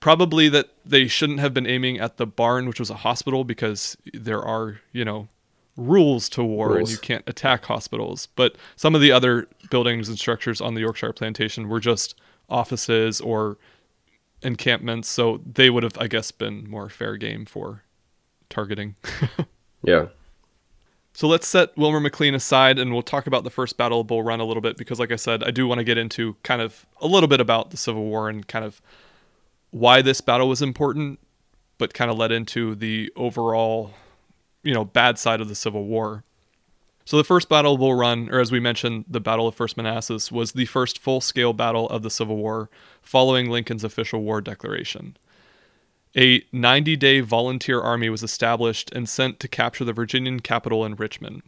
Probably 0.00 0.48
that 0.50 0.70
they 0.84 1.08
shouldn't 1.08 1.40
have 1.40 1.54
been 1.54 1.66
aiming 1.66 1.98
at 1.98 2.16
the 2.16 2.26
barn, 2.26 2.66
which 2.68 2.78
was 2.78 2.90
a 2.90 2.96
hospital, 2.96 3.44
because 3.44 3.96
there 4.12 4.42
are, 4.42 4.80
you 4.92 5.04
know, 5.04 5.28
rules 5.76 6.28
to 6.30 6.42
war 6.42 6.78
and 6.78 6.88
you 6.88 6.98
can't 6.98 7.24
attack 7.26 7.64
hospitals. 7.66 8.28
But 8.34 8.56
some 8.76 8.94
of 8.94 9.00
the 9.00 9.12
other 9.12 9.46
buildings 9.70 10.08
and 10.08 10.18
structures 10.18 10.60
on 10.60 10.74
the 10.74 10.80
Yorkshire 10.80 11.12
plantation 11.12 11.68
were 11.68 11.80
just 11.80 12.18
offices 12.48 13.20
or 13.20 13.58
encampments, 14.42 15.08
so 15.08 15.40
they 15.44 15.70
would 15.70 15.82
have, 15.82 15.98
I 15.98 16.06
guess, 16.06 16.30
been 16.30 16.68
more 16.68 16.88
fair 16.88 17.16
game 17.16 17.44
for 17.44 17.82
targeting. 18.48 18.96
Yeah. 19.86 20.06
So 21.12 21.28
let's 21.28 21.46
set 21.46 21.74
Wilmer 21.78 22.00
McLean 22.00 22.34
aside 22.34 22.78
and 22.78 22.92
we'll 22.92 23.02
talk 23.02 23.26
about 23.26 23.44
the 23.44 23.50
first 23.50 23.78
Battle 23.78 24.00
of 24.00 24.06
Bull 24.06 24.22
Run 24.22 24.40
a 24.40 24.44
little 24.44 24.60
bit 24.60 24.76
because, 24.76 24.98
like 24.98 25.12
I 25.12 25.16
said, 25.16 25.42
I 25.42 25.50
do 25.50 25.66
want 25.66 25.78
to 25.78 25.84
get 25.84 25.96
into 25.96 26.36
kind 26.42 26.60
of 26.60 26.84
a 27.00 27.06
little 27.06 27.28
bit 27.28 27.40
about 27.40 27.70
the 27.70 27.78
Civil 27.78 28.04
War 28.04 28.28
and 28.28 28.46
kind 28.46 28.64
of 28.64 28.82
why 29.70 30.02
this 30.02 30.20
battle 30.20 30.48
was 30.48 30.60
important, 30.60 31.18
but 31.78 31.94
kind 31.94 32.10
of 32.10 32.18
led 32.18 32.32
into 32.32 32.74
the 32.74 33.10
overall, 33.16 33.92
you 34.62 34.74
know, 34.74 34.84
bad 34.84 35.18
side 35.18 35.40
of 35.40 35.48
the 35.48 35.54
Civil 35.54 35.84
War. 35.84 36.24
So 37.04 37.16
the 37.16 37.24
first 37.24 37.48
Battle 37.48 37.74
of 37.74 37.80
Bull 37.80 37.94
Run, 37.94 38.28
or 38.30 38.40
as 38.40 38.50
we 38.50 38.58
mentioned, 38.58 39.04
the 39.06 39.20
Battle 39.20 39.46
of 39.46 39.54
First 39.54 39.76
Manassas, 39.76 40.32
was 40.32 40.52
the 40.52 40.66
first 40.66 40.98
full-scale 40.98 41.52
battle 41.52 41.88
of 41.88 42.02
the 42.02 42.10
Civil 42.10 42.36
War 42.36 42.68
following 43.00 43.48
Lincoln's 43.48 43.84
official 43.84 44.22
war 44.22 44.40
declaration. 44.40 45.16
A 46.16 46.42
90 46.50 46.96
day 46.96 47.20
volunteer 47.20 47.80
army 47.80 48.08
was 48.08 48.22
established 48.22 48.90
and 48.92 49.08
sent 49.08 49.38
to 49.40 49.48
capture 49.48 49.84
the 49.84 49.92
Virginian 49.92 50.40
capital 50.40 50.84
in 50.84 50.96
Richmond. 50.96 51.42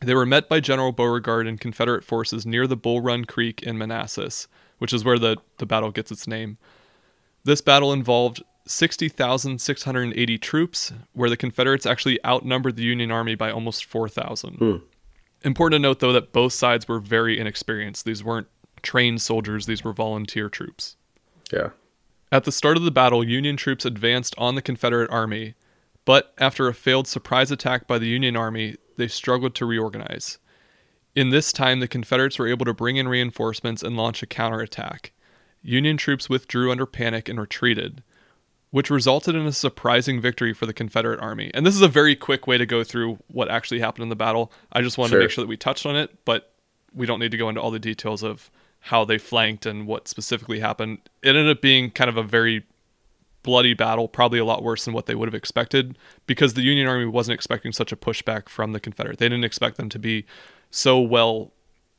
They 0.00 0.14
were 0.14 0.26
met 0.26 0.48
by 0.48 0.60
General 0.60 0.92
Beauregard 0.92 1.48
and 1.48 1.60
Confederate 1.60 2.04
forces 2.04 2.46
near 2.46 2.66
the 2.66 2.76
Bull 2.76 3.00
Run 3.00 3.24
Creek 3.24 3.62
in 3.62 3.78
Manassas, 3.78 4.46
which 4.78 4.92
is 4.92 5.04
where 5.04 5.18
the, 5.18 5.38
the 5.56 5.66
battle 5.66 5.90
gets 5.90 6.12
its 6.12 6.28
name. 6.28 6.58
This 7.42 7.60
battle 7.60 7.92
involved 7.92 8.42
60,680 8.70 10.38
troops, 10.38 10.92
where 11.12 11.30
the 11.30 11.36
Confederates 11.36 11.86
actually 11.86 12.24
outnumbered 12.24 12.76
the 12.76 12.84
Union 12.84 13.10
Army 13.10 13.34
by 13.34 13.50
almost 13.50 13.84
4,000. 13.84 14.56
Hmm. 14.56 14.76
Important 15.42 15.82
to 15.82 15.88
note, 15.88 16.00
though, 16.00 16.12
that 16.12 16.32
both 16.32 16.52
sides 16.52 16.88
were 16.88 16.98
very 16.98 17.38
inexperienced. 17.38 18.04
These 18.04 18.24
weren't 18.24 18.48
trained 18.82 19.22
soldiers, 19.22 19.66
these 19.66 19.84
were 19.84 19.92
volunteer 19.92 20.48
troops. 20.48 20.96
Yeah. 21.52 21.70
At 22.30 22.44
the 22.44 22.52
start 22.52 22.76
of 22.76 22.82
the 22.82 22.90
battle, 22.90 23.24
Union 23.24 23.56
troops 23.56 23.84
advanced 23.84 24.34
on 24.36 24.54
the 24.54 24.62
Confederate 24.62 25.10
Army, 25.10 25.54
but 26.04 26.34
after 26.38 26.68
a 26.68 26.74
failed 26.74 27.06
surprise 27.06 27.50
attack 27.50 27.86
by 27.86 27.98
the 27.98 28.08
Union 28.08 28.36
Army, 28.36 28.76
they 28.96 29.08
struggled 29.08 29.54
to 29.54 29.66
reorganize. 29.66 30.38
In 31.14 31.30
this 31.30 31.52
time, 31.52 31.80
the 31.80 31.88
Confederates 31.88 32.38
were 32.38 32.48
able 32.48 32.64
to 32.66 32.74
bring 32.74 32.96
in 32.96 33.08
reinforcements 33.08 33.82
and 33.82 33.96
launch 33.96 34.22
a 34.22 34.26
counterattack. 34.26 35.12
Union 35.62 35.96
troops 35.96 36.28
withdrew 36.28 36.70
under 36.70 36.86
panic 36.86 37.28
and 37.28 37.40
retreated, 37.40 38.02
which 38.70 38.90
resulted 38.90 39.34
in 39.34 39.46
a 39.46 39.52
surprising 39.52 40.20
victory 40.20 40.52
for 40.52 40.66
the 40.66 40.72
Confederate 40.74 41.20
Army. 41.20 41.50
And 41.54 41.64
this 41.66 41.74
is 41.74 41.80
a 41.80 41.88
very 41.88 42.14
quick 42.14 42.46
way 42.46 42.58
to 42.58 42.66
go 42.66 42.84
through 42.84 43.18
what 43.28 43.48
actually 43.50 43.80
happened 43.80 44.02
in 44.02 44.08
the 44.10 44.16
battle. 44.16 44.52
I 44.72 44.82
just 44.82 44.98
wanted 44.98 45.10
Sure. 45.10 45.20
to 45.20 45.24
make 45.24 45.30
sure 45.30 45.42
that 45.42 45.48
we 45.48 45.56
touched 45.56 45.86
on 45.86 45.96
it, 45.96 46.24
but 46.24 46.52
we 46.94 47.06
don't 47.06 47.18
need 47.18 47.30
to 47.30 47.36
go 47.38 47.48
into 47.48 47.60
all 47.60 47.70
the 47.70 47.78
details 47.78 48.22
of 48.22 48.50
how 48.80 49.04
they 49.04 49.18
flanked 49.18 49.66
and 49.66 49.86
what 49.86 50.06
specifically 50.06 50.60
happened. 50.60 50.98
It 51.22 51.28
ended 51.30 51.48
up 51.48 51.60
being 51.62 51.90
kind 51.90 52.08
of 52.10 52.16
a 52.16 52.22
very 52.22 52.64
bloody 53.42 53.72
battle, 53.72 54.06
probably 54.08 54.38
a 54.38 54.44
lot 54.44 54.62
worse 54.62 54.84
than 54.84 54.92
what 54.94 55.06
they 55.06 55.14
would 55.14 55.28
have 55.28 55.34
expected 55.34 55.96
because 56.26 56.54
the 56.54 56.62
Union 56.62 56.86
Army 56.86 57.06
wasn't 57.06 57.34
expecting 57.34 57.72
such 57.72 57.92
a 57.92 57.96
pushback 57.96 58.48
from 58.48 58.72
the 58.72 58.80
Confederate. 58.80 59.18
They 59.18 59.28
didn't 59.28 59.44
expect 59.44 59.76
them 59.78 59.88
to 59.88 59.98
be 59.98 60.26
so 60.70 61.00
well 61.00 61.52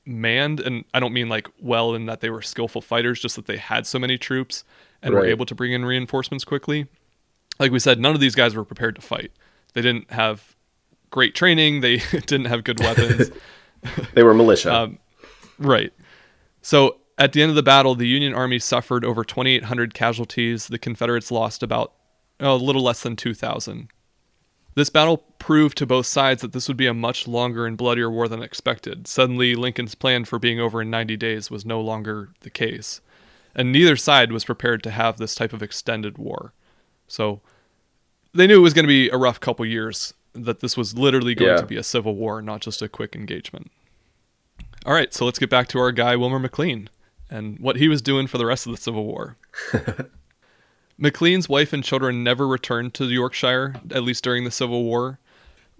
manned 0.05 0.59
and 0.59 0.85
I 0.93 0.99
don't 0.99 1.13
mean 1.13 1.29
like 1.29 1.47
well 1.59 1.93
in 1.95 2.05
that 2.05 2.21
they 2.21 2.29
were 2.29 2.41
skillful 2.41 2.81
fighters, 2.81 3.19
just 3.19 3.35
that 3.35 3.45
they 3.45 3.57
had 3.57 3.87
so 3.87 3.97
many 3.99 4.17
troops 4.17 4.63
and 5.01 5.13
were 5.13 5.25
able 5.25 5.45
to 5.45 5.55
bring 5.55 5.71
in 5.71 5.85
reinforcements 5.85 6.43
quickly. 6.43 6.87
Like 7.59 7.71
we 7.71 7.79
said, 7.79 7.99
none 7.99 8.15
of 8.15 8.21
these 8.21 8.35
guys 8.35 8.55
were 8.55 8.65
prepared 8.65 8.95
to 8.95 9.01
fight. 9.01 9.31
They 9.73 9.81
didn't 9.81 10.11
have 10.11 10.55
great 11.09 11.35
training, 11.35 11.81
they 11.81 11.97
didn't 12.11 12.45
have 12.45 12.63
good 12.63 12.79
weapons. 12.79 13.31
They 14.13 14.23
were 14.23 14.33
militia. 14.33 14.73
Um, 14.73 14.99
Right. 15.57 15.93
So 16.61 16.97
at 17.17 17.33
the 17.33 17.41
end 17.41 17.49
of 17.49 17.55
the 17.55 17.63
battle, 17.63 17.95
the 17.95 18.07
Union 18.07 18.33
Army 18.33 18.59
suffered 18.59 19.05
over 19.05 19.23
2,800 19.23 19.93
casualties. 19.93 20.67
The 20.67 20.79
Confederates 20.79 21.31
lost 21.31 21.61
about 21.61 21.93
oh, 22.39 22.55
a 22.55 22.57
little 22.57 22.81
less 22.81 23.03
than 23.03 23.15
2,000. 23.15 23.89
This 24.75 24.89
battle 24.89 25.17
proved 25.39 25.77
to 25.79 25.85
both 25.85 26.05
sides 26.05 26.41
that 26.41 26.53
this 26.53 26.67
would 26.67 26.77
be 26.77 26.87
a 26.87 26.93
much 26.93 27.27
longer 27.27 27.65
and 27.65 27.77
bloodier 27.77 28.09
war 28.09 28.27
than 28.29 28.41
expected. 28.41 29.07
Suddenly, 29.07 29.55
Lincoln's 29.55 29.95
plan 29.95 30.23
for 30.23 30.39
being 30.39 30.59
over 30.59 30.81
in 30.81 30.89
90 30.89 31.17
days 31.17 31.51
was 31.51 31.65
no 31.65 31.81
longer 31.81 32.29
the 32.41 32.49
case. 32.49 33.01
And 33.55 33.71
neither 33.71 33.95
side 33.95 34.31
was 34.31 34.45
prepared 34.45 34.83
to 34.83 34.91
have 34.91 35.17
this 35.17 35.35
type 35.35 35.53
of 35.53 35.61
extended 35.63 36.17
war. 36.17 36.53
So 37.07 37.41
they 38.33 38.45
knew 38.47 38.57
it 38.57 38.61
was 38.63 38.73
going 38.73 38.83
to 38.85 38.87
be 38.87 39.09
a 39.09 39.17
rough 39.17 39.39
couple 39.39 39.65
years, 39.65 40.13
that 40.33 40.59
this 40.59 40.77
was 40.77 40.97
literally 40.97 41.33
going 41.35 41.51
Yeah. 41.51 41.57
to 41.61 41.65
be 41.65 41.77
a 41.77 41.83
civil 41.83 42.15
war, 42.15 42.41
not 42.41 42.61
just 42.61 42.81
a 42.81 42.87
quick 42.89 43.15
engagement. 43.15 43.71
All 44.85 44.93
right, 44.93 45.13
so 45.13 45.25
let's 45.25 45.39
get 45.39 45.49
back 45.49 45.67
to 45.69 45.79
our 45.79 45.91
guy 45.91 46.15
Wilmer 46.15 46.39
McLean 46.39 46.89
and 47.29 47.59
what 47.59 47.75
he 47.77 47.87
was 47.87 48.01
doing 48.01 48.27
for 48.27 48.37
the 48.37 48.45
rest 48.45 48.65
of 48.65 48.71
the 48.71 48.77
Civil 48.81 49.05
War. 49.05 49.35
McLean's 50.97 51.47
wife 51.47 51.71
and 51.73 51.83
children 51.83 52.23
never 52.23 52.47
returned 52.47 52.93
to 52.95 53.05
Yorkshire, 53.05 53.75
at 53.91 54.03
least 54.03 54.23
during 54.23 54.43
the 54.43 54.51
Civil 54.51 54.83
War. 54.83 55.19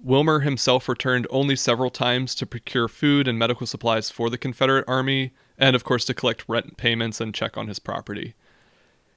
Wilmer 0.01 0.39
himself 0.39 0.87
returned 0.87 1.27
only 1.29 1.55
several 1.57 1.89
times 1.89 2.33
to 2.35 2.45
procure 2.45 2.87
food 2.87 3.27
and 3.27 3.37
medical 3.37 3.67
supplies 3.67 4.09
for 4.09 4.29
the 4.29 4.37
Confederate 4.37 4.85
Army, 4.87 5.31
and 5.59 5.75
of 5.75 5.83
course 5.83 6.05
to 6.05 6.13
collect 6.13 6.45
rent 6.47 6.77
payments 6.77 7.21
and 7.21 7.35
check 7.35 7.57
on 7.57 7.67
his 7.67 7.77
property. 7.79 8.33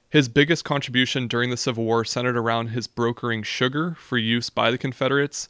His 0.09 0.29
biggest 0.29 0.63
contribution 0.63 1.27
during 1.27 1.49
the 1.49 1.57
Civil 1.57 1.85
War 1.85 2.05
centered 2.05 2.37
around 2.37 2.67
his 2.67 2.85
brokering 2.85 3.41
sugar 3.41 3.95
for 3.97 4.17
use 4.19 4.51
by 4.51 4.69
the 4.69 4.77
Confederates. 4.77 5.49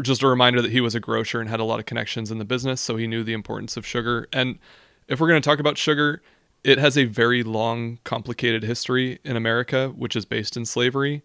Just 0.00 0.22
a 0.22 0.28
reminder 0.28 0.62
that 0.62 0.70
he 0.70 0.80
was 0.80 0.94
a 0.94 1.00
grocer 1.00 1.40
and 1.40 1.50
had 1.50 1.58
a 1.58 1.64
lot 1.64 1.80
of 1.80 1.86
connections 1.86 2.30
in 2.30 2.38
the 2.38 2.44
business, 2.44 2.80
so 2.80 2.96
he 2.96 3.08
knew 3.08 3.24
the 3.24 3.32
importance 3.32 3.76
of 3.76 3.84
sugar. 3.84 4.28
And 4.32 4.60
if 5.08 5.18
we're 5.18 5.26
going 5.26 5.42
to 5.42 5.48
talk 5.48 5.58
about 5.58 5.76
sugar, 5.78 6.22
it 6.62 6.78
has 6.78 6.96
a 6.96 7.04
very 7.06 7.42
long, 7.42 7.98
complicated 8.04 8.62
history 8.62 9.18
in 9.24 9.36
America, 9.36 9.88
which 9.88 10.14
is 10.14 10.24
based 10.24 10.56
in 10.56 10.64
slavery. 10.64 11.22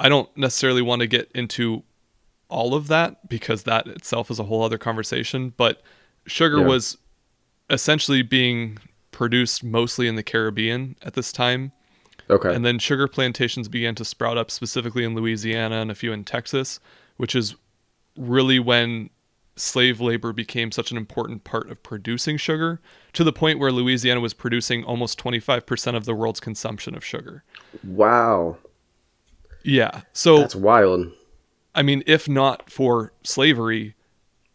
I 0.00 0.08
don't 0.08 0.34
necessarily 0.36 0.82
want 0.82 1.00
to 1.00 1.06
get 1.06 1.30
into 1.32 1.84
all 2.48 2.74
of 2.74 2.88
that 2.88 3.28
because 3.28 3.62
that 3.62 3.86
itself 3.86 4.30
is 4.32 4.40
a 4.40 4.44
whole 4.44 4.62
other 4.64 4.78
conversation, 4.78 5.54
but 5.56 5.80
sugar 6.26 6.58
Yeah. 6.58 6.66
was 6.66 6.96
essentially 7.70 8.22
being 8.22 8.78
produced 9.10 9.62
mostly 9.64 10.08
in 10.08 10.16
the 10.16 10.22
Caribbean 10.22 10.96
at 11.02 11.14
this 11.14 11.32
time. 11.32 11.72
okay. 12.28 12.54
And 12.54 12.64
then 12.64 12.78
sugar 12.78 13.08
plantations 13.08 13.68
began 13.68 13.94
to 13.96 14.04
sprout 14.04 14.36
up 14.36 14.50
specifically 14.50 15.04
in 15.04 15.14
Louisiana 15.14 15.76
and 15.76 15.90
a 15.90 15.94
few 15.94 16.12
in 16.12 16.24
Texas, 16.24 16.80
which 17.16 17.34
is 17.34 17.54
really 18.16 18.58
when 18.58 19.10
slave 19.56 20.00
labor 20.00 20.32
became 20.32 20.72
such 20.72 20.90
an 20.90 20.96
important 20.96 21.44
part 21.44 21.70
of 21.70 21.82
producing 21.82 22.36
sugar 22.36 22.80
to 23.12 23.22
the 23.22 23.32
point 23.32 23.58
where 23.58 23.70
Louisiana 23.70 24.20
was 24.20 24.34
producing 24.34 24.82
almost 24.84 25.22
25% 25.22 25.96
of 25.96 26.04
the 26.06 26.14
world's 26.14 26.40
consumption 26.40 26.96
of 26.96 27.04
sugar. 27.04 27.44
wow. 27.84 28.56
Yeah. 29.62 30.02
So, 30.12 30.40
That's 30.40 30.54
wild. 30.54 31.10
I 31.74 31.82
mean, 31.82 32.02
if 32.06 32.28
not 32.28 32.70
for 32.70 33.12
slavery, 33.22 33.94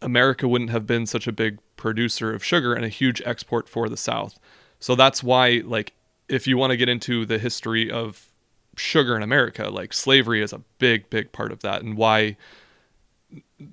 America 0.00 0.46
wouldn't 0.46 0.70
have 0.70 0.86
been 0.86 1.04
such 1.04 1.26
a 1.26 1.32
big 1.32 1.58
producer 1.80 2.32
of 2.32 2.44
sugar 2.44 2.74
and 2.74 2.84
a 2.84 2.88
huge 2.88 3.20
export 3.24 3.68
for 3.68 3.88
the 3.88 3.96
South. 3.96 4.38
So 4.78 4.94
that's 4.94 5.22
why, 5.22 5.62
like, 5.64 5.92
if 6.28 6.46
you 6.46 6.56
want 6.56 6.70
to 6.70 6.76
get 6.76 6.88
into 6.88 7.26
the 7.26 7.38
history 7.38 7.90
of 7.90 8.28
sugar 8.76 9.16
in 9.16 9.22
America, 9.22 9.68
like, 9.68 9.92
slavery 9.92 10.42
is 10.42 10.52
a 10.52 10.62
big, 10.78 11.10
big 11.10 11.32
part 11.32 11.50
of 11.50 11.60
that, 11.60 11.82
and 11.82 11.96
why, 11.96 12.36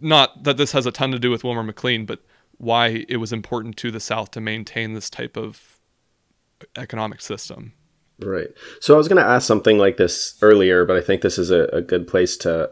not 0.02 0.44
that 0.44 0.58
this 0.58 0.72
has 0.72 0.86
a 0.86 0.92
ton 0.92 1.12
to 1.12 1.20
do 1.20 1.30
with 1.30 1.44
Wilmer 1.44 1.64
McLean, 1.64 2.06
but 2.06 2.20
why 2.58 3.06
it 3.08 3.18
was 3.18 3.32
important 3.32 3.78
to 3.78 3.92
the 3.92 4.00
South 4.00 4.32
to 4.32 4.42
maintain 4.42 4.94
this 4.94 5.10
type 5.10 5.38
of 5.38 5.80
economic 6.76 7.22
system. 7.22 7.74
Right. 8.20 8.50
So 8.80 8.96
I 8.96 8.98
was 8.98 9.08
going 9.08 9.22
to 9.24 9.30
ask 9.30 9.46
something 9.46 9.78
like 9.78 9.98
this 9.98 10.38
earlier, 10.42 10.86
but 10.86 10.98
I 10.98 11.02
think 11.02 11.22
this 11.22 11.38
is 11.38 11.52
a, 11.52 11.66
a 11.66 11.82
good 11.82 12.08
place 12.08 12.36
to 12.38 12.72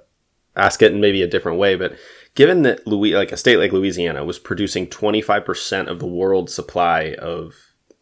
ask 0.55 0.81
it 0.81 0.91
in 0.91 0.99
maybe 0.99 1.21
a 1.21 1.27
different 1.27 1.59
way. 1.59 1.75
But 1.75 1.93
given 2.35 2.61
that 2.63 2.85
Louis, 2.85 3.13
like 3.13 3.31
a 3.31 3.37
state 3.37 3.57
like 3.57 3.71
Louisiana, 3.71 4.23
was 4.23 4.39
producing 4.39 4.87
25% 4.87 5.87
of 5.87 5.99
the 5.99 6.05
world's 6.05 6.53
supply 6.53 7.15
of 7.17 7.55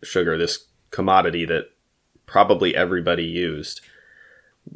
sugar, 0.04 0.38
this 0.38 0.66
commodity 0.90 1.46
that 1.46 1.70
probably 2.26 2.76
everybody 2.76 3.24
used, 3.24 3.82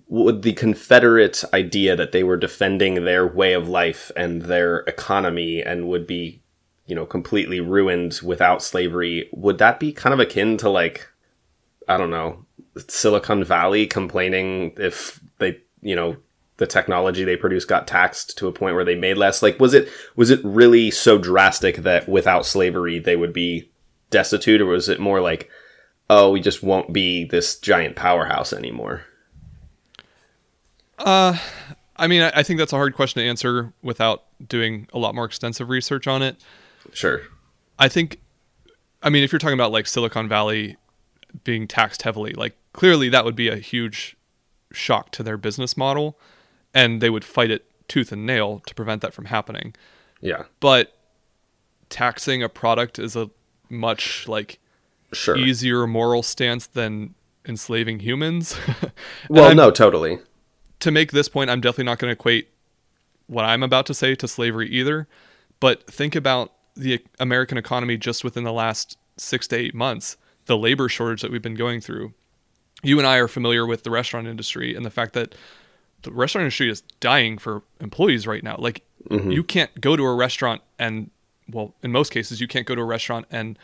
would 0.08 0.44
the 0.44 0.54
Confederate 0.54 1.44
idea 1.54 1.96
that 1.96 2.12
they 2.12 2.24
were 2.24 2.38
defending 2.38 3.04
their 3.04 3.26
way 3.26 3.54
of 3.54 3.68
life 3.68 4.12
and 4.16 4.44
their 4.44 4.80
economy 4.80 5.62
and 5.62 5.88
would 5.88 6.06
be, 6.06 6.42
you 6.86 6.96
know, 6.96 7.06
completely 7.06 7.60
ruined 7.60 8.20
without 8.24 8.62
slavery, 8.62 9.30
would 9.34 9.58
that 9.58 9.80
be 9.80 9.92
kind 9.92 10.14
of 10.14 10.20
akin 10.20 10.58
to 10.58 10.70
like, 10.70 11.08
I 11.88 11.98
don't 11.98 12.12
know, 12.12 12.46
Silicon 12.88 13.44
Valley 13.44 13.88
complaining 13.88 14.74
if 14.78 15.20
they, 15.40 15.62
you 15.82 15.96
know, 15.96 16.18
the 16.58 16.68
technology 16.68 17.24
they 17.24 17.36
produce 17.36 17.66
got 17.66 17.88
taxed 17.88 18.38
to 18.38 18.48
a 18.48 18.52
point 18.52 18.76
where 18.76 18.86
they 18.86 18.96
made 18.96 19.18
less? 19.18 19.42
Like, 19.42 19.60
was 19.60 19.74
it 19.74 19.90
was 20.16 20.30
it 20.30 20.42
really 20.44 20.92
so 20.92 21.18
drastic 21.18 21.78
that 21.78 22.08
without 22.10 22.46
slavery 22.46 23.00
they 23.00 23.16
would 23.16 23.34
be 23.34 23.72
destitute, 24.10 24.62
or 24.62 24.66
was 24.66 24.90
it 24.90 25.00
more 25.00 25.22
like, 25.22 25.50
oh, 26.10 26.32
we 26.32 26.42
just 26.42 26.64
won't 26.64 26.94
be 26.94 27.26
this 27.26 27.58
giant 27.60 27.96
powerhouse 27.96 28.54
anymore? 28.54 29.04
Uh, 30.98 31.38
I 31.96 32.08
mean, 32.08 32.22
I, 32.22 32.32
I 32.36 32.44
think 32.44 32.60
that's 32.60 32.74
a 32.74 32.78
hard 32.78 32.96
question 32.96 33.22
to 33.22 33.28
answer 33.28 33.74
without 33.82 34.24
doing 34.48 34.88
a 34.94 35.00
lot 35.00 35.16
more 35.16 35.26
extensive 35.26 35.70
research 35.70 36.08
on 36.08 36.22
it. 36.22 36.38
Sure. 36.94 37.22
I 37.78 37.88
think, 37.88 38.20
I 39.04 39.10
mean, 39.10 39.24
if 39.24 39.32
you're 39.32 39.40
talking 39.40 39.54
about 39.54 39.72
like 39.72 39.88
Silicon 39.88 40.28
Valley 40.28 40.78
being 41.44 41.68
taxed 41.68 42.02
heavily, 42.02 42.34
like 42.34 42.56
clearly 42.74 43.10
that 43.10 43.26
would 43.26 43.36
be 43.36 43.50
a 43.50 43.58
huge 43.58 44.16
shock 44.72 45.12
to 45.12 45.24
their 45.24 45.38
business 45.38 45.78
model, 45.78 46.20
and 46.74 47.02
they 47.02 47.10
would 47.10 47.24
fight 47.26 47.52
it 47.52 47.66
tooth 47.88 48.12
and 48.12 48.26
nail 48.26 48.62
to 48.68 48.76
prevent 48.76 49.02
that 49.02 49.14
from 49.14 49.26
happening. 49.26 49.74
Yeah. 50.22 50.44
But 50.60 50.94
taxing 51.90 52.44
a 52.44 52.50
product 52.50 53.00
is 53.00 53.16
a 53.16 53.30
much 53.70 54.28
like 54.28 54.60
Sure. 55.14 55.38
easier 55.38 55.88
moral 55.88 56.22
stance 56.22 56.68
than 56.68 57.16
enslaving 57.48 58.00
humans. 58.00 58.58
Well, 59.30 59.46
I'm- 59.46 59.58
no, 59.58 59.72
totally. 59.72 60.20
to 60.82 60.92
make 60.92 61.12
this 61.12 61.30
point, 61.30 61.50
I'm 61.50 61.62
definitely 61.62 61.86
not 61.86 62.00
going 62.00 62.10
to 62.10 62.14
equate 62.14 62.50
what 63.28 63.46
I'm 63.46 63.64
about 63.64 63.86
to 63.88 63.94
say 63.94 64.16
to 64.16 64.28
slavery 64.28 64.70
either. 64.70 65.08
But 65.60 65.88
think 65.88 66.16
about 66.16 66.52
the 66.76 67.02
American 67.20 67.58
economy 67.58 67.98
just 67.98 68.24
within 68.24 68.44
the 68.44 68.52
last 68.54 68.98
six 69.18 69.48
to 69.50 69.56
eight 69.58 69.74
months, 69.74 70.18
the 70.46 70.58
labor 70.58 70.88
shortage 70.90 71.22
that 71.22 71.32
we've 71.32 71.42
been 71.42 71.56
going 71.56 71.82
through. 71.82 72.14
You 72.84 73.00
and 73.00 73.08
I 73.08 73.16
are 73.18 73.28
familiar 73.28 73.66
with 73.66 73.84
the 73.84 73.90
restaurant 73.92 74.28
industry 74.28 74.76
and 74.76 74.86
the 74.86 74.92
fact 74.92 75.14
that 75.14 75.34
the 76.08 76.14
restaurant 76.14 76.44
industry 76.44 76.70
is 76.70 76.82
dying 77.00 77.38
for 77.38 77.64
employees 77.80 78.26
right 78.26 78.44
now. 78.44 78.56
Like, 78.58 78.84
mm-hmm. 79.10 79.32
you 79.32 79.44
can't 79.44 79.80
go 79.80 79.96
to 79.96 80.04
a 80.04 80.16
restaurant 80.16 80.62
and, 80.80 81.12
well, 81.50 81.76
in 81.84 81.92
most 81.92 82.12
cases, 82.12 82.42
you 82.42 82.48
can't 82.48 82.66
go 82.66 82.76
to 82.76 82.82
a 82.82 82.86
restaurant 82.86 83.26
and 83.30 83.58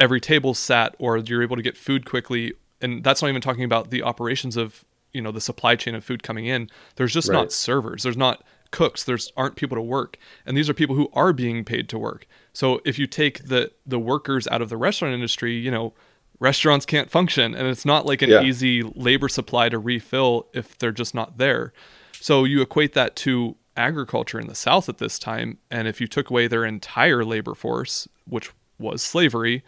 every 0.00 0.20
table's 0.20 0.58
sat 0.58 0.94
or 0.98 1.18
you're 1.18 1.42
able 1.42 1.56
to 1.56 1.62
get 1.62 1.76
food 1.76 2.04
quickly. 2.04 2.52
And 2.80 3.02
that's 3.02 3.22
not 3.22 3.28
even 3.28 3.42
talking 3.42 3.64
about 3.64 3.90
the 3.90 4.02
operations 4.02 4.56
of 4.56 4.84
you 5.12 5.22
know 5.22 5.32
the 5.32 5.40
supply 5.40 5.74
chain 5.74 5.94
of 5.94 6.04
food 6.04 6.22
coming 6.22 6.46
in. 6.46 6.70
There's 6.96 7.12
just 7.14 7.28
Right. 7.28 7.34
not 7.34 7.52
servers. 7.52 8.02
There's 8.02 8.16
not 8.16 8.44
cooks. 8.70 9.02
There's 9.02 9.32
aren't 9.36 9.56
people 9.56 9.76
to 9.76 9.82
work. 9.82 10.18
And 10.44 10.56
these 10.56 10.68
are 10.68 10.74
people 10.74 10.94
who 10.94 11.08
are 11.14 11.32
being 11.32 11.64
paid 11.64 11.88
to 11.88 11.98
work. 11.98 12.26
So 12.52 12.80
if 12.84 12.98
you 12.98 13.06
take 13.06 13.44
the 13.44 13.72
the 13.86 13.98
workers 13.98 14.46
out 14.48 14.62
of 14.62 14.68
the 14.68 14.76
restaurant 14.76 15.14
industry 15.14 15.54
you 15.54 15.70
know 15.70 15.94
restaurants 16.40 16.86
can't 16.86 17.10
function 17.10 17.54
and 17.54 17.66
it's 17.66 17.84
not 17.84 18.06
like 18.06 18.22
an 18.22 18.30
Yeah. 18.30 18.42
easy 18.42 18.82
labor 18.82 19.28
supply 19.28 19.68
to 19.68 19.78
refill 19.78 20.46
if 20.52 20.78
they're 20.78 20.92
just 20.92 21.14
not 21.14 21.38
there 21.38 21.72
so 22.12 22.44
you 22.44 22.60
equate 22.62 22.92
that 22.94 23.16
to 23.16 23.56
agriculture 23.76 24.38
in 24.40 24.46
the 24.48 24.54
south 24.54 24.88
at 24.88 24.98
this 24.98 25.18
time 25.18 25.58
and 25.70 25.86
if 25.88 26.00
you 26.00 26.06
took 26.06 26.30
away 26.30 26.46
their 26.46 26.64
entire 26.64 27.24
labor 27.24 27.54
force 27.54 28.08
which 28.26 28.50
was 28.78 29.02
slavery 29.02 29.62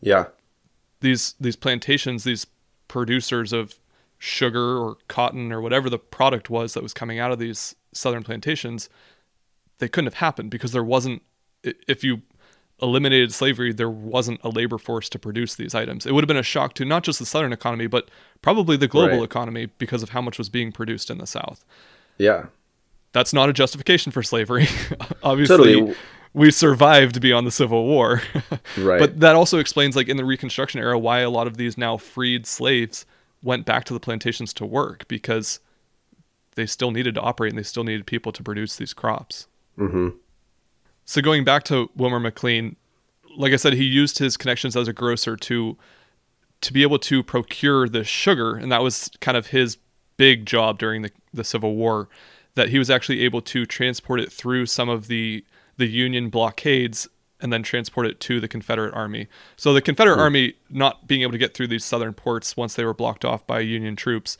Yeah. 0.00 0.26
these 1.00 1.34
these 1.40 1.56
plantations, 1.56 2.24
these 2.24 2.46
producers 2.88 3.52
of 3.52 3.76
sugar 4.18 4.76
or 4.78 4.98
cotton 5.08 5.52
or 5.52 5.60
whatever 5.62 5.88
the 5.88 5.98
product 5.98 6.50
was 6.50 6.74
that 6.74 6.82
was 6.82 6.92
coming 6.92 7.18
out 7.18 7.32
of 7.32 7.38
these 7.38 7.74
southern 7.94 8.22
plantations, 8.22 8.90
they 9.78 9.88
couldn't 9.88 10.06
have 10.06 10.14
happened 10.14 10.50
because 10.50 10.72
there 10.72 10.84
wasn't. 10.84 11.22
If 11.62 12.04
you 12.04 12.20
eliminated 12.82 13.32
slavery, 13.34 13.72
there 13.72 13.90
wasn't 13.90 14.40
a 14.42 14.48
labor 14.48 14.78
force 14.78 15.08
to 15.10 15.18
produce 15.18 15.54
these 15.54 15.74
items. 15.74 16.06
It 16.06 16.12
would 16.12 16.22
have 16.22 16.28
been 16.28 16.36
a 16.36 16.42
shock 16.42 16.74
to 16.74 16.84
not 16.84 17.02
just 17.04 17.18
the 17.18 17.26
southern 17.26 17.52
economy, 17.52 17.86
but 17.86 18.10
probably 18.42 18.76
the 18.76 18.88
global 18.88 19.18
Right. 19.18 19.24
economy 19.24 19.66
because 19.78 20.02
of 20.02 20.10
how 20.10 20.20
much 20.20 20.38
was 20.38 20.48
being 20.48 20.72
produced 20.72 21.10
in 21.10 21.18
the 21.18 21.26
South. 21.26 21.64
Yeah. 22.18 22.46
That's 23.12 23.32
not 23.32 23.48
a 23.48 23.52
justification 23.52 24.12
for 24.12 24.22
slavery. 24.22 24.68
Obviously, 25.22 25.74
Totally. 25.74 25.96
we 26.32 26.50
survived 26.50 27.20
beyond 27.20 27.46
the 27.46 27.50
Civil 27.50 27.84
War. 27.86 28.22
Right. 28.78 29.00
But 29.00 29.18
that 29.20 29.34
also 29.34 29.58
explains, 29.58 29.96
like 29.96 30.08
in 30.08 30.16
the 30.16 30.24
Reconstruction 30.24 30.80
era, 30.80 30.96
why 30.98 31.20
a 31.20 31.30
lot 31.30 31.46
of 31.48 31.56
these 31.56 31.76
now 31.76 31.96
freed 31.96 32.46
slaves 32.46 33.04
went 33.42 33.66
back 33.66 33.84
to 33.84 33.92
the 33.94 33.98
plantations 34.00 34.52
to 34.54 34.64
work 34.66 35.08
because 35.08 35.58
they 36.54 36.66
still 36.66 36.90
needed 36.92 37.14
to 37.16 37.20
operate 37.20 37.50
and 37.52 37.58
they 37.58 37.62
still 37.64 37.84
needed 37.84 38.06
people 38.06 38.30
to 38.32 38.42
produce 38.42 38.76
these 38.76 38.92
crops. 38.94 39.48
Mm-hmm. 39.78 40.10
So 41.10 41.20
going 41.20 41.42
back 41.42 41.64
to 41.64 41.90
Wilmer 41.96 42.20
McLean, 42.20 42.76
like 43.36 43.52
I 43.52 43.56
said, 43.56 43.72
he 43.72 43.82
used 43.82 44.18
his 44.18 44.36
connections 44.36 44.76
as 44.76 44.86
a 44.86 44.92
grocer 44.92 45.36
to 45.38 45.76
to 46.60 46.72
be 46.72 46.82
able 46.82 47.00
to 47.00 47.24
procure 47.24 47.88
the 47.88 48.04
sugar, 48.04 48.54
and 48.54 48.70
that 48.70 48.80
was 48.80 49.10
kind 49.20 49.36
of 49.36 49.48
his 49.48 49.76
big 50.18 50.46
job 50.46 50.78
during 50.78 51.02
the, 51.02 51.10
the 51.34 51.42
Civil 51.42 51.74
War. 51.74 52.08
That 52.54 52.68
he 52.68 52.78
was 52.78 52.90
actually 52.90 53.22
able 53.22 53.42
to 53.42 53.66
transport 53.66 54.20
it 54.20 54.30
through 54.30 54.66
some 54.66 54.88
of 54.88 55.08
the 55.08 55.44
the 55.78 55.86
Union 55.86 56.30
blockades 56.30 57.08
and 57.40 57.52
then 57.52 57.64
transport 57.64 58.06
it 58.06 58.20
to 58.20 58.38
the 58.38 58.46
Confederate 58.46 58.94
Army. 58.94 59.26
So 59.56 59.72
the 59.72 59.82
Confederate 59.82 60.14
hmm. 60.14 60.20
Army, 60.20 60.54
not 60.68 61.08
being 61.08 61.22
able 61.22 61.32
to 61.32 61.38
get 61.38 61.54
through 61.54 61.66
these 61.66 61.84
southern 61.84 62.14
ports 62.14 62.56
once 62.56 62.74
they 62.74 62.84
were 62.84 62.94
blocked 62.94 63.24
off 63.24 63.44
by 63.48 63.58
Union 63.58 63.96
troops, 63.96 64.38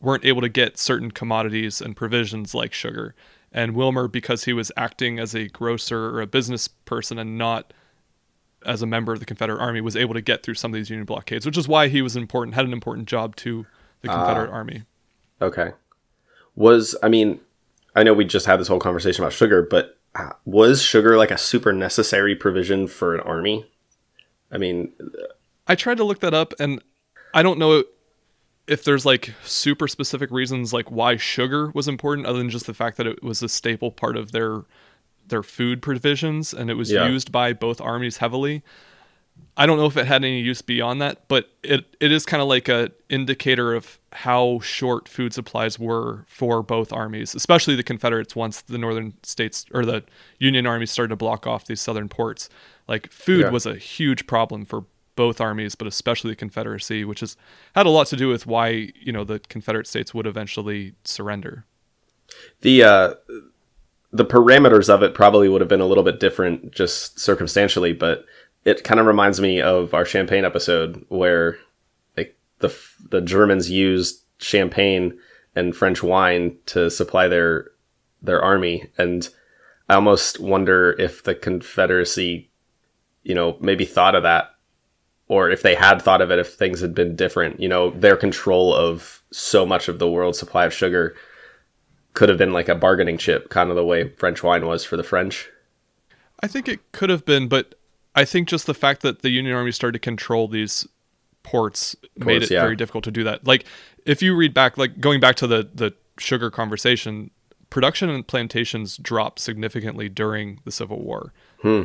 weren't 0.00 0.24
able 0.24 0.42
to 0.42 0.48
get 0.48 0.78
certain 0.78 1.10
commodities 1.10 1.80
and 1.80 1.96
provisions 1.96 2.54
like 2.54 2.72
sugar. 2.72 3.16
And 3.52 3.74
Wilmer, 3.74 4.08
because 4.08 4.44
he 4.44 4.52
was 4.52 4.72
acting 4.76 5.18
as 5.18 5.34
a 5.34 5.48
grocer 5.48 6.06
or 6.06 6.22
a 6.22 6.26
business 6.26 6.68
person 6.68 7.18
and 7.18 7.36
not 7.36 7.72
as 8.64 8.80
a 8.80 8.86
member 8.86 9.12
of 9.12 9.20
the 9.20 9.26
Confederate 9.26 9.60
Army, 9.60 9.80
was 9.80 9.96
able 9.96 10.14
to 10.14 10.20
get 10.20 10.42
through 10.42 10.54
some 10.54 10.72
of 10.72 10.76
these 10.76 10.88
Union 10.88 11.04
blockades, 11.04 11.44
which 11.44 11.58
is 11.58 11.68
why 11.68 11.88
he 11.88 12.00
was 12.00 12.16
important, 12.16 12.54
had 12.54 12.64
an 12.64 12.72
important 12.72 13.08
job 13.08 13.36
to 13.36 13.66
the 14.00 14.08
Confederate 14.08 14.50
Army. 14.50 14.84
Okay. 15.40 15.72
Was 16.54 16.96
I 17.02 17.08
mean, 17.08 17.40
I 17.94 18.02
know 18.02 18.14
we 18.14 18.24
just 18.24 18.46
had 18.46 18.60
this 18.60 18.68
whole 18.68 18.78
conversation 18.78 19.22
about 19.22 19.32
sugar, 19.32 19.62
but 19.62 19.98
uh, 20.14 20.30
was 20.44 20.82
sugar 20.82 21.16
like 21.16 21.30
a 21.30 21.38
super 21.38 21.72
necessary 21.72 22.34
provision 22.34 22.86
for 22.86 23.14
an 23.14 23.20
army? 23.20 23.66
I 24.50 24.58
mean, 24.58 24.92
I 25.66 25.74
tried 25.74 25.96
to 25.96 26.04
look 26.04 26.20
that 26.20 26.34
up, 26.34 26.54
and 26.58 26.82
I 27.34 27.42
don't 27.42 27.58
know 27.58 27.84
if 28.66 28.84
there's 28.84 29.04
like 29.04 29.34
super 29.44 29.88
specific 29.88 30.30
reasons 30.30 30.72
like 30.72 30.90
why 30.90 31.16
sugar 31.16 31.70
was 31.74 31.88
important, 31.88 32.26
other 32.26 32.38
than 32.38 32.50
just 32.50 32.66
the 32.66 32.74
fact 32.74 32.96
that 32.96 33.06
it 33.06 33.22
was 33.22 33.42
a 33.42 33.48
staple 33.48 33.90
part 33.90 34.16
of 34.16 34.32
their 34.32 34.62
their 35.28 35.42
food 35.42 35.80
provisions, 35.82 36.52
and 36.52 36.68
it 36.70 36.74
was 36.74 36.90
Yeah. 36.90 37.06
used 37.08 37.30
by 37.32 37.52
both 37.52 37.80
armies 37.80 38.18
heavily. 38.18 38.62
I 39.56 39.64
don't 39.66 39.78
know 39.78 39.86
if 39.86 39.96
it 39.96 40.06
had 40.06 40.24
any 40.24 40.40
use 40.40 40.60
beyond 40.62 41.00
that, 41.00 41.26
but 41.28 41.50
it, 41.62 41.86
it 42.00 42.12
is 42.12 42.26
kind 42.26 42.42
of 42.42 42.48
like 42.48 42.68
a 42.68 42.90
indicator 43.08 43.72
of 43.74 43.98
how 44.12 44.60
short 44.60 45.08
food 45.08 45.32
supplies 45.32 45.78
were 45.78 46.24
for 46.28 46.62
both 46.62 46.92
armies, 46.92 47.34
especially 47.34 47.74
the 47.74 47.82
Confederates 47.82 48.36
once 48.36 48.60
the 48.62 48.76
northern 48.78 49.14
states 49.22 49.64
or 49.72 49.84
the 49.86 50.04
Union 50.38 50.66
army 50.66 50.84
started 50.86 51.10
to 51.10 51.16
block 51.16 51.46
off 51.46 51.66
these 51.66 51.80
southern 51.80 52.08
ports. 52.08 52.48
Like 52.88 53.10
food 53.10 53.40
Yeah. 53.42 53.50
was 53.50 53.64
a 53.64 53.76
huge 53.76 54.26
problem 54.26 54.64
for 54.66 54.84
both 55.16 55.40
armies, 55.40 55.74
but 55.74 55.86
especially 55.86 56.30
the 56.30 56.36
Confederacy, 56.36 57.04
which 57.04 57.20
has 57.20 57.36
had 57.74 57.86
a 57.86 57.90
lot 57.90 58.06
to 58.08 58.16
do 58.16 58.28
with 58.28 58.46
why, 58.46 58.92
you 59.00 59.12
know, 59.12 59.24
the 59.24 59.38
Confederate 59.40 59.86
states 59.86 60.14
would 60.14 60.26
eventually 60.26 60.94
surrender. 61.04 61.64
the 62.62 62.82
uh, 62.82 63.14
the 64.12 64.24
parameters 64.24 64.88
of 64.88 65.02
it 65.02 65.14
probably 65.14 65.48
would 65.48 65.60
have 65.60 65.68
been 65.68 65.80
a 65.80 65.86
little 65.86 66.04
bit 66.04 66.20
different 66.20 66.72
just 66.72 67.18
circumstantially, 67.18 67.92
but 67.92 68.24
it 68.64 68.84
kind 68.84 69.00
of 69.00 69.06
reminds 69.06 69.40
me 69.40 69.60
of 69.60 69.94
our 69.94 70.04
champagne 70.04 70.44
episode 70.44 71.04
where 71.08 71.58
like 72.16 72.36
the 72.58 72.74
the 73.10 73.20
Germans 73.20 73.70
used 73.70 74.22
champagne 74.38 75.18
and 75.54 75.76
French 75.76 76.02
wine 76.02 76.56
to 76.66 76.90
supply 76.90 77.28
their 77.28 77.70
their 78.22 78.42
army, 78.42 78.90
and 78.98 79.28
I 79.88 79.94
almost 79.94 80.40
wonder 80.40 80.92
if 80.98 81.22
the 81.24 81.34
Confederacy, 81.34 82.50
you 83.24 83.34
know, 83.34 83.56
maybe 83.60 83.84
thought 83.84 84.14
of 84.14 84.22
that, 84.22 84.51
or 85.32 85.48
if 85.48 85.62
they 85.62 85.74
had 85.74 86.02
thought 86.02 86.20
of 86.20 86.30
it, 86.30 86.38
if 86.38 86.52
things 86.52 86.82
had 86.82 86.94
been 86.94 87.16
different. 87.16 87.58
You 87.58 87.66
know, 87.66 87.88
their 87.88 88.16
control 88.16 88.74
of 88.74 89.22
so 89.30 89.64
much 89.64 89.88
of 89.88 89.98
the 89.98 90.10
world's 90.10 90.38
supply 90.38 90.66
of 90.66 90.74
sugar 90.74 91.16
could 92.12 92.28
have 92.28 92.36
been 92.36 92.52
like 92.52 92.68
a 92.68 92.74
bargaining 92.74 93.16
chip, 93.16 93.48
kind 93.48 93.70
of 93.70 93.76
the 93.76 93.84
way 93.84 94.10
French 94.10 94.42
wine 94.42 94.66
was 94.66 94.84
for 94.84 94.98
the 94.98 95.02
French. 95.02 95.48
I 96.42 96.48
think 96.48 96.68
it 96.68 96.92
could 96.92 97.08
have 97.08 97.24
been, 97.24 97.48
but 97.48 97.76
I 98.14 98.26
think 98.26 98.46
just 98.46 98.66
the 98.66 98.74
fact 98.74 99.00
that 99.00 99.22
the 99.22 99.30
Union 99.30 99.56
Army 99.56 99.72
started 99.72 99.94
to 99.94 100.04
control 100.04 100.48
these 100.48 100.86
ports, 101.44 101.96
made 102.18 102.42
it 102.42 102.50
yeah. 102.50 102.60
very 102.60 102.76
difficult 102.76 103.04
to 103.04 103.10
do 103.10 103.24
that. 103.24 103.46
Like 103.46 103.64
if 104.04 104.20
you 104.20 104.36
read 104.36 104.52
back, 104.52 104.76
like 104.76 105.00
going 105.00 105.18
back 105.18 105.36
to 105.36 105.46
the 105.46 105.66
the 105.74 105.94
sugar 106.18 106.50
conversation, 106.50 107.30
production 107.70 108.10
and 108.10 108.26
plantations 108.26 108.98
dropped 108.98 109.38
significantly 109.38 110.10
during 110.10 110.60
the 110.66 110.72
Civil 110.72 111.00
War. 111.02 111.32
Hmm. 111.62 111.84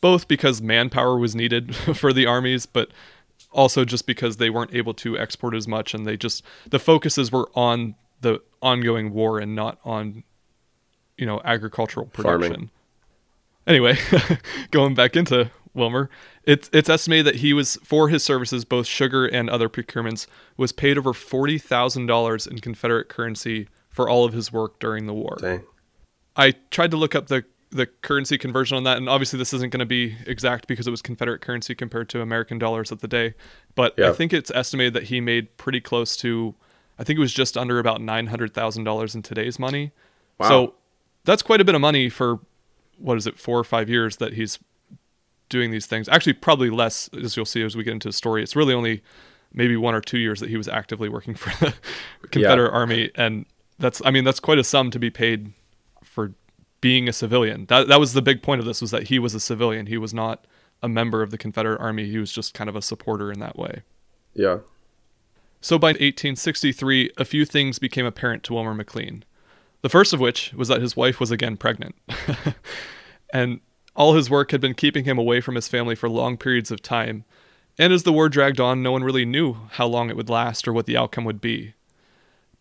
Both 0.00 0.28
because 0.28 0.62
manpower 0.62 1.18
was 1.18 1.34
needed 1.34 1.74
for 1.96 2.12
the 2.12 2.26
armies, 2.26 2.66
but 2.66 2.90
also 3.52 3.84
just 3.84 4.06
because 4.06 4.36
they 4.36 4.50
weren't 4.50 4.74
able 4.74 4.94
to 4.94 5.18
export 5.18 5.54
as 5.54 5.66
much 5.66 5.92
and 5.92 6.06
they 6.06 6.16
just 6.16 6.44
the 6.68 6.78
focuses 6.78 7.32
were 7.32 7.50
on 7.54 7.96
the 8.20 8.40
ongoing 8.62 9.12
war 9.12 9.38
and 9.38 9.54
not 9.54 9.78
on 9.84 10.22
you 11.16 11.26
know 11.26 11.40
agricultural 11.44 12.06
production. 12.06 12.52
Farming. 12.52 12.70
Anyway, 13.66 13.96
going 14.70 14.94
back 14.94 15.16
into 15.16 15.50
Wilmer, 15.74 16.10
it's 16.44 16.68
it's 16.72 16.88
estimated 16.88 17.26
that 17.26 17.36
he 17.36 17.52
was 17.52 17.76
for 17.84 18.08
his 18.08 18.24
services, 18.24 18.64
both 18.64 18.86
sugar 18.86 19.26
and 19.26 19.48
other 19.48 19.68
procurements, 19.68 20.26
was 20.56 20.72
paid 20.72 20.98
over 20.98 21.12
forty 21.12 21.58
thousand 21.58 22.06
dollars 22.06 22.46
in 22.46 22.58
Confederate 22.58 23.08
currency 23.08 23.68
for 23.90 24.08
all 24.08 24.24
of 24.24 24.32
his 24.32 24.52
work 24.52 24.78
during 24.80 25.06
the 25.06 25.14
war. 25.14 25.36
Dang. 25.40 25.62
I 26.36 26.54
tried 26.70 26.90
to 26.92 26.96
look 26.96 27.14
up 27.14 27.26
the 27.26 27.44
the 27.70 27.86
currency 27.86 28.36
conversion 28.36 28.76
on 28.76 28.84
that, 28.84 28.96
and 28.96 29.08
obviously 29.08 29.38
this 29.38 29.52
isn't 29.54 29.70
going 29.70 29.80
to 29.80 29.86
be 29.86 30.16
exact 30.26 30.66
because 30.66 30.86
it 30.86 30.90
was 30.90 31.02
Confederate 31.02 31.40
currency 31.40 31.74
compared 31.74 32.08
to 32.10 32.20
American 32.20 32.58
dollars 32.58 32.90
at 32.90 33.00
the 33.00 33.08
day. 33.08 33.34
But 33.74 33.98
I 34.00 34.12
think 34.12 34.32
it's 34.32 34.50
estimated 34.52 34.94
that 34.94 35.04
he 35.04 35.20
made 35.20 35.56
pretty 35.56 35.80
close 35.80 36.16
to, 36.18 36.54
I 36.98 37.04
think 37.04 37.16
it 37.16 37.20
was 37.20 37.32
just 37.32 37.56
under 37.56 37.78
about 37.78 38.00
nine 38.00 38.26
hundred 38.26 38.54
thousand 38.54 38.84
dollars 38.84 39.14
in 39.14 39.22
today's 39.22 39.58
money. 39.58 39.92
Wow. 40.38 40.48
So 40.48 40.74
that's 41.24 41.42
quite 41.42 41.60
a 41.60 41.64
bit 41.64 41.74
of 41.74 41.80
money 41.80 42.08
for 42.08 42.40
what 42.98 43.16
is 43.16 43.26
it, 43.26 43.38
four 43.38 43.58
or 43.58 43.64
five 43.64 43.88
years 43.88 44.16
that 44.16 44.34
he's 44.34 44.58
doing 45.48 45.70
these 45.70 45.86
things. 45.86 46.08
Actually, 46.08 46.34
probably 46.34 46.70
less, 46.70 47.08
as 47.22 47.36
you'll 47.36 47.46
see 47.46 47.62
as 47.62 47.76
we 47.76 47.84
get 47.84 47.92
into 47.92 48.08
the 48.08 48.12
story. 48.12 48.42
It's 48.42 48.56
really 48.56 48.74
only 48.74 49.02
maybe 49.52 49.76
one 49.76 49.94
or 49.94 50.00
two 50.00 50.18
years 50.18 50.40
that 50.40 50.48
he 50.48 50.56
was 50.56 50.68
actively 50.68 51.08
working 51.08 51.34
for 51.34 51.50
the 51.64 51.74
Confederate 52.30 52.72
Army, 52.72 53.10
and 53.14 53.46
that's 53.78 54.02
I 54.04 54.10
mean 54.10 54.24
that's 54.24 54.40
quite 54.40 54.58
a 54.58 54.64
sum 54.64 54.90
to 54.90 54.98
be 54.98 55.10
paid 55.10 55.52
for 56.02 56.32
being 56.80 57.08
a 57.08 57.12
civilian. 57.12 57.66
That 57.66 57.88
that 57.88 58.00
was 58.00 58.12
the 58.12 58.22
big 58.22 58.42
point 58.42 58.60
of 58.60 58.66
this 58.66 58.80
was 58.80 58.90
that 58.90 59.04
he 59.04 59.18
was 59.18 59.34
a 59.34 59.40
civilian. 59.40 59.86
He 59.86 59.98
was 59.98 60.14
not 60.14 60.46
a 60.82 60.88
member 60.88 61.22
of 61.22 61.30
the 61.30 61.38
Confederate 61.38 61.80
Army. 61.80 62.06
He 62.06 62.18
was 62.18 62.32
just 62.32 62.54
kind 62.54 62.70
of 62.70 62.76
a 62.76 62.82
supporter 62.82 63.30
in 63.30 63.40
that 63.40 63.56
way. 63.56 63.82
Yeah. 64.34 64.58
So 65.60 65.78
by 65.78 65.88
1863, 65.88 67.12
a 67.18 67.24
few 67.24 67.44
things 67.44 67.78
became 67.78 68.06
apparent 68.06 68.42
to 68.44 68.54
Wilmer 68.54 68.74
McLean. 68.74 69.24
The 69.82 69.90
first 69.90 70.12
of 70.12 70.20
which 70.20 70.52
was 70.54 70.68
that 70.68 70.80
his 70.80 70.96
wife 70.96 71.20
was 71.20 71.30
again 71.30 71.56
pregnant. 71.56 71.94
and 73.32 73.60
all 73.94 74.14
his 74.14 74.30
work 74.30 74.52
had 74.52 74.60
been 74.60 74.74
keeping 74.74 75.04
him 75.04 75.18
away 75.18 75.40
from 75.40 75.54
his 75.56 75.68
family 75.68 75.94
for 75.94 76.08
long 76.08 76.38
periods 76.38 76.70
of 76.70 76.80
time. 76.80 77.24
And 77.78 77.92
as 77.92 78.02
the 78.02 78.12
war 78.12 78.28
dragged 78.28 78.60
on, 78.60 78.82
no 78.82 78.92
one 78.92 79.04
really 79.04 79.24
knew 79.24 79.56
how 79.72 79.86
long 79.86 80.08
it 80.08 80.16
would 80.16 80.30
last 80.30 80.66
or 80.66 80.72
what 80.72 80.86
the 80.86 80.96
outcome 80.96 81.24
would 81.24 81.40
be. 81.40 81.74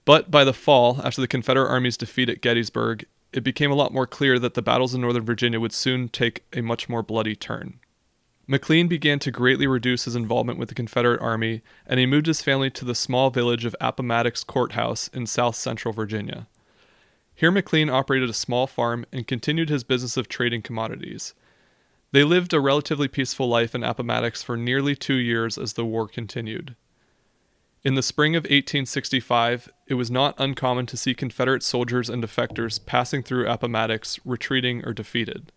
But 0.05 0.32
by 0.32 0.43
the 0.43 0.53
fall, 0.53 1.01
after 1.03 1.22
the 1.22 1.28
Confederate 1.28 1.70
Army's 1.70 1.97
defeat 1.97 2.30
at 2.30 2.41
Gettysburg, 2.41 3.05
it 3.32 3.44
became 3.44 3.72
a 3.72 3.76
lot 3.76 3.94
more 3.94 4.08
clear 4.08 4.40
that 4.40 4.54
the 4.54 4.62
battles 4.62 4.94
in 4.94 5.02
Northern 5.02 5.26
Virginia 5.26 5.60
would 5.60 5.74
soon 5.74 6.10
take 6.10 6.44
a 6.54 6.62
much 6.62 6.90
more 6.90 7.04
bloody 7.04 7.36
turn. 7.36 7.80
McLean 8.48 8.88
began 8.88 9.20
to 9.20 9.30
greatly 9.30 9.68
reduce 9.68 10.06
his 10.06 10.16
involvement 10.16 10.58
with 10.58 10.70
the 10.70 10.76
Confederate 10.76 11.22
Army, 11.22 11.62
and 11.86 12.00
he 12.00 12.08
moved 12.08 12.26
his 12.26 12.42
family 12.42 12.72
to 12.72 12.84
the 12.84 12.96
small 12.96 13.30
village 13.30 13.64
of 13.64 13.76
Appomattox 13.80 14.44
Courthouse 14.44 15.08
in 15.10 15.28
south 15.28 15.56
central 15.56 15.94
Virginia. 15.94 16.48
Here, 17.36 17.52
McLean 17.52 17.92
operated 17.92 18.30
a 18.30 18.34
small 18.34 18.66
farm 18.66 19.06
and 19.14 19.28
continued 19.28 19.70
his 19.70 19.84
business 19.84 20.18
of 20.18 20.28
trading 20.28 20.64
commodities. 20.64 21.36
They 22.12 22.24
lived 22.24 22.54
a 22.54 22.60
relatively 22.60 23.08
peaceful 23.08 23.48
life 23.48 23.76
in 23.76 23.84
Appomattox 23.84 24.42
for 24.42 24.58
nearly 24.58 24.96
two 24.96 25.14
years 25.14 25.58
as 25.58 25.74
the 25.74 25.86
war 25.86 26.08
continued. 26.08 26.76
In 27.84 27.96
the 27.96 28.04
spring 28.04 28.36
of 28.36 28.44
1865, 28.44 29.70
it 29.88 29.94
was 29.94 30.12
not 30.12 30.36
uncommon 30.38 30.86
to 30.88 30.98
see 30.98 31.14
Confederate 31.14 31.64
soldiers 31.64 32.10
and 32.10 32.22
defectors 32.22 32.86
passing 32.86 33.24
through 33.24 33.48
Appomattox, 33.48 34.20
retreating 34.26 34.84
or 34.86 34.94
defeated. 34.94 35.52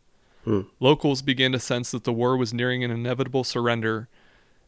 Hmm. 0.45 0.63
Locals 0.79 1.21
began 1.23 1.53
to 1.53 1.59
sense 1.59 1.91
that 1.91 2.05
the 2.05 2.13
war 2.13 2.37
was 2.37 2.55
nearing 2.55 2.85
an 2.85 2.91
inevitable 2.91 3.43
surrender 3.43 4.09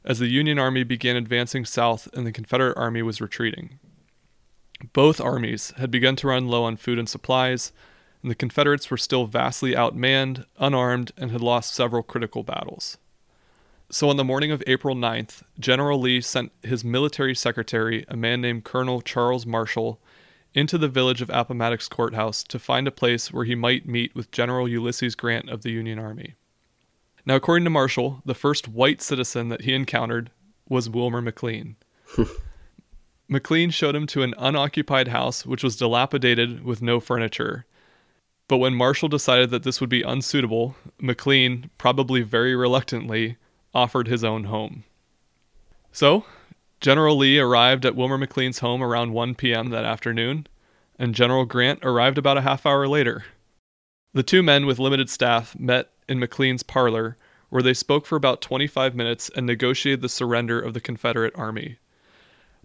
as 0.05 0.19
the 0.19 0.27
Union 0.27 0.59
Army 0.59 0.83
began 0.85 1.17
advancing 1.17 1.65
south 1.65 2.09
and 2.13 2.27
the 2.27 2.33
Confederate 2.33 2.77
Army 2.77 3.03
was 3.03 3.21
retreating. 3.21 3.79
Both 4.93 5.21
armies 5.21 5.73
had 5.79 5.91
begun 5.91 6.17
to 6.17 6.29
run 6.29 6.49
low 6.49 6.65
on 6.65 6.77
food 6.77 6.99
and 6.99 7.09
supplies, 7.09 7.73
and 8.23 8.31
the 8.31 8.35
Confederates 8.35 8.91
were 8.91 8.97
still 8.97 9.27
vastly 9.27 9.73
outmanned, 9.73 10.45
unarmed, 10.59 11.13
and 11.17 11.31
had 11.31 11.41
lost 11.41 11.75
several 11.75 12.03
critical 12.03 12.43
battles. 12.43 12.99
So 13.91 14.09
on 14.09 14.17
the 14.17 14.25
morning 14.25 14.51
of 14.51 14.63
April 14.67 14.97
9th, 14.97 15.43
General 15.61 16.01
Lee 16.01 16.21
sent 16.21 16.53
his 16.63 16.85
military 16.85 17.35
secretary, 17.35 18.05
a 18.09 18.17
man 18.17 18.41
named 18.41 18.65
Colonel 18.65 19.01
Charles 19.01 19.47
Marshall, 19.47 20.01
into 20.55 20.79
the 20.79 20.89
village 20.89 21.21
of 21.21 21.31
Appomattox 21.31 21.89
Courthouse 21.89 22.43
to 22.45 22.59
find 22.59 22.87
a 22.87 22.93
place 22.93 23.33
where 23.33 23.45
he 23.45 23.55
might 23.55 23.87
meet 23.87 24.15
with 24.15 24.31
General 24.31 24.69
Ulysses 24.69 25.15
Grant 25.15 25.51
of 25.51 25.63
the 25.63 25.71
Union 25.71 25.99
Army. 25.99 26.35
Now, 27.27 27.37
according 27.37 27.65
to 27.65 27.71
Marshall, 27.71 28.23
the 28.25 28.35
first 28.35 28.69
white 28.69 29.03
citizen 29.03 29.49
that 29.49 29.63
he 29.63 29.75
encountered 29.75 30.31
was 30.69 30.89
Wilmer 30.89 31.21
McLean. 31.21 31.77
McLean 33.29 33.71
showed 33.71 33.97
him 33.97 34.07
to 34.09 34.23
an 34.23 34.35
unoccupied 34.39 35.09
house 35.09 35.45
which 35.45 35.65
was 35.65 35.77
dilapidated 35.77 36.65
with 36.65 36.83
no 36.83 37.01
furniture. 37.01 37.67
But 38.47 38.59
when 38.59 38.75
Marshall 38.75 39.09
decided 39.09 39.51
that 39.51 39.63
this 39.63 39.81
would 39.81 39.91
be 39.91 40.03
unsuitable, 40.03 40.77
McLean, 41.01 41.71
probably 41.79 42.21
very 42.21 42.55
reluctantly, 42.55 43.37
offered 43.75 44.09
his 44.09 44.25
own 44.25 44.45
home. 44.45 44.85
So, 45.93 46.25
General 46.81 47.17
Lee 47.17 47.39
arrived 47.39 47.87
at 47.87 47.97
Wilmer 47.97 48.19
McLean's 48.19 48.59
home 48.59 48.83
around 48.83 49.13
1 49.13 49.35
p.m. 49.37 49.71
that 49.71 49.85
afternoon, 49.85 50.47
and 50.99 51.15
General 51.15 51.45
Grant 51.45 51.81
arrived 51.83 52.19
about 52.19 52.37
a 52.37 52.43
half 52.43 52.67
hour 52.67 52.87
later. 52.87 53.25
The 54.13 54.23
two 54.23 54.43
men 54.43 54.67
with 54.67 54.79
limited 54.79 55.11
staff 55.11 55.59
met 55.59 55.91
in 56.09 56.19
McLean's 56.19 56.63
parlor, 56.63 57.17
where 57.49 57.63
they 57.63 57.75
spoke 57.75 58.07
for 58.07 58.17
about 58.17 58.41
25 58.41 58.95
minutes 58.95 59.31
and 59.35 59.47
negotiated 59.47 60.03
the 60.03 60.09
surrender 60.09 60.61
of 60.61 60.75
the 60.75 60.81
Confederate 60.81 61.35
Army. 61.37 61.79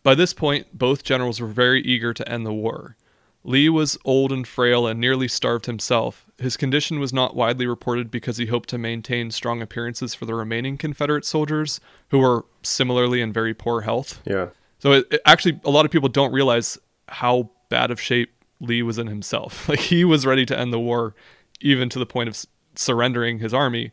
By 0.03 0.15
this 0.15 0.33
point, 0.33 0.67
both 0.77 1.03
generals 1.03 1.39
were 1.41 1.47
very 1.47 1.81
eager 1.81 2.13
to 2.13 2.29
end 2.29 2.45
the 2.45 2.53
war. 2.53 2.95
Lee 3.43 3.69
was 3.69 3.97
old 4.03 4.31
and 4.31 4.45
frail 4.47 4.85
and 4.85 4.99
nearly 4.99 5.27
starved 5.27 5.65
himself. 5.65 6.25
His 6.37 6.57
condition 6.57 6.99
was 6.99 7.13
not 7.13 7.35
widely 7.35 7.65
reported 7.67 8.11
because 8.11 8.37
he 8.37 8.47
hoped 8.47 8.69
to 8.69 8.77
maintain 8.77 9.31
strong 9.31 9.61
appearances 9.61 10.13
for 10.13 10.25
the 10.25 10.33
remaining 10.35 10.77
Confederate 10.77 11.23
soldiers, 11.25 11.79
who 12.09 12.19
were 12.19 12.45
similarly 12.63 13.21
in 13.21 13.31
very 13.31 13.53
poor 13.53 13.81
health. 13.81 14.21
Yeah. 14.25 14.49
So 14.79 14.91
it, 14.93 15.07
it- 15.11 15.21
actually, 15.25 15.59
a 15.63 15.69
lot 15.69 15.85
of 15.85 15.91
people 15.91 16.09
don't 16.09 16.33
realize 16.33 16.77
how 17.07 17.49
bad 17.69 17.91
of 17.91 17.99
shape 17.99 18.31
Lee 18.59 18.81
was 18.83 18.97
in 18.97 19.07
himself. 19.07 19.67
Like 19.69 19.79
he 19.79 20.03
was 20.03 20.25
ready 20.25 20.45
to 20.45 20.57
end 20.59 20.73
the 20.73 20.79
war, 20.79 21.15
even 21.61 21.87
to 21.89 21.99
the 21.99 22.05
point 22.05 22.27
of 22.27 22.33
s- 22.35 22.45
surrendering 22.75 23.39
his 23.39 23.53
army. 23.53 23.91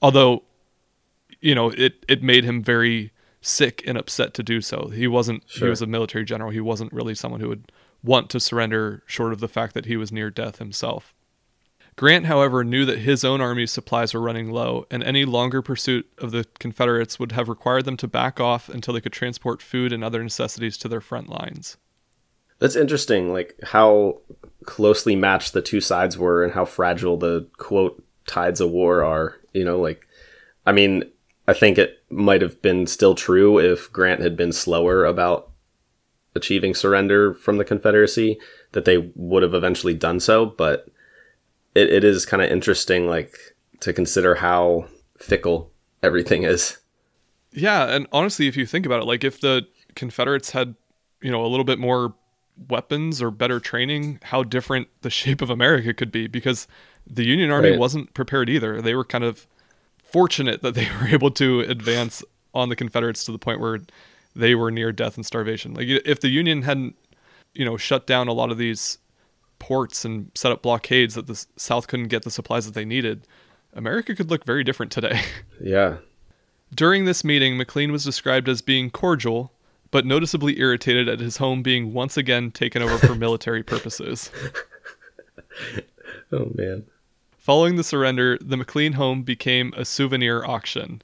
Although, 0.00 0.42
you 1.40 1.54
know, 1.54 1.70
it 1.70 2.04
it 2.08 2.22
made 2.22 2.44
him 2.44 2.62
very 2.62 3.12
sick 3.42 3.82
and 3.86 3.96
upset 3.98 4.34
to 4.34 4.42
do 4.42 4.60
so. 4.60 4.88
He 4.88 5.06
wasn't. 5.06 5.44
He 5.46 5.64
was 5.64 5.82
a 5.82 5.86
military 5.86 6.24
general. 6.24 6.50
He 6.50 6.60
wasn't 6.60 6.92
really 6.92 7.14
someone 7.14 7.40
who 7.40 7.48
would 7.48 7.70
want 8.02 8.30
to 8.30 8.40
surrender, 8.40 9.02
short 9.06 9.32
of 9.32 9.40
the 9.40 9.48
fact 9.48 9.74
that 9.74 9.86
he 9.86 9.96
was 9.96 10.12
near 10.12 10.30
death 10.30 10.58
himself. 10.58 11.12
Grant, 11.96 12.26
however, 12.26 12.62
knew 12.62 12.84
that 12.84 12.98
his 12.98 13.24
own 13.24 13.40
army's 13.40 13.70
supplies 13.70 14.12
were 14.12 14.20
running 14.20 14.50
low, 14.50 14.86
and 14.90 15.02
any 15.02 15.24
longer 15.24 15.62
pursuit 15.62 16.06
of 16.18 16.30
the 16.30 16.44
Confederates 16.58 17.18
would 17.18 17.32
have 17.32 17.48
required 17.48 17.86
them 17.86 17.96
to 17.96 18.06
back 18.06 18.38
off 18.38 18.68
until 18.68 18.92
they 18.92 19.00
could 19.00 19.14
transport 19.14 19.62
food 19.62 19.92
and 19.92 20.04
other 20.04 20.22
necessities 20.22 20.76
to 20.78 20.88
their 20.88 21.00
front 21.00 21.30
lines. 21.30 21.78
That's 22.58 22.76
interesting, 22.76 23.32
like 23.32 23.58
how 23.62 24.20
closely 24.64 25.16
matched 25.16 25.54
the 25.54 25.62
two 25.62 25.80
sides 25.80 26.18
were 26.18 26.44
and 26.44 26.52
how 26.52 26.66
fragile 26.66 27.16
the 27.16 27.48
quote 27.56 28.02
tides 28.26 28.60
of 28.60 28.70
war 28.70 29.02
are. 29.02 29.36
You 29.54 29.64
know, 29.64 29.78
like, 29.80 30.06
I 30.66 30.72
mean, 30.72 31.04
I 31.48 31.54
think 31.54 31.78
it 31.78 32.02
might 32.10 32.42
have 32.42 32.60
been 32.60 32.86
still 32.86 33.14
true 33.14 33.58
if 33.58 33.90
Grant 33.90 34.20
had 34.20 34.36
been 34.36 34.52
slower 34.52 35.04
about 35.04 35.50
achieving 36.36 36.74
surrender 36.74 37.34
from 37.34 37.56
the 37.58 37.64
Confederacy, 37.64 38.38
that 38.72 38.84
they 38.84 39.10
would 39.16 39.42
have 39.42 39.54
eventually 39.54 39.94
done 39.94 40.20
so. 40.20 40.46
But 40.46 40.88
it, 41.74 41.92
it 41.92 42.04
is 42.04 42.24
kind 42.26 42.42
of 42.42 42.50
interesting, 42.50 43.08
like, 43.08 43.36
to 43.80 43.92
consider 43.92 44.36
how 44.36 44.86
fickle 45.18 45.70
everything 46.02 46.44
is. 46.44 46.78
Yeah, 47.52 47.86
and 47.86 48.06
honestly, 48.12 48.46
if 48.48 48.56
you 48.56 48.66
think 48.66 48.84
about 48.86 49.00
it, 49.02 49.06
like 49.06 49.24
if 49.24 49.40
the 49.40 49.66
Confederates 49.94 50.50
had, 50.50 50.74
you 51.22 51.30
know, 51.30 51.44
a 51.44 51.48
little 51.48 51.64
bit 51.64 51.78
more 51.78 52.14
weapons 52.68 53.22
or 53.22 53.30
better 53.30 53.58
training, 53.60 54.20
how 54.24 54.42
different 54.42 54.88
the 55.02 55.10
shape 55.20 55.40
of 55.42 55.50
America 55.50 55.92
could 55.94 56.12
be 56.12 56.26
because 56.26 56.66
the 57.06 57.24
Union 57.24 57.50
Army 57.50 57.70
Right. 57.70 57.78
wasn't 57.78 58.12
prepared 58.14 58.48
either. 58.50 58.80
They 58.82 58.94
were 58.94 59.04
kind 59.04 59.24
of 59.24 59.46
fortunate 60.02 60.62
that 60.62 60.74
they 60.74 60.86
were 61.00 61.08
able 61.08 61.30
to 61.32 61.60
advance 61.60 62.22
on 62.54 62.68
the 62.68 62.76
Confederates 62.76 63.24
to 63.24 63.32
the 63.32 63.38
point 63.38 63.60
where 63.60 63.80
they 64.36 64.54
were 64.54 64.70
near 64.70 64.92
death 64.92 65.16
and 65.16 65.24
starvation. 65.24 65.74
Like 65.74 65.88
if 65.88 66.20
the 66.20 66.28
Union 66.28 66.62
hadn't, 66.62 66.96
you 67.54 67.64
know, 67.64 67.76
shut 67.76 68.06
down 68.06 68.28
a 68.28 68.32
lot 68.32 68.50
of 68.50 68.58
these 68.58 68.98
ports 69.58 70.04
and 70.04 70.30
set 70.34 70.52
up 70.52 70.62
blockades 70.62 71.14
that 71.14 71.26
the 71.26 71.46
South 71.56 71.88
couldn't 71.88 72.08
get 72.08 72.22
the 72.22 72.30
supplies 72.30 72.66
that 72.66 72.74
they 72.74 72.84
needed, 72.84 73.26
America 73.72 74.14
could 74.14 74.30
look 74.30 74.44
very 74.44 74.64
different 74.64 74.92
today. 74.92 75.20
Yeah. 75.60 75.98
During 76.74 77.04
this 77.04 77.24
meeting, 77.24 77.56
McLean 77.56 77.92
was 77.92 78.04
described 78.04 78.48
as 78.48 78.60
being 78.60 78.90
cordial, 78.90 79.52
but 79.90 80.04
noticeably 80.04 80.58
irritated 80.58 81.08
at 81.08 81.20
his 81.20 81.36
home 81.36 81.62
being 81.62 81.94
once 81.94 82.16
again 82.16 82.50
taken 82.50 82.82
over 82.82 82.98
for 82.98 83.14
military 83.26 83.62
purposes. 83.62 84.30
Oh, 86.32 86.50
man. 86.54 86.84
Following 87.38 87.76
the 87.76 87.84
surrender, 87.84 88.36
the 88.40 88.56
McLean 88.56 88.94
home 88.94 89.22
became 89.22 89.72
a 89.76 89.84
souvenir 89.84 90.44
auction. 90.44 91.00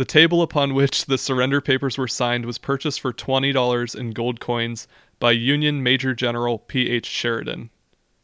The 0.00 0.06
table 0.06 0.40
upon 0.40 0.72
which 0.72 1.04
the 1.04 1.18
surrender 1.18 1.60
papers 1.60 1.98
were 1.98 2.08
signed 2.08 2.46
was 2.46 2.56
purchased 2.56 3.02
for 3.02 3.12
$20 3.12 3.94
in 3.94 4.12
gold 4.12 4.40
coins 4.40 4.88
by 5.18 5.32
Union 5.32 5.82
Major 5.82 6.14
General 6.14 6.60
P.H. 6.60 7.04
Sheridan. 7.04 7.68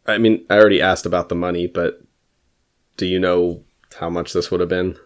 I 0.07 0.17
mean, 0.17 0.47
I 0.49 0.55
already 0.57 0.81
asked 0.81 1.05
about 1.05 1.29
the 1.29 1.35
money, 1.35 1.67
but 1.67 2.01
do 2.97 3.05
you 3.05 3.21
know 3.21 3.63
how 4.01 4.09
much 4.09 4.33
this 4.33 4.51
would 4.51 4.61
have 4.61 4.71
been? 4.71 4.97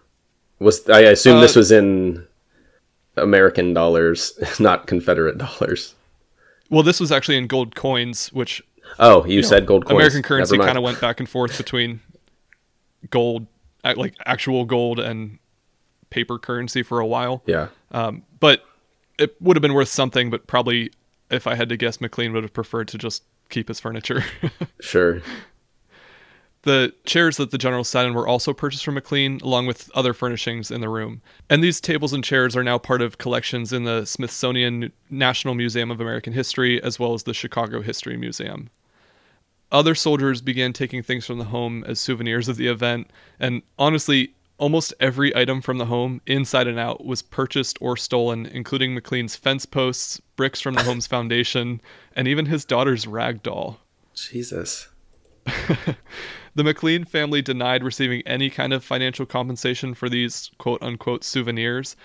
Was 0.61 0.89
I 0.89 1.01
assume 1.01 1.41
this 1.41 1.57
Uh, 1.57 1.59
was 1.59 1.73
in 1.73 2.25
American 3.17 3.75
dollars, 3.75 4.39
not 4.61 4.87
Confederate 4.87 5.39
dollars? 5.39 5.97
Well, 6.69 6.85
this 6.85 7.01
was 7.01 7.11
actually 7.11 7.39
in 7.39 7.49
gold 7.49 7.75
coins, 7.75 8.33
which 8.33 8.63
Oh, 9.01 9.27
you, 9.27 9.43
said 9.43 9.67
gold 9.67 9.87
coins. 9.87 9.97
American 9.97 10.23
currency 10.23 10.57
kind 10.57 10.79
of 10.79 10.85
went 10.85 11.01
back 11.01 11.19
and 11.19 11.29
forth 11.29 11.59
between 11.59 11.99
gold, 13.11 13.49
like 13.83 14.15
actual 14.25 14.65
gold 14.65 15.01
and 15.01 15.41
paper 16.11 16.39
currency 16.39 16.83
for 16.83 17.01
a 17.01 17.07
while. 17.07 17.43
Yeah, 17.47 17.69
Um, 17.91 18.25
but 18.39 18.65
it 19.19 19.41
would 19.41 19.57
have 19.57 19.63
been 19.63 19.75
worth 19.75 19.89
something, 19.89 20.31
but 20.31 20.47
probably 20.47 20.91
if 21.31 21.47
I 21.47 21.55
had 21.55 21.69
to 21.69 21.77
guess, 21.77 22.01
McLean 22.01 22.33
would 22.33 22.43
have 22.43 22.53
preferred 22.53 22.89
to 22.89 22.99
just 22.99 23.23
keep 23.49 23.69
his 23.69 23.81
furniture. 23.81 24.25
sure. 24.81 25.23
the 26.63 26.93
chairs 27.05 27.37
that 27.39 27.51
the 27.51 27.59
general 27.59 27.85
sat 27.85 28.05
in 28.05 28.15
were 28.15 28.27
also 28.27 28.53
purchased 28.53 28.85
from 28.85 28.95
McLean, 28.95 29.41
along 29.43 29.67
with 29.67 29.91
other 29.95 30.13
furnishings 30.13 30.71
in 30.71 30.81
the 30.81 30.89
room. 30.89 31.23
And 31.49 31.63
these 31.63 31.81
tables 31.81 32.13
and 32.13 32.23
chairs 32.23 32.57
are 32.57 32.65
now 32.65 32.79
part 32.79 33.01
of 33.01 33.19
collections 33.19 33.73
in 33.73 33.85
the 33.85 34.05
Smithsonian 34.05 34.93
National 35.09 35.55
Museum 35.55 35.91
of 35.91 36.01
American 36.01 36.33
History, 36.33 36.83
as 36.83 36.99
well 36.99 37.15
as 37.15 37.23
the 37.23 37.35
Chicago 37.35 37.81
History 37.81 38.17
Museum. 38.17 38.71
Other 39.73 39.95
soldiers 39.95 40.41
began 40.41 40.73
taking 40.73 41.03
things 41.03 41.25
from 41.25 41.39
the 41.39 41.45
home 41.45 41.85
as 41.87 42.01
souvenirs 42.01 42.49
of 42.49 42.57
the 42.57 42.67
event, 42.67 43.09
and 43.39 43.63
honestly, 43.79 44.35
almost 44.61 44.95
every 45.01 45.35
item 45.37 45.61
from 45.61 45.79
the 45.79 45.87
home, 45.87 46.21
inside 46.27 46.69
and 46.69 46.79
out, 46.79 47.05
was 47.05 47.23
purchased 47.23 47.79
or 47.81 47.97
stolen, 47.97 48.47
including 48.47 48.95
McLean's 48.95 49.35
fence 49.35 49.67
posts, 49.67 50.21
bricks 50.37 50.61
from 50.61 50.75
the 50.75 50.85
home's 50.85 51.07
foundation, 51.09 51.81
and 52.15 52.29
even 52.29 52.47
his 52.47 52.65
daughter's 52.65 53.09
rag 53.09 53.43
doll. 53.43 53.81
Jesus. 54.15 54.89
The 56.55 56.65
McLean 56.65 57.05
family 57.05 57.43
denied 57.43 57.85
receiving 57.85 58.23
any 58.27 58.51
kind 58.51 58.73
of 58.73 58.83
financial 58.83 59.25
compensation 59.25 59.95
for 59.95 60.09
these 60.09 60.51
quote 60.59 60.83
unquote 60.83 61.23
souvenirs, 61.25 61.97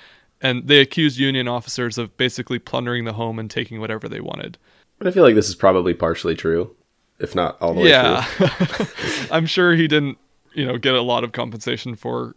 and 0.41 0.67
they 0.67 0.79
accused 0.79 1.17
Union 1.17 1.47
officers 1.47 1.97
of 1.97 2.15
basically 2.17 2.59
plundering 2.59 3.05
the 3.05 3.13
home 3.13 3.39
and 3.39 3.49
taking 3.49 3.79
whatever 3.79 4.07
they 4.07 4.19
wanted. 4.19 4.57
But 4.99 5.07
I 5.07 5.11
feel 5.11 5.23
like 5.23 5.35
this 5.35 5.49
is 5.49 5.55
probably 5.55 5.93
partially 5.93 6.35
true, 6.35 6.75
if 7.19 7.33
not 7.33 7.59
all 7.61 7.73
the 7.73 7.81
way 7.81 7.89
Yeah. 7.89 8.25
I'm 9.31 9.45
sure 9.45 9.75
he 9.75 9.87
didn't, 9.87 10.17
you 10.53 10.65
know, 10.65 10.77
get 10.77 10.93
a 10.93 11.01
lot 11.01 11.23
of 11.23 11.31
compensation 11.31 11.95
for 11.95 12.35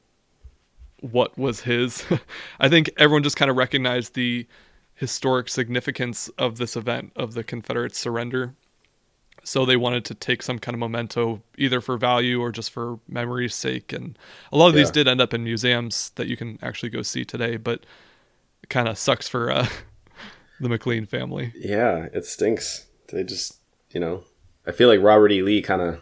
what 1.01 1.37
was 1.39 1.61
his. 1.61 2.05
I 2.61 2.69
think 2.69 2.91
everyone 2.97 3.23
just 3.23 3.37
kind 3.37 3.51
of 3.51 3.57
recognized 3.57 4.15
the 4.15 4.47
historic 4.95 5.49
significance 5.49 6.29
of 6.39 6.59
this 6.59 6.77
event 6.77 7.13
of 7.15 7.35
the 7.35 7.45
Confederate 7.45 7.95
surrender. 7.95 8.55
So 9.45 9.65
they 9.65 9.77
wanted 9.77 10.05
to 10.07 10.15
take 10.15 10.43
some 10.43 10.59
kind 10.59 10.75
of 10.75 10.81
memento 10.81 11.43
either 11.57 11.81
for 11.81 11.97
value 11.97 12.41
or 12.41 12.51
just 12.51 12.71
for 12.71 12.99
memory's 13.09 13.55
sake 13.55 13.93
and 13.93 14.19
a 14.53 14.59
lot 14.59 14.69
of 14.69 14.75
these 14.75 14.91
did 14.91 15.09
end 15.09 15.21
up 15.21 15.33
in 15.33 15.45
museums 15.45 16.11
that 16.17 16.27
you 16.27 16.37
can 16.37 16.59
actually 16.61 16.91
go 16.91 17.03
see 17.03 17.25
today, 17.25 17.57
but 17.57 17.87
it 18.63 18.69
kind 18.69 18.89
of 18.89 18.99
sucks 18.99 19.29
for 19.29 19.51
uh 19.51 19.67
the 20.61 20.69
McLean 20.69 21.07
family. 21.07 21.53
Yeah, 21.57 22.09
it 22.13 22.27
stinks. 22.27 22.87
They 23.11 23.23
just, 23.25 23.59
you 23.91 24.01
know, 24.01 24.25
I 24.67 24.73
feel 24.73 24.89
like 24.89 25.01
Robert 25.01 25.33
E. 25.33 25.41
Lee 25.41 25.63
kind 25.63 25.81
of 25.81 26.01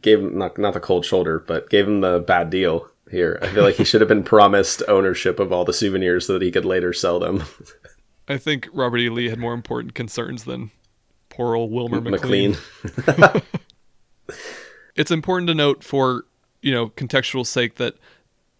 gave 0.00 0.18
him 0.18 0.36
not 0.36 0.58
not 0.58 0.72
the 0.72 0.80
cold 0.80 1.04
shoulder, 1.04 1.38
but 1.38 1.70
gave 1.70 1.86
him 1.86 2.00
the 2.00 2.18
bad 2.18 2.50
deal 2.50 2.88
here. 3.12 3.38
I 3.40 3.46
feel 3.46 3.62
like 3.62 3.76
he 3.76 3.84
should 3.84 4.00
have 4.00 4.08
been 4.08 4.24
promised 4.24 4.82
ownership 4.88 5.38
of 5.38 5.52
all 5.52 5.64
the 5.64 5.72
souvenirs 5.72 6.26
so 6.26 6.32
that 6.32 6.42
he 6.42 6.50
could 6.50 6.64
later 6.64 6.92
sell 6.92 7.20
them. 7.20 7.44
I 8.28 8.38
think 8.38 8.68
Robert 8.72 8.98
E. 8.98 9.08
Lee 9.08 9.28
had 9.28 9.38
more 9.38 9.54
important 9.54 9.94
concerns 9.94 10.44
than 10.44 10.72
poor 11.28 11.54
old 11.54 11.70
Wilmer 11.70 12.00
McLean. 12.00 12.56
McLean. 13.06 13.42
It's 14.94 15.10
important 15.10 15.48
to 15.48 15.54
note 15.54 15.82
for, 15.82 16.24
you 16.60 16.72
know, 16.72 16.88
contextual 16.90 17.46
sake 17.46 17.76
that 17.76 17.94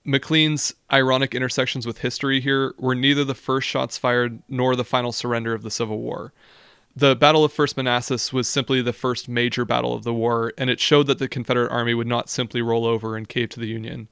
McLean's 0.04 0.74
ironic 0.92 1.34
intersections 1.34 1.86
with 1.86 1.98
history 1.98 2.40
here 2.40 2.74
were 2.78 2.94
neither 2.94 3.24
the 3.24 3.34
first 3.34 3.68
shots 3.68 3.98
fired 3.98 4.42
nor 4.48 4.74
the 4.74 4.84
final 4.84 5.12
surrender 5.12 5.54
of 5.54 5.62
the 5.62 5.70
Civil 5.70 5.98
War. 5.98 6.32
The 6.94 7.16
Battle 7.16 7.44
of 7.44 7.52
First 7.52 7.76
Manassas 7.76 8.32
was 8.32 8.48
simply 8.48 8.82
the 8.82 8.92
first 8.92 9.28
major 9.28 9.64
battle 9.64 9.94
of 9.94 10.04
the 10.04 10.12
war, 10.12 10.52
and 10.58 10.68
it 10.68 10.80
showed 10.80 11.06
that 11.06 11.18
the 11.18 11.28
Confederate 11.28 11.70
Army 11.70 11.94
would 11.94 12.06
not 12.06 12.28
simply 12.28 12.60
roll 12.60 12.84
over 12.84 13.16
and 13.16 13.28
cave 13.28 13.50
to 13.50 13.60
the 13.60 13.68
Union. 13.68 14.08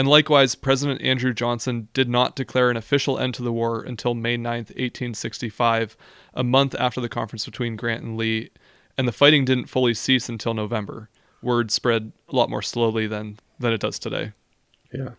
And 0.00 0.08
likewise, 0.08 0.54
President 0.54 1.02
Andrew 1.02 1.34
Johnson 1.34 1.88
did 1.92 2.08
not 2.08 2.34
declare 2.34 2.70
an 2.70 2.78
official 2.78 3.18
end 3.18 3.34
to 3.34 3.42
the 3.42 3.52
war 3.52 3.82
until 3.82 4.14
May 4.14 4.38
9th, 4.38 4.70
1865, 4.70 5.94
a 6.32 6.42
month 6.42 6.74
after 6.78 7.02
the 7.02 7.08
conference 7.10 7.44
between 7.44 7.76
Grant 7.76 8.02
and 8.02 8.16
Lee, 8.16 8.48
and 8.96 9.06
the 9.06 9.12
fighting 9.12 9.44
didn't 9.44 9.66
fully 9.66 9.92
cease 9.92 10.30
until 10.30 10.54
November. 10.54 11.10
Word 11.42 11.70
spread 11.70 12.12
a 12.30 12.34
lot 12.34 12.48
more 12.48 12.62
slowly 12.62 13.06
than, 13.06 13.40
than 13.58 13.74
it 13.74 13.82
does 13.82 13.98
today. 13.98 14.32
yeah. 14.90 15.10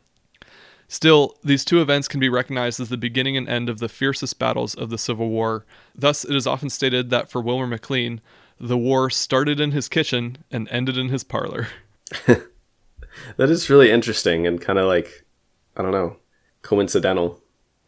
Still, 0.88 1.38
these 1.44 1.64
two 1.64 1.80
events 1.80 2.08
can 2.08 2.20
be 2.20 2.28
recognized 2.28 2.80
as 2.80 2.90
the 2.90 2.98
beginning 2.98 3.38
and 3.38 3.48
end 3.48 3.70
of 3.70 3.78
the 3.78 3.88
fiercest 3.88 4.40
battles 4.40 4.74
of 4.74 4.90
the 4.90 4.98
Civil 4.98 5.30
War. 5.30 5.64
Thus, 5.94 6.26
it 6.26 6.36
is 6.36 6.48
often 6.48 6.72
stated 6.72 7.12
that 7.12 7.30
for 7.30 7.40
Wilmer 7.40 7.68
McLean, 7.68 8.20
the 8.60 8.80
war 8.80 9.12
started 9.12 9.60
in 9.60 9.74
his 9.74 9.88
kitchen 9.88 10.40
and 10.50 10.68
ended 10.70 10.98
in 10.98 11.10
his 11.10 11.24
parlor. 11.24 11.68
That 13.38 13.50
is 13.50 13.70
really 13.70 13.92
interesting 13.92 14.48
and 14.48 14.62
kind 14.62 14.80
of 14.80 14.88
like, 14.88 15.26
I 15.76 15.82
don't 15.82 15.92
know, 15.92 16.18
coincidental. 16.62 17.42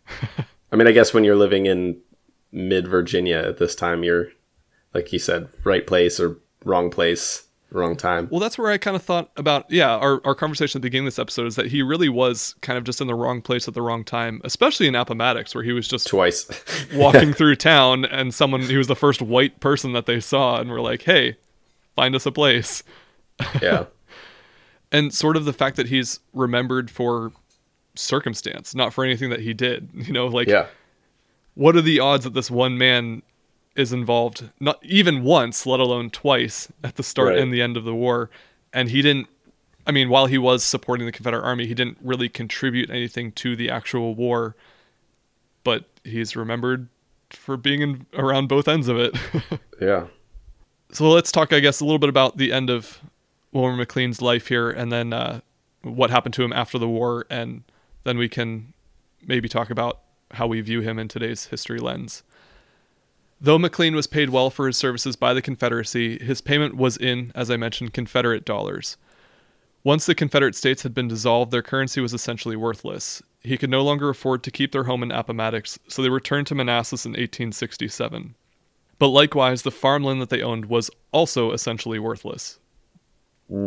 I 0.72 0.76
mean, 0.76 0.88
I 0.88 0.92
guess 0.92 1.14
when 1.14 1.24
you're 1.24 1.36
living 1.36 1.66
in 1.66 2.00
mid 2.52 2.88
Virginia 2.88 3.38
at 3.38 3.58
this 3.58 3.76
time, 3.76 4.04
you're, 4.04 4.30
like 4.94 5.14
you 5.14 5.20
said, 5.20 5.50
right 5.64 5.86
place 5.86 6.20
or 6.20 6.40
wrong 6.66 6.90
place, 6.90 7.48
wrong 7.72 7.96
time. 7.96 8.28
Well, 8.32 8.40
that's 8.40 8.58
where 8.58 8.72
I 8.72 8.78
kind 8.78 8.96
of 8.96 9.04
thought 9.04 9.32
about, 9.36 9.70
yeah, 9.70 9.96
our, 9.96 10.22
our 10.26 10.36
conversation 10.36 10.80
at 10.80 10.82
the 10.82 10.88
beginning 10.88 11.08
of 11.08 11.14
this 11.14 11.20
episode 11.20 11.48
is 11.48 11.56
that 11.56 11.68
he 11.68 11.82
really 11.82 12.10
was 12.10 12.56
kind 12.62 12.78
of 12.78 12.84
just 12.84 13.02
in 13.02 13.08
the 13.08 13.16
wrong 13.16 13.42
place 13.42 13.68
at 13.68 13.74
the 13.74 13.82
wrong 13.82 14.04
time, 14.04 14.42
especially 14.44 14.88
in 14.88 14.96
Appomattox, 14.96 15.56
where 15.56 15.64
he 15.64 15.72
was 15.72 15.88
just 15.88 16.08
Twice. 16.08 16.48
walking 16.94 17.34
through 17.34 17.56
town 17.56 18.06
and 18.06 18.34
someone, 18.34 18.62
he 18.62 18.78
was 18.78 18.88
the 18.88 18.96
first 18.96 19.22
white 19.22 19.60
person 19.60 19.94
that 19.94 20.06
they 20.06 20.20
saw 20.20 20.60
and 20.60 20.70
were 20.70 20.82
like, 20.82 21.04
hey, 21.04 21.38
find 21.96 22.16
us 22.16 22.26
a 22.26 22.32
place. 22.32 22.84
yeah. 23.62 23.86
And 24.94 25.14
sort 25.14 25.36
of 25.36 25.44
the 25.46 25.52
fact 25.54 25.76
that 25.76 25.88
he's 25.88 26.20
remembered 26.34 26.90
for 26.90 27.32
circumstance, 27.96 28.74
not 28.74 28.94
for 28.94 29.04
anything 29.04 29.30
that 29.30 29.42
he 29.42 29.54
did. 29.54 29.90
You 29.94 30.14
know, 30.14 30.28
like 30.28 30.48
Yeah. 30.48 30.68
what 31.56 31.76
are 31.76 31.82
the 31.82 32.00
odds 32.00 32.24
that 32.24 32.34
this 32.34 32.50
one 32.50 32.78
man 32.78 33.22
is 33.76 33.92
involved 33.92 34.50
not 34.60 34.80
even 34.84 35.24
once, 35.24 35.66
let 35.66 35.80
alone 35.80 36.10
twice 36.12 36.72
at 36.84 36.96
the 36.96 37.04
start 37.04 37.30
Right. 37.30 37.40
and 37.40 37.52
the 37.54 37.62
end 37.62 37.76
of 37.76 37.84
the 37.84 37.94
war, 37.96 38.30
and 38.72 38.90
he 38.90 39.02
didn't. 39.02 39.28
I 39.86 39.92
mean, 39.92 40.08
while 40.10 40.28
he 40.28 40.38
was 40.38 40.64
supporting 40.64 41.06
the 41.06 41.12
Confederate 41.12 41.44
Army, 41.44 41.66
he 41.68 41.74
didn't 41.74 41.98
really 42.02 42.30
contribute 42.30 42.90
anything 42.90 43.34
to 43.34 43.56
the 43.58 43.70
actual 43.70 44.16
war, 44.16 44.56
but 45.66 45.86
he's 46.06 46.36
remembered 46.38 46.88
for 47.32 47.58
being 47.58 47.82
in, 47.82 48.06
around 48.14 48.48
both 48.48 48.68
ends 48.68 48.88
of 48.88 48.98
it. 48.98 49.16
Yeah. 49.82 50.06
So 50.94 51.10
let's 51.10 51.32
talk, 51.32 51.52
I 51.52 51.60
guess, 51.60 51.82
a 51.82 51.84
little 51.84 52.00
bit 52.00 52.08
about 52.10 52.38
the 52.38 52.54
end 52.54 52.70
of 52.70 53.02
Wilmer 53.54 53.78
McLean's 53.78 54.22
life 54.22 54.48
here, 54.48 54.70
and 54.70 54.92
then 54.92 55.14
uh, 55.14 55.42
what 55.84 56.10
happened 56.10 56.34
to 56.36 56.44
him 56.44 56.52
after 56.54 56.78
the 56.78 56.90
war, 56.90 57.26
and 57.30 57.64
then 58.04 58.18
we 58.18 58.28
can 58.28 58.74
maybe 59.26 59.48
talk 59.48 59.70
about 59.70 60.00
how 60.32 60.48
we 60.48 60.60
view 60.62 60.82
him 60.82 60.98
in 61.00 61.08
today's 61.08 61.46
history 61.46 61.80
lens. 61.80 62.24
Though 63.40 63.60
McLean 63.60 63.96
was 63.96 64.08
paid 64.08 64.30
well 64.30 64.50
for 64.50 64.68
his 64.68 64.78
services 64.78 65.16
by 65.16 65.34
the 65.34 65.42
Confederacy, 65.42 66.18
his 66.24 66.42
payment 66.42 66.76
was 66.76 66.98
in, 66.98 67.32
as 67.36 67.52
I 67.52 67.58
mentioned, 67.58 67.94
Confederate 67.94 68.46
dollars. 68.46 68.98
Once 69.84 70.06
the 70.06 70.16
Confederate 70.16 70.56
States 70.56 70.84
had 70.84 70.94
been 70.94 71.10
dissolved, 71.10 71.52
their 71.52 71.62
currency 71.62 72.00
was 72.00 72.14
essentially 72.14 72.56
worthless. 72.56 73.22
He 73.42 73.58
could 73.58 73.70
no 73.70 73.84
longer 73.84 74.08
afford 74.08 74.44
to 74.44 74.52
keep 74.52 74.72
their 74.72 74.86
home 74.86 75.04
in 75.04 75.12
Appomattox, 75.12 75.78
so 75.90 76.02
they 76.02 76.10
returned 76.10 76.48
to 76.48 76.56
Manassas 76.56 77.06
in 77.06 77.12
1867. 77.12 78.36
But 78.98 79.10
likewise, 79.10 79.64
the 79.64 79.72
farmland 79.72 80.22
that 80.22 80.30
they 80.30 80.42
owned 80.42 80.66
was 80.66 80.90
also 81.12 81.52
essentially 81.52 82.00
worthless. 82.00 82.60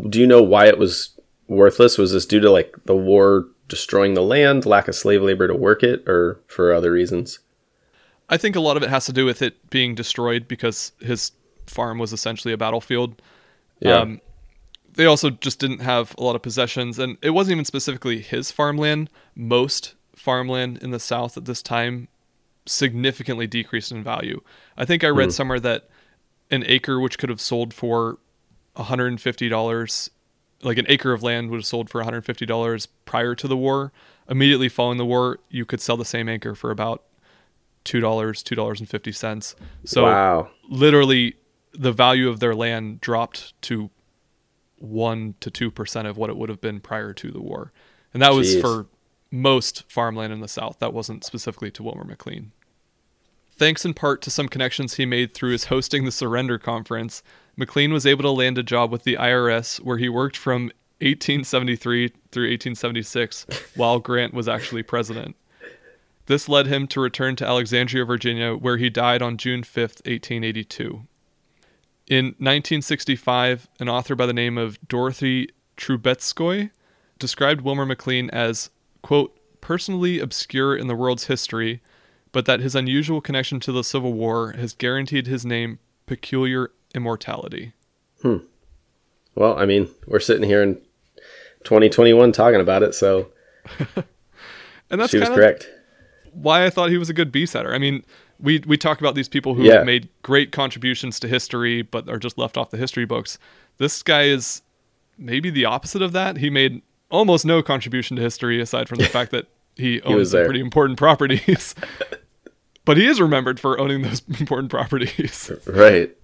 Do 0.09 0.19
you 0.19 0.27
know 0.27 0.43
why 0.43 0.67
it 0.67 0.79
was 0.79 1.19
worthless? 1.49 1.99
Was 1.99 2.13
this 2.13 2.27
due 2.27 2.41
to 2.41 2.51
like 2.51 2.77
the 2.87 2.97
war 2.97 3.47
destroying 3.69 4.15
the 4.15 4.23
land, 4.23 4.67
lack 4.67 4.89
of 4.89 4.95
slave 4.95 5.23
labor 5.23 5.47
to 5.47 5.55
work 5.55 5.83
it, 5.83 6.07
or 6.09 6.41
for 6.49 6.73
other 6.73 6.93
reasons? 6.93 7.39
I 8.29 8.37
think 8.37 8.57
a 8.57 8.61
lot 8.61 8.77
of 8.77 8.83
it 8.83 8.91
has 8.91 9.07
to 9.07 9.13
do 9.13 9.25
with 9.25 9.43
it 9.43 9.71
being 9.71 9.95
destroyed 9.95 10.49
because 10.49 10.93
his 11.01 11.33
farm 11.67 11.99
was 11.99 12.13
essentially 12.13 12.53
a 12.53 12.57
battlefield. 12.57 13.23
Yeah. 13.81 13.99
Um, 13.99 14.21
they 14.95 15.05
also 15.05 15.31
just 15.31 15.61
didn't 15.61 15.81
have 15.81 16.15
a 16.19 16.23
lot 16.25 16.35
of 16.35 16.43
possessions, 16.43 16.99
and 16.99 17.19
it 17.23 17.31
wasn't 17.31 17.53
even 17.53 17.65
specifically 17.65 18.21
his 18.21 18.51
farmland. 18.51 19.11
Most 19.35 19.95
farmland 20.17 20.79
in 20.79 20.91
the 20.91 20.99
South 20.99 21.37
at 21.37 21.45
this 21.45 21.63
time 21.63 22.09
significantly 22.65 23.47
decreased 23.47 23.93
in 23.93 24.03
value. 24.03 24.41
I 24.77 24.85
think 24.85 25.05
I 25.05 25.09
read 25.09 25.33
somewhere 25.33 25.61
that 25.61 25.89
an 26.51 26.65
acre, 26.67 26.99
which 26.99 27.19
could 27.19 27.29
have 27.29 27.41
sold 27.41 27.73
for 27.75 28.19
$150 28.77 30.11
like 30.63 30.79
an 30.79 30.87
acre 30.89 31.13
of 31.13 31.23
land 31.23 31.51
would 31.51 31.59
have 31.59 31.67
sold 31.67 31.91
for 31.91 32.03
$150 32.03 32.89
prior 33.05 33.35
to 33.35 33.49
the 33.49 33.57
war. 33.57 33.93
Immediately 34.29 34.69
following 34.69 34.99
the 34.99 35.07
war, 35.07 35.39
you 35.51 35.65
could 35.65 35.81
sell 35.81 35.97
the 35.97 36.05
same 36.05 36.29
acre 36.29 36.55
for 36.55 36.71
about 36.71 37.05
$2, 37.85 38.01
$2.50. 38.01 39.55
So 39.85 40.05
wow. 40.05 40.51
literally 40.69 41.37
the 41.73 41.93
value 41.93 42.29
of 42.29 42.41
their 42.41 42.55
land 42.55 43.01
dropped 43.01 43.61
to 43.63 43.91
1 44.79 45.35
to 45.41 45.51
2% 45.51 46.09
of 46.09 46.17
what 46.17 46.31
it 46.31 46.37
would 46.37 46.49
have 46.49 46.61
been 46.61 46.81
prior 46.81 47.13
to 47.13 47.31
the 47.31 47.41
war. 47.41 47.73
And 48.13 48.23
that 48.23 48.35
was 48.35 48.59
for 48.61 48.87
most 49.31 49.85
farmland 49.91 50.33
in 50.33 50.41
the 50.41 50.49
South. 50.49 50.79
That 50.79 50.93
wasn't 50.93 51.25
specifically 51.25 51.71
to 51.73 51.83
Wilmer 51.83 52.05
McLean. 52.05 52.53
Thanks 53.59 53.85
in 53.85 53.95
part 53.95 54.21
to 54.23 54.31
some 54.31 54.49
connections 54.49 54.95
he 54.95 55.07
made 55.07 55.33
through 55.33 55.53
his 55.53 55.67
hosting 55.67 56.05
the 56.05 56.13
Surrender 56.13 56.59
Conference, 56.59 57.23
McLean 57.57 57.93
was 57.93 58.07
able 58.07 58.23
to 58.23 58.31
land 58.31 58.59
a 58.59 58.63
job 58.63 58.93
with 58.93 59.05
the 59.05 59.15
IRS 59.15 59.81
where 59.81 59.99
he 59.99 60.09
worked 60.09 60.37
from 60.37 60.65
1873 61.01 62.09
through 62.31 62.51
1876 62.51 63.47
while 63.75 63.99
Grant 63.99 64.35
was 64.35 64.49
actually 64.49 64.83
president. 64.83 65.37
This 66.27 66.49
led 66.49 66.67
him 66.67 66.87
to 66.89 67.01
return 67.01 67.37
to 67.37 67.47
Alexandria, 67.47 68.05
Virginia, 68.05 68.55
where 68.55 68.77
he 68.77 68.91
died 68.91 69.23
on 69.23 69.37
June 69.37 69.63
5th, 69.63 70.05
1882. 70.05 71.07
In 72.09 72.27
1965, 72.27 73.69
an 73.81 73.89
author 73.89 74.15
by 74.15 74.27
the 74.27 74.33
name 74.33 74.59
of 74.59 74.79
Dorothy 74.87 75.51
Trubetskoy 75.77 76.71
described 77.19 77.61
Wilmer 77.63 77.87
McLean 77.87 78.29
as, 78.31 78.71
quote, 79.03 79.39
personally 79.61 80.19
obscure 80.19 80.77
in 80.77 80.87
the 80.89 80.95
world's 80.95 81.27
history, 81.27 81.81
but 82.33 82.45
that 82.45 82.61
his 82.61 82.75
unusual 82.75 83.21
connection 83.21 83.61
to 83.61 83.73
the 83.73 83.85
Civil 83.85 84.13
War 84.13 84.53
has 84.53 84.73
guaranteed 84.73 85.27
his 85.27 85.45
name 85.45 85.79
peculiar 86.07 86.71
immortality. 86.97 87.73
Hmm. 88.23 88.39
Well, 89.35 89.59
I 89.59 89.67
mean, 89.67 89.89
we're 90.07 90.21
sitting 90.21 90.45
here 90.49 90.63
in 90.63 90.77
2021 91.65 92.33
talking 92.33 92.61
about 92.61 92.83
it, 92.83 92.95
so 92.95 93.29
And 94.91 95.01
that's 95.01 95.11
she 95.11 95.19
was 95.19 95.29
correct. 95.29 95.69
why 96.33 96.65
I 96.65 96.71
thought 96.71 96.91
he 96.91 96.99
was 96.99 97.11
a 97.11 97.15
good 97.15 97.33
B-sider. 97.33 97.75
I 97.75 97.79
mean, 97.79 98.05
we 98.39 98.63
we 98.67 98.77
talk 98.77 99.01
about 99.01 99.15
these 99.15 99.29
people 99.29 99.55
who 99.55 99.65
Yeah. 99.65 99.79
have 99.79 99.87
made 99.87 100.09
great 100.23 100.53
contributions 100.53 101.19
to 101.21 101.29
history 101.29 101.83
but 101.83 102.09
are 102.09 102.19
just 102.19 102.39
left 102.39 102.57
off 102.57 102.71
the 102.71 102.77
history 102.77 103.05
books. 103.05 103.39
This 103.79 104.03
guy 104.03 104.25
is 104.25 104.63
maybe 105.19 105.51
the 105.51 105.65
opposite 105.65 106.03
of 106.03 106.13
that. 106.13 106.37
He 106.39 106.51
made 106.51 106.83
almost 107.11 107.45
no 107.45 107.63
contribution 107.63 108.17
to 108.17 108.23
history 108.23 108.61
aside 108.61 108.89
from 108.89 108.99
the 108.99 109.07
fact 109.09 109.33
that 109.33 109.47
he 109.75 110.01
owns 110.03 110.17
was 110.17 110.31
some 110.31 110.45
pretty 110.45 110.61
important 110.61 110.99
properties. 110.99 111.75
but 112.85 112.97
he 112.97 113.07
is 113.07 113.21
remembered 113.21 113.59
for 113.59 113.79
owning 113.81 114.03
those 114.03 114.23
important 114.39 114.71
properties. 114.71 115.51
Right. 115.67 116.17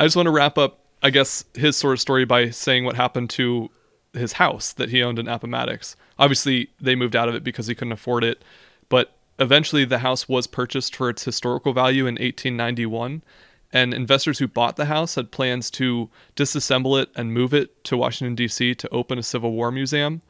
I 0.00 0.04
just 0.04 0.16
want 0.16 0.28
to 0.28 0.32
wrap 0.32 0.56
up, 0.56 0.78
I 1.02 1.10
guess, 1.10 1.44
his 1.52 1.76
sort 1.76 1.92
of 1.92 2.00
story 2.00 2.24
by 2.24 2.48
saying 2.48 2.86
what 2.86 2.96
happened 2.96 3.28
to 3.30 3.70
his 4.14 4.32
house 4.32 4.72
that 4.72 4.88
he 4.88 5.02
owned 5.02 5.18
in 5.18 5.28
Appomattox. 5.28 5.94
Obviously, 6.18 6.70
they 6.80 6.94
moved 6.94 7.14
out 7.14 7.28
of 7.28 7.34
it 7.34 7.44
because 7.44 7.66
he 7.66 7.74
couldn't 7.74 7.92
afford 7.92 8.24
it, 8.24 8.42
but 8.88 9.12
eventually 9.38 9.84
the 9.84 9.98
house 9.98 10.26
was 10.26 10.46
purchased 10.46 10.96
for 10.96 11.10
its 11.10 11.24
historical 11.24 11.74
value 11.74 12.04
in 12.04 12.14
1891. 12.14 13.22
And 13.74 13.92
investors 13.92 14.38
who 14.38 14.48
bought 14.48 14.76
the 14.76 14.86
house 14.86 15.16
had 15.16 15.30
plans 15.30 15.70
to 15.72 16.08
disassemble 16.34 16.98
it 17.00 17.10
and 17.14 17.34
move 17.34 17.52
it 17.52 17.84
to 17.84 17.98
Washington, 17.98 18.34
D.C. 18.34 18.74
to 18.76 18.88
open 18.88 19.18
a 19.18 19.22
Civil 19.22 19.52
War 19.52 19.70
museum. 19.70 20.22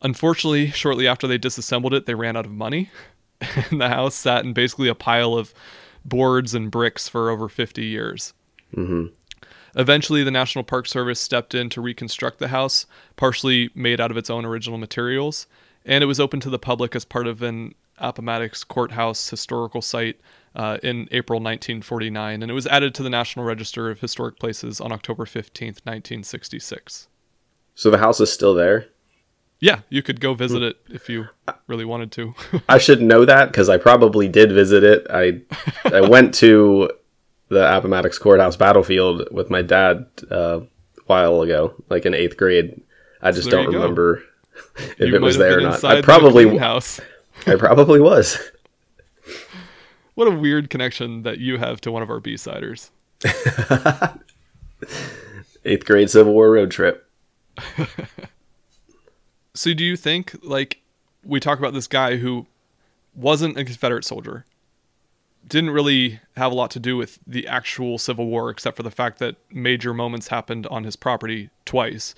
Unfortunately, 0.00 0.70
shortly 0.70 1.06
after 1.06 1.26
they 1.26 1.36
disassembled 1.36 1.92
it, 1.92 2.06
they 2.06 2.14
ran 2.14 2.34
out 2.34 2.46
of 2.46 2.52
money. 2.52 2.90
and 3.40 3.78
the 3.78 3.90
house 3.90 4.14
sat 4.14 4.42
in 4.42 4.54
basically 4.54 4.88
a 4.88 4.94
pile 4.94 5.34
of 5.34 5.52
boards 6.02 6.54
and 6.54 6.70
bricks 6.70 7.10
for 7.10 7.28
over 7.28 7.50
50 7.50 7.84
years. 7.84 8.32
Eventually, 9.74 10.22
the 10.22 10.30
National 10.30 10.64
Park 10.64 10.86
Service 10.86 11.20
stepped 11.20 11.54
in 11.54 11.70
to 11.70 11.80
reconstruct 11.80 12.38
the 12.38 12.48
house, 12.48 12.86
partially 13.16 13.70
made 13.74 14.00
out 14.00 14.10
of 14.10 14.16
its 14.16 14.28
own 14.28 14.44
original 14.44 14.78
materials, 14.78 15.46
and 15.84 16.04
it 16.04 16.06
was 16.06 16.20
open 16.20 16.40
to 16.40 16.50
the 16.50 16.58
public 16.58 16.94
as 16.94 17.04
part 17.04 17.26
of 17.26 17.42
an 17.42 17.74
Appomattox 17.98 18.64
Courthouse 18.64 19.30
historical 19.30 19.80
site 19.80 20.20
uh, 20.54 20.78
in 20.82 21.08
April 21.10 21.38
1949, 21.38 22.42
and 22.42 22.50
it 22.50 22.54
was 22.54 22.66
added 22.66 22.94
to 22.94 23.02
the 23.02 23.10
National 23.10 23.44
Register 23.44 23.90
of 23.90 24.00
Historic 24.00 24.38
Places 24.38 24.80
on 24.80 24.92
October 24.92 25.24
15th, 25.24 25.80
1966. 25.84 27.08
So 27.74 27.90
the 27.90 27.98
house 27.98 28.20
is 28.20 28.30
still 28.30 28.54
there. 28.54 28.88
Yeah, 29.60 29.80
you 29.88 30.02
could 30.02 30.20
go 30.20 30.34
visit 30.34 30.60
it 30.60 30.76
if 30.88 31.08
you 31.08 31.28
really 31.68 31.84
wanted 31.84 32.10
to. 32.12 32.34
I 32.68 32.78
should 32.78 33.00
know 33.00 33.24
that 33.24 33.46
because 33.46 33.68
I 33.68 33.78
probably 33.78 34.26
did 34.26 34.50
visit 34.50 34.82
it. 34.82 35.06
I 35.08 35.40
I 35.84 36.00
went 36.08 36.34
to 36.34 36.90
the 37.52 37.76
Appomattox 37.76 38.18
Courthouse 38.18 38.56
battlefield 38.56 39.28
with 39.30 39.50
my 39.50 39.62
dad 39.62 40.06
uh, 40.30 40.60
a 40.60 40.66
while 41.06 41.42
ago, 41.42 41.74
like 41.88 42.06
in 42.06 42.14
eighth 42.14 42.36
grade. 42.36 42.80
I 43.20 43.30
just 43.30 43.50
there 43.50 43.62
don't 43.62 43.72
remember 43.72 44.22
if 44.76 44.98
you 45.00 45.14
it 45.14 45.20
was 45.20 45.36
there 45.38 45.58
or 45.58 45.60
not. 45.60 45.84
I 45.84 46.00
probably 46.02 46.56
house. 46.58 47.00
I 47.46 47.56
probably 47.56 48.00
was. 48.00 48.38
What 50.14 50.28
a 50.28 50.30
weird 50.30 50.68
connection 50.68 51.22
that 51.22 51.38
you 51.38 51.56
have 51.56 51.80
to 51.80 51.90
one 51.90 52.02
of 52.02 52.10
our 52.10 52.20
B-siders. 52.20 52.90
Eighth 55.64 55.86
grade 55.86 56.10
Civil 56.10 56.34
War 56.34 56.50
road 56.50 56.70
trip. 56.70 57.08
So 59.54 59.72
do 59.72 59.82
you 59.82 59.96
think 59.96 60.36
like 60.42 60.82
we 61.24 61.40
talk 61.40 61.58
about 61.58 61.72
this 61.72 61.86
guy 61.86 62.16
who 62.18 62.46
wasn't 63.14 63.56
a 63.56 63.64
Confederate 63.64 64.04
soldier, 64.04 64.44
didn't 65.46 65.70
really 65.70 66.20
have 66.36 66.52
a 66.52 66.54
lot 66.54 66.70
to 66.72 66.78
do 66.80 66.96
with 66.96 67.18
the 67.26 67.46
actual 67.46 67.98
Civil 67.98 68.26
War 68.26 68.50
except 68.50 68.76
for 68.76 68.82
the 68.82 68.90
fact 68.90 69.18
that 69.18 69.36
major 69.50 69.92
moments 69.92 70.28
happened 70.28 70.66
on 70.68 70.84
his 70.84 70.96
property 70.96 71.50
twice. 71.64 72.14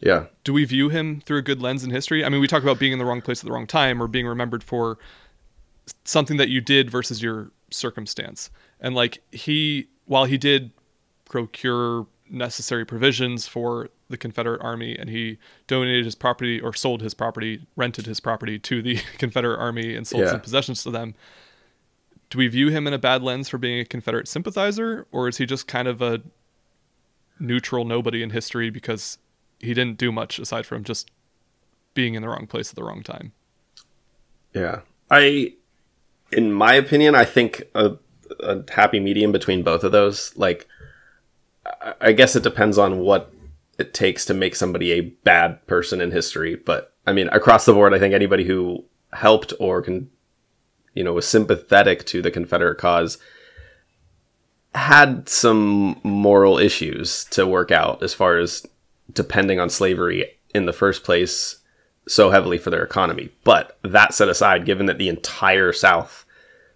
Yeah. 0.00 0.26
Do 0.44 0.52
we 0.52 0.64
view 0.64 0.88
him 0.88 1.20
through 1.20 1.38
a 1.38 1.42
good 1.42 1.60
lens 1.62 1.84
in 1.84 1.90
history? 1.90 2.24
I 2.24 2.28
mean, 2.28 2.40
we 2.40 2.46
talk 2.48 2.62
about 2.62 2.78
being 2.78 2.92
in 2.92 2.98
the 2.98 3.04
wrong 3.04 3.20
place 3.20 3.40
at 3.40 3.46
the 3.46 3.52
wrong 3.52 3.66
time 3.66 4.02
or 4.02 4.08
being 4.08 4.26
remembered 4.26 4.64
for 4.64 4.98
something 6.04 6.36
that 6.38 6.48
you 6.48 6.60
did 6.60 6.90
versus 6.90 7.22
your 7.22 7.50
circumstance. 7.70 8.50
And 8.80 8.94
like 8.94 9.22
he 9.30 9.88
while 10.06 10.24
he 10.24 10.38
did 10.38 10.70
procure 11.24 12.06
necessary 12.28 12.84
provisions 12.84 13.46
for 13.46 13.88
the 14.08 14.16
Confederate 14.16 14.60
Army 14.62 14.96
and 14.98 15.08
he 15.08 15.38
donated 15.66 16.04
his 16.04 16.14
property 16.14 16.60
or 16.60 16.74
sold 16.74 17.00
his 17.02 17.14
property, 17.14 17.66
rented 17.76 18.06
his 18.06 18.20
property 18.20 18.58
to 18.58 18.82
the 18.82 18.96
Confederate 19.18 19.58
Army 19.58 19.94
and 19.94 20.06
sold 20.06 20.24
Yeah. 20.24 20.30
some 20.32 20.40
possessions 20.40 20.82
to 20.82 20.90
them. 20.90 21.14
Do 22.32 22.38
we 22.38 22.48
view 22.48 22.70
him 22.70 22.86
in 22.86 22.94
a 22.94 22.98
bad 22.98 23.22
lens 23.22 23.50
for 23.50 23.58
being 23.58 23.78
a 23.78 23.84
Confederate 23.84 24.26
sympathizer 24.26 25.06
or 25.12 25.28
is 25.28 25.36
he 25.36 25.44
just 25.44 25.68
kind 25.68 25.86
of 25.86 26.00
a 26.00 26.22
neutral 27.38 27.84
nobody 27.84 28.22
in 28.22 28.30
history 28.30 28.70
because 28.70 29.18
he 29.58 29.74
didn't 29.74 29.98
do 29.98 30.10
much 30.10 30.38
aside 30.38 30.64
from 30.64 30.82
just 30.82 31.10
being 31.92 32.14
in 32.14 32.22
the 32.22 32.28
wrong 32.30 32.46
place 32.46 32.70
at 32.70 32.76
the 32.76 32.84
wrong 32.84 33.02
time? 33.02 33.32
Yeah. 34.54 34.80
I, 35.10 35.52
in 36.30 36.54
my 36.54 36.72
opinion, 36.72 37.14
I 37.14 37.26
think 37.26 37.64
a, 37.74 37.96
a 38.40 38.62
happy 38.72 38.98
medium 38.98 39.30
between 39.30 39.62
both 39.62 39.84
of 39.84 39.92
those. 39.92 40.34
Like, 40.34 40.66
I- 42.00 42.12
guess 42.12 42.34
it 42.34 42.42
depends 42.42 42.78
on 42.78 43.00
what 43.00 43.30
it 43.78 43.92
takes 43.92 44.24
to 44.24 44.32
make 44.32 44.56
somebody 44.56 44.92
a 44.92 45.02
bad 45.02 45.66
person 45.66 46.00
in 46.00 46.12
history. 46.12 46.54
But 46.56 46.94
I 47.06 47.12
mean, 47.12 47.28
across 47.28 47.66
the 47.66 47.74
board, 47.74 47.92
I 47.92 47.98
think 47.98 48.14
anybody 48.14 48.44
who 48.44 48.86
helped 49.12 49.52
or 49.60 49.82
can, 49.82 50.08
you 50.94 51.04
know, 51.04 51.12
was 51.12 51.26
sympathetic 51.26 52.04
to 52.06 52.22
the 52.22 52.30
Confederate 52.30 52.78
cause 52.78 53.18
had 54.74 55.28
some 55.28 56.00
moral 56.02 56.58
issues 56.58 57.24
to 57.26 57.46
work 57.46 57.70
out 57.70 58.02
as 58.02 58.14
far 58.14 58.38
as 58.38 58.66
depending 59.12 59.60
on 59.60 59.68
slavery 59.68 60.38
in 60.54 60.66
the 60.66 60.72
first 60.72 61.04
place 61.04 61.56
so 62.08 62.30
heavily 62.30 62.58
for 62.58 62.70
their 62.70 62.82
economy. 62.82 63.30
But 63.44 63.78
that 63.82 64.14
set 64.14 64.28
aside, 64.28 64.64
given 64.64 64.86
that 64.86 64.98
the 64.98 65.08
entire 65.08 65.72
South 65.72 66.24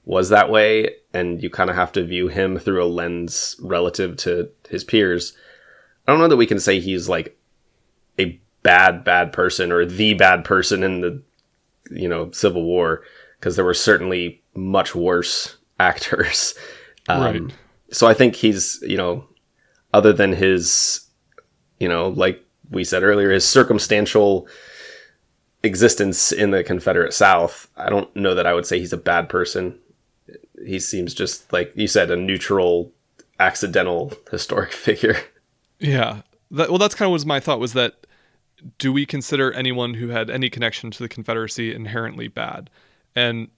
was 0.04 0.28
that 0.28 0.50
way, 0.50 0.90
and 1.12 1.42
you 1.42 1.50
kind 1.50 1.70
of 1.70 1.76
have 1.76 1.92
to 1.92 2.04
view 2.04 2.28
him 2.28 2.58
through 2.58 2.84
a 2.84 2.86
lens 2.86 3.56
relative 3.60 4.16
to 4.18 4.50
his 4.68 4.84
peers, 4.84 5.36
I 6.06 6.12
don't 6.12 6.20
know 6.20 6.28
that 6.28 6.36
we 6.36 6.46
can 6.46 6.60
say 6.60 6.78
he's 6.78 7.08
like 7.08 7.36
a 8.18 8.40
bad, 8.62 9.04
bad 9.04 9.32
person 9.32 9.72
or 9.72 9.84
the 9.84 10.14
bad 10.14 10.44
person 10.44 10.82
in 10.84 11.00
the, 11.00 11.22
you 11.90 12.08
know, 12.08 12.30
Civil 12.30 12.62
War, 12.62 13.02
because 13.46 13.54
there 13.54 13.64
were 13.64 13.74
certainly 13.74 14.42
much 14.56 14.92
worse 14.96 15.56
actors. 15.78 16.54
Um, 17.08 17.22
Right. 17.22 17.54
So 17.92 18.08
I 18.08 18.14
think 18.14 18.34
he's, 18.34 18.82
you 18.82 18.96
know, 18.96 19.24
other 19.94 20.12
than 20.12 20.32
his, 20.32 21.06
you 21.78 21.88
know, 21.88 22.08
like 22.08 22.44
we 22.70 22.82
said 22.82 23.04
earlier, 23.04 23.30
his 23.30 23.48
circumstantial 23.48 24.48
existence 25.62 26.32
in 26.32 26.50
the 26.50 26.64
Confederate 26.64 27.14
South, 27.14 27.68
I 27.76 27.88
don't 27.88 28.14
know 28.16 28.34
that 28.34 28.48
I 28.48 28.52
would 28.52 28.66
say 28.66 28.80
he's 28.80 28.92
a 28.92 28.96
bad 28.96 29.28
person. 29.28 29.78
He 30.64 30.80
seems 30.80 31.14
just 31.14 31.52
like 31.52 31.72
you 31.76 31.86
said, 31.86 32.10
a 32.10 32.16
neutral, 32.16 32.90
accidental 33.38 34.12
historic 34.32 34.72
figure. 34.72 35.18
Yeah. 35.78 36.22
That, 36.50 36.70
well, 36.70 36.78
that's 36.78 36.96
kind 36.96 37.06
of 37.06 37.12
was 37.12 37.24
my 37.24 37.38
thought 37.38 37.60
was 37.60 37.74
that 37.74 38.08
do 38.78 38.92
we 38.92 39.06
consider 39.06 39.52
anyone 39.52 39.94
who 39.94 40.08
had 40.08 40.30
any 40.30 40.50
connection 40.50 40.90
to 40.90 40.98
the 41.00 41.08
Confederacy 41.08 41.72
inherently 41.72 42.26
bad? 42.26 42.70
And 43.16 43.48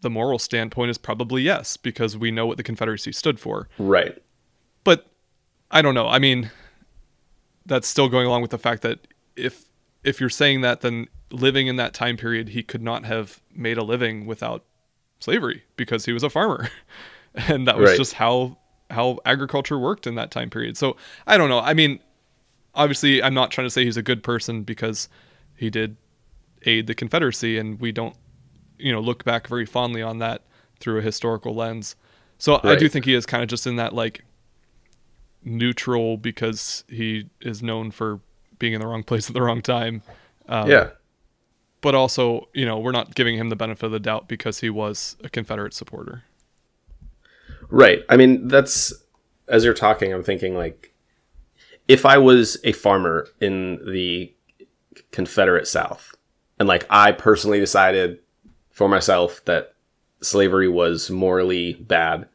the 0.00 0.08
moral 0.08 0.38
standpoint 0.38 0.90
is 0.90 0.96
probably 0.98 1.42
yes, 1.42 1.76
because 1.76 2.16
we 2.16 2.30
know 2.30 2.46
what 2.46 2.56
the 2.56 2.62
Confederacy 2.62 3.12
stood 3.12 3.38
for. 3.40 3.68
Right. 3.78 4.22
But 4.84 5.06
I 5.70 5.82
don't 5.82 5.94
know. 5.94 6.06
I 6.08 6.18
mean, 6.18 6.50
that's 7.66 7.88
still 7.88 8.08
going 8.08 8.26
along 8.26 8.42
with 8.42 8.52
the 8.52 8.58
fact 8.58 8.82
that 8.82 9.06
if 9.34 9.64
if 10.04 10.20
you're 10.20 10.30
saying 10.30 10.60
that, 10.60 10.80
then 10.82 11.08
living 11.32 11.66
in 11.66 11.74
that 11.76 11.92
time 11.92 12.16
period, 12.16 12.50
he 12.50 12.62
could 12.62 12.82
not 12.82 13.04
have 13.04 13.40
made 13.52 13.76
a 13.76 13.82
living 13.82 14.24
without 14.24 14.64
slavery 15.18 15.64
because 15.76 16.04
he 16.04 16.12
was 16.12 16.22
a 16.22 16.30
farmer, 16.30 16.68
and 17.34 17.66
that 17.66 17.76
was 17.76 17.90
Right. 17.90 17.96
just 17.98 18.12
how 18.14 18.58
how 18.90 19.18
agriculture 19.24 19.76
worked 19.80 20.06
in 20.06 20.14
that 20.14 20.30
time 20.30 20.48
period. 20.48 20.76
So 20.76 20.96
I 21.26 21.36
don't 21.36 21.48
know. 21.48 21.58
I 21.58 21.74
mean, 21.74 21.98
obviously, 22.76 23.20
I'm 23.20 23.34
not 23.34 23.50
trying 23.50 23.66
to 23.66 23.70
say 23.70 23.84
he's 23.84 23.96
a 23.96 24.02
good 24.02 24.22
person 24.22 24.62
because 24.62 25.08
he 25.56 25.68
did 25.70 25.96
aid 26.62 26.86
the 26.86 26.94
Confederacy, 26.94 27.58
and 27.58 27.80
we 27.80 27.90
don't, 27.90 28.14
you 28.78 28.92
know, 28.92 29.00
look 29.00 29.24
back 29.24 29.46
very 29.46 29.66
fondly 29.66 30.02
on 30.02 30.18
that 30.18 30.42
through 30.80 30.98
a 30.98 31.02
historical 31.02 31.54
lens. 31.54 31.96
So 32.38 32.60
I 32.62 32.76
do 32.76 32.88
think 32.88 33.06
he 33.06 33.14
is 33.14 33.24
kind 33.24 33.42
of 33.42 33.48
just 33.48 33.66
in 33.66 33.76
that 33.76 33.94
like 33.94 34.24
neutral 35.42 36.16
because 36.16 36.84
he 36.88 37.30
is 37.40 37.62
known 37.62 37.90
for 37.90 38.20
being 38.58 38.74
in 38.74 38.80
the 38.80 38.86
wrong 38.86 39.02
place 39.02 39.28
at 39.28 39.34
the 39.34 39.42
wrong 39.42 39.62
time. 39.62 40.02
Um, 40.48 40.70
yeah. 40.70 40.90
But 41.80 41.94
also, 41.94 42.48
you 42.52 42.66
know, 42.66 42.78
we're 42.78 42.92
not 42.92 43.14
giving 43.14 43.36
him 43.36 43.48
the 43.48 43.56
benefit 43.56 43.86
of 43.86 43.92
the 43.92 44.00
doubt 44.00 44.28
because 44.28 44.60
he 44.60 44.70
was 44.70 45.16
a 45.22 45.28
Confederate 45.28 45.72
supporter. 45.72 46.24
Right. 47.68 48.02
I 48.08 48.16
mean, 48.16 48.48
that's 48.48 48.92
as 49.48 49.64
you're 49.64 49.74
talking, 49.74 50.12
I'm 50.12 50.22
thinking 50.22 50.54
like 50.54 50.92
if 51.88 52.04
I 52.04 52.18
was 52.18 52.58
a 52.64 52.72
farmer 52.72 53.28
in 53.40 53.80
the 53.90 54.32
Confederate 55.12 55.68
South 55.68 56.14
and 56.58 56.68
like 56.68 56.86
I 56.90 57.12
personally 57.12 57.60
decided 57.60 58.18
for 58.76 58.90
myself 58.90 59.42
that 59.46 59.74
slavery 60.20 60.68
was 60.68 61.10
morally 61.10 61.72
bad 61.72 62.28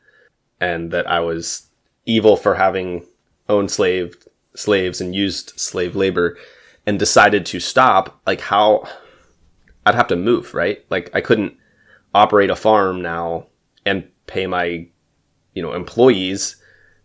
and 0.60 0.89
that 0.89 1.08
I 1.08 1.20
was 1.20 1.68
evil 2.08 2.36
for 2.36 2.56
having 2.56 3.06
owned 3.48 3.70
slave 3.70 4.16
slaves 4.56 5.00
and 5.00 5.14
used 5.14 5.54
slave 5.60 5.96
labor 5.96 6.36
and 6.88 6.98
decided 6.98 7.46
to 7.46 7.60
stop, 7.60 8.20
like 8.26 8.42
how 8.42 8.88
I'd 9.86 9.94
have 9.94 10.08
to 10.08 10.16
move, 10.16 10.56
right? 10.56 10.84
Like 10.89 11.12
I 11.14 11.22
couldn't 11.22 11.58
operate 12.16 12.50
a 12.50 12.56
farm 12.56 13.04
now 13.04 13.46
and 13.86 14.10
pay 14.26 14.48
my 14.48 14.88
you 15.54 15.62
know 15.62 15.74
employees 15.74 16.56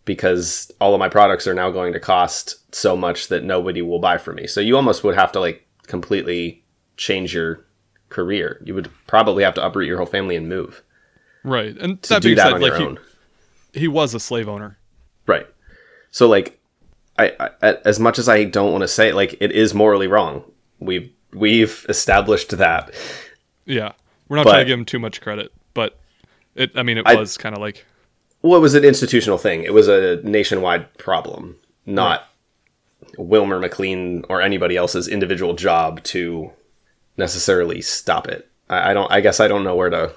because 0.03 0.71
all 0.81 0.95
of 0.95 0.99
my 0.99 1.09
products 1.09 1.45
are 1.45 1.53
now 1.53 1.69
going 1.69 1.93
to 1.93 1.99
cost 1.99 2.73
so 2.73 2.97
much 2.97 3.27
that 3.27 3.43
nobody 3.43 3.83
will 3.83 3.99
buy 3.99 4.17
from 4.17 4.37
me. 4.37 4.47
So 4.47 4.61
you 4.61 4.75
almost 4.75 5.03
would 5.03 5.15
have 5.15 5.31
to 5.33 5.39
like 5.39 5.63
completely 5.85 6.63
change 6.95 7.35
your 7.35 7.66
career. 8.09 8.61
You 8.65 8.73
would 8.75 8.89
probably 9.07 9.43
have 9.43 9.53
to 9.55 9.65
uproot 9.65 9.87
your 9.87 9.97
whole 9.97 10.05
family 10.05 10.35
and 10.35 10.47
move 10.49 10.83
Right. 11.43 11.77
And 11.77 12.01
to 12.03 12.09
that 12.09 12.21
do 12.21 12.29
being 12.29 12.35
that 12.37 12.43
said, 12.47 12.53
on 12.53 12.61
like 12.61 12.71
your 12.71 12.79
he, 12.79 12.85
own. 12.85 12.99
he 13.73 13.87
was 13.87 14.13
a 14.13 14.19
slave 14.19 14.49
owner. 14.49 14.77
Right. 15.25 15.47
So 16.11 16.27
like 16.27 16.59
I, 17.19 17.49
I 17.61 17.77
as 17.85 17.99
much 17.99 18.19
as 18.19 18.27
I 18.29 18.43
don't 18.43 18.71
want 18.71 18.81
to 18.83 18.87
say 18.87 19.09
it, 19.09 19.15
like 19.15 19.35
it 19.39 19.51
is 19.51 19.73
morally 19.73 20.07
wrong. 20.07 20.43
We've 20.79 21.09
we've 21.33 21.85
established 21.89 22.57
that. 22.57 22.93
Yeah. 23.65 23.93
We're 24.29 24.37
not 24.37 24.43
But- 24.45 24.51
trying 24.51 24.65
to 24.65 24.69
give 24.71 24.79
him 24.79 24.85
too 24.85 24.99
much 24.99 25.21
credit, 25.21 25.51
but 25.73 25.97
it 26.55 26.71
I 26.75 26.83
mean 26.83 26.97
it 26.97 27.07
I- 27.07 27.15
was 27.15 27.37
kind 27.37 27.55
of 27.55 27.61
like 27.61 27.85
Well, 28.41 28.57
it 28.57 28.61
was 28.61 28.73
an 28.75 28.83
institutional 28.83 29.37
thing. 29.37 29.63
It 29.63 29.73
was 29.73 29.87
a 29.87 30.21
nationwide 30.23 30.97
problem, 30.97 31.55
not 31.85 32.27
Wilmer 33.17 33.59
McLean 33.59 34.25
or 34.29 34.41
anybody 34.41 34.75
else's 34.75 35.07
individual 35.07 35.53
job 35.53 36.03
to 36.03 36.51
necessarily 37.17 37.81
stop 37.81 38.27
it. 38.27 38.47
I, 38.69 38.91
I 38.91 38.93
don't. 38.93 39.11
I 39.11 39.21
guess 39.21 39.39
I 39.39 39.47
don't 39.47 39.63
know 39.63 39.75
where 39.75 39.89
to. 39.89 40.13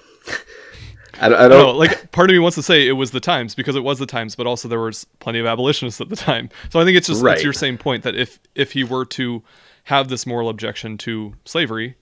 I 1.20 1.28
don't. 1.28 1.38
I 1.38 1.48
don't 1.48 1.59
no, 1.66 1.70
like 1.72 2.12
part 2.12 2.30
of 2.30 2.34
me 2.34 2.38
wants 2.38 2.55
to 2.57 2.62
say 2.62 2.86
it 2.86 2.92
was 2.92 3.11
the 3.11 3.20
times 3.20 3.55
because 3.55 3.76
it 3.76 3.84
was 3.84 3.98
the 3.98 4.07
times, 4.07 4.36
but 4.36 4.46
also 4.46 4.68
there 4.68 4.80
was 4.80 5.05
plenty 5.18 5.38
of 5.38 5.46
abolitionists 5.46 6.01
at 6.01 6.09
the 6.09 6.16
time. 6.16 6.48
So 6.70 6.80
I 6.80 6.84
think 6.84 6.96
it's 6.96 7.07
just 7.09 7.22
Right. 7.22 7.34
it's 7.34 7.44
your 7.44 7.53
same 7.53 7.76
point 7.78 8.03
that 8.05 8.14
if 8.16 8.38
if 8.55 8.72
he 8.72 8.84
were 8.84 9.05
to 9.07 9.42
have 9.84 10.09
this 10.09 10.26
moral 10.26 10.48
objection 10.48 10.96
to 10.98 11.34
slavery, 11.44 11.96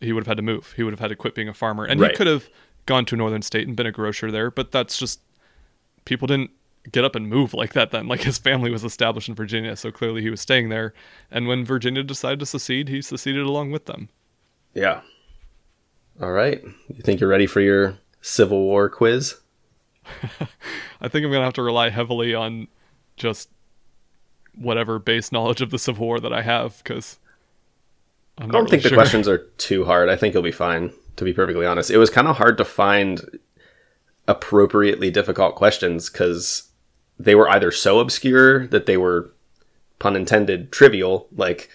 he 0.00 0.12
would 0.12 0.22
have 0.22 0.28
had 0.28 0.36
to 0.36 0.42
move. 0.42 0.74
He 0.76 0.82
would 0.82 0.92
have 0.92 1.00
had 1.00 1.08
to 1.08 1.16
quit 1.16 1.34
being 1.34 1.48
a 1.48 1.54
farmer, 1.54 1.84
and 1.84 2.00
Right. 2.00 2.10
he 2.12 2.16
could 2.16 2.26
have 2.26 2.48
gone 2.84 3.04
to 3.06 3.14
a 3.14 3.18
northern 3.18 3.42
state 3.42 3.66
and 3.66 3.76
been 3.76 3.86
a 3.86 3.92
grocer 3.92 4.30
there. 4.30 4.50
But 4.50 4.70
that's 4.70 4.98
just 4.98 5.20
people 6.04 6.26
didn't 6.28 6.50
get 6.92 7.04
up 7.04 7.16
and 7.16 7.28
move 7.28 7.52
like 7.52 7.72
that 7.72 7.90
then. 7.90 8.06
Like 8.08 8.20
his 8.22 8.38
family 8.38 8.70
was 8.70 8.84
established 8.84 9.28
in 9.28 9.34
Virginia, 9.34 9.74
so 9.74 9.90
clearly 9.90 10.22
he 10.22 10.30
was 10.30 10.40
staying 10.40 10.68
there. 10.68 10.94
And 11.32 11.48
when 11.48 11.64
Virginia 11.64 12.04
decided 12.04 12.38
to 12.40 12.46
secede, 12.46 12.88
he 12.88 13.02
seceded 13.02 13.44
along 13.44 13.72
with 13.72 13.86
them. 13.86 14.08
Yeah. 14.76 15.00
All 16.20 16.32
right. 16.32 16.62
You 16.62 17.02
think 17.02 17.18
you're 17.18 17.30
ready 17.30 17.46
for 17.46 17.60
your 17.62 17.98
Civil 18.20 18.60
War 18.60 18.90
quiz? 18.90 19.36
I 21.00 21.08
think 21.08 21.24
I'm 21.24 21.32
gonna 21.32 21.44
have 21.44 21.54
to 21.54 21.62
rely 21.62 21.88
heavily 21.88 22.34
on 22.34 22.68
just 23.16 23.48
whatever 24.54 24.98
base 24.98 25.32
knowledge 25.32 25.62
of 25.62 25.70
the 25.70 25.78
Civil 25.78 26.06
War 26.06 26.20
that 26.20 26.32
I 26.32 26.42
have, 26.42 26.78
because 26.78 27.18
I 28.38 28.46
don't 28.46 28.68
think 28.68 28.82
the 28.82 28.90
questions 28.90 29.26
are 29.26 29.38
too 29.56 29.86
hard. 29.86 30.10
I 30.10 30.16
think 30.16 30.34
you'll 30.34 30.42
be 30.42 30.52
fine, 30.52 30.92
to 31.16 31.24
be 31.24 31.32
perfectly 31.32 31.64
honest. 31.64 31.90
It 31.90 31.98
was 31.98 32.10
kind 32.10 32.28
of 32.28 32.36
hard 32.36 32.58
to 32.58 32.64
find 32.64 33.38
appropriately 34.28 35.10
difficult 35.10 35.54
questions 35.54 36.10
because 36.10 36.70
they 37.18 37.34
were 37.34 37.48
either 37.48 37.70
so 37.70 37.98
obscure 37.98 38.66
that 38.66 38.84
they 38.84 38.98
were, 38.98 39.32
pun 39.98 40.16
intended, 40.16 40.70
trivial, 40.70 41.28
like, 41.34 41.70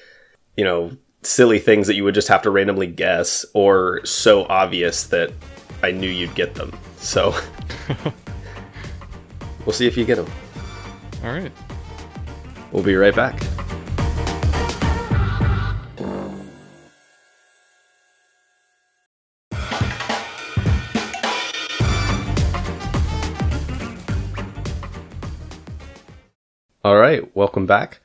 you 0.55 0.63
know, 0.63 0.97
silly 1.23 1.59
things 1.59 1.87
that 1.87 1.95
you 1.95 2.03
would 2.03 2.15
just 2.15 2.27
have 2.27 2.41
to 2.43 2.49
randomly 2.49 2.87
guess, 2.87 3.45
or 3.53 4.05
so 4.05 4.45
obvious 4.45 5.03
that 5.05 5.31
I 5.83 5.91
knew 5.91 6.09
you'd 6.09 6.35
get 6.35 6.55
them. 6.55 6.77
So 6.97 7.35
we'll 9.65 9.73
see 9.73 9.87
if 9.87 9.97
you 9.97 10.05
get 10.05 10.15
them. 10.15 10.31
All 11.23 11.31
right. 11.31 11.51
We'll 12.71 12.83
be 12.83 12.95
right 12.95 13.15
back. 13.15 13.41
All 26.83 26.97
right, 26.97 27.35
welcome 27.35 27.67
back. 27.67 27.99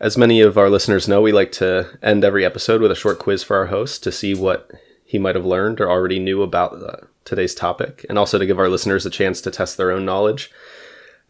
As 0.00 0.16
many 0.16 0.40
of 0.40 0.56
our 0.56 0.70
listeners 0.70 1.06
know, 1.06 1.20
we 1.20 1.30
like 1.30 1.52
to 1.52 1.98
end 2.02 2.24
every 2.24 2.42
episode 2.42 2.80
with 2.80 2.90
a 2.90 2.96
short 2.96 3.18
quiz 3.18 3.42
for 3.42 3.58
our 3.58 3.66
host 3.66 4.02
to 4.04 4.10
see 4.10 4.34
what 4.34 4.70
he 5.04 5.18
might 5.18 5.34
have 5.34 5.44
learned 5.44 5.78
or 5.78 5.90
already 5.90 6.18
knew 6.18 6.40
about 6.40 6.82
uh, 6.82 7.06
today's 7.26 7.54
topic, 7.54 8.06
and 8.08 8.18
also 8.18 8.38
to 8.38 8.46
give 8.46 8.58
our 8.58 8.70
listeners 8.70 9.04
a 9.04 9.10
chance 9.10 9.42
to 9.42 9.50
test 9.50 9.76
their 9.76 9.90
own 9.90 10.06
knowledge, 10.06 10.50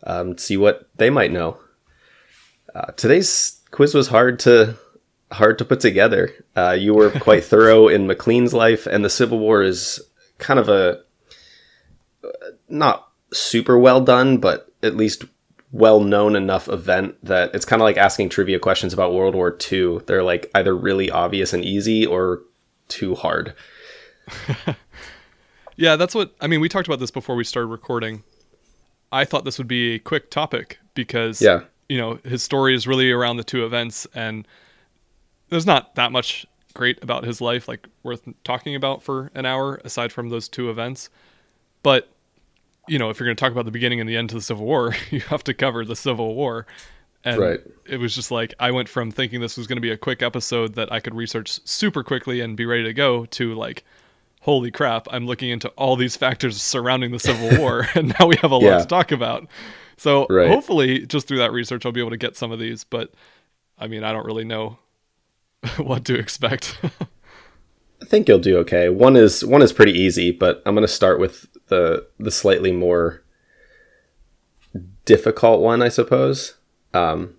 um, 0.05 0.39
see 0.39 0.57
what 0.57 0.89
they 0.94 1.11
might 1.11 1.32
know. 1.32 1.59
Uh, 2.73 2.93
today's 2.93 3.61
quiz 3.73 3.93
was 3.93 4.07
hard 4.07 4.39
to 4.39 4.77
hard 5.32 5.59
to 5.59 5.65
put 5.65 5.81
together. 5.81 6.32
Uh, 6.55 6.77
you 6.78 6.94
were 6.94 7.11
quite 7.20 7.43
thorough 7.43 7.89
in 7.89 8.07
McLean's 8.07 8.55
life, 8.55 8.86
and 8.86 9.05
the 9.05 9.11
Civil 9.11 9.40
War 9.40 9.65
is 9.65 10.01
kind 10.39 10.61
of 10.61 10.69
a 10.69 11.01
uh, 12.23 12.28
not 12.69 13.09
super 13.32 13.77
well 13.77 14.01
done, 14.01 14.39
but 14.39 14.73
at 14.81 14.97
least 14.97 15.24
well 15.72 16.01
known 16.01 16.34
enough 16.36 16.68
event 16.68 17.14
that 17.24 17.55
it's 17.55 17.64
kind 17.64 17.80
of 17.80 17.84
like 17.84 17.97
asking 17.97 18.28
trivia 18.28 18.59
questions 18.59 18.92
about 18.92 19.12
World 19.14 19.34
War 19.34 19.56
II. 19.72 19.98
They're 20.06 20.22
like 20.22 20.51
either 20.55 20.76
really 20.76 21.10
obvious 21.10 21.52
and 21.52 21.64
easy 21.64 22.05
or 22.06 22.42
too 22.88 23.14
hard. 23.14 23.55
Yeah, 25.76 25.97
that's 25.97 26.14
what 26.14 26.34
I 26.42 26.47
mean. 26.47 26.60
We 26.60 26.68
talked 26.68 26.86
about 26.88 27.01
this 27.01 27.10
before 27.10 27.36
we 27.36 27.44
started 27.44 27.68
recording. 27.68 28.22
I 29.10 29.24
thought 29.24 29.47
this 29.47 29.56
would 29.56 29.68
be 29.68 29.94
a 29.94 29.98
quick 29.98 30.30
topic 30.30 30.78
because 30.92 31.40
Yeah. 31.40 31.60
you 31.88 31.97
know 31.97 32.18
his 32.22 32.42
story 32.42 32.74
is 32.74 32.86
really 32.86 33.10
around 33.10 33.38
the 33.38 33.44
two 33.44 33.64
events, 33.64 34.06
and 34.14 34.47
there's 35.48 35.64
not 35.64 35.94
that 35.94 36.12
much 36.12 36.44
great 36.74 37.02
about 37.02 37.24
his 37.24 37.40
life 37.40 37.66
like 37.66 37.88
worth 38.02 38.28
talking 38.44 38.74
about 38.74 39.02
for 39.02 39.30
an 39.34 39.47
hour 39.47 39.80
aside 39.82 40.12
from 40.12 40.28
those 40.28 40.51
two 40.51 40.68
events. 40.68 41.09
But 41.82 42.10
you 42.91 42.99
know, 42.99 43.09
if 43.09 43.21
you're 43.21 43.27
going 43.27 43.37
to 43.37 43.41
talk 43.41 43.53
about 43.53 43.65
the 43.67 43.71
beginning 43.71 44.01
and 44.01 44.09
the 44.09 44.17
end 44.17 44.29
to 44.31 44.35
the 44.35 44.41
Civil 44.41 44.67
War, 44.67 44.95
you 45.11 45.21
have 45.21 45.45
to 45.45 45.55
cover 45.55 45.85
the 45.85 45.97
Civil 45.97 46.35
War. 46.35 46.67
And 47.23 47.39
Right. 47.39 47.61
it 47.87 47.99
was 47.99 48.15
just 48.15 48.31
like 48.31 48.55
I 48.59 48.71
went 48.71 48.89
from 48.89 49.11
thinking 49.11 49.41
this 49.41 49.57
was 49.57 49.67
going 49.67 49.77
to 49.77 49.83
be 49.83 49.91
a 49.91 49.97
quick 49.97 50.23
episode 50.23 50.75
that 50.75 50.91
I 50.93 51.01
could 51.01 51.15
research 51.15 51.61
super 51.65 52.03
quickly 52.03 52.41
and 52.41 52.57
be 52.57 52.65
ready 52.67 52.83
to 52.85 52.93
go 52.95 53.27
to 53.27 53.55
like, 53.55 53.85
holy 54.41 54.71
crap, 54.71 55.07
I'm 55.11 55.27
looking 55.27 55.51
into 55.51 55.69
all 55.71 55.97
these 55.97 56.17
factors 56.17 56.61
surrounding 56.61 57.12
the 57.12 57.21
Civil 57.21 57.51
War, 57.59 57.87
and 57.95 58.15
now 58.19 58.27
we 58.27 58.37
have 58.37 58.51
a 58.51 58.57
lot 58.57 58.81
to 58.81 58.87
talk 58.87 59.12
about. 59.12 59.47
So 59.99 60.27
Right. 60.31 60.49
hopefully, 60.49 61.07
just 61.07 61.29
through 61.29 61.39
that 61.39 61.53
research, 61.53 61.85
I'll 61.87 61.93
be 61.93 62.01
able 62.01 62.11
to 62.11 62.17
get 62.17 62.37
some 62.37 62.51
of 62.51 62.59
these. 62.59 62.85
But 62.85 63.12
I 63.79 63.87
mean, 63.87 64.03
I 64.03 64.12
don't 64.12 64.25
really 64.27 64.45
know 64.45 64.79
what 65.77 66.05
to 66.07 66.19
expect. 66.19 66.79
Think 68.11 68.27
you'll 68.27 68.41
do 68.41 68.59
okay. 68.59 68.89
One 68.89 69.15
is 69.15 69.45
one 69.45 69.62
is 69.62 69.73
pretty 69.73 69.93
easy, 69.93 70.32
but 70.32 70.65
I'm 70.66 70.74
going 70.74 70.85
to 70.85 70.93
start 70.93 71.20
with 71.20 71.47
the 71.69 72.09
the 72.19 72.32
slightly 72.32 72.73
more 72.73 73.23
difficult 75.05 75.61
one, 75.61 75.81
I 75.81 75.91
suppose. 75.91 76.55
Um, 76.93 77.37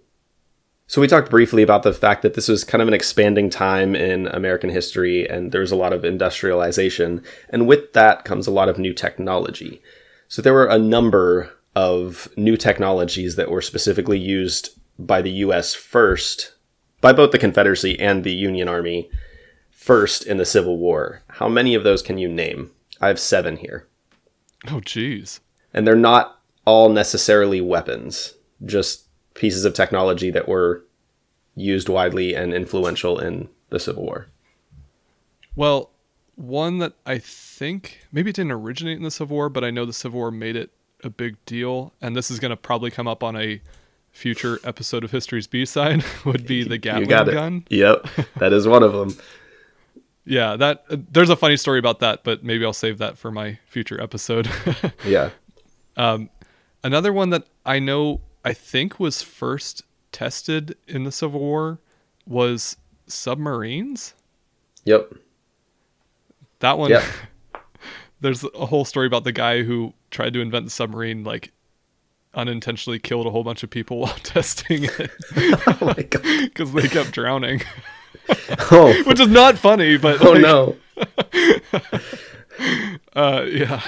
so 0.87 1.01
we 1.01 1.09
talked 1.09 1.29
briefly 1.29 1.61
about 1.61 1.83
the 1.83 1.91
fact 1.91 2.21
that 2.21 2.35
this 2.35 2.47
was 2.47 2.63
kind 2.63 2.81
of 2.81 2.87
an 2.87 2.93
expanding 2.93 3.49
time 3.49 3.97
in 3.97 4.27
American 4.27 4.69
history, 4.69 5.27
and 5.27 5.51
there 5.51 5.59
was 5.59 5.73
a 5.73 5.75
lot 5.75 5.91
of 5.91 6.05
industrialization, 6.05 7.21
and 7.49 7.67
with 7.67 7.91
that 7.91 8.23
comes 8.23 8.47
a 8.47 8.51
lot 8.51 8.69
of 8.69 8.79
new 8.79 8.93
technology. 8.93 9.81
So 10.29 10.41
there 10.41 10.53
were 10.53 10.67
a 10.67 10.79
number 10.79 11.51
of 11.75 12.29
new 12.37 12.55
technologies 12.55 13.35
that 13.35 13.51
were 13.51 13.61
specifically 13.61 14.19
used 14.19 14.69
by 14.97 15.21
the 15.21 15.31
U.S. 15.31 15.73
first, 15.73 16.53
by 17.01 17.11
both 17.11 17.31
the 17.33 17.37
Confederacy 17.37 17.99
and 17.99 18.23
the 18.23 18.31
Union 18.31 18.69
Army 18.69 19.09
first 19.81 20.23
in 20.27 20.37
the 20.37 20.45
Civil 20.45 20.77
War. 20.77 21.23
How 21.27 21.49
many 21.49 21.73
of 21.73 21.83
those 21.83 22.03
can 22.03 22.19
you 22.19 22.29
name? 22.29 22.69
I 23.01 23.07
have 23.07 23.19
seven 23.19 23.57
here. 23.57 23.87
Oh, 24.67 24.79
jeez. 24.79 25.39
And 25.73 25.87
they're 25.87 25.95
not 25.95 26.39
all 26.65 26.89
necessarily 26.89 27.61
weapons, 27.61 28.35
just 28.63 29.05
pieces 29.33 29.65
of 29.65 29.73
technology 29.73 30.29
that 30.29 30.47
were 30.47 30.85
used 31.55 31.89
widely 31.89 32.35
and 32.35 32.53
influential 32.53 33.17
in 33.17 33.49
the 33.71 33.79
Civil 33.79 34.03
War. 34.03 34.27
Well, 35.55 35.89
one 36.35 36.77
that 36.77 36.93
I 37.07 37.17
think 37.17 38.01
maybe 38.11 38.29
it 38.29 38.35
didn't 38.35 38.51
originate 38.51 38.97
in 38.97 39.03
the 39.03 39.09
Civil 39.09 39.35
War, 39.35 39.49
but 39.49 39.63
I 39.63 39.71
know 39.71 39.85
the 39.85 39.93
Civil 39.93 40.19
War 40.19 40.29
made 40.29 40.55
it 40.55 40.69
a 41.03 41.09
big 41.09 41.43
deal, 41.47 41.91
and 41.99 42.15
this 42.15 42.29
is 42.29 42.39
going 42.39 42.51
to 42.51 42.55
probably 42.55 42.91
come 42.91 43.07
up 43.07 43.23
on 43.23 43.35
a 43.35 43.59
future 44.11 44.59
episode 44.63 45.03
of 45.03 45.09
History's 45.09 45.47
B 45.47 45.65
side. 45.65 46.03
Would 46.25 46.45
be 46.45 46.63
the 46.63 46.77
Gatling 46.77 47.05
you 47.05 47.09
got 47.09 47.27
it. 47.27 47.33
gun. 47.33 47.65
Yep, 47.71 48.05
that 48.37 48.53
is 48.53 48.67
one 48.67 48.83
of 48.83 48.93
them. 48.93 49.17
Yeah, 50.25 50.55
that 50.55 50.85
uh, 50.89 50.97
there's 51.11 51.29
a 51.29 51.35
funny 51.35 51.57
story 51.57 51.79
about 51.79 51.99
that, 51.99 52.23
but 52.23 52.43
maybe 52.43 52.63
I'll 52.63 52.73
save 52.73 52.99
that 52.99 53.17
for 53.17 53.31
my 53.31 53.59
future 53.65 54.01
episode. 54.01 54.49
Yeah. 55.05 55.31
Another 56.83 57.13
one 57.13 57.29
that 57.29 57.47
I 57.65 57.79
know 57.79 58.21
I 58.43 58.53
think 58.53 58.99
was 58.99 59.21
first 59.21 59.83
tested 60.11 60.75
in 60.87 61.03
the 61.03 61.11
Civil 61.11 61.39
War 61.39 61.79
was 62.25 62.77
submarines. 63.07 64.13
Yep. 64.85 65.13
That 66.59 66.77
one 66.77 66.89
Yep. 66.91 67.03
there's 68.21 68.43
a 68.43 68.65
whole 68.67 68.85
story 68.85 69.07
about 69.07 69.23
the 69.23 69.31
guy 69.31 69.63
who 69.63 69.93
tried 70.09 70.33
to 70.33 70.41
invent 70.41 70.65
the 70.65 70.71
submarine 70.71 71.23
like 71.23 71.51
unintentionally 72.33 72.97
killed 72.99 73.27
a 73.27 73.29
whole 73.29 73.43
bunch 73.43 73.61
of 73.63 73.69
people 73.69 73.99
while 74.01 74.15
testing 74.23 74.85
it 74.85 75.11
Oh 75.81 75.93
because 75.95 76.73
they 76.73 76.87
kept 76.87 77.11
drowning 77.11 77.61
Oh. 78.71 78.93
which 79.05 79.19
is 79.19 79.27
not 79.27 79.57
funny 79.57 79.97
but 79.97 80.23
Oh 80.23 80.31
like, 80.31 80.41
no. 80.41 80.75
uh 83.15 83.45
yeah 83.49 83.81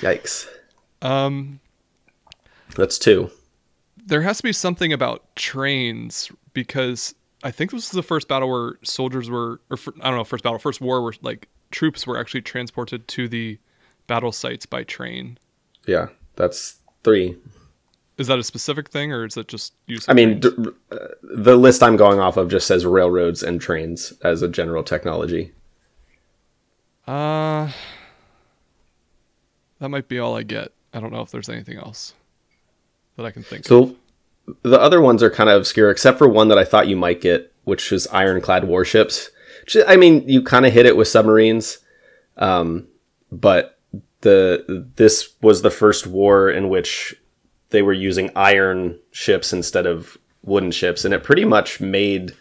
Yikes. 0.00 0.46
um 1.02 1.60
That's 2.74 2.98
two. 2.98 3.30
there 4.06 4.22
has 4.22 4.38
to 4.38 4.42
be 4.42 4.52
something 4.52 4.92
about 4.92 5.34
trains 5.36 6.30
because 6.52 7.14
i 7.42 7.50
think 7.50 7.70
this 7.70 7.88
was 7.88 7.90
the 7.90 8.02
first 8.02 8.28
battle 8.28 8.50
where 8.50 8.74
soldiers 8.82 9.30
were 9.30 9.60
or 9.70 9.76
fir- 9.76 9.92
i 10.00 10.08
don't 10.08 10.16
know 10.18 10.24
first 10.24 10.44
battle 10.44 10.58
first 10.58 10.80
war 10.80 11.02
where 11.02 11.12
like 11.22 11.48
troops 11.70 12.06
were 12.06 12.18
actually 12.18 12.42
transported 12.42 13.06
to 13.08 13.28
the 13.28 13.58
battle 14.06 14.32
sites 14.32 14.66
by 14.66 14.82
train 14.84 15.38
Yeah. 15.86 16.08
That's 16.36 16.80
three. 17.02 17.36
Is 18.18 18.26
that 18.28 18.38
a 18.38 18.44
specific 18.44 18.88
thing 18.88 19.12
or 19.12 19.24
is 19.24 19.36
it 19.36 19.48
just 19.48 19.74
use 19.86 20.06
I 20.08 20.14
mean, 20.14 20.40
d- 20.40 20.48
uh, 20.90 20.98
the 21.22 21.56
list 21.56 21.82
I'm 21.82 21.96
going 21.96 22.18
off 22.18 22.36
of 22.36 22.50
just 22.50 22.66
says 22.66 22.86
railroads 22.86 23.42
and 23.42 23.60
trains 23.60 24.12
as 24.22 24.42
a 24.42 24.48
general 24.48 24.82
technology. 24.82 25.52
Uh, 27.06 27.70
that 29.78 29.88
might 29.88 30.08
be 30.08 30.18
all 30.18 30.36
I 30.36 30.42
get. 30.42 30.72
I 30.92 31.00
don't 31.00 31.12
know 31.12 31.20
if 31.20 31.30
there's 31.30 31.48
anything 31.48 31.78
else 31.78 32.14
that 33.16 33.26
I 33.26 33.30
can 33.30 33.42
think 33.42 33.60
of. 33.60 33.66
So 33.66 33.96
the 34.62 34.80
other 34.80 35.00
ones 35.00 35.22
are 35.22 35.30
kind 35.30 35.50
of 35.50 35.58
obscure, 35.58 35.90
except 35.90 36.18
for 36.18 36.28
one 36.28 36.48
that 36.48 36.58
I 36.58 36.64
thought 36.64 36.88
you 36.88 36.96
might 36.96 37.20
get, 37.20 37.52
which 37.64 37.90
was 37.90 38.06
ironclad 38.08 38.64
warships. 38.64 39.30
I 39.86 39.96
mean, 39.96 40.28
you 40.28 40.42
kind 40.42 40.64
of 40.64 40.72
hit 40.72 40.86
it 40.86 40.96
with 40.96 41.08
submarines, 41.08 41.78
um, 42.36 42.86
but 43.30 43.78
the 44.20 44.86
this 44.96 45.34
was 45.42 45.62
the 45.62 45.70
first 45.70 46.06
war 46.06 46.48
in 46.48 46.68
which 46.68 47.14
they 47.70 47.82
were 47.82 47.92
using 47.92 48.30
iron 48.36 48.98
ships 49.10 49.52
instead 49.52 49.86
of 49.86 50.16
wooden 50.42 50.70
ships, 50.70 51.04
and 51.04 51.12
it 51.12 51.24
pretty 51.24 51.44
much 51.44 51.80
made 51.80 52.34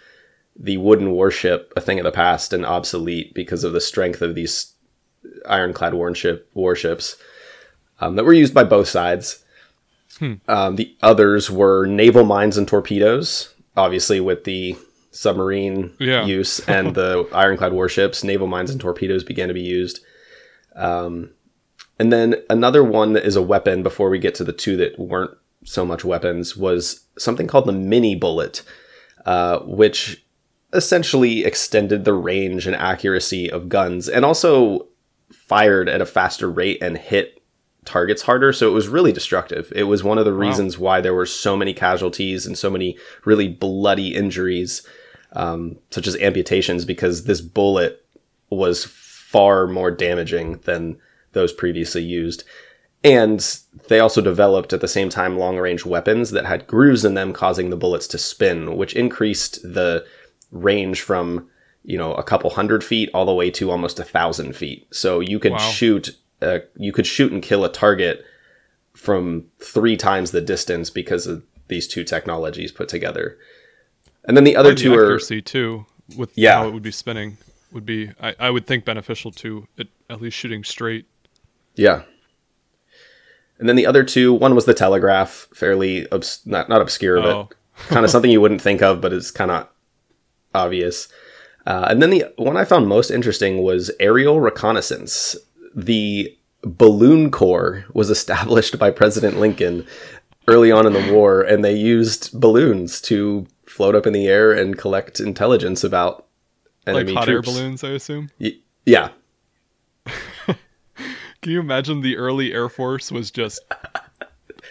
the 0.57 0.77
wooden 0.77 1.11
warship 1.11 1.73
a 1.76 1.81
thing 1.81 1.99
of 1.99 2.06
the 2.06 2.11
past 2.11 2.53
and 2.53 2.65
obsolete 2.65 3.34
because 3.34 3.64
of 3.64 3.73
the 3.73 3.81
strength 3.81 4.22
of 4.22 4.35
these 4.35 4.73
ironclad 5.47 5.93
warship 5.93 6.49
warships 6.53 7.18
um, 7.99 8.15
that 8.15 8.23
were 8.26 8.34
used 8.34 8.53
by 8.53 8.64
both 8.64 8.88
sides. 8.88 9.43
Um, 10.47 10.77
the 10.77 10.95
others 11.02 11.52
were 11.52 11.85
naval 11.85 12.23
mines 12.23 12.56
and 12.57 12.65
torpedoes, 12.68 13.53
obviously 13.76 14.22
with 14.22 14.45
the 14.45 14.77
submarine 15.11 15.91
Yeah. 15.99 16.23
use 16.26 16.60
and 16.69 16.95
the 16.95 17.27
ironclad 17.34 17.73
warships. 17.73 18.23
Naval 18.23 18.47
mines 18.47 18.69
and 18.72 18.80
torpedoes 18.80 19.26
began 19.26 19.49
to 19.49 19.53
be 19.53 19.61
used. 19.61 19.99
Um, 20.76 21.31
and 22.00 22.12
then 22.12 22.36
another 22.50 22.84
one 22.84 23.14
that 23.14 23.26
is 23.26 23.36
a 23.36 23.42
weapon 23.42 23.84
before 23.84 24.10
we 24.10 24.20
get 24.20 24.36
to 24.36 24.44
the 24.44 24.54
two 24.54 24.78
that 24.78 25.00
weren't 25.00 25.36
so 25.64 25.86
much 25.86 26.06
weapons 26.06 26.56
was 26.56 27.06
something 27.18 27.48
called 27.48 27.66
the 27.66 27.72
Minié 27.72 28.20
bullet, 28.20 28.62
uh, 29.26 29.60
which 29.60 30.24
essentially 30.74 31.46
extended 31.46 32.06
the 32.06 32.14
range 32.14 32.68
and 32.68 32.76
accuracy 32.76 33.50
of 33.50 33.70
guns 33.70 34.10
and 34.10 34.26
also 34.26 34.88
fired 35.32 35.88
at 35.88 36.02
a 36.02 36.06
faster 36.06 36.50
rate 36.50 36.82
and 36.82 36.98
hit 36.98 37.42
targets 37.86 38.24
harder. 38.24 38.52
So 38.52 38.68
it 38.68 38.74
was 38.74 38.88
really 38.88 39.12
destructive. 39.12 39.72
It 39.76 39.84
was 39.84 40.04
one 40.04 40.18
of 40.18 40.26
the 40.26 40.34
reasons 40.34 40.78
why 40.78 41.02
there 41.02 41.14
were 41.14 41.26
so 41.26 41.56
many 41.56 41.74
casualties 41.74 42.46
and 42.46 42.58
so 42.58 42.70
many 42.70 42.98
really 43.24 43.48
bloody 43.48 44.16
injuries, 44.16 44.86
um, 45.34 45.78
such 45.92 46.08
as 46.08 46.18
amputations, 46.18 46.84
because 46.84 47.24
this 47.24 47.42
bullet 47.42 48.06
was 48.50 48.86
far 48.86 49.68
more 49.68 49.92
damaging 49.92 50.58
than 50.66 51.00
those 51.36 51.53
previously 51.53 52.02
used. 52.02 52.44
And 53.03 53.40
they 53.88 53.99
also 53.99 54.20
developed 54.20 54.74
at 54.74 54.82
the 54.82 54.88
same 54.88 55.10
time 55.10 55.38
long 55.38 55.57
range 55.57 55.86
weapons 55.86 56.32
that 56.32 56.45
had 56.48 56.66
grooves 56.66 57.06
in 57.06 57.14
them, 57.14 57.34
causing 57.34 57.70
the 57.70 57.78
bullets 57.78 58.07
to 58.07 58.18
spin, 58.18 58.76
which 58.76 58.95
increased 58.95 59.62
the 59.62 60.03
range 60.52 61.02
from 61.02 61.48
you 61.84 61.99
know 61.99 62.14
a 62.16 62.24
couple 62.24 62.49
hundred 62.49 62.84
feet 62.84 63.12
all 63.14 63.26
the 63.26 63.34
way 63.34 63.52
to 63.52 63.70
almost 63.70 63.99
a 63.99 64.03
thousand 64.03 64.56
feet. 64.56 64.88
So 64.91 65.20
you 65.20 65.38
could 65.38 65.52
Wow. 65.52 65.57
shoot, 65.60 66.18
uh, 66.41 66.60
you 66.78 66.91
could 66.91 67.06
shoot 67.06 67.32
and 67.32 67.44
kill 67.44 67.64
a 67.64 67.72
target 67.72 68.26
from 68.95 69.45
three 69.60 69.95
times 69.98 70.32
the 70.32 70.41
distance 70.41 70.90
because 70.90 71.28
of 71.28 71.44
these 71.68 71.88
two 71.88 72.03
technologies 72.03 72.72
put 72.72 72.88
together. 72.90 73.38
And 74.24 74.36
then 74.36 74.45
the 74.45 74.56
other 74.56 74.70
the 74.74 74.82
two 74.82 74.94
are 74.95 75.03
accuracy 75.03 75.41
too, 75.44 75.86
with 76.18 76.32
Yeah. 76.36 76.56
how 76.60 76.68
it 76.70 76.74
would 76.74 76.82
be 76.82 76.91
spinning, 76.91 77.38
would 77.72 77.86
be 77.86 78.12
I, 78.20 78.34
I 78.40 78.49
would 78.49 78.66
think 78.66 78.84
beneficial 78.86 79.32
to 79.34 79.68
it 79.78 79.90
at 80.10 80.22
least 80.22 80.38
shooting 80.38 80.64
straight. 80.64 81.06
Yeah. 81.76 82.03
And 83.57 83.69
then 83.69 83.76
the 83.77 83.85
other 83.85 84.03
two, 84.03 84.34
one 84.34 84.53
was 84.56 84.65
the 84.65 84.73
telegraph, 84.73 85.47
fairly 85.53 86.10
obs- 86.11 86.41
not 86.45 86.68
not 86.69 86.81
obscure, 86.81 87.19
Oh. 87.19 87.49
but 87.77 87.88
kind 87.88 88.03
of 88.06 88.11
something 88.11 88.31
you 88.31 88.41
wouldn't 88.41 88.61
think 88.61 88.81
of, 88.81 89.02
but 89.02 89.14
it's 89.14 89.31
kind 89.31 89.52
of 89.52 89.68
obvious. 90.53 91.07
Uh, 91.65 91.88
and 91.89 92.02
then 92.02 92.10
the 92.11 92.26
one 92.38 92.57
I 92.57 92.65
found 92.65 92.88
most 92.88 93.10
interesting 93.10 93.64
was 93.64 93.89
aerial 93.99 94.39
reconnaissance. 94.39 95.35
The 95.76 96.35
balloon 96.61 97.31
corps 97.31 97.85
was 97.93 98.10
established 98.10 98.77
by 98.77 98.91
President 98.91 99.39
Lincoln 99.39 99.85
early 100.47 100.72
on 100.72 100.85
in 100.85 100.93
the 100.93 101.11
war, 101.14 101.41
and 101.41 101.64
they 101.65 101.73
used 101.76 102.39
balloons 102.39 103.02
to 103.02 103.47
float 103.65 103.95
up 103.95 104.06
in 104.06 104.14
the 104.14 104.27
air 104.27 104.52
and 104.52 104.77
collect 104.77 105.19
intelligence 105.19 105.84
about 105.84 106.27
enemy 106.85 107.14
like 107.14 107.18
hot 107.18 107.30
air 107.30 107.41
balloons, 107.41 107.84
I 107.84 107.89
assume. 107.91 108.30
Y- 108.39 108.57
yeah, 108.85 109.10
Can 111.46 111.52
you 111.52 111.60
imagine 111.60 112.02
the 112.02 112.18
early 112.18 112.54
Air 112.54 112.70
Force 112.70 113.12
was 113.12 113.30
just 113.30 113.62
hot, 113.72 114.10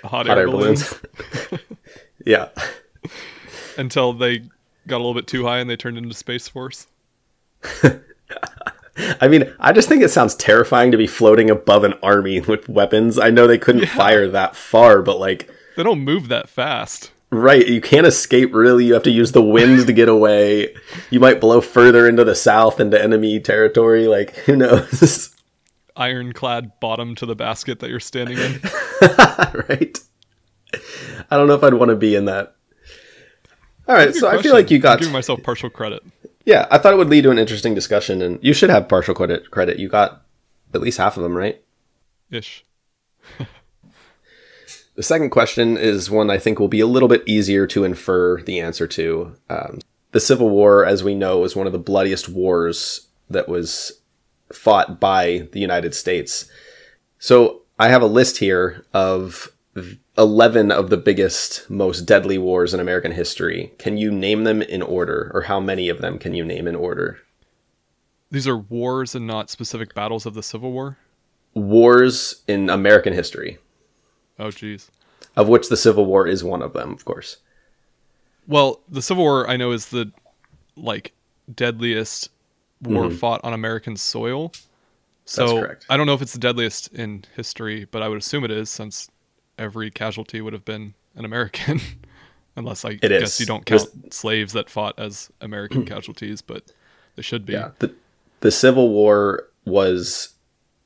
hot 0.02 0.28
air, 0.28 0.38
air 0.40 0.46
balloons, 0.48 0.92
balloons. 0.92 1.64
yeah. 2.26 2.48
until 3.78 4.12
they 4.12 4.38
got 4.88 4.96
a 4.96 4.98
little 4.98 5.14
bit 5.14 5.28
too 5.28 5.44
high 5.44 5.60
and 5.60 5.70
they 5.70 5.76
turned 5.76 5.98
into 5.98 6.12
Space 6.14 6.48
Force? 6.48 6.88
I 9.20 9.28
mean, 9.28 9.54
I 9.60 9.72
just 9.72 9.88
think 9.88 10.02
it 10.02 10.08
sounds 10.08 10.34
terrifying 10.34 10.90
to 10.90 10.96
be 10.96 11.06
floating 11.06 11.48
above 11.48 11.84
an 11.84 11.94
army 12.02 12.40
with 12.40 12.68
weapons. 12.68 13.20
I 13.20 13.30
know 13.30 13.46
they 13.46 13.56
couldn't 13.56 13.86
fire 13.86 14.26
that 14.30 14.56
far, 14.56 15.00
but 15.00 15.20
like, 15.20 15.48
They 15.76 15.84
don't 15.84 16.00
move 16.00 16.26
that 16.26 16.48
fast. 16.48 17.12
right, 17.30 17.64
you 17.64 17.80
can't 17.80 18.04
escape 18.04 18.52
really. 18.52 18.86
You 18.86 18.94
have 18.94 19.04
to 19.04 19.12
use 19.12 19.30
the 19.30 19.44
wind 19.44 19.86
to 19.86 19.92
get 19.92 20.08
away. 20.08 20.74
You 21.10 21.20
might 21.20 21.40
blow 21.40 21.60
further 21.60 22.08
into 22.08 22.24
the 22.24 22.34
south 22.34 22.80
into 22.80 23.00
enemy 23.00 23.38
territory. 23.38 24.08
Like, 24.08 24.34
who 24.38 24.56
knows? 24.56 25.30
Ironclad 25.96 26.80
bottom 26.80 27.14
to 27.16 27.26
the 27.26 27.36
basket 27.36 27.80
that 27.80 27.90
you're 27.90 28.00
standing 28.00 28.38
in. 28.38 28.60
right? 29.68 29.98
I 31.30 31.36
don't 31.36 31.46
know 31.46 31.54
if 31.54 31.62
I'd 31.62 31.74
want 31.74 31.90
to 31.90 31.96
be 31.96 32.14
in 32.16 32.24
that. 32.24 32.56
All 33.86 33.94
right, 33.94 34.14
so 34.14 34.28
I 34.28 34.40
feel 34.40 34.54
like 34.54 34.70
you 34.70 34.78
I'm 34.78 34.82
got. 34.82 34.98
giving 34.98 35.12
myself 35.12 35.42
partial 35.42 35.70
credit. 35.70 36.02
Yeah, 36.44 36.66
I 36.70 36.78
thought 36.78 36.92
it 36.92 36.96
would 36.96 37.10
lead 37.10 37.22
to 37.22 37.30
an 37.30 37.38
interesting 37.38 37.74
discussion, 37.74 38.22
and 38.22 38.38
you 38.42 38.52
should 38.52 38.70
have 38.70 38.88
partial 38.88 39.14
credit. 39.14 39.50
Credit. 39.50 39.78
You 39.78 39.88
got 39.88 40.22
at 40.72 40.80
least 40.80 40.98
half 40.98 41.16
of 41.16 41.22
them 41.22 41.36
right. 41.36 41.62
Ish. 42.30 42.64
The 44.96 45.02
second 45.02 45.30
question 45.30 45.76
is 45.76 46.08
one 46.08 46.30
I 46.30 46.38
think 46.38 46.60
will 46.60 46.68
be 46.68 46.78
a 46.80 46.86
little 46.86 47.08
bit 47.08 47.24
easier 47.26 47.66
to 47.66 47.82
infer 47.82 48.40
the 48.42 48.60
answer 48.60 48.86
to. 48.86 49.34
Um, 49.50 49.80
the 50.12 50.20
Civil 50.20 50.50
War, 50.50 50.84
as 50.86 51.02
we 51.02 51.16
know, 51.16 51.40
was 51.40 51.56
one 51.56 51.66
of 51.66 51.72
the 51.72 51.80
bloodiest 51.80 52.28
wars 52.28 53.08
that 53.28 53.48
was 53.48 54.00
fought 54.56 55.00
by 55.00 55.48
the 55.52 55.60
United 55.60 55.94
States. 55.94 56.46
So 57.18 57.62
I 57.78 57.88
have 57.88 58.02
a 58.02 58.06
list 58.06 58.38
here 58.38 58.84
of 58.92 59.48
11 60.16 60.70
of 60.70 60.90
the 60.90 60.96
biggest, 60.96 61.68
most 61.68 62.02
deadly 62.02 62.38
wars 62.38 62.72
in 62.72 62.80
American 62.80 63.12
history. 63.12 63.72
Can 63.78 63.96
you 63.96 64.10
name 64.12 64.44
them 64.44 64.62
in 64.62 64.82
order, 64.82 65.30
or 65.34 65.42
how 65.42 65.58
many 65.60 65.88
of 65.88 66.00
them 66.00 66.18
can 66.18 66.34
you 66.34 66.44
name 66.44 66.68
in 66.68 66.76
order? 66.76 67.18
These 68.30 68.46
are 68.48 68.56
wars 68.56 69.14
and 69.14 69.26
not 69.26 69.50
specific 69.50 69.94
battles 69.94 70.26
of 70.26 70.34
the 70.34 70.42
Civil 70.42 70.72
War. 70.72 70.96
Wars 71.54 72.42
in 72.48 72.68
American 72.70 73.12
history, 73.12 73.58
Oh, 74.38 74.50
geez. 74.50 74.90
of 75.36 75.48
which 75.48 75.68
the 75.68 75.76
Civil 75.76 76.04
War 76.06 76.26
is 76.26 76.42
one 76.44 76.62
of 76.62 76.72
them, 76.72 76.92
of 76.92 77.04
course. 77.04 77.38
Well, 78.46 78.80
the 78.88 79.02
Civil 79.02 79.24
War 79.24 79.48
I 79.48 79.56
know 79.56 79.70
is 79.72 79.86
the 79.86 80.12
like 80.76 81.12
deadliest 81.52 82.28
war 82.84 83.10
fought 83.10 83.40
on 83.44 83.52
American 83.52 83.96
soil. 83.96 84.52
So 85.24 85.46
Mm-hmm. 85.46 85.64
correct. 85.64 85.86
I 85.88 85.96
don't 85.96 86.06
know 86.06 86.14
if 86.14 86.22
it's 86.22 86.32
the 86.34 86.38
deadliest 86.38 86.92
in 86.92 87.24
history, 87.34 87.86
but 87.90 88.02
I 88.02 88.08
would 88.08 88.18
assume 88.18 88.44
it 88.44 88.50
is 88.50 88.68
since 88.70 89.10
every 89.58 89.90
casualty 89.90 90.40
would 90.40 90.52
have 90.52 90.64
been 90.64 90.94
an 91.14 91.24
American. 91.24 91.80
Unless 92.56 92.84
I 92.84 92.90
It 92.90 93.00
guess 93.08 93.34
is. 93.34 93.40
you 93.40 93.46
don't 93.46 93.64
There's- 93.66 93.88
count 93.90 94.14
slaves 94.14 94.52
that 94.52 94.70
fought 94.70 94.98
as 94.98 95.30
American 95.40 95.84
casualties, 95.86 96.40
but 96.42 96.64
they 97.16 97.22
should 97.22 97.44
be. 97.46 97.54
Yeah. 97.54 97.70
The, 97.80 97.92
the 98.40 98.50
Civil 98.52 98.90
War 98.90 99.48
was 99.64 100.34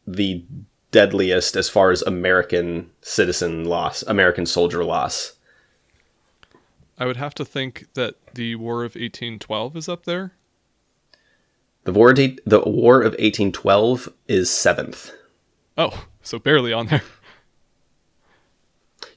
the 0.07 0.45
deadliest 0.93 1.57
as 1.57 1.69
far 1.69 1.91
as 1.91 2.01
American 2.03 2.91
citizen 3.03 3.65
loss, 3.67 4.03
American 4.05 4.47
soldier 4.47 4.83
loss. 4.85 5.35
I 6.99 7.05
would 7.07 7.17
have 7.17 7.35
to 7.35 7.45
think 7.45 7.87
that 7.95 8.15
the 8.35 8.55
War 8.55 8.79
of 8.85 8.95
1812 8.95 9.77
is 9.77 9.89
up 9.89 10.05
there. 10.05 10.33
The 11.89 11.95
War, 11.95 12.11
of 12.11 12.17
the 12.45 12.61
War 12.67 13.01
of 13.01 13.13
1812 13.13 14.11
is 14.27 14.51
seventh. 14.51 15.11
Oh, 15.79 16.05
so 16.21 16.39
barely 16.39 16.71
on 16.71 16.89
there. 16.89 17.01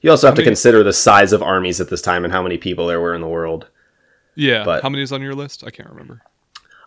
You 0.00 0.10
also 0.10 0.26
have 0.26 0.36
to 0.36 0.42
consider 0.42 0.82
the 0.82 0.94
size 0.94 1.34
of 1.34 1.42
armies 1.42 1.82
at 1.82 1.90
this 1.90 2.00
time 2.00 2.24
and 2.24 2.32
how 2.32 2.42
many 2.42 2.56
people 2.56 2.86
there 2.86 2.98
were 2.98 3.14
in 3.14 3.20
the 3.20 3.28
world. 3.28 3.68
Yeah. 4.36 4.64
But- 4.64 4.82
How 4.82 4.88
many 4.88 5.02
is 5.02 5.12
on 5.12 5.20
your 5.20 5.34
list? 5.34 5.64
I 5.66 5.70
can't 5.70 5.90
remember. 5.90 6.22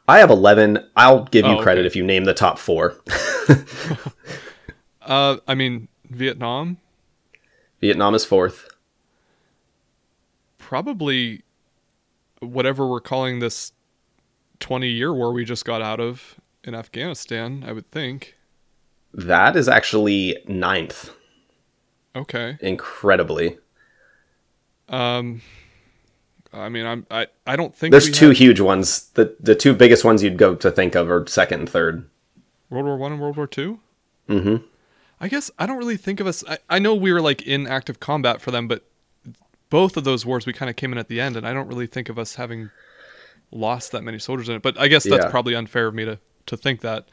I 0.08 0.18
have 0.18 0.32
11. 0.32 0.90
I'll 0.96 1.26
give 1.26 1.46
you 1.46 1.52
Oh, 1.60 1.62
credit 1.62 1.82
okay. 1.82 1.88
if 1.88 1.96
you 1.96 2.04
name 2.04 2.24
the 2.24 2.34
top 2.34 2.58
four. 2.58 2.96
Uh, 5.04 5.38
I 5.48 5.54
mean 5.54 5.88
Vietnam. 6.10 6.78
Vietnam 7.80 8.16
is 8.16 8.26
fourth. 8.26 8.68
probably 10.58 11.44
whatever 12.40 12.88
we're 12.88 13.00
calling 13.00 13.38
this 13.38 13.72
20 14.66 14.88
year 14.88 15.14
war 15.14 15.32
we 15.32 15.46
just 15.46 15.64
got 15.64 15.84
out 15.84 16.00
of 16.00 16.40
in 16.64 16.74
Afghanistan, 16.74 17.64
I 17.68 17.72
would 17.72 17.92
think. 17.92 18.34
That 19.14 19.56
is 19.56 19.70
actually 19.70 20.38
ninth, 20.48 21.12
Okay. 22.16 22.58
incredibly. 22.62 23.60
Um 24.90 25.42
I 26.52 26.70
mean, 26.70 26.88
I'm 26.88 27.06
I 27.12 27.28
I 27.46 27.56
don't 27.56 27.76
think 27.76 27.92
There's 27.92 28.10
two 28.10 28.30
had 28.30 28.38
huge 28.38 28.60
ones. 28.60 29.10
The 29.14 29.36
the 29.40 29.54
two 29.54 29.76
biggest 29.76 30.04
ones 30.04 30.24
you'd 30.24 30.40
go 30.40 30.56
to 30.56 30.72
think 30.72 30.96
of 30.96 31.12
are 31.12 31.28
second 31.28 31.60
and 31.60 31.70
third. 31.70 32.10
World 32.72 32.86
War 32.86 32.98
1 32.98 33.12
and 33.12 33.22
World 33.22 33.38
War 33.38 33.46
2? 33.46 33.80
Mm-hmm. 34.30 34.66
I 35.22 35.28
guess 35.28 35.52
I 35.60 35.68
don't 35.68 35.78
really 35.78 35.98
think 35.98 36.20
of 36.20 36.26
us 36.26 36.44
I, 36.48 36.58
I 36.72 36.80
know 36.80 36.96
we 36.96 37.14
were 37.14 37.22
like 37.22 37.44
in 37.44 37.68
active 37.68 38.00
combat 38.00 38.42
for 38.42 38.50
them, 38.50 38.68
but 38.68 38.84
both 39.70 39.96
of 39.96 40.06
those 40.06 40.26
wars 40.26 40.48
we 40.48 40.54
kind 40.54 40.72
of 40.72 40.76
came 40.76 40.92
in 40.92 40.98
at 40.98 41.08
the 41.08 41.22
end 41.22 41.38
and 41.38 41.48
I 41.48 41.54
don't 41.54 41.68
really 41.68 41.86
think 41.88 42.10
of 42.10 42.18
us 42.18 42.34
having 42.34 42.72
lost 43.56 43.92
that 43.94 44.04
many 44.04 44.20
soldiers 44.20 44.50
in 44.50 44.56
it. 44.56 44.62
But 44.62 44.80
I 44.80 44.88
guess 44.88 45.04
that's 45.04 45.24
Yeah. 45.26 45.30
probably 45.32 45.56
unfair 45.56 45.88
of 45.88 45.94
me 45.96 46.06
to 46.06 46.20
to 46.48 46.58
think 46.58 46.82
that. 46.82 47.08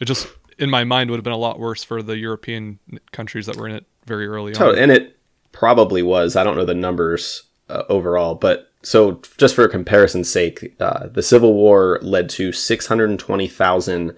It 0.00 0.06
just 0.06 0.26
in 0.58 0.68
my 0.70 0.82
mind 0.84 1.10
would 1.10 1.16
have 1.18 1.24
been 1.24 1.32
a 1.32 1.36
lot 1.38 1.60
worse 1.60 1.84
for 1.84 2.02
the 2.02 2.16
European 2.18 2.78
countries 3.12 3.46
that 3.46 3.56
were 3.56 3.68
in 3.68 3.74
it 3.74 3.84
very 4.06 4.26
early 4.26 4.54
So, 4.54 4.70
on. 4.70 4.78
and 4.78 4.90
it 4.90 5.16
probably 5.52 6.02
was. 6.02 6.34
I 6.34 6.42
don't 6.44 6.56
know 6.56 6.64
the 6.64 6.74
numbers 6.74 7.44
uh, 7.68 7.84
overall, 7.88 8.34
but 8.34 8.70
so 8.82 9.20
just 9.38 9.54
for 9.54 9.68
comparison's 9.68 10.28
sake, 10.28 10.74
uh, 10.80 11.06
the 11.06 11.22
Civil 11.22 11.54
War 11.54 12.00
led 12.02 12.28
to 12.30 12.50
620,000 12.52 14.14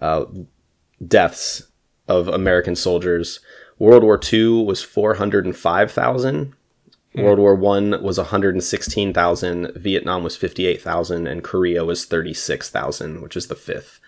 uh, 0.00 0.24
deaths 1.06 1.64
of 2.08 2.28
American 2.28 2.74
soldiers. 2.74 3.40
World 3.78 4.02
War 4.02 4.18
II 4.32 4.64
was 4.64 4.82
405,000. 4.82 6.54
Hmm. 7.14 7.22
World 7.22 7.38
War 7.38 7.54
One 7.54 8.02
was 8.02 8.18
116,000. 8.18 9.72
Vietnam 9.76 10.24
was 10.24 10.36
58,000, 10.36 11.26
and 11.26 11.44
Korea 11.44 11.84
was 11.84 12.04
36,000, 12.04 13.20
which 13.22 13.36
is 13.36 13.48
the 13.48 13.54
fifth. 13.54 14.00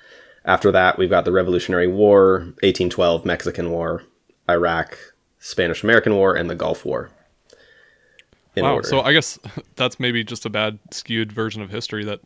After 0.45 0.71
that, 0.73 0.99
we've 0.99 1.11
got 1.11 1.25
the 1.25 1.33
Revolutionary 1.33 1.87
War, 1.87 2.41
1812 2.63 3.25
Mexican 3.25 3.71
War, 3.71 4.03
Iraq, 4.49 4.99
Spanish 5.39 5.83
American 5.83 6.15
War, 6.15 6.35
and 6.35 6.51
the 6.51 6.55
Gulf 6.55 6.85
War. 6.85 7.11
Wow. 8.57 8.75
order. 8.75 8.89
So 8.89 9.01
I 9.01 9.13
guess 9.13 9.39
that's 9.77 9.99
maybe 9.99 10.23
just 10.25 10.47
a 10.47 10.51
bad 10.51 10.79
skewed 10.91 11.33
version 11.33 11.63
of 11.63 11.71
history 11.71 12.05
that 12.05 12.21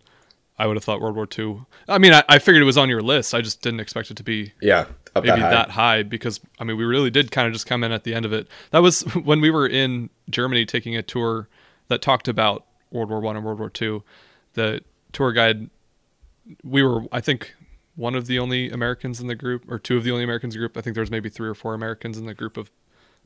I 0.59 0.66
would 0.66 0.76
have 0.76 0.84
thought 0.84 1.00
World 1.00 1.16
War 1.16 1.28
II. 1.36 1.60
I 1.88 1.98
mean, 1.98 2.12
I, 2.12 2.24
I 2.28 2.38
figured 2.38 2.62
it 2.62 2.66
was 2.66 2.76
on 2.76 2.88
your 2.88 3.00
list. 3.00 3.34
I 3.34 3.40
just 3.40 3.62
didn't 3.62 3.80
expect 3.80 4.10
it 4.10 4.16
to 4.16 4.24
be 4.24 4.52
yeah, 4.60 4.86
up 5.14 5.24
maybe 5.24 5.40
that 5.40 5.40
high. 5.40 5.51
that 5.51 5.70
high 5.70 6.02
because 6.02 6.40
I 6.59 6.64
mean 6.64 6.76
we 6.76 6.85
really 6.85 7.10
did 7.10 7.30
kind 7.30 7.47
of 7.47 7.52
just 7.52 7.66
come 7.66 7.85
in 7.85 7.93
at 7.93 8.05
the 8.05 8.14
end 8.14 8.24
of 8.24 8.32
it. 8.32 8.48
That 8.70 8.80
was 8.80 9.02
when 9.24 9.40
we 9.40 9.51
were 9.51 9.66
in 9.66 10.10
Germany 10.30 10.64
taking 10.64 10.97
a 10.97 11.02
tour 11.02 11.48
that 11.89 12.02
talked 12.02 12.28
about 12.28 12.64
World 12.90 13.10
War 13.10 13.20
One 13.20 13.36
and 13.36 13.44
World 13.44 13.59
War 13.59 13.70
Two. 13.70 14.02
The 14.55 14.82
tour 15.12 15.32
guide, 15.32 15.70
we 16.64 16.82
were 16.82 17.02
I 17.12 17.20
think 17.20 17.55
one 17.98 18.14
of 18.14 18.26
the 18.26 18.39
only 18.39 18.70
Americans 18.70 19.20
in 19.20 19.26
the 19.26 19.35
group, 19.35 19.64
or 19.68 19.78
two 19.78 19.97
of 19.97 20.05
the 20.05 20.12
only 20.12 20.22
Americans 20.22 20.55
in 20.55 20.60
the 20.60 20.66
group. 20.66 20.76
I 20.76 20.80
think 20.80 20.94
there 20.94 21.02
was 21.02 21.10
maybe 21.10 21.28
three 21.28 21.48
or 21.48 21.55
four 21.55 21.74
Americans 21.74 22.16
in 22.16 22.26
the 22.26 22.35
group 22.35 22.56
of 22.56 22.70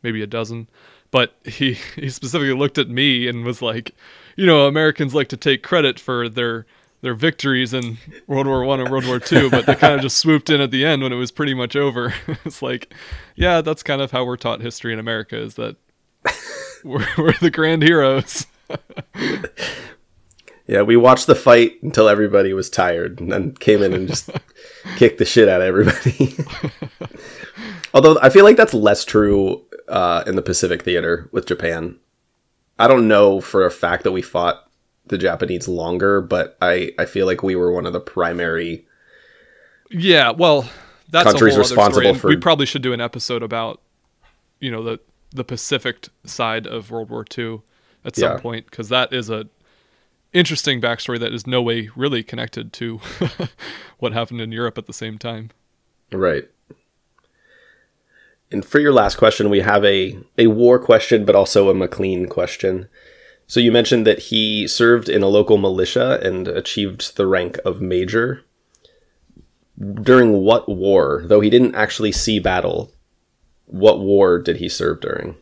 maybe 0.02 0.22
a 0.22 0.26
dozen. 0.26 0.68
But 1.10 1.34
he 1.44 1.74
he 1.94 2.08
specifically 2.08 2.54
looked 2.54 2.78
at 2.78 2.88
me 2.88 3.28
and 3.28 3.44
was 3.44 3.62
like, 3.62 3.94
you 4.36 4.46
know, 4.46 4.66
Americans 4.66 5.14
like 5.14 5.28
to 5.28 5.36
take 5.36 5.62
credit 5.62 6.00
for 6.00 6.28
their 6.28 6.66
their 7.02 7.14
victories 7.14 7.74
in 7.74 7.98
World 8.26 8.46
War 8.46 8.64
One 8.64 8.80
and 8.80 8.90
World 8.90 9.06
War 9.06 9.18
Two, 9.20 9.50
but 9.50 9.66
they 9.66 9.74
kind 9.74 9.94
of 9.94 10.00
just 10.00 10.16
swooped 10.16 10.48
in 10.48 10.60
at 10.60 10.70
the 10.70 10.86
end 10.86 11.02
when 11.02 11.12
it 11.12 11.16
was 11.16 11.30
pretty 11.30 11.54
much 11.54 11.76
over. 11.76 12.14
it's 12.44 12.62
like, 12.62 12.94
yeah, 13.36 13.60
that's 13.60 13.82
kind 13.82 14.00
of 14.00 14.10
how 14.12 14.24
we're 14.24 14.36
taught 14.36 14.60
history 14.60 14.92
in 14.92 14.98
America 14.98 15.36
is 15.36 15.54
that 15.54 15.76
we're, 16.84 17.06
we're 17.18 17.34
the 17.40 17.50
grand 17.50 17.82
heroes. 17.82 18.46
Yeah, 20.68 20.82
we 20.82 20.96
watched 20.96 21.26
the 21.26 21.34
fight 21.34 21.82
until 21.82 22.08
everybody 22.08 22.52
was 22.52 22.70
tired, 22.70 23.20
and 23.20 23.32
then 23.32 23.52
came 23.52 23.82
in 23.82 23.92
and 23.92 24.08
just 24.08 24.30
kicked 24.96 25.18
the 25.18 25.24
shit 25.24 25.48
out 25.48 25.60
of 25.60 25.66
everybody. 25.66 26.36
Although 27.92 28.16
I 28.22 28.30
feel 28.30 28.44
like 28.44 28.56
that's 28.56 28.72
less 28.72 29.04
true 29.04 29.64
uh, 29.88 30.22
in 30.26 30.36
the 30.36 30.40
Pacific 30.40 30.82
Theater 30.82 31.28
with 31.32 31.46
Japan. 31.46 31.98
I 32.78 32.88
don't 32.88 33.08
know 33.08 33.40
for 33.40 33.66
a 33.66 33.70
fact 33.70 34.04
that 34.04 34.12
we 34.12 34.22
fought 34.22 34.70
the 35.06 35.18
Japanese 35.18 35.68
longer, 35.68 36.20
but 36.20 36.56
I, 36.62 36.92
I 36.98 37.04
feel 37.06 37.26
like 37.26 37.42
we 37.42 37.56
were 37.56 37.72
one 37.72 37.86
of 37.86 37.92
the 37.92 38.00
primary. 38.00 38.86
Yeah, 39.90 40.30
well, 40.30 40.68
that's 41.10 41.24
Countries 41.24 41.54
a 41.54 41.56
whole 41.56 41.64
other 41.64 41.68
responsible 41.74 42.14
for- 42.14 42.28
We 42.28 42.36
probably 42.36 42.66
should 42.66 42.82
do 42.82 42.92
an 42.92 43.00
episode 43.00 43.42
about, 43.42 43.80
you 44.60 44.70
know, 44.70 44.82
the 44.82 45.00
the 45.34 45.44
Pacific 45.44 46.08
side 46.24 46.66
of 46.66 46.90
World 46.90 47.08
War 47.08 47.24
II 47.38 47.62
at 48.04 48.16
some 48.16 48.32
Yeah. 48.32 48.38
point 48.38 48.66
because 48.66 48.90
that 48.90 49.12
is 49.14 49.30
a 49.30 49.46
interesting 50.34 50.78
backstory 50.80 51.18
that 51.20 51.32
is 51.32 51.46
no 51.46 51.62
way 51.62 51.88
really 51.96 52.22
connected 52.22 52.70
to 52.74 53.00
what 53.98 54.12
happened 54.12 54.40
in 54.42 54.52
Europe 54.52 54.76
at 54.76 54.86
the 54.86 54.92
same 54.92 55.16
time. 55.18 55.50
Right. 56.12 56.48
And 58.50 58.64
for 58.64 58.78
your 58.78 58.92
last 58.92 59.16
question, 59.16 59.48
we 59.48 59.60
have 59.60 59.84
a, 59.84 60.18
a 60.36 60.48
war 60.48 60.78
question, 60.78 61.24
but 61.24 61.34
also 61.34 61.70
a 61.70 61.74
McLean 61.74 62.26
question. 62.26 62.88
So 63.52 63.60
you 63.60 63.70
mentioned 63.70 64.06
that 64.06 64.18
he 64.18 64.66
served 64.66 65.10
in 65.10 65.22
a 65.22 65.28
local 65.28 65.58
militia 65.58 66.18
and 66.22 66.48
achieved 66.48 67.18
the 67.18 67.26
rank 67.26 67.58
of 67.66 67.82
major. 67.82 68.46
During 69.78 70.38
what 70.38 70.70
war? 70.70 71.22
Though 71.26 71.40
he 71.40 71.50
didn't 71.50 71.74
actually 71.74 72.12
see 72.12 72.38
battle, 72.38 72.94
what 73.66 74.00
war 74.00 74.38
did 74.38 74.56
he 74.56 74.70
serve 74.70 75.02
during? 75.02 75.36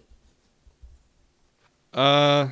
Uh, 1.95 2.49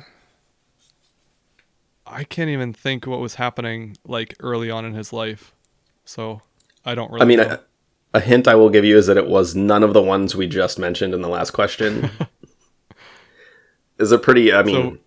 I 2.07 2.23
can't 2.23 2.49
even 2.49 2.71
think 2.71 3.05
what 3.05 3.19
was 3.19 3.35
happening 3.35 3.97
like 4.05 4.37
early 4.39 4.71
on 4.71 4.85
in 4.85 4.93
his 4.93 5.11
life, 5.11 5.53
so 6.05 6.41
I 6.85 6.95
don't 6.95 7.11
really. 7.11 7.21
I 7.21 7.25
mean, 7.25 7.41
a, 7.41 7.59
a 8.13 8.21
hint 8.21 8.47
I 8.47 8.55
will 8.55 8.69
give 8.69 8.85
you 8.85 8.97
is 8.97 9.07
that 9.07 9.17
it 9.17 9.27
was 9.27 9.55
none 9.55 9.83
of 9.83 9.91
the 9.91 10.01
ones 10.01 10.37
we 10.37 10.47
just 10.47 10.79
mentioned 10.79 11.13
in 11.13 11.19
the 11.21 11.27
last 11.27 11.51
question. 11.51 12.11
is 13.99 14.13
a 14.13 14.17
pretty, 14.17 14.53
I 14.53 14.63
mean, 14.63 14.99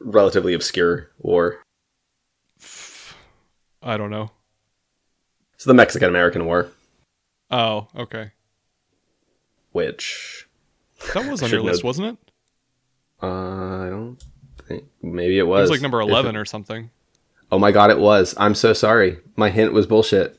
relatively 0.00 0.54
obscure 0.54 1.10
war. 1.18 1.62
I 3.82 3.96
don't 3.96 4.10
know. 4.10 4.30
It's 5.54 5.64
the 5.64 5.74
Mexican 5.74 6.08
American 6.08 6.44
War, 6.46 6.68
Oh, 7.50 7.88
okay. 7.96 8.32
which 9.72 10.46
That 11.14 11.30
was 11.30 11.42
on 11.42 11.50
your 11.52 11.62
list, 11.62 11.82
know- 11.82 11.88
wasn't 11.88 12.06
it? 12.08 12.16
uh, 13.22 13.26
I 13.26 13.88
don't 13.90 14.16
think 14.66 14.84
maybe 15.02 15.38
it 15.38 15.42
was. 15.46 15.60
It 15.60 15.62
was. 15.62 15.70
like 15.70 15.82
number 15.82 16.00
eleven 16.00 16.34
it- 16.36 16.38
or 16.38 16.44
something. 16.44 16.90
oh 17.52 17.58
my 17.58 17.72
god, 17.72 17.90
it 17.90 17.98
was. 17.98 18.34
I'm 18.38 18.54
so 18.54 18.72
sorry. 18.72 19.18
My 19.36 19.50
hint 19.50 19.72
was 19.72 19.86
bullshit. 19.86 20.38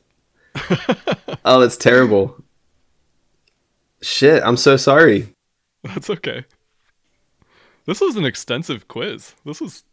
oh, 1.44 1.60
that's 1.60 1.76
terrible. 1.76 2.42
Shit, 4.02 4.42
I'm 4.44 4.56
so 4.56 4.76
sorry. 4.76 5.28
That's 5.84 6.10
okay. 6.10 6.44
This 7.86 8.00
was 8.00 8.16
an 8.16 8.24
extensive 8.24 8.88
quiz. 8.88 9.34
This 9.44 9.60
was 9.60 9.84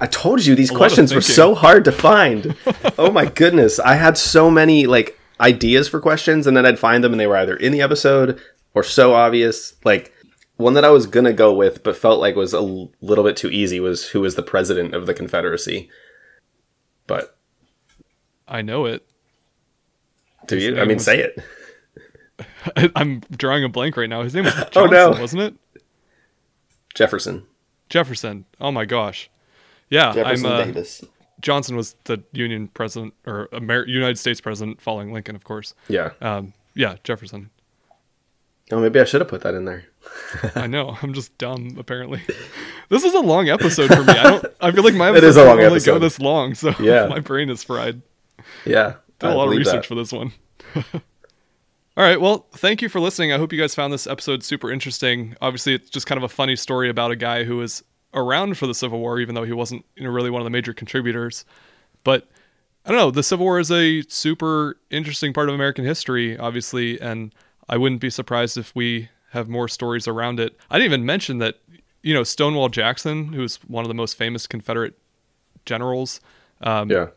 I 0.00 0.06
told 0.06 0.44
you 0.44 0.54
these 0.54 0.70
questions 0.70 1.14
were 1.14 1.20
so 1.20 1.54
hard 1.54 1.84
to 1.84 1.92
find. 1.92 2.54
oh 2.98 3.10
my 3.10 3.26
goodness. 3.26 3.78
I 3.80 3.94
had 3.94 4.16
so 4.18 4.50
many 4.50 4.86
like 4.86 5.18
ideas 5.40 5.88
for 5.88 6.00
questions 6.00 6.46
and 6.46 6.56
then 6.56 6.66
I'd 6.66 6.78
find 6.78 7.02
them 7.02 7.12
and 7.12 7.20
they 7.20 7.26
were 7.26 7.36
either 7.36 7.56
in 7.56 7.72
the 7.72 7.80
episode 7.80 8.40
or 8.74 8.82
so 8.82 9.14
obvious. 9.14 9.74
Like 9.84 10.12
one 10.56 10.74
that 10.74 10.84
I 10.84 10.90
was 10.90 11.06
going 11.06 11.24
to 11.24 11.32
go 11.32 11.52
with 11.54 11.82
but 11.82 11.96
felt 11.96 12.20
like 12.20 12.36
was 12.36 12.52
a 12.54 12.58
l- 12.58 12.92
little 13.00 13.24
bit 13.24 13.36
too 13.36 13.48
easy 13.50 13.80
was 13.80 14.08
who 14.10 14.20
was 14.20 14.34
the 14.34 14.42
president 14.42 14.94
of 14.94 15.06
the 15.06 15.14
Confederacy. 15.14 15.88
But 17.06 17.36
I 18.46 18.62
know 18.62 18.84
it. 18.86 19.04
do 20.46 20.56
His 20.56 20.64
you? 20.64 20.78
I 20.80 20.84
mean 20.84 20.96
was- 20.96 21.04
say 21.04 21.20
it. 21.20 21.38
I, 22.76 22.90
I'm 22.96 23.20
drawing 23.36 23.64
a 23.64 23.68
blank 23.68 23.96
right 23.96 24.08
now. 24.08 24.22
His 24.22 24.34
name 24.34 24.44
was 24.44 24.54
Johnson, 24.54 24.72
Oh, 24.82 24.86
no. 24.86 25.10
wasn't 25.20 25.42
it? 25.42 25.54
Jefferson. 26.94 27.44
Jefferson. 27.88 28.44
Oh 28.60 28.70
my 28.70 28.84
gosh. 28.84 29.30
Yeah, 29.88 30.12
Jefferson 30.12 30.46
I'm 30.46 30.52
uh, 30.52 30.64
Davis. 30.64 31.04
Johnson 31.40 31.76
was 31.76 31.94
the 32.04 32.22
Union 32.32 32.68
president 32.68 33.14
or 33.26 33.48
Amer- 33.52 33.86
United 33.88 34.18
States 34.18 34.40
president 34.40 34.80
following 34.80 35.12
Lincoln, 35.12 35.34
of 35.34 35.44
course. 35.44 35.74
Yeah. 35.88 36.10
Um, 36.20 36.52
yeah, 36.74 36.96
Jefferson. 37.02 37.50
Oh, 38.72 38.78
maybe 38.80 39.00
I 39.00 39.04
should 39.04 39.20
have 39.20 39.28
put 39.28 39.40
that 39.42 39.54
in 39.54 39.64
there. 39.64 39.84
I 40.54 40.66
know. 40.68 40.96
I'm 41.02 41.12
just 41.14 41.36
dumb. 41.38 41.76
Apparently, 41.78 42.20
this 42.88 43.02
is 43.04 43.14
a 43.14 43.20
long 43.20 43.48
episode 43.48 43.88
for 43.92 44.04
me. 44.04 44.12
I 44.12 44.22
don't. 44.30 44.46
I 44.60 44.70
feel 44.70 44.84
like 44.84 44.94
my 44.94 45.08
It 45.10 45.16
episodes 45.24 45.36
is 45.36 45.36
a 45.38 45.44
long 45.44 45.58
only 45.58 45.66
episode. 45.66 45.92
go 45.94 45.98
this 45.98 46.20
long, 46.20 46.54
so 46.54 46.72
Yeah. 46.78 47.06
my 47.06 47.18
brain 47.20 47.50
is 47.50 47.64
fried. 47.64 48.00
Yeah. 48.64 48.94
Did 49.18 49.30
a 49.30 49.34
lot 49.34 49.48
of 49.48 49.56
research 49.56 49.72
that. 49.82 49.86
for 49.86 49.94
this 49.96 50.12
one. 50.12 50.32
All 51.96 52.04
right. 52.04 52.20
Well, 52.20 52.46
thank 52.52 52.82
you 52.82 52.88
for 52.88 53.00
listening. 53.00 53.32
I 53.32 53.38
hope 53.38 53.52
you 53.52 53.60
guys 53.60 53.74
found 53.74 53.92
this 53.92 54.06
episode 54.06 54.42
super 54.42 54.70
interesting. 54.70 55.36
Obviously, 55.40 55.74
it's 55.74 55.90
just 55.90 56.06
kind 56.06 56.16
of 56.16 56.22
a 56.22 56.28
funny 56.28 56.56
story 56.56 56.88
about 56.88 57.10
a 57.10 57.16
guy 57.16 57.44
who 57.44 57.56
was 57.56 57.82
around 58.14 58.56
for 58.56 58.66
the 58.66 58.74
Civil 58.74 59.00
War, 59.00 59.20
even 59.20 59.34
though 59.34 59.44
he 59.44 59.52
wasn't 59.52 59.84
you 59.96 60.04
know, 60.04 60.10
really 60.10 60.30
one 60.30 60.40
of 60.40 60.44
the 60.44 60.50
major 60.50 60.72
contributors. 60.72 61.44
But 62.04 62.28
I 62.84 62.90
don't 62.90 62.98
know. 62.98 63.10
The 63.10 63.22
Civil 63.22 63.44
War 63.44 63.58
is 63.58 63.70
a 63.70 64.02
super 64.02 64.78
interesting 64.90 65.32
part 65.32 65.48
of 65.48 65.54
American 65.54 65.84
history, 65.84 66.38
obviously, 66.38 67.00
and 67.00 67.34
I 67.68 67.76
wouldn't 67.76 68.00
be 68.00 68.10
surprised 68.10 68.56
if 68.56 68.74
we 68.74 69.08
have 69.32 69.48
more 69.48 69.68
stories 69.68 70.08
around 70.08 70.40
it. 70.40 70.56
I 70.70 70.78
didn't 70.78 70.92
even 70.92 71.04
mention 71.06 71.38
that, 71.38 71.56
you 72.02 72.14
know, 72.14 72.24
Stonewall 72.24 72.68
Jackson, 72.68 73.32
who's 73.32 73.56
one 73.64 73.84
of 73.84 73.88
the 73.88 73.94
most 73.94 74.16
famous 74.16 74.46
Confederate 74.46 74.94
generals, 75.66 76.20
um, 76.62 76.90
Yeah. 76.90 77.08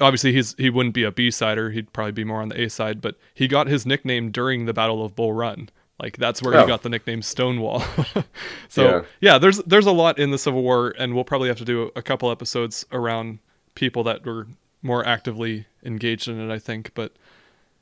Obviously 0.00 0.32
he's 0.32 0.54
he 0.58 0.70
wouldn't 0.70 0.94
be 0.94 1.04
a 1.04 1.10
B 1.12 1.30
sider. 1.30 1.70
He'd 1.70 1.92
probably 1.92 2.12
be 2.12 2.24
more 2.24 2.42
on 2.42 2.48
the 2.48 2.60
A 2.62 2.68
side. 2.70 3.00
But 3.00 3.16
he 3.34 3.48
got 3.48 3.66
his 3.66 3.86
nickname 3.86 4.30
during 4.30 4.66
the 4.66 4.72
Battle 4.74 5.04
of 5.04 5.14
Bull 5.14 5.32
Run. 5.32 5.68
Like 5.98 6.16
that's 6.18 6.42
where 6.42 6.54
Oh. 6.56 6.60
he 6.62 6.66
got 6.66 6.82
the 6.82 6.88
nickname 6.90 7.22
Stonewall. 7.22 7.82
so 8.68 8.84
Yeah. 8.84 9.02
yeah. 9.20 9.38
there's 9.38 9.58
there's 9.58 9.86
a 9.86 9.92
lot 9.92 10.18
in 10.18 10.30
the 10.30 10.38
Civil 10.38 10.62
War, 10.62 10.94
and 10.98 11.14
we'll 11.14 11.24
probably 11.24 11.48
have 11.48 11.58
to 11.58 11.64
do 11.64 11.90
a 11.96 12.02
couple 12.02 12.30
episodes 12.30 12.84
around 12.92 13.38
people 13.74 14.04
that 14.04 14.24
were 14.26 14.46
more 14.82 15.04
actively 15.06 15.66
engaged 15.84 16.28
in 16.28 16.38
it. 16.38 16.52
I 16.52 16.58
think, 16.58 16.90
but 16.94 17.12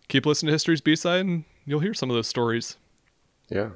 keep 0.09 0.27
listening 0.27 0.49
to 0.49 0.55
History's 0.55 0.81
B 0.81 0.95
side, 0.95 1.25
and 1.27 1.45
you'll 1.67 1.81
hear 1.81 1.95
some 1.95 2.09
of 2.11 2.15
those 2.15 2.29
stories. 2.29 2.77
Yeah. 3.51 3.71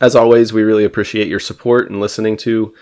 As 0.00 0.16
always, 0.16 0.52
we 0.52 0.62
really 0.62 0.84
appreciate 0.84 1.28
your 1.28 1.38
support 1.40 1.90
and 1.90 2.00
listening 2.00 2.36
to 2.38 2.74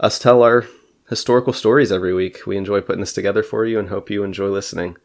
us 0.00 0.18
tell 0.18 0.42
our 0.42 0.66
historical 1.08 1.52
stories 1.52 1.92
every 1.92 2.14
week. 2.14 2.46
We 2.46 2.56
enjoy 2.56 2.80
putting 2.80 3.00
this 3.00 3.12
together 3.12 3.42
for 3.42 3.64
you 3.64 3.78
and 3.78 3.88
hope 3.88 4.10
you 4.10 4.24
enjoy 4.24 4.48
listening. 4.48 4.96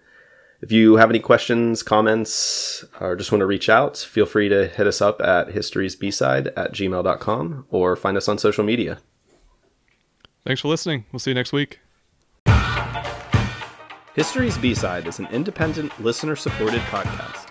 If 0.61 0.71
you 0.71 0.97
have 0.97 1.09
any 1.09 1.19
questions, 1.19 1.83
comments, 1.83 2.83
or 2.99 3.15
just 3.15 3.31
want 3.31 3.41
to 3.41 3.45
reach 3.45 3.69
out, 3.69 3.97
feel 3.97 4.25
free 4.25 4.49
to 4.49 4.67
hit 4.67 4.87
us 4.87 5.01
up 5.01 5.21
at 5.21 5.49
historysbside 5.49 6.51
at 6.57 6.73
gmail.com 6.73 7.65
or 7.69 7.95
find 7.95 8.17
us 8.17 8.27
on 8.27 8.37
social 8.37 8.65
media. 8.65 8.99
Thanks 10.45 10.61
for 10.61 10.67
listening. 10.67 11.05
We'll 11.11 11.19
see 11.19 11.31
you 11.31 11.35
next 11.35 11.53
week. 11.53 11.79
History's 14.15 14.57
B-Side 14.57 15.07
is 15.07 15.19
an 15.19 15.27
independent, 15.27 15.97
listener-supported 16.03 16.81
podcast. 16.81 17.48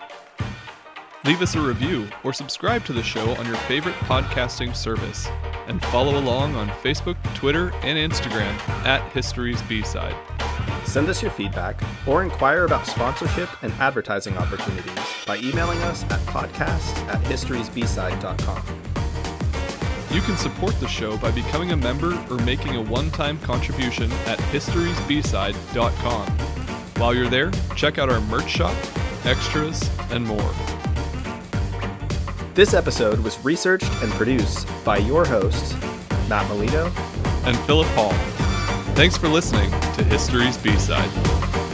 Leave 1.28 1.42
us 1.42 1.54
a 1.56 1.60
review 1.60 2.08
or 2.24 2.32
subscribe 2.32 2.86
to 2.86 2.94
the 2.94 3.02
show 3.02 3.32
on 3.32 3.44
your 3.44 3.58
favorite 3.66 3.94
podcasting 3.96 4.74
service. 4.74 5.28
And 5.66 5.84
follow 5.84 6.18
along 6.18 6.54
on 6.54 6.70
Facebook, 6.82 7.22
Twitter, 7.34 7.70
and 7.82 7.98
Instagram 7.98 8.58
at 8.86 9.02
History's 9.12 9.60
B-Side. 9.64 10.16
Send 10.86 11.10
us 11.10 11.20
your 11.20 11.30
feedback 11.30 11.82
or 12.06 12.22
inquire 12.22 12.64
about 12.64 12.86
sponsorship 12.86 13.50
and 13.62 13.70
advertising 13.74 14.38
opportunities 14.38 14.98
by 15.26 15.36
emailing 15.36 15.76
us 15.82 16.02
at 16.04 16.18
podcast 16.20 16.96
at 17.08 17.22
historysbside.com. 17.24 18.62
You 20.10 20.22
can 20.22 20.38
support 20.38 20.80
the 20.80 20.88
show 20.88 21.18
by 21.18 21.30
becoming 21.30 21.72
a 21.72 21.76
member 21.76 22.14
or 22.30 22.38
making 22.38 22.76
a 22.76 22.80
one-time 22.80 23.38
contribution 23.40 24.10
at 24.24 24.38
historysbside.com. 24.38 26.28
While 26.96 27.14
you're 27.14 27.28
there, 27.28 27.50
check 27.76 27.98
out 27.98 28.08
our 28.08 28.22
merch 28.22 28.48
shop, 28.48 28.74
extras, 29.26 29.90
and 30.10 30.24
more. 30.24 30.77
This 32.58 32.74
episode 32.74 33.20
was 33.20 33.38
researched 33.44 33.88
and 34.02 34.10
produced 34.14 34.66
by 34.84 34.96
your 34.96 35.24
hosts, 35.24 35.74
Matt 36.28 36.48
Melito 36.48 36.90
And 37.44 37.56
Philip 37.60 37.86
Hall. 37.90 38.10
Thanks 38.96 39.16
for 39.16 39.28
listening 39.28 39.70
to 39.70 40.02
History's 40.02 40.58
B-Side. 40.58 41.67